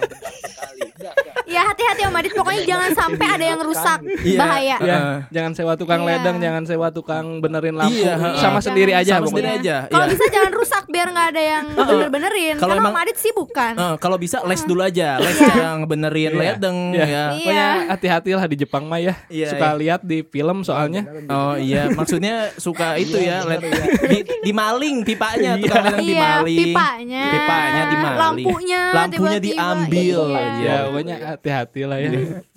sekali. 0.97 1.21
Ya 1.47 1.63
hati-hati 1.63 2.03
Om 2.03 2.17
Adit 2.17 2.33
pokoknya 2.35 2.63
jangan 2.67 2.91
sampai 2.93 3.27
ada 3.29 3.45
yang 3.47 3.61
rusak. 3.63 4.01
Iya. 4.27 4.39
Bahaya. 4.39 4.77
ya, 4.77 4.97
Heeh. 4.99 5.17
jangan 5.31 5.53
sewa 5.55 5.73
tukang 5.75 6.03
Iya. 6.03 6.19
ledeng, 6.19 6.37
jangan 6.37 6.63
sewa 6.67 6.89
tukang 6.91 7.39
benerin 7.39 7.77
lampu, 7.79 7.95
Iya, 7.97 8.19
sama. 8.19 8.35
Jangan 8.37 8.63
sendiri 8.65 8.93
aja 8.93 9.13
Sama 9.15 9.27
sendiri 9.31 9.47
pokoknya. 9.47 9.63
aja. 9.63 9.77
Kalau 9.87 10.05
iya. 10.05 10.11
bisa 10.11 10.25
jangan 10.27 10.53
rusak 10.53 10.85
biar 10.91 11.09
nggak 11.09 11.29
ada 11.31 11.43
yang 11.47 11.65
bener-benerin. 11.71 12.55
Kalau 12.57 12.75
Karena 12.75 12.83
emang- 12.83 12.95
Om 12.95 13.03
Adit 13.05 13.17
sibuk 13.17 13.51
kan. 13.53 13.75
Eh, 13.79 13.95
kalau 13.97 14.17
bisa 14.19 14.37
les 14.43 14.63
dulu 14.65 14.83
aja, 14.83 15.09
les 15.17 15.37
cara 15.39 15.69
ngebenerin 15.79 16.33
Iya. 16.33 16.41
ledeng 16.43 16.79
Iya. 16.91 17.07
ya. 17.07 17.25
Pokoknya 17.31 17.69
hati-hatilah 17.89 18.45
di 18.45 18.57
Jepang 18.59 18.85
mah 18.85 18.99
ya. 18.99 19.15
Iya, 19.29 19.49
Suka 19.49 19.69
iya. 19.69 19.79
lihat 19.79 20.01
di 20.03 20.19
film 20.25 20.59
soalnya. 20.61 21.03
Oh 21.31 21.55
iya, 21.55 21.89
maksudnya 21.91 22.51
suka 22.77 22.89
itu 22.95 23.17
Iya, 23.17 23.25
ya, 23.27 23.39
bener, 23.43 23.61
led- 23.65 24.05
di, 24.05 24.19
dimaling 24.45 24.97
pipanya, 25.03 25.51
tukang 25.57 25.85
ledeng 25.87 25.97
Iya, 25.99 26.11
dimaling. 26.13 26.59
pipanya. 26.61 27.23
Pipanya 27.27 27.83
dimaling. 27.89 28.21
Lampunya, 28.45 28.83
Lampunya 28.93 29.39
tiba-tiba. 29.39 29.49
diambil. 29.49 30.19
Iya. 30.29 30.37
Iya. 30.37 30.69
Ya, 30.69 30.77
pokoknya 30.85 31.17
hati-hati 31.27 31.81
lah 31.83 31.99
ya. 31.99 32.11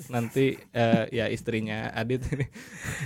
Nanti 0.07 0.45
eh, 0.69 1.03
ya 1.09 1.25
istrinya 1.27 1.87
Adit 1.91 2.21
ini 2.27 2.45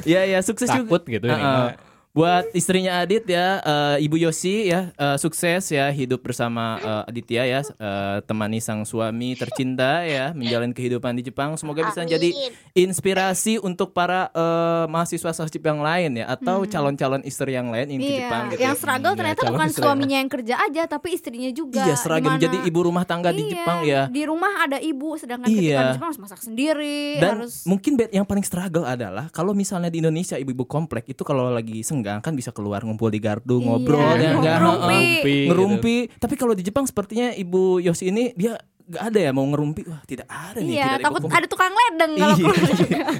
Iya 0.03 0.21
ya, 0.27 0.39
sukses 0.41 0.65
juga. 0.65 0.89
takut 0.89 1.05
gitu 1.05 1.23
ini 1.23 1.37
Heeh. 1.37 1.92
Buat 2.13 2.53
istrinya 2.53 3.01
Adit 3.01 3.25
ya, 3.25 3.57
eh, 3.57 4.05
Ibu 4.05 4.21
Yosi 4.21 4.69
ya, 4.69 4.93
eh, 4.93 5.17
sukses 5.17 5.65
ya 5.67 5.89
hidup 5.89 6.21
bersama 6.21 6.77
eh, 6.77 7.09
Aditya 7.09 7.41
ya, 7.43 7.59
eh, 7.65 8.17
temani 8.21 8.61
sang 8.61 8.85
suami 8.85 9.33
tercinta 9.33 10.05
ya, 10.05 10.29
menjalani 10.29 10.77
kehidupan 10.77 11.17
di 11.17 11.25
Jepang. 11.25 11.57
Semoga 11.57 11.81
bisa 11.89 12.05
jadi 12.05 12.29
inspirasi 12.77 13.57
untuk 13.57 13.97
para 13.97 14.29
eh, 14.29 14.85
mahasiswa 14.85 15.33
sasjip 15.33 15.65
yang 15.65 15.81
lain 15.81 16.21
ya, 16.21 16.29
atau 16.29 16.69
calon-calon 16.69 17.25
istri 17.25 17.57
yang 17.57 17.73
lain 17.73 17.89
yang 17.89 17.97
ke 17.97 18.05
Iya, 18.05 18.19
Jepang 18.21 18.43
gitu. 18.45 18.61
yang 18.61 18.69
ya. 18.69 18.77
struggle 18.77 19.09
Iya, 19.09 19.17
ternyata 19.17 19.41
bukan 19.49 19.69
suaminya 19.73 20.17
yang 20.21 20.29
kerja 20.29 20.55
aja, 20.61 20.83
tapi 20.85 21.07
istrinya 21.13 21.49
juga. 21.49 21.81
Iya, 21.81 21.97
seragam 21.97 22.37
Dimana- 22.37 22.45
jadi 22.45 22.57
ibu 22.61 22.79
rumah 22.83 23.09
tangga 23.09 23.33
di 23.33 23.41
Iya, 23.41 23.51
Jepang 23.57 23.79
ya. 23.81 24.01
Di 24.05 24.21
rumah 24.23 24.61
ada 24.61 24.77
ibu, 24.77 25.17
sedangkan 25.17 25.49
ketika 25.49 25.65
Iya. 25.65 25.81
di 25.81 25.89
Jepang 25.97 26.09
harus 26.13 26.21
masak 26.21 26.45
sendiri, 26.45 27.17
Dan 27.17 27.41
harus 27.41 27.65
mungkin 27.65 27.97
yang 28.13 28.29
paling 28.29 28.45
struggle 28.45 28.85
adalah 28.85 29.33
kalau 29.33 29.57
misalnya 29.57 29.89
di 29.89 29.97
Indonesia 29.97 30.37
ibu-ibu 30.37 30.69
komplek 30.69 31.09
itu 31.09 31.25
kalau 31.25 31.49
lagi 31.49 31.81
senggang 32.03 32.19
kan 32.19 32.35
bisa 32.35 32.51
keluar 32.51 32.83
ngumpul 32.83 33.07
di 33.07 33.23
gardu 33.23 33.55
Iya, 33.55 33.65
ngobrol 33.65 34.03
ya 34.19 34.35
enggak 34.35 34.55
ngerumpi. 34.59 34.83
Ngerumpi, 34.83 35.23
gitu. 35.23 35.47
ngerumpi. 35.47 35.95
Tapi 36.19 36.35
kalau 36.35 36.51
di 36.51 36.63
Jepang 36.67 36.83
sepertinya 36.83 37.31
Ibu 37.31 37.79
Yosi 37.79 38.11
ini 38.11 38.35
dia 38.35 38.59
nggak 38.83 39.03
ada 39.07 39.19
ya 39.23 39.31
mau 39.31 39.47
ngerumpi. 39.47 39.87
Wah, 39.87 40.03
tidak 40.03 40.27
ada 40.27 40.59
nih. 40.59 40.75
Iya, 40.75 40.83
tidak 40.83 40.99
ada 40.99 41.05
takut 41.07 41.21
ada 41.31 41.47
tukang 41.47 41.71
ledeng 41.71 42.11
kalau 42.13 42.35
Iya. 42.35 42.43
keluar 42.43 43.15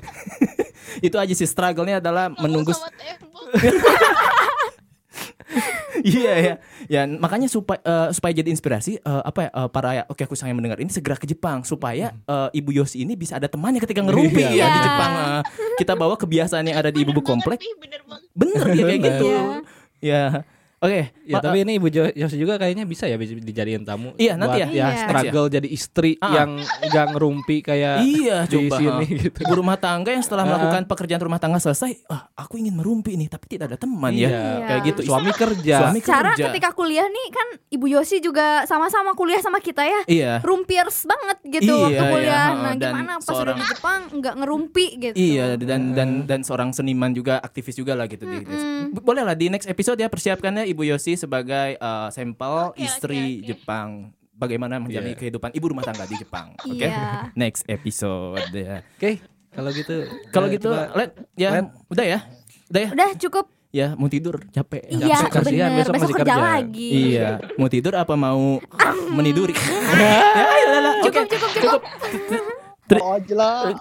itu 1.07 1.15
aja 1.15 1.33
sih 1.33 1.47
struggle-nya 1.47 2.03
adalah 2.03 2.27
menunggu 2.35 2.75
tembok. 5.13 6.01
iya 6.03 6.33
ya. 6.35 6.53
Ya 6.89 7.01
makanya 7.07 7.45
supaya 7.45 7.79
eh, 7.79 8.09
supaya 8.11 8.33
jadi 8.33 8.49
inspirasi 8.49 8.97
eh, 8.97 9.21
apa 9.23 9.39
ya 9.45 9.49
eh, 9.53 9.69
para 9.69 9.89
oke 10.05 10.21
aku 10.21 10.33
sayang 10.33 10.57
mendengar 10.57 10.77
ini 10.77 10.89
segera 10.89 11.15
ke 11.15 11.23
Jepang 11.23 11.61
supaya 11.63 12.11
eh, 12.25 12.49
Ibu 12.53 12.73
Yosi 12.73 13.05
ini 13.05 13.13
bisa 13.13 13.37
ada 13.37 13.45
temannya 13.45 13.79
ketika 13.79 14.01
ngerumpi 14.01 14.41
Iya. 14.41 14.49
ya 14.49 14.65
di 14.67 14.73
Iya. 14.73 14.83
Jepang. 14.83 15.11
Eh, 15.13 15.41
kita 15.77 15.93
bawa 15.93 16.15
kebiasaan 16.17 16.65
yang 16.65 16.77
ada 16.77 16.89
di 16.89 17.01
ibu 17.01 17.13
Bener 17.13 17.25
komplek. 17.25 17.59
Pi, 17.61 17.69
bener 17.77 18.01
banget. 18.03 18.27
Bener 18.33 18.63
dia 18.69 18.83
kayak 18.83 19.01
gitu. 19.01 19.27
Iya. 19.29 19.43
Ya. 20.03 20.25
Oke. 20.83 21.15
Ya, 21.23 21.33
Ma- 21.33 21.41
tapi 21.41 21.57
ini 21.61 21.71
Ibu 21.75 21.87
Yosi 22.13 22.35
juga 22.35 22.55
kayaknya 22.55 22.83
bisa 22.83 23.05
ya 23.05 23.15
bisa 23.15 23.31
dijadiin 23.33 23.81
tamu. 23.81 24.11
Iya, 24.15 24.35
nanti 24.35 24.59
buat 24.59 24.67
ya. 24.67 24.67
ya 24.67 24.87
Iya. 24.91 24.99
struggle 25.01 25.47
jadi 25.47 25.63
istri 25.65 26.11
Ah. 26.17 26.35
yang 26.35 26.59
nggak 26.59 27.05
ngerumpi 27.09 27.57
kayak 27.59 28.03
Iya 28.03 28.37
di 28.43 28.51
coba 28.67 28.75
sini 28.77 29.05
ha. 29.07 29.15
gitu. 29.17 29.37
Ibu 29.39 29.53
rumah 29.55 29.77
tangga 29.77 30.09
yang 30.09 30.19
setelah 30.19 30.43
Ah. 30.43 30.49
melakukan 30.51 30.83
pekerjaan 30.85 31.21
rumah 31.21 31.39
tangga 31.39 31.57
selesai 31.57 32.03
ah 32.05 32.27
aku 32.35 32.57
ingin 32.57 32.73
merumpi 32.73 33.15
nih 33.15 33.27
tapi 33.27 33.47
tidak 33.49 33.71
ada 33.71 33.77
teman 33.77 34.11
ya 34.11 34.27
Iya. 34.27 34.43
kayak 34.65 34.81
gitu 34.85 34.99
Suami 35.05 35.31
kerja. 35.31 35.75
Suami 35.79 35.99
Cara 36.01 36.31
kerja. 36.31 36.43
ketika 36.45 36.69
kuliah 36.71 37.05
nih 37.05 37.27
kan 37.29 37.47
Ibu 37.69 37.85
Yosi 37.89 38.19
juga 38.19 38.43
sama-sama 38.65 39.13
kuliah 39.13 39.39
sama 39.39 39.57
kita 39.57 39.81
ya. 39.81 40.01
iya 40.05 40.31
Rumpiers 40.39 41.05
banget 41.05 41.37
gitu 41.53 41.71
Iya, 41.71 41.79
waktu 41.81 41.95
iya, 41.95 42.11
kuliah. 42.11 42.43
ha, 42.43 42.51
nah, 42.51 42.73
dan 42.73 42.91
gimana 42.91 43.11
pas 43.13 43.23
udah 43.23 43.31
seorang- 43.33 43.55
di 43.55 43.63
Jepang 43.65 43.99
nggak 44.13 44.35
ngerumpi 44.37 44.85
gitu. 44.99 45.15
Iya 45.15 45.45
dan 45.55 45.81
dan 45.93 46.09
dan 46.25 46.39
seorang 46.41 46.69
seniman 46.69 47.09
juga 47.09 47.39
aktivis 47.39 47.73
juga 47.73 47.93
lah 47.93 48.05
gitu 48.05 48.25
di 48.25 48.43
Mm-mm. 48.43 48.99
boleh 48.99 49.21
lah 49.21 49.33
di 49.33 49.47
next 49.47 49.65
episode 49.65 49.95
ya 49.95 50.05
persiapkannya 50.05 50.72
Ibu 50.73 50.81
Yosi 50.87 51.15
sebagai 51.15 51.75
eh, 51.75 52.07
sampel 52.09 52.53
Oke, 52.69 52.79
istri 52.79 53.15
oke, 53.15 53.37
oke. 53.37 53.45
Jepang 53.47 53.87
bagaimana 54.33 54.77
menjalani 54.77 55.11
Iya. 55.11 55.19
kehidupan 55.19 55.49
ibu 55.51 55.65
rumah 55.67 55.81
tangga 55.81 56.03
di 56.03 56.15
Jepang 56.15 56.51
oke 56.65 56.81
Iya. 56.81 57.29
next 57.33 57.63
episode 57.65 58.49
ya 58.49 58.81
Oke, 58.91 59.11
kalau 59.49 59.69
gitu. 59.69 59.95
kalau 60.29 60.45
eh, 60.47 60.51
gitu 60.51 60.67
coba- 60.67 60.89
let 60.93 61.09
ya 61.33 61.49
Let. 61.53 61.65
udah 61.87 62.05
ya 62.07 62.19
udah 62.67 62.81
ya 62.81 62.89
Udah 62.91 63.09
cukup. 63.15 63.45
ya 63.69 63.87
mau 63.93 64.05
tidur 64.05 64.35
capek 64.49 64.81
Iya, 64.87 65.19
Besok 65.19 65.29
kasihan, 65.31 65.69
bener. 65.69 65.79
besok 65.79 65.93
Besok, 65.93 66.03
masih 66.03 66.15
kerja, 66.15 66.27
kerja. 66.27 66.43
lagi. 66.43 66.91
Iya, 66.91 67.27
mau 67.55 67.67
tidur 67.67 67.93
apa 67.93 68.13
mau 68.15 68.41
meniduri? 69.09 69.53
ya, 69.95 70.89
Cukup, 71.03 71.21
oke. 71.21 71.31
cukup, 71.31 71.49
cukup. 71.55 71.81
Oh 72.95 73.19
jelas. 73.19 73.73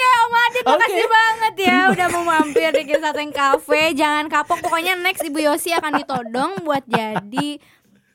Oke 0.00 0.16
Om 0.16 0.32
Adit 0.34 0.64
makasih 0.64 1.06
banget 1.06 1.54
ya 1.60 1.78
udah 1.92 2.06
mau 2.08 2.24
mampir 2.24 2.72
di 2.72 2.88
Kisah 2.88 3.12
Teng 3.12 3.28
Cafe 3.30 3.92
Jangan 3.92 4.32
kapok 4.32 4.64
pokoknya 4.64 4.96
next 4.96 5.20
Ibu 5.20 5.44
Yosi 5.44 5.76
akan 5.76 6.00
ditodong 6.00 6.64
buat 6.64 6.80
jadi 6.88 7.60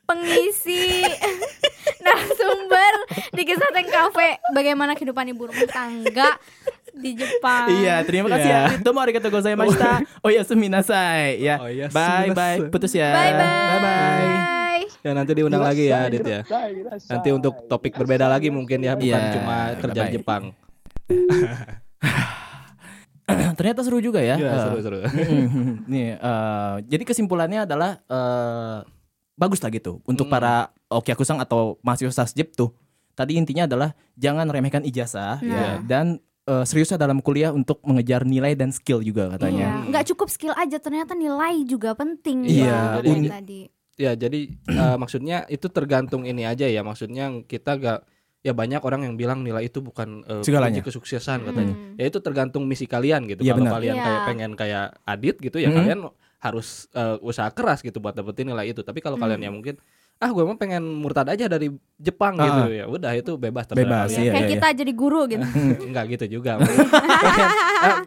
pengisi 0.02 1.06
narasumber 2.02 2.92
di 3.30 3.42
Kisah 3.46 3.70
Teng 3.70 3.86
Cafe 3.86 4.42
Bagaimana 4.50 4.98
kehidupan 4.98 5.30
ibu 5.30 5.46
rumah 5.46 5.62
tangga 5.70 6.42
di 6.90 7.14
Jepang 7.14 7.70
Iya, 7.70 8.02
terima 8.02 8.34
kasih 8.34 8.50
Iya. 8.50 8.62
ya. 8.66 8.82
Domo 8.82 8.98
arigatou 8.98 9.30
gozaimashita. 9.30 10.02
Oh 10.24 10.30
ya, 10.32 10.42
suminasai. 10.42 11.38
Ya. 11.38 11.60
Oh 11.60 11.70
ya, 11.70 11.86
bye 11.92 12.32
bye. 12.32 12.66
Putus 12.66 12.96
ya. 12.96 13.14
Bye 13.14 13.30
bye, 13.30 13.46
Bye 13.46 13.78
bye. 13.78 14.82
Ya 15.04 15.10
nanti 15.14 15.38
diundang 15.38 15.62
lagi 15.62 15.86
ya 15.86 16.10
Adit 16.10 16.24
ya. 16.24 16.42
Nanti 17.06 17.28
untuk 17.30 17.68
topik 17.68 17.94
berbeda 17.94 18.26
lagi 18.26 18.50
mungkin 18.50 18.80
ya 18.80 18.98
bukan 18.98 19.06
Iya, 19.22 19.34
cuma 19.38 19.56
kerja. 19.78 20.02
Jepang. 20.10 20.65
Ternyata 23.58 23.80
seru 23.82 23.98
juga 23.98 24.22
ya. 24.22 24.38
Iya, 24.38 24.48
Eh, 24.48 24.60
seru-seru. 24.62 24.96
Nih, 25.90 26.14
eh, 26.14 26.74
jadi 26.86 27.02
kesimpulannya 27.02 27.64
adalah 27.64 27.98
eh, 28.00 28.78
bagus 29.34 29.58
lah 29.58 29.68
gitu 29.68 29.98
untuk 30.04 30.26
Hmm. 30.26 30.32
para 30.32 30.52
okiakusang 30.88 31.38
atau 31.38 31.76
mahasiswa 31.82 32.12
sasjip 32.16 32.52
tuh. 32.52 32.70
Tadi 33.12 33.34
intinya 33.34 33.64
adalah 33.64 33.92
jangan 34.14 34.44
remehkan 34.46 34.82
ijazah 34.82 35.40
ya 35.40 35.48
Nah. 35.48 35.74
dan 35.82 36.04
eh, 36.46 36.62
seriusnya 36.62 36.94
dalam 36.94 37.18
kuliah 37.18 37.50
untuk 37.50 37.82
mengejar 37.82 38.22
nilai 38.22 38.54
dan 38.54 38.70
skill 38.70 39.00
juga 39.00 39.26
katanya. 39.28 39.82
Iya, 39.82 39.88
nggak 39.90 40.04
cukup 40.14 40.28
skill 40.30 40.54
aja 40.54 40.78
ternyata 40.78 41.12
nilai 41.12 41.66
juga 41.66 41.90
penting 41.92 42.46
Iya, 42.46 43.02
ya, 43.02 43.26
tadi. 43.26 43.60
Ya 43.96 44.10
jadi 44.14 44.40
eh, 44.54 44.96
maksudnya 44.96 45.42
itu 45.48 45.66
tergantung 45.66 46.22
ini 46.22 46.46
aja 46.46 46.64
ya. 46.64 46.80
Maksudnya 46.80 47.42
kita 47.42 47.74
gak 47.74 47.98
ya 48.46 48.54
banyak 48.54 48.78
orang 48.78 49.02
yang 49.02 49.14
bilang 49.18 49.42
nilai 49.42 49.66
itu 49.66 49.82
bukan 49.82 50.22
eh, 50.22 50.42
Segalanya. 50.46 50.78
kunci 50.78 50.86
kesuksesan 50.86 51.42
katanya. 51.42 51.74
Hmm. 51.74 51.98
Ya 51.98 52.06
itu 52.06 52.18
tergantung 52.20 52.62
misi 52.62 52.86
kalian 52.86 53.26
gitu. 53.26 53.42
Iya, 53.42 53.58
Kalau 53.58 53.74
kalian 53.74 53.96
Iya. 53.96 54.04
kayak 54.06 54.20
pengen 54.22 54.50
kayak 54.54 54.86
Adit 55.02 55.36
gitu 55.42 55.58
ya 55.58 55.68
Hmm. 55.68 55.76
kalian 55.76 56.00
harus 56.38 56.86
eh, 56.94 57.18
usaha 57.20 57.50
keras 57.50 57.82
gitu 57.82 57.98
buat 57.98 58.14
dapetin 58.14 58.46
nilai 58.46 58.70
itu. 58.70 58.80
Tapi 58.80 59.02
kalau 59.02 59.18
kalian 59.18 59.42
Hmm. 59.42 59.46
yang 59.50 59.54
mungkin 59.58 59.82
ah 60.16 60.28
gue 60.28 60.42
mah 60.42 60.56
pengen 60.56 60.80
murtad 60.96 61.28
aja 61.28 61.44
dari 61.46 61.68
Jepang 61.94 62.36
Ah. 62.36 62.44
gitu 62.62 62.62
ya. 62.74 62.84
Udah 62.86 63.12
itu 63.12 63.32
bebas 63.34 63.64
terserah 63.64 64.04
Bebas, 64.04 64.08
iya, 64.12 64.30
Kayak 64.30 64.40
iya, 64.42 64.52
kita 64.52 64.66
jadi 64.74 64.92
guru 64.92 65.20
gitu. 65.26 65.44
Enggak 65.88 66.04
gitu 66.10 66.24
juga. 66.30 66.56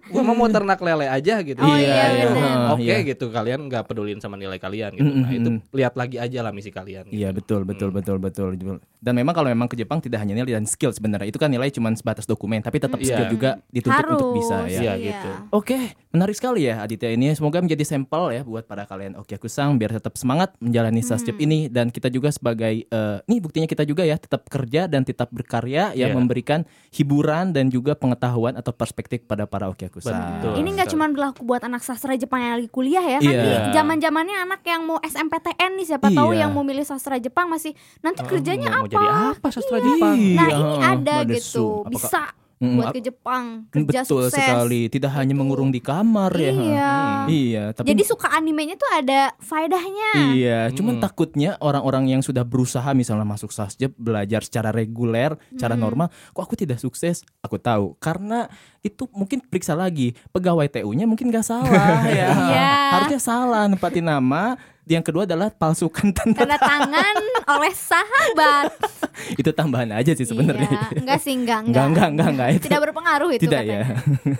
gue 0.05 0.21
mau 0.21 0.33
mau 0.33 0.45
ternak 0.47 0.79
lele 0.79 1.05
aja 1.05 1.41
gitu. 1.41 1.57
Oh, 1.57 1.69
iya, 1.69 2.05
iya. 2.11 2.25
Heeh, 2.27 2.57
Oke 2.71 2.81
iya. 2.83 2.97
gitu 3.03 3.29
kalian 3.29 3.65
nggak 3.65 3.85
pedulin 3.85 4.17
sama 4.17 4.35
nilai 4.35 4.57
kalian 4.57 4.93
gitu. 4.93 5.05
Mm, 5.05 5.17
Nah 5.19 5.29
mm, 5.29 5.37
itu 5.37 5.49
mm. 5.51 5.59
lihat 5.71 5.93
lagi 5.95 6.17
aja 6.17 6.39
lah 6.41 6.51
misi 6.51 6.69
kalian. 6.69 7.09
gitu. 7.09 7.15
Iya 7.15 7.29
betul 7.31 7.61
betul 7.63 7.89
Hmm. 7.89 7.97
betul 7.97 8.17
betul 8.19 8.49
betul. 8.53 8.77
Dan 8.99 9.13
memang 9.15 9.31
kalau 9.31 9.47
memang 9.47 9.65
ke 9.65 9.75
Jepang 9.75 9.97
tidak 9.97 10.19
hanya 10.19 10.35
nilai 10.35 10.53
dan 10.53 10.65
skill 10.65 10.91
sebenarnya. 10.91 11.25
Itu 11.25 11.37
kan 11.37 11.47
nilai 11.47 11.69
cuma 11.69 11.93
sebatas 11.93 12.25
dokumen, 12.25 12.59
tapi 12.59 12.77
tetap 12.77 12.97
Iya. 12.97 13.05
skill 13.07 13.27
juga 13.31 13.49
dituntut 13.67 14.01
Harus. 14.01 14.17
untuk 14.17 14.29
bisa 14.35 14.57
ya. 14.65 14.81
Iya, 14.81 14.93
gitu. 14.99 15.29
Oke, 15.51 15.77
menarik 16.09 16.35
sekali 16.35 16.65
ya 16.65 16.81
Aditya 16.81 17.09
ini. 17.09 17.31
Semoga 17.31 17.57
menjadi 17.59 17.81
sampel 17.81 18.23
ya 18.31 18.41
buat 18.43 18.65
para 18.65 18.83
kalian 18.83 19.15
Okiakusang 19.15 19.77
biar 19.77 19.95
tetap 19.95 20.13
semangat 20.13 20.53
menjalani 20.59 20.99
Hmm. 20.99 21.37
ini 21.39 21.59
dan 21.67 21.89
kita 21.99 22.07
juga 22.09 22.31
sebagai 22.31 22.73
eh, 22.81 23.17
nih 23.21 23.39
buktinya 23.39 23.67
kita 23.67 23.83
juga 23.83 24.01
ya 24.01 24.15
tetap 24.15 24.47
kerja 24.47 24.87
dan 24.87 25.03
tetap 25.03 25.27
berkarya 25.29 25.91
ya 25.91 26.07
Iya. 26.07 26.15
memberikan 26.15 26.63
hiburan 26.89 27.51
dan 27.51 27.67
juga 27.67 27.93
pengetahuan 27.93 28.55
atau 28.55 28.71
perspektif 28.71 29.21
pada 29.23 29.43
para 29.43 29.67
Okiakusang. 29.67 30.39
Betul. 30.39 30.53
Ini 30.57 30.69
nggak 30.71 30.89
cuma 30.89 31.05
berlaku 31.05 31.43
buat 31.43 31.59
anak 31.61 31.83
sastra 31.83 32.15
Jepang 32.15 32.39
yang 32.39 32.55
lagi 32.55 32.69
kuliah 32.69 33.03
ya. 33.03 33.19
Kan 33.19 33.27
Iya. 33.27 33.43
di 33.43 33.51
zaman-zamannya 33.71 34.37
anak 34.39 34.61
yang 34.63 34.81
mau 34.81 34.97
SMPTN 34.99 35.71
nih 35.75 35.85
siapa 35.85 36.07
tahu 36.09 36.31
Iya. 36.31 36.39
yang 36.41 36.51
mau 36.51 36.63
milih 36.63 36.81
sastra 36.81 37.17
Jepang 37.17 37.45
masih 37.45 37.75
nanti 37.99 38.23
Oh, 38.23 38.27
kerjanya 38.27 38.71
mau, 38.71 38.79
apa? 38.79 38.87
mau 38.87 38.93
jadi 38.95 39.07
apa 39.35 39.47
sastra 39.49 39.77
Iya. 39.77 39.85
Jepang? 39.85 40.15
Nah, 40.15 40.47
Iya, 40.47 40.55
ini 40.55 40.75
ada 40.79 41.15
Mbak 41.19 41.27
gitu. 41.35 41.65
Apakah- 41.83 41.91
Bisa 41.91 42.21
Mm, 42.59 42.75
buat 42.75 42.91
ke 42.91 42.99
Jepang, 42.99 43.71
kerja 43.71 44.03
Betul 44.03 44.27
sukses. 44.27 44.35
sekali, 44.35 44.91
tidak 44.91 45.15
hanya 45.15 45.31
Gitu. 45.31 45.39
mengurung 45.39 45.71
di 45.71 45.79
kamar 45.79 46.27
ya. 46.33 46.51
Iya. 46.51 46.91
Iya, 47.25 47.63
tapi 47.71 47.87
Jadi 47.87 48.03
suka 48.03 48.27
animenya 48.29 48.75
tuh 48.75 48.91
ada 48.91 49.31
faedahnya. 49.39 50.35
Iya, 50.35 50.59
cuman 50.69 50.99
Hmm. 50.99 51.01
takutnya 51.01 51.55
orang-orang 51.57 52.09
yang 52.09 52.19
sudah 52.19 52.43
berusaha 52.43 52.91
misalnya 52.91 53.23
masuk 53.23 53.49
sasjep 53.49 53.95
belajar 53.95 54.43
secara 54.43 54.69
reguler, 54.69 55.39
secara 55.49 55.73
Hmm. 55.73 55.81
normal, 55.81 56.07
kok 56.29 56.43
aku 56.43 56.53
tidak 56.53 56.77
sukses? 56.77 57.23
Aku 57.39 57.55
tahu 57.55 57.95
karena 57.95 58.51
itu 58.79 59.07
mungkin 59.09 59.39
periksa 59.39 59.71
lagi 59.71 60.11
pegawai 60.29 60.67
TU-nya 60.67 61.03
mungkin 61.03 61.31
nggak 61.31 61.43
salah 61.43 61.63
ya. 62.11 62.27
Iya. 62.27 62.71
Harusnya 62.91 63.19
salah 63.19 63.63
nempatin 63.65 64.03
nama. 64.03 64.59
Yang 64.89 65.03
kedua 65.05 65.23
adalah 65.23 65.53
palsukan 65.53 66.09
tanda. 66.17 66.41
Tanda 66.41 66.57
tangan 66.57 67.15
oleh 67.47 67.69
sahabat. 67.71 68.73
itu 69.39 69.49
tambahan 69.53 69.93
aja 69.93 70.17
sih 70.17 70.25
sebenarnya. 70.25 70.65
Iya. 70.65 70.81
Enggak 70.97 71.19
sih, 71.21 71.33
enggak, 71.37 71.59
Enggak, 71.63 71.85
enggak, 71.87 72.07
enggak, 72.09 72.29
enggak 72.33 72.49
itu. 72.57 72.63
Tidak 72.65 72.81
berpengaruh 72.81 73.29
itu 73.29 73.43
Tidak 73.45 73.61
katanya. 73.61 73.79
ya. 73.85 73.93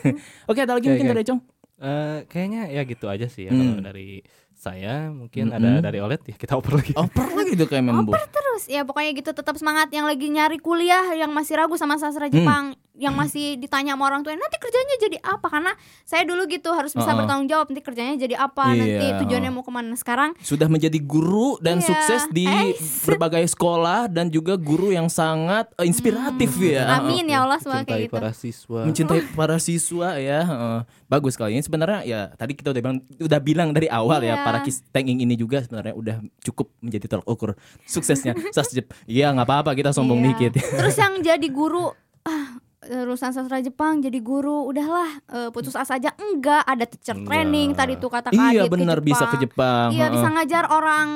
Oke, 0.50 0.60
ada 0.66 0.74
lagi 0.74 0.90
Oke, 0.90 0.92
mungkin 0.92 1.06
oke. 1.06 1.14
dari 1.14 1.24
Cong? 1.24 1.40
Eh, 1.80 2.18
kayaknya 2.28 2.62
ya 2.68 2.82
gitu 2.84 3.06
aja 3.08 3.28
sih 3.30 3.46
ya 3.46 3.52
Hmm. 3.54 3.78
kalau 3.78 3.84
dari 3.86 4.20
saya 4.60 5.08
mungkin 5.08 5.48
Mm-mm. 5.48 5.58
ada 5.58 5.80
dari 5.82 5.98
OLED 5.98 6.22
ya 6.26 6.36
kita 6.36 6.54
oper 6.54 6.74
lagi. 6.76 6.92
Oper 6.94 7.28
lagi 7.32 7.52
tuh 7.54 7.66
kayak 7.66 7.82
membu. 7.82 8.12
terus 8.12 8.68
ya 8.68 8.84
pokoknya 8.84 9.12
gitu 9.16 9.32
tetap 9.32 9.56
semangat 9.56 9.88
yang 9.90 10.04
lagi 10.04 10.28
nyari 10.28 10.58
kuliah 10.58 11.16
yang 11.16 11.32
masih 11.32 11.56
ragu 11.56 11.74
sama 11.74 11.96
sastra 11.96 12.22
Hmm. 12.22 12.36
Jepang 12.36 12.66
yang 12.94 13.16
masih 13.16 13.56
ditanya 13.56 13.96
sama 13.96 14.06
orang 14.06 14.20
tuanya 14.20 14.44
nanti 14.44 14.60
kerjanya 14.60 14.96
jadi 15.00 15.18
apa 15.24 15.48
karena 15.48 15.72
saya 16.04 16.28
dulu 16.28 16.44
gitu 16.46 16.68
harus 16.70 16.92
bisa 16.92 17.08
Uh-uh. 17.08 17.18
bertanggung 17.18 17.48
jawab 17.48 17.66
nanti 17.66 17.80
kerjanya 17.80 18.14
jadi 18.18 18.36
apa 18.38 18.64
Iya, 18.68 18.76
nanti 18.78 19.06
tujuannya 19.18 19.48
uh. 19.48 19.56
mau 19.56 19.64
ke 19.64 19.72
mana 19.72 19.96
sekarang 19.96 20.36
Sudah 20.38 20.68
menjadi 20.68 21.00
guru 21.00 21.56
dan 21.58 21.80
Iya. 21.80 21.88
sukses 21.88 22.28
di 22.28 22.44
Ais. 22.44 22.84
berbagai 23.08 23.48
sekolah 23.48 24.06
dan 24.06 24.28
juga 24.28 24.54
guru 24.54 24.92
yang 24.92 25.08
sangat 25.08 25.72
eh, 25.74 25.88
inspiratif 25.88 26.52
ya. 26.60 27.00
amin 27.00 27.24
ya 27.26 27.40
Allah 27.40 27.56
semoga 27.58 27.80
Mencintai 27.80 27.88
kayak 27.90 28.04
gitu 28.04 28.14
para 28.14 28.32
siswa. 28.34 28.80
mencintai 28.84 29.20
para 29.32 29.58
siswa 29.58 30.10
ya 30.20 30.40
heeh. 30.44 30.80
bagus 31.08 31.32
sekali 31.34 31.56
ini 31.56 31.64
sebenarnya 31.64 32.00
ya 32.04 32.22
tadi 32.36 32.52
kita 32.52 32.70
udah 32.70 32.82
bilang 32.84 32.98
udah 33.18 33.40
bilang 33.40 33.70
dari 33.72 33.88
awal 33.88 34.20
ya 34.20 34.36
Iya. 34.36 34.44
Para 34.50 34.60
kis 34.62 34.82
tanking 34.90 35.22
ini 35.22 35.34
juga 35.34 35.62
sebenarnya 35.62 35.94
udah 35.94 36.16
cukup 36.42 36.74
menjadi 36.80 37.06
tolak 37.08 37.26
ukur 37.26 37.54
suksesnya. 37.84 38.34
Sasjep 38.56 38.90
iya 39.06 39.30
nggak 39.30 39.46
apa-apa 39.46 39.72
kita 39.74 39.90
sombong 39.90 40.20
Iya. 40.20 40.28
dikit. 40.50 40.52
Terus 40.80 40.96
yang 40.96 41.14
jadi 41.20 41.48
guru 41.48 41.94
ah 42.22 42.58
urusan 42.80 43.30
sastra 43.30 43.60
Jepang 43.60 44.00
jadi 44.00 44.18
guru 44.18 44.66
udahlah 44.66 45.10
eh, 45.28 45.50
putus 45.50 45.74
asa 45.74 45.96
aja. 45.96 46.10
Enggak 46.16 46.64
ada 46.64 46.84
teacher 46.84 47.14
Enggak. 47.14 47.30
training 47.30 47.70
tadi 47.72 47.94
tuh 47.96 48.10
kata 48.10 48.30
Kak 48.30 48.50
iya 48.50 48.66
benar 48.66 48.98
bisa 49.00 49.30
ke 49.30 49.38
Jepang. 49.38 49.94
Iya 49.94 50.10
bisa 50.10 50.28
ngajar 50.28 50.66
orang 50.68 51.08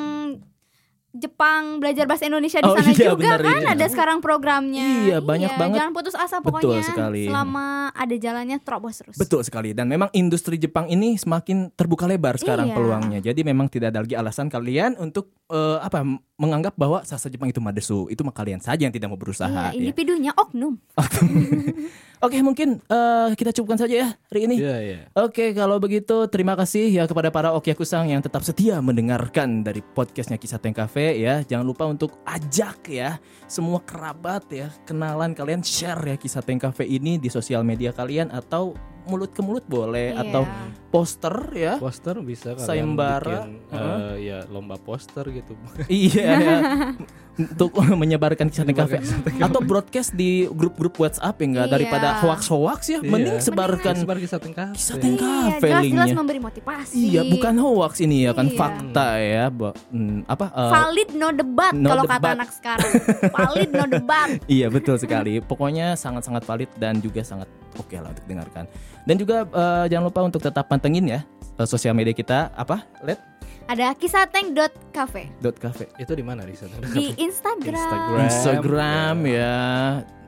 Jepang 1.14 1.77
belajar 1.77 2.10
bahasa 2.10 2.26
Indonesia 2.26 2.57
di 2.57 2.65
Oh, 2.65 2.73
sana 2.73 2.90
iya, 2.90 3.14
juga 3.14 3.14
benar, 3.15 3.40
kan 3.40 3.61
iya. 3.61 3.73
ada 3.77 3.85
sekarang 3.85 4.18
programnya. 4.18 4.81
Iya, 5.06 5.18
banyak 5.22 5.52
banget. 5.53 5.77
Jangan 5.77 5.94
putus 5.94 6.18
asa 6.18 6.41
Betul 6.41 6.73
pokoknya. 6.73 6.81
sekali. 6.84 7.23
Selama 7.30 7.65
ada 7.94 8.15
jalannya 8.18 8.57
terobos 8.57 8.98
terus. 8.98 9.15
Betul 9.15 9.45
sekali 9.45 9.72
dan 9.72 9.85
memang 9.85 10.10
industri 10.11 10.57
Jepang 10.57 10.90
ini 10.90 11.14
semakin 11.14 11.69
terbuka 11.72 12.10
lebar 12.10 12.35
sekarang 12.35 12.65
Iya. 12.65 12.76
peluangnya. 12.76 13.19
Jadi 13.22 13.45
memang 13.45 13.69
tidak 13.69 13.94
ada 13.94 14.02
lagi 14.02 14.18
alasan 14.18 14.49
kalian 14.49 14.98
untuk 14.98 15.30
eh, 15.48 15.77
apa 15.80 16.02
menganggap 16.34 16.73
bahwa 16.73 17.06
sastra 17.06 17.30
Jepang 17.30 17.45
itu 17.48 17.61
madesu. 17.61 18.10
Itu 18.10 18.26
mah 18.26 18.34
kalian 18.34 18.57
saja 18.57 18.81
yang 18.81 18.90
tidak 18.90 19.06
mau 19.07 19.19
berusaha. 19.22 19.69
Iya, 19.69 19.77
ya. 19.77 19.85
individunya 19.85 20.34
oknum. 20.34 20.81
Oke, 22.24 22.40
mungkin 22.40 22.80
eh, 22.80 23.30
kita 23.36 23.52
cukupkan 23.52 23.76
saja 23.76 23.95
ya 24.00 24.08
hari 24.32 24.48
ini. 24.48 24.56
Iya, 24.56 24.78
iya. 24.80 25.00
Oke, 25.12 25.52
kalau 25.52 25.76
begitu 25.76 26.24
terima 26.32 26.56
kasih 26.56 26.88
ya 26.88 27.04
kepada 27.04 27.28
para 27.28 27.52
Okyakusang 27.52 28.08
yang 28.08 28.24
tetap 28.24 28.48
setia 28.48 28.80
mendengarkan 28.80 29.60
dari 29.60 29.84
podcastnya 29.84 30.40
Kisah 30.40 30.56
Teng 30.56 30.72
Cafe 30.72 31.20
ya. 31.20 31.44
Jangan 31.44 31.68
lupa 31.68 31.84
untuk 31.84 32.24
ajak 32.24 32.88
ya 32.88 33.20
semua 33.44 33.84
kerabat 33.84 34.48
ya, 34.50 34.72
kenalan 34.88 35.36
kalian 35.36 35.60
share 35.60 36.00
ya 36.00 36.16
Kisah 36.16 36.40
Teng 36.40 36.64
Cafe 36.64 36.88
ini 36.88 37.20
di 37.20 37.28
sosial 37.28 37.68
media 37.68 37.91
kalian 37.91 38.32
atau 38.32 38.72
mulut 39.04 39.36
ke 39.36 39.44
mulut 39.44 39.68
boleh 39.68 40.16
Iya. 40.16 40.24
atau 40.24 40.48
poster 40.88 41.36
ya. 41.52 41.76
Poster 41.76 42.24
bisa 42.24 42.56
kalian 42.56 42.64
Sayembara, 42.64 43.44
bikin, 43.44 43.76
eh, 43.76 44.16
ya 44.32 44.40
lomba 44.48 44.80
poster 44.80 45.28
gitu. 45.28 45.60
iya 45.91 46.24
ya. 46.40 46.58
untuk 47.34 47.73
menyebarkan 48.01 48.47
Kisah 48.47 48.64
Teng 48.64 48.77
Cafe 48.77 49.01
atau 49.41 49.60
broadcast 49.60 50.14
di 50.14 50.45
grup-grup 50.47 50.93
WhatsApp 50.97 51.34
ya 51.35 51.45
enggak 51.49 51.65
Iya. 51.65 51.73
daripada 51.73 52.07
hoax-hoax 52.22 52.80
ya. 52.88 52.99
Mending 53.01 53.38
Iya. 53.39 53.45
sebarkan 53.45 53.95
Sebar 53.97 54.18
kisah 54.22 54.39
tengkap. 54.39 54.73
Kisah 54.73 54.97
Teng 54.97 55.18
Iya, 55.18 55.57
jelas-jelas 55.57 55.84
linknya. 55.84 56.14
memberi 56.14 56.39
motivasi. 56.39 56.93
Iya, 56.95 57.22
bukan 57.27 57.53
hoax 57.57 57.93
ini 57.99 58.18
ya 58.23 58.31
kan 58.31 58.47
Iya. 58.47 58.57
fakta 58.57 59.07
ya, 59.18 59.45
hmm, 59.49 60.30
apa? 60.30 60.45
eh, 60.47 60.72
valid 60.72 61.10
no 61.14 61.30
debat 61.30 61.73
no 61.73 61.89
kalau 61.89 62.03
kata 62.05 62.27
anak 62.34 62.49
sekarang. 62.53 62.91
valid 63.30 63.69
no 63.72 63.85
debat. 63.88 64.30
iya 64.51 64.68
betul 64.69 64.95
sekali. 64.95 65.41
Pokoknya 65.41 65.93
sangat-sangat 65.93 66.43
valid 66.43 66.69
dan 66.77 67.01
juga 67.01 67.26
sangat 67.26 67.49
oke 67.73 67.95
lah 67.97 68.14
untuk 68.14 68.26
dengarkan. 68.26 68.65
Dan 69.03 69.15
juga 69.18 69.43
eh, 69.43 69.85
jangan 69.89 70.05
lupa 70.07 70.22
untuk 70.22 70.39
tetap 70.39 70.69
pantengin 70.69 71.05
ya 71.07 71.19
eh, 71.57 71.68
sosial 71.68 71.97
media 71.97 72.14
kita 72.14 72.53
apa? 72.53 72.85
Let 73.01 73.19
Ada 73.64 73.95
kisateng.cafe 73.95 75.31
dot 75.40 75.56
cafe 75.56 75.88
Itu 75.95 76.14
di 76.14 76.22
mana 76.22 76.44
di 76.44 76.52
sana? 76.52 76.76
di 76.84 77.15
Instagram. 77.15 77.72
Instagram. 77.73 78.19
Instagram 78.22 79.15
ya. 79.23 79.57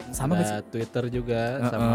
Sama 0.10 0.40
gak 0.40 0.46
sih? 0.46 0.56
Ada 0.56 0.64
Twitter 0.64 1.04
juga 1.12 1.42
Uh-uh. 1.60 1.68
sama 1.68 1.88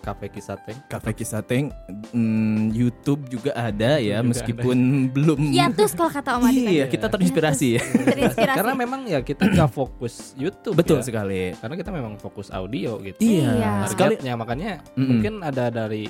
Cafe 0.00 0.26
Kisateng. 0.32 0.78
Cafe 0.88 1.10
Kisateng, 1.12 1.64
hmm, 2.10 2.72
YouTube 2.72 3.28
juga 3.28 3.52
ada 3.52 4.00
ya, 4.00 4.18
juga 4.18 4.32
meskipun 4.32 4.76
belum. 5.14 5.38
Ya 5.52 5.68
terus 5.68 5.92
kalau 5.92 6.08
kata 6.08 6.40
Om 6.40 6.48
Adi 6.48 6.80
Iya, 6.80 6.88
kita 6.88 7.06
terinspirasi 7.06 7.66
ya. 7.76 7.82
terinspirasi. 7.84 8.56
Karena 8.56 8.72
memang 8.74 9.04
ya 9.04 9.20
kita 9.20 9.44
nggak 9.44 9.68
fokus 9.68 10.32
YouTube 10.34 10.74
Betul 10.74 10.98
ya. 10.98 11.04
sekali. 11.04 11.42
Karena 11.54 11.74
kita 11.76 11.90
memang 11.92 12.16
fokus 12.16 12.48
audio 12.48 12.96
gitu. 12.98 13.20
Iya, 13.20 13.46
Iya. 13.52 13.72
sekali. 13.86 14.16
Targetnya 14.16 14.34
makanya 14.34 14.70
Mm-mm. 14.96 15.06
mungkin 15.06 15.32
ada 15.44 15.68
dari 15.68 16.08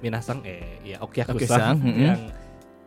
Minasang 0.00 0.40
eh 0.48 0.80
ya 0.80 0.96
Oke 1.02 1.20
aku 1.20 1.36
Oke-san, 1.36 1.76
mm-mm. 1.76 2.39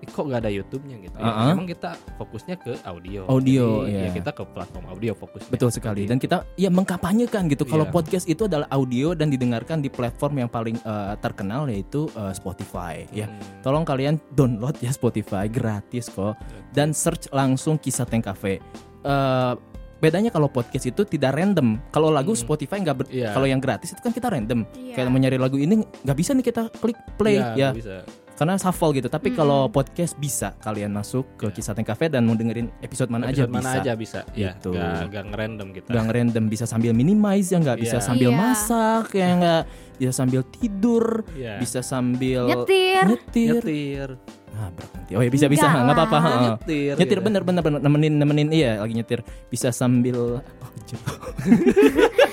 "Ih, 0.03 0.09
kok 0.09 0.27
gak 0.27 0.39
ada 0.39 0.51
YouTube-nya 0.51 0.95
gitu. 0.99 1.15
Ya, 1.15 1.23
Uh-uh. 1.23 1.47
memang 1.49 1.65
kita 1.65 1.89
fokusnya 2.15 2.55
ke 2.57 2.75
audio. 2.83 3.23
Audio, 3.25 3.65
Jadi, 3.81 3.89
iya. 3.89 4.01
ya 4.03 4.09
kita 4.11 4.31
ke 4.31 4.43
platform 4.45 4.85
audio 4.85 5.11
fokus. 5.15 5.47
Betul 5.47 5.71
sekali. 5.71 6.03
Dan 6.03 6.19
kita 6.19 6.43
ya 6.53 6.67
mengkampanyekan 6.67 7.47
gitu. 7.47 7.63
Kalau 7.63 7.87
Iya. 7.87 7.93
podcast 7.93 8.25
itu 8.25 8.43
adalah 8.43 8.67
audio 8.67 9.15
dan 9.15 9.27
didengarkan 9.27 9.79
di 9.79 9.87
platform 9.87 10.43
yang 10.43 10.49
paling 10.49 10.75
eh, 10.75 11.13
terkenal 11.17 11.65
yaitu 11.65 12.11
eh, 12.11 12.33
Spotify. 12.33 13.07
Ya, 13.09 13.25
Hmm. 13.25 13.39
tolong 13.61 13.81
kalian 13.81 14.19
download 14.29 14.75
ya 14.77 14.91
Spotify 14.91 15.47
gratis 15.47 16.07
kok. 16.07 16.35
Dan 16.69 16.91
search 16.91 17.29
langsung 17.29 17.77
Kisah 17.77 18.03
Teng 18.03 18.19
Cafe. 18.19 18.59
Eh, 18.99 19.53
bedanya 19.99 20.27
kalau 20.27 20.47
podcast 20.47 20.83
itu 20.83 21.05
tidak 21.05 21.31
random. 21.33 21.79
Kalau 21.87 22.11
lagu 22.11 22.35
Hmm. 22.35 22.41
Spotify 22.41 22.75
nggak 22.77 22.97
ber- 22.97 23.07
Iya. 23.07 23.31
kalau 23.31 23.47
yang 23.47 23.59
gratis 23.59 23.91
itu 23.91 24.01
kan 24.01 24.11
kita 24.11 24.27
random. 24.27 24.67
Iya. 24.73 24.95
Kayak 24.95 25.07
mau 25.07 25.17
nyari 25.17 25.37
lagu 25.37 25.55
ini 25.55 25.79
nggak 25.79 26.17
bisa 26.17 26.33
nih 26.33 26.43
kita 26.43 26.67
klik 26.75 26.99
play 27.15 27.37
Iya, 27.37 27.55
ya. 27.55 27.69
nggak 27.71 27.79
bisa. 27.79 27.95
Karena 28.33 28.55
shuffle 28.55 28.91
gitu. 28.93 29.07
Tapi 29.07 29.29
Mm-mm. 29.29 29.37
kalau 29.37 29.61
podcast 29.67 30.13
bisa 30.15 30.57
kalian 30.57 30.89
masuk 30.89 31.25
ke 31.35 31.45
Iya. 31.45 31.53
Kisah 31.53 31.73
Teng 31.73 31.85
Cafe 31.85 32.07
dan 32.07 32.23
mau 32.23 32.33
dengerin 32.33 32.73
episode 32.79 33.07
mana 33.07 33.27
aja 33.27 33.43
Episode 33.43 33.53
mana 33.53 33.69
bisa. 33.69 33.79
aja 33.79 33.91
bisa. 33.93 34.19
Ya, 34.33 34.51
Gitu. 34.53 34.69
nggak 34.71 35.07
nggak 35.07 35.25
ngerandom 35.29 35.67
kita. 35.71 35.89
Gang 35.89 36.07
random 36.07 36.43
bisa 36.47 36.65
sambil 36.65 36.91
minimize 36.91 37.47
ya 37.47 37.57
nggak 37.57 37.77
bisa 37.79 37.97
Iya. 37.97 38.03
sambil 38.03 38.29
Iya. 38.29 38.39
masak 38.39 39.05
ya 39.11 39.27
nggak 39.33 39.61
bisa 39.95 40.11
sambil 40.11 40.41
tidur 40.43 41.05
Iya. 41.31 41.53
bisa 41.57 41.79
sambil 41.79 42.41
Nyetir. 42.45 43.03
nyetir 43.05 43.53
nyetir. 43.55 44.09
nah 44.49 44.69
berat 44.69 44.91
nanti 44.93 45.11
oh 45.13 45.21
ya 45.21 45.29
bisa 45.29 45.45
bisa 45.47 45.65
Enggak 45.65 45.81
nggak 45.83 45.97
apa-apa. 45.97 46.17
Nyetir. 46.59 46.93
nyetir 46.93 47.17
gitu. 47.17 47.25
bener 47.25 47.41
bener 47.41 47.61
bener 47.61 47.79
nemenin 47.79 48.13
nemenin 48.15 48.49
iya 48.49 48.77
lagi 48.77 48.93
nyetir 48.93 49.19
bisa 49.47 49.69
sambil 49.69 50.37
oh. 50.37 50.41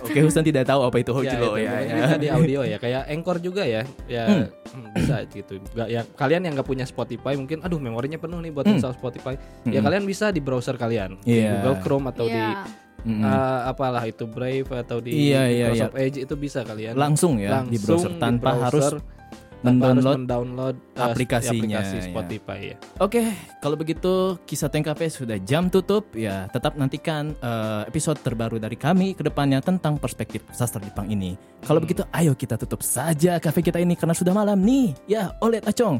Oke 0.00 0.18
Husan 0.20 0.42
tidak 0.42 0.64
tahu 0.64 0.80
apa 0.82 0.96
itu 0.98 1.12
hojlo 1.12 1.54
itu, 1.54 1.62
ya, 1.62 1.72
ya. 1.78 1.94
bisa 1.94 2.16
di 2.16 2.28
audio 2.28 2.60
ya 2.62 2.76
kayak 2.76 3.02
Anchor 3.06 3.36
juga 3.38 3.62
ya 3.62 3.82
ya 4.04 4.24
Hmm. 4.24 4.46
hmm, 4.74 4.88
bisa 4.92 5.16
gitu 5.28 5.54
Gak, 5.70 5.88
ya 5.88 6.02
kalian 6.14 6.42
yang 6.42 6.52
nggak 6.54 6.66
punya 6.66 6.82
Spotify 6.82 7.34
mungkin 7.34 7.60
aduh 7.60 7.78
memorinya 7.78 8.16
penuh 8.16 8.40
nih 8.40 8.50
buat 8.50 8.64
Hmm. 8.64 8.74
install 8.74 8.94
Spotify 8.94 9.34
ya 9.62 9.78
Mm-mm. 9.78 9.84
kalian 9.84 10.04
bisa 10.04 10.28
di 10.28 10.40
browser 10.40 10.74
kalian 10.74 11.20
di 11.20 11.38
Iya. 11.38 11.60
Google 11.60 11.78
Chrome 11.80 12.06
atau 12.08 12.26
di 12.26 12.34
Iya. 12.34 12.64
Mm-mm. 13.04 13.20
eh, 13.22 13.60
apalah 13.68 14.02
itu 14.02 14.24
Brave 14.24 14.68
atau 14.74 14.98
di 14.98 15.30
Iya, 15.30 15.42
iya, 15.46 15.66
Microsoft 15.68 15.96
Edge 16.00 16.18
itu 16.20 16.34
bisa 16.34 16.60
kalian 16.62 16.94
langsung 16.96 17.36
ya 17.36 17.60
di 17.62 17.76
browser 17.76 18.10
Langsung 18.10 18.22
tanpa 18.22 18.50
browser, 18.50 18.64
harus 18.64 18.84
tanpa 18.84 18.98
harus 18.98 19.23
mendownload 19.64 20.14
mendownload 20.20 20.76
eh, 20.92 21.00
aplikasinya, 21.00 21.80
aplikasi 21.80 21.96
ya. 21.96 22.04
Spotify 22.06 22.58
ya. 22.70 22.76
Oke, 23.00 23.22
kalau 23.58 23.74
begitu 23.74 24.36
kisah 24.44 24.68
Teng 24.68 24.84
Cafe 24.84 25.08
sudah 25.08 25.40
jam 25.40 25.66
tutup 25.66 26.12
ya. 26.12 26.46
Tetap 26.52 26.76
nantikan 26.76 27.32
eh, 27.32 27.82
episode 27.88 28.20
terbaru 28.20 28.60
dari 28.60 28.76
kami 28.76 29.16
ke 29.16 29.24
depannya 29.24 29.58
tentang 29.58 29.96
perspektif 29.96 30.44
sastra 30.52 30.84
Jepang 30.84 31.08
ini. 31.08 31.34
Kalau 31.64 31.80
Hmm. 31.80 31.88
begitu, 31.88 32.02
ayo 32.12 32.36
kita 32.36 32.54
tutup 32.54 32.84
saja 32.84 33.40
kafe 33.40 33.64
kita 33.64 33.80
ini 33.80 33.96
karena 33.96 34.12
sudah 34.12 34.36
malam 34.36 34.60
nih. 34.60 34.92
Ya, 35.08 35.32
oleh 35.40 35.64
Acong. 35.64 35.96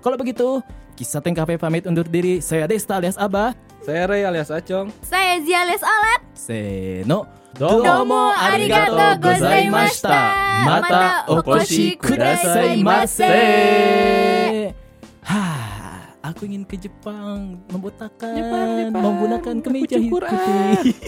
Kalau 0.00 0.16
begitu, 0.16 0.64
kisah 0.96 1.20
Teng 1.20 1.36
Cafe 1.36 1.56
pamit 1.56 1.84
undur 1.84 2.08
diri. 2.08 2.40
Saya 2.40 2.64
Desta 2.64 2.96
alias 2.96 3.20
Abah. 3.20 3.52
Saya 3.84 4.08
Ray 4.08 4.24
alias 4.24 4.48
Acong. 4.48 4.88
Saya 5.04 5.44
Ziales 5.44 5.84
Alet. 5.84 6.20
Seno. 6.32 7.43
Domo 7.54 8.34
arigato 8.34 9.20
gozaimashita. 9.22 10.22
Mata 10.66 11.24
okoshi 11.30 11.94
kudasaimasu. 11.96 13.22
Hah, 15.24 16.18
aku 16.20 16.50
ingin 16.50 16.66
ke 16.66 16.76
Jepang 16.76 17.62
membotakan 17.70 18.34
Jepang, 18.36 18.68
Jepang. 18.76 19.02
menggunakan 19.02 19.54
kemeja 19.62 19.96
Aku 19.96 20.04
cukur, 20.04 20.22
putih. 20.26 20.98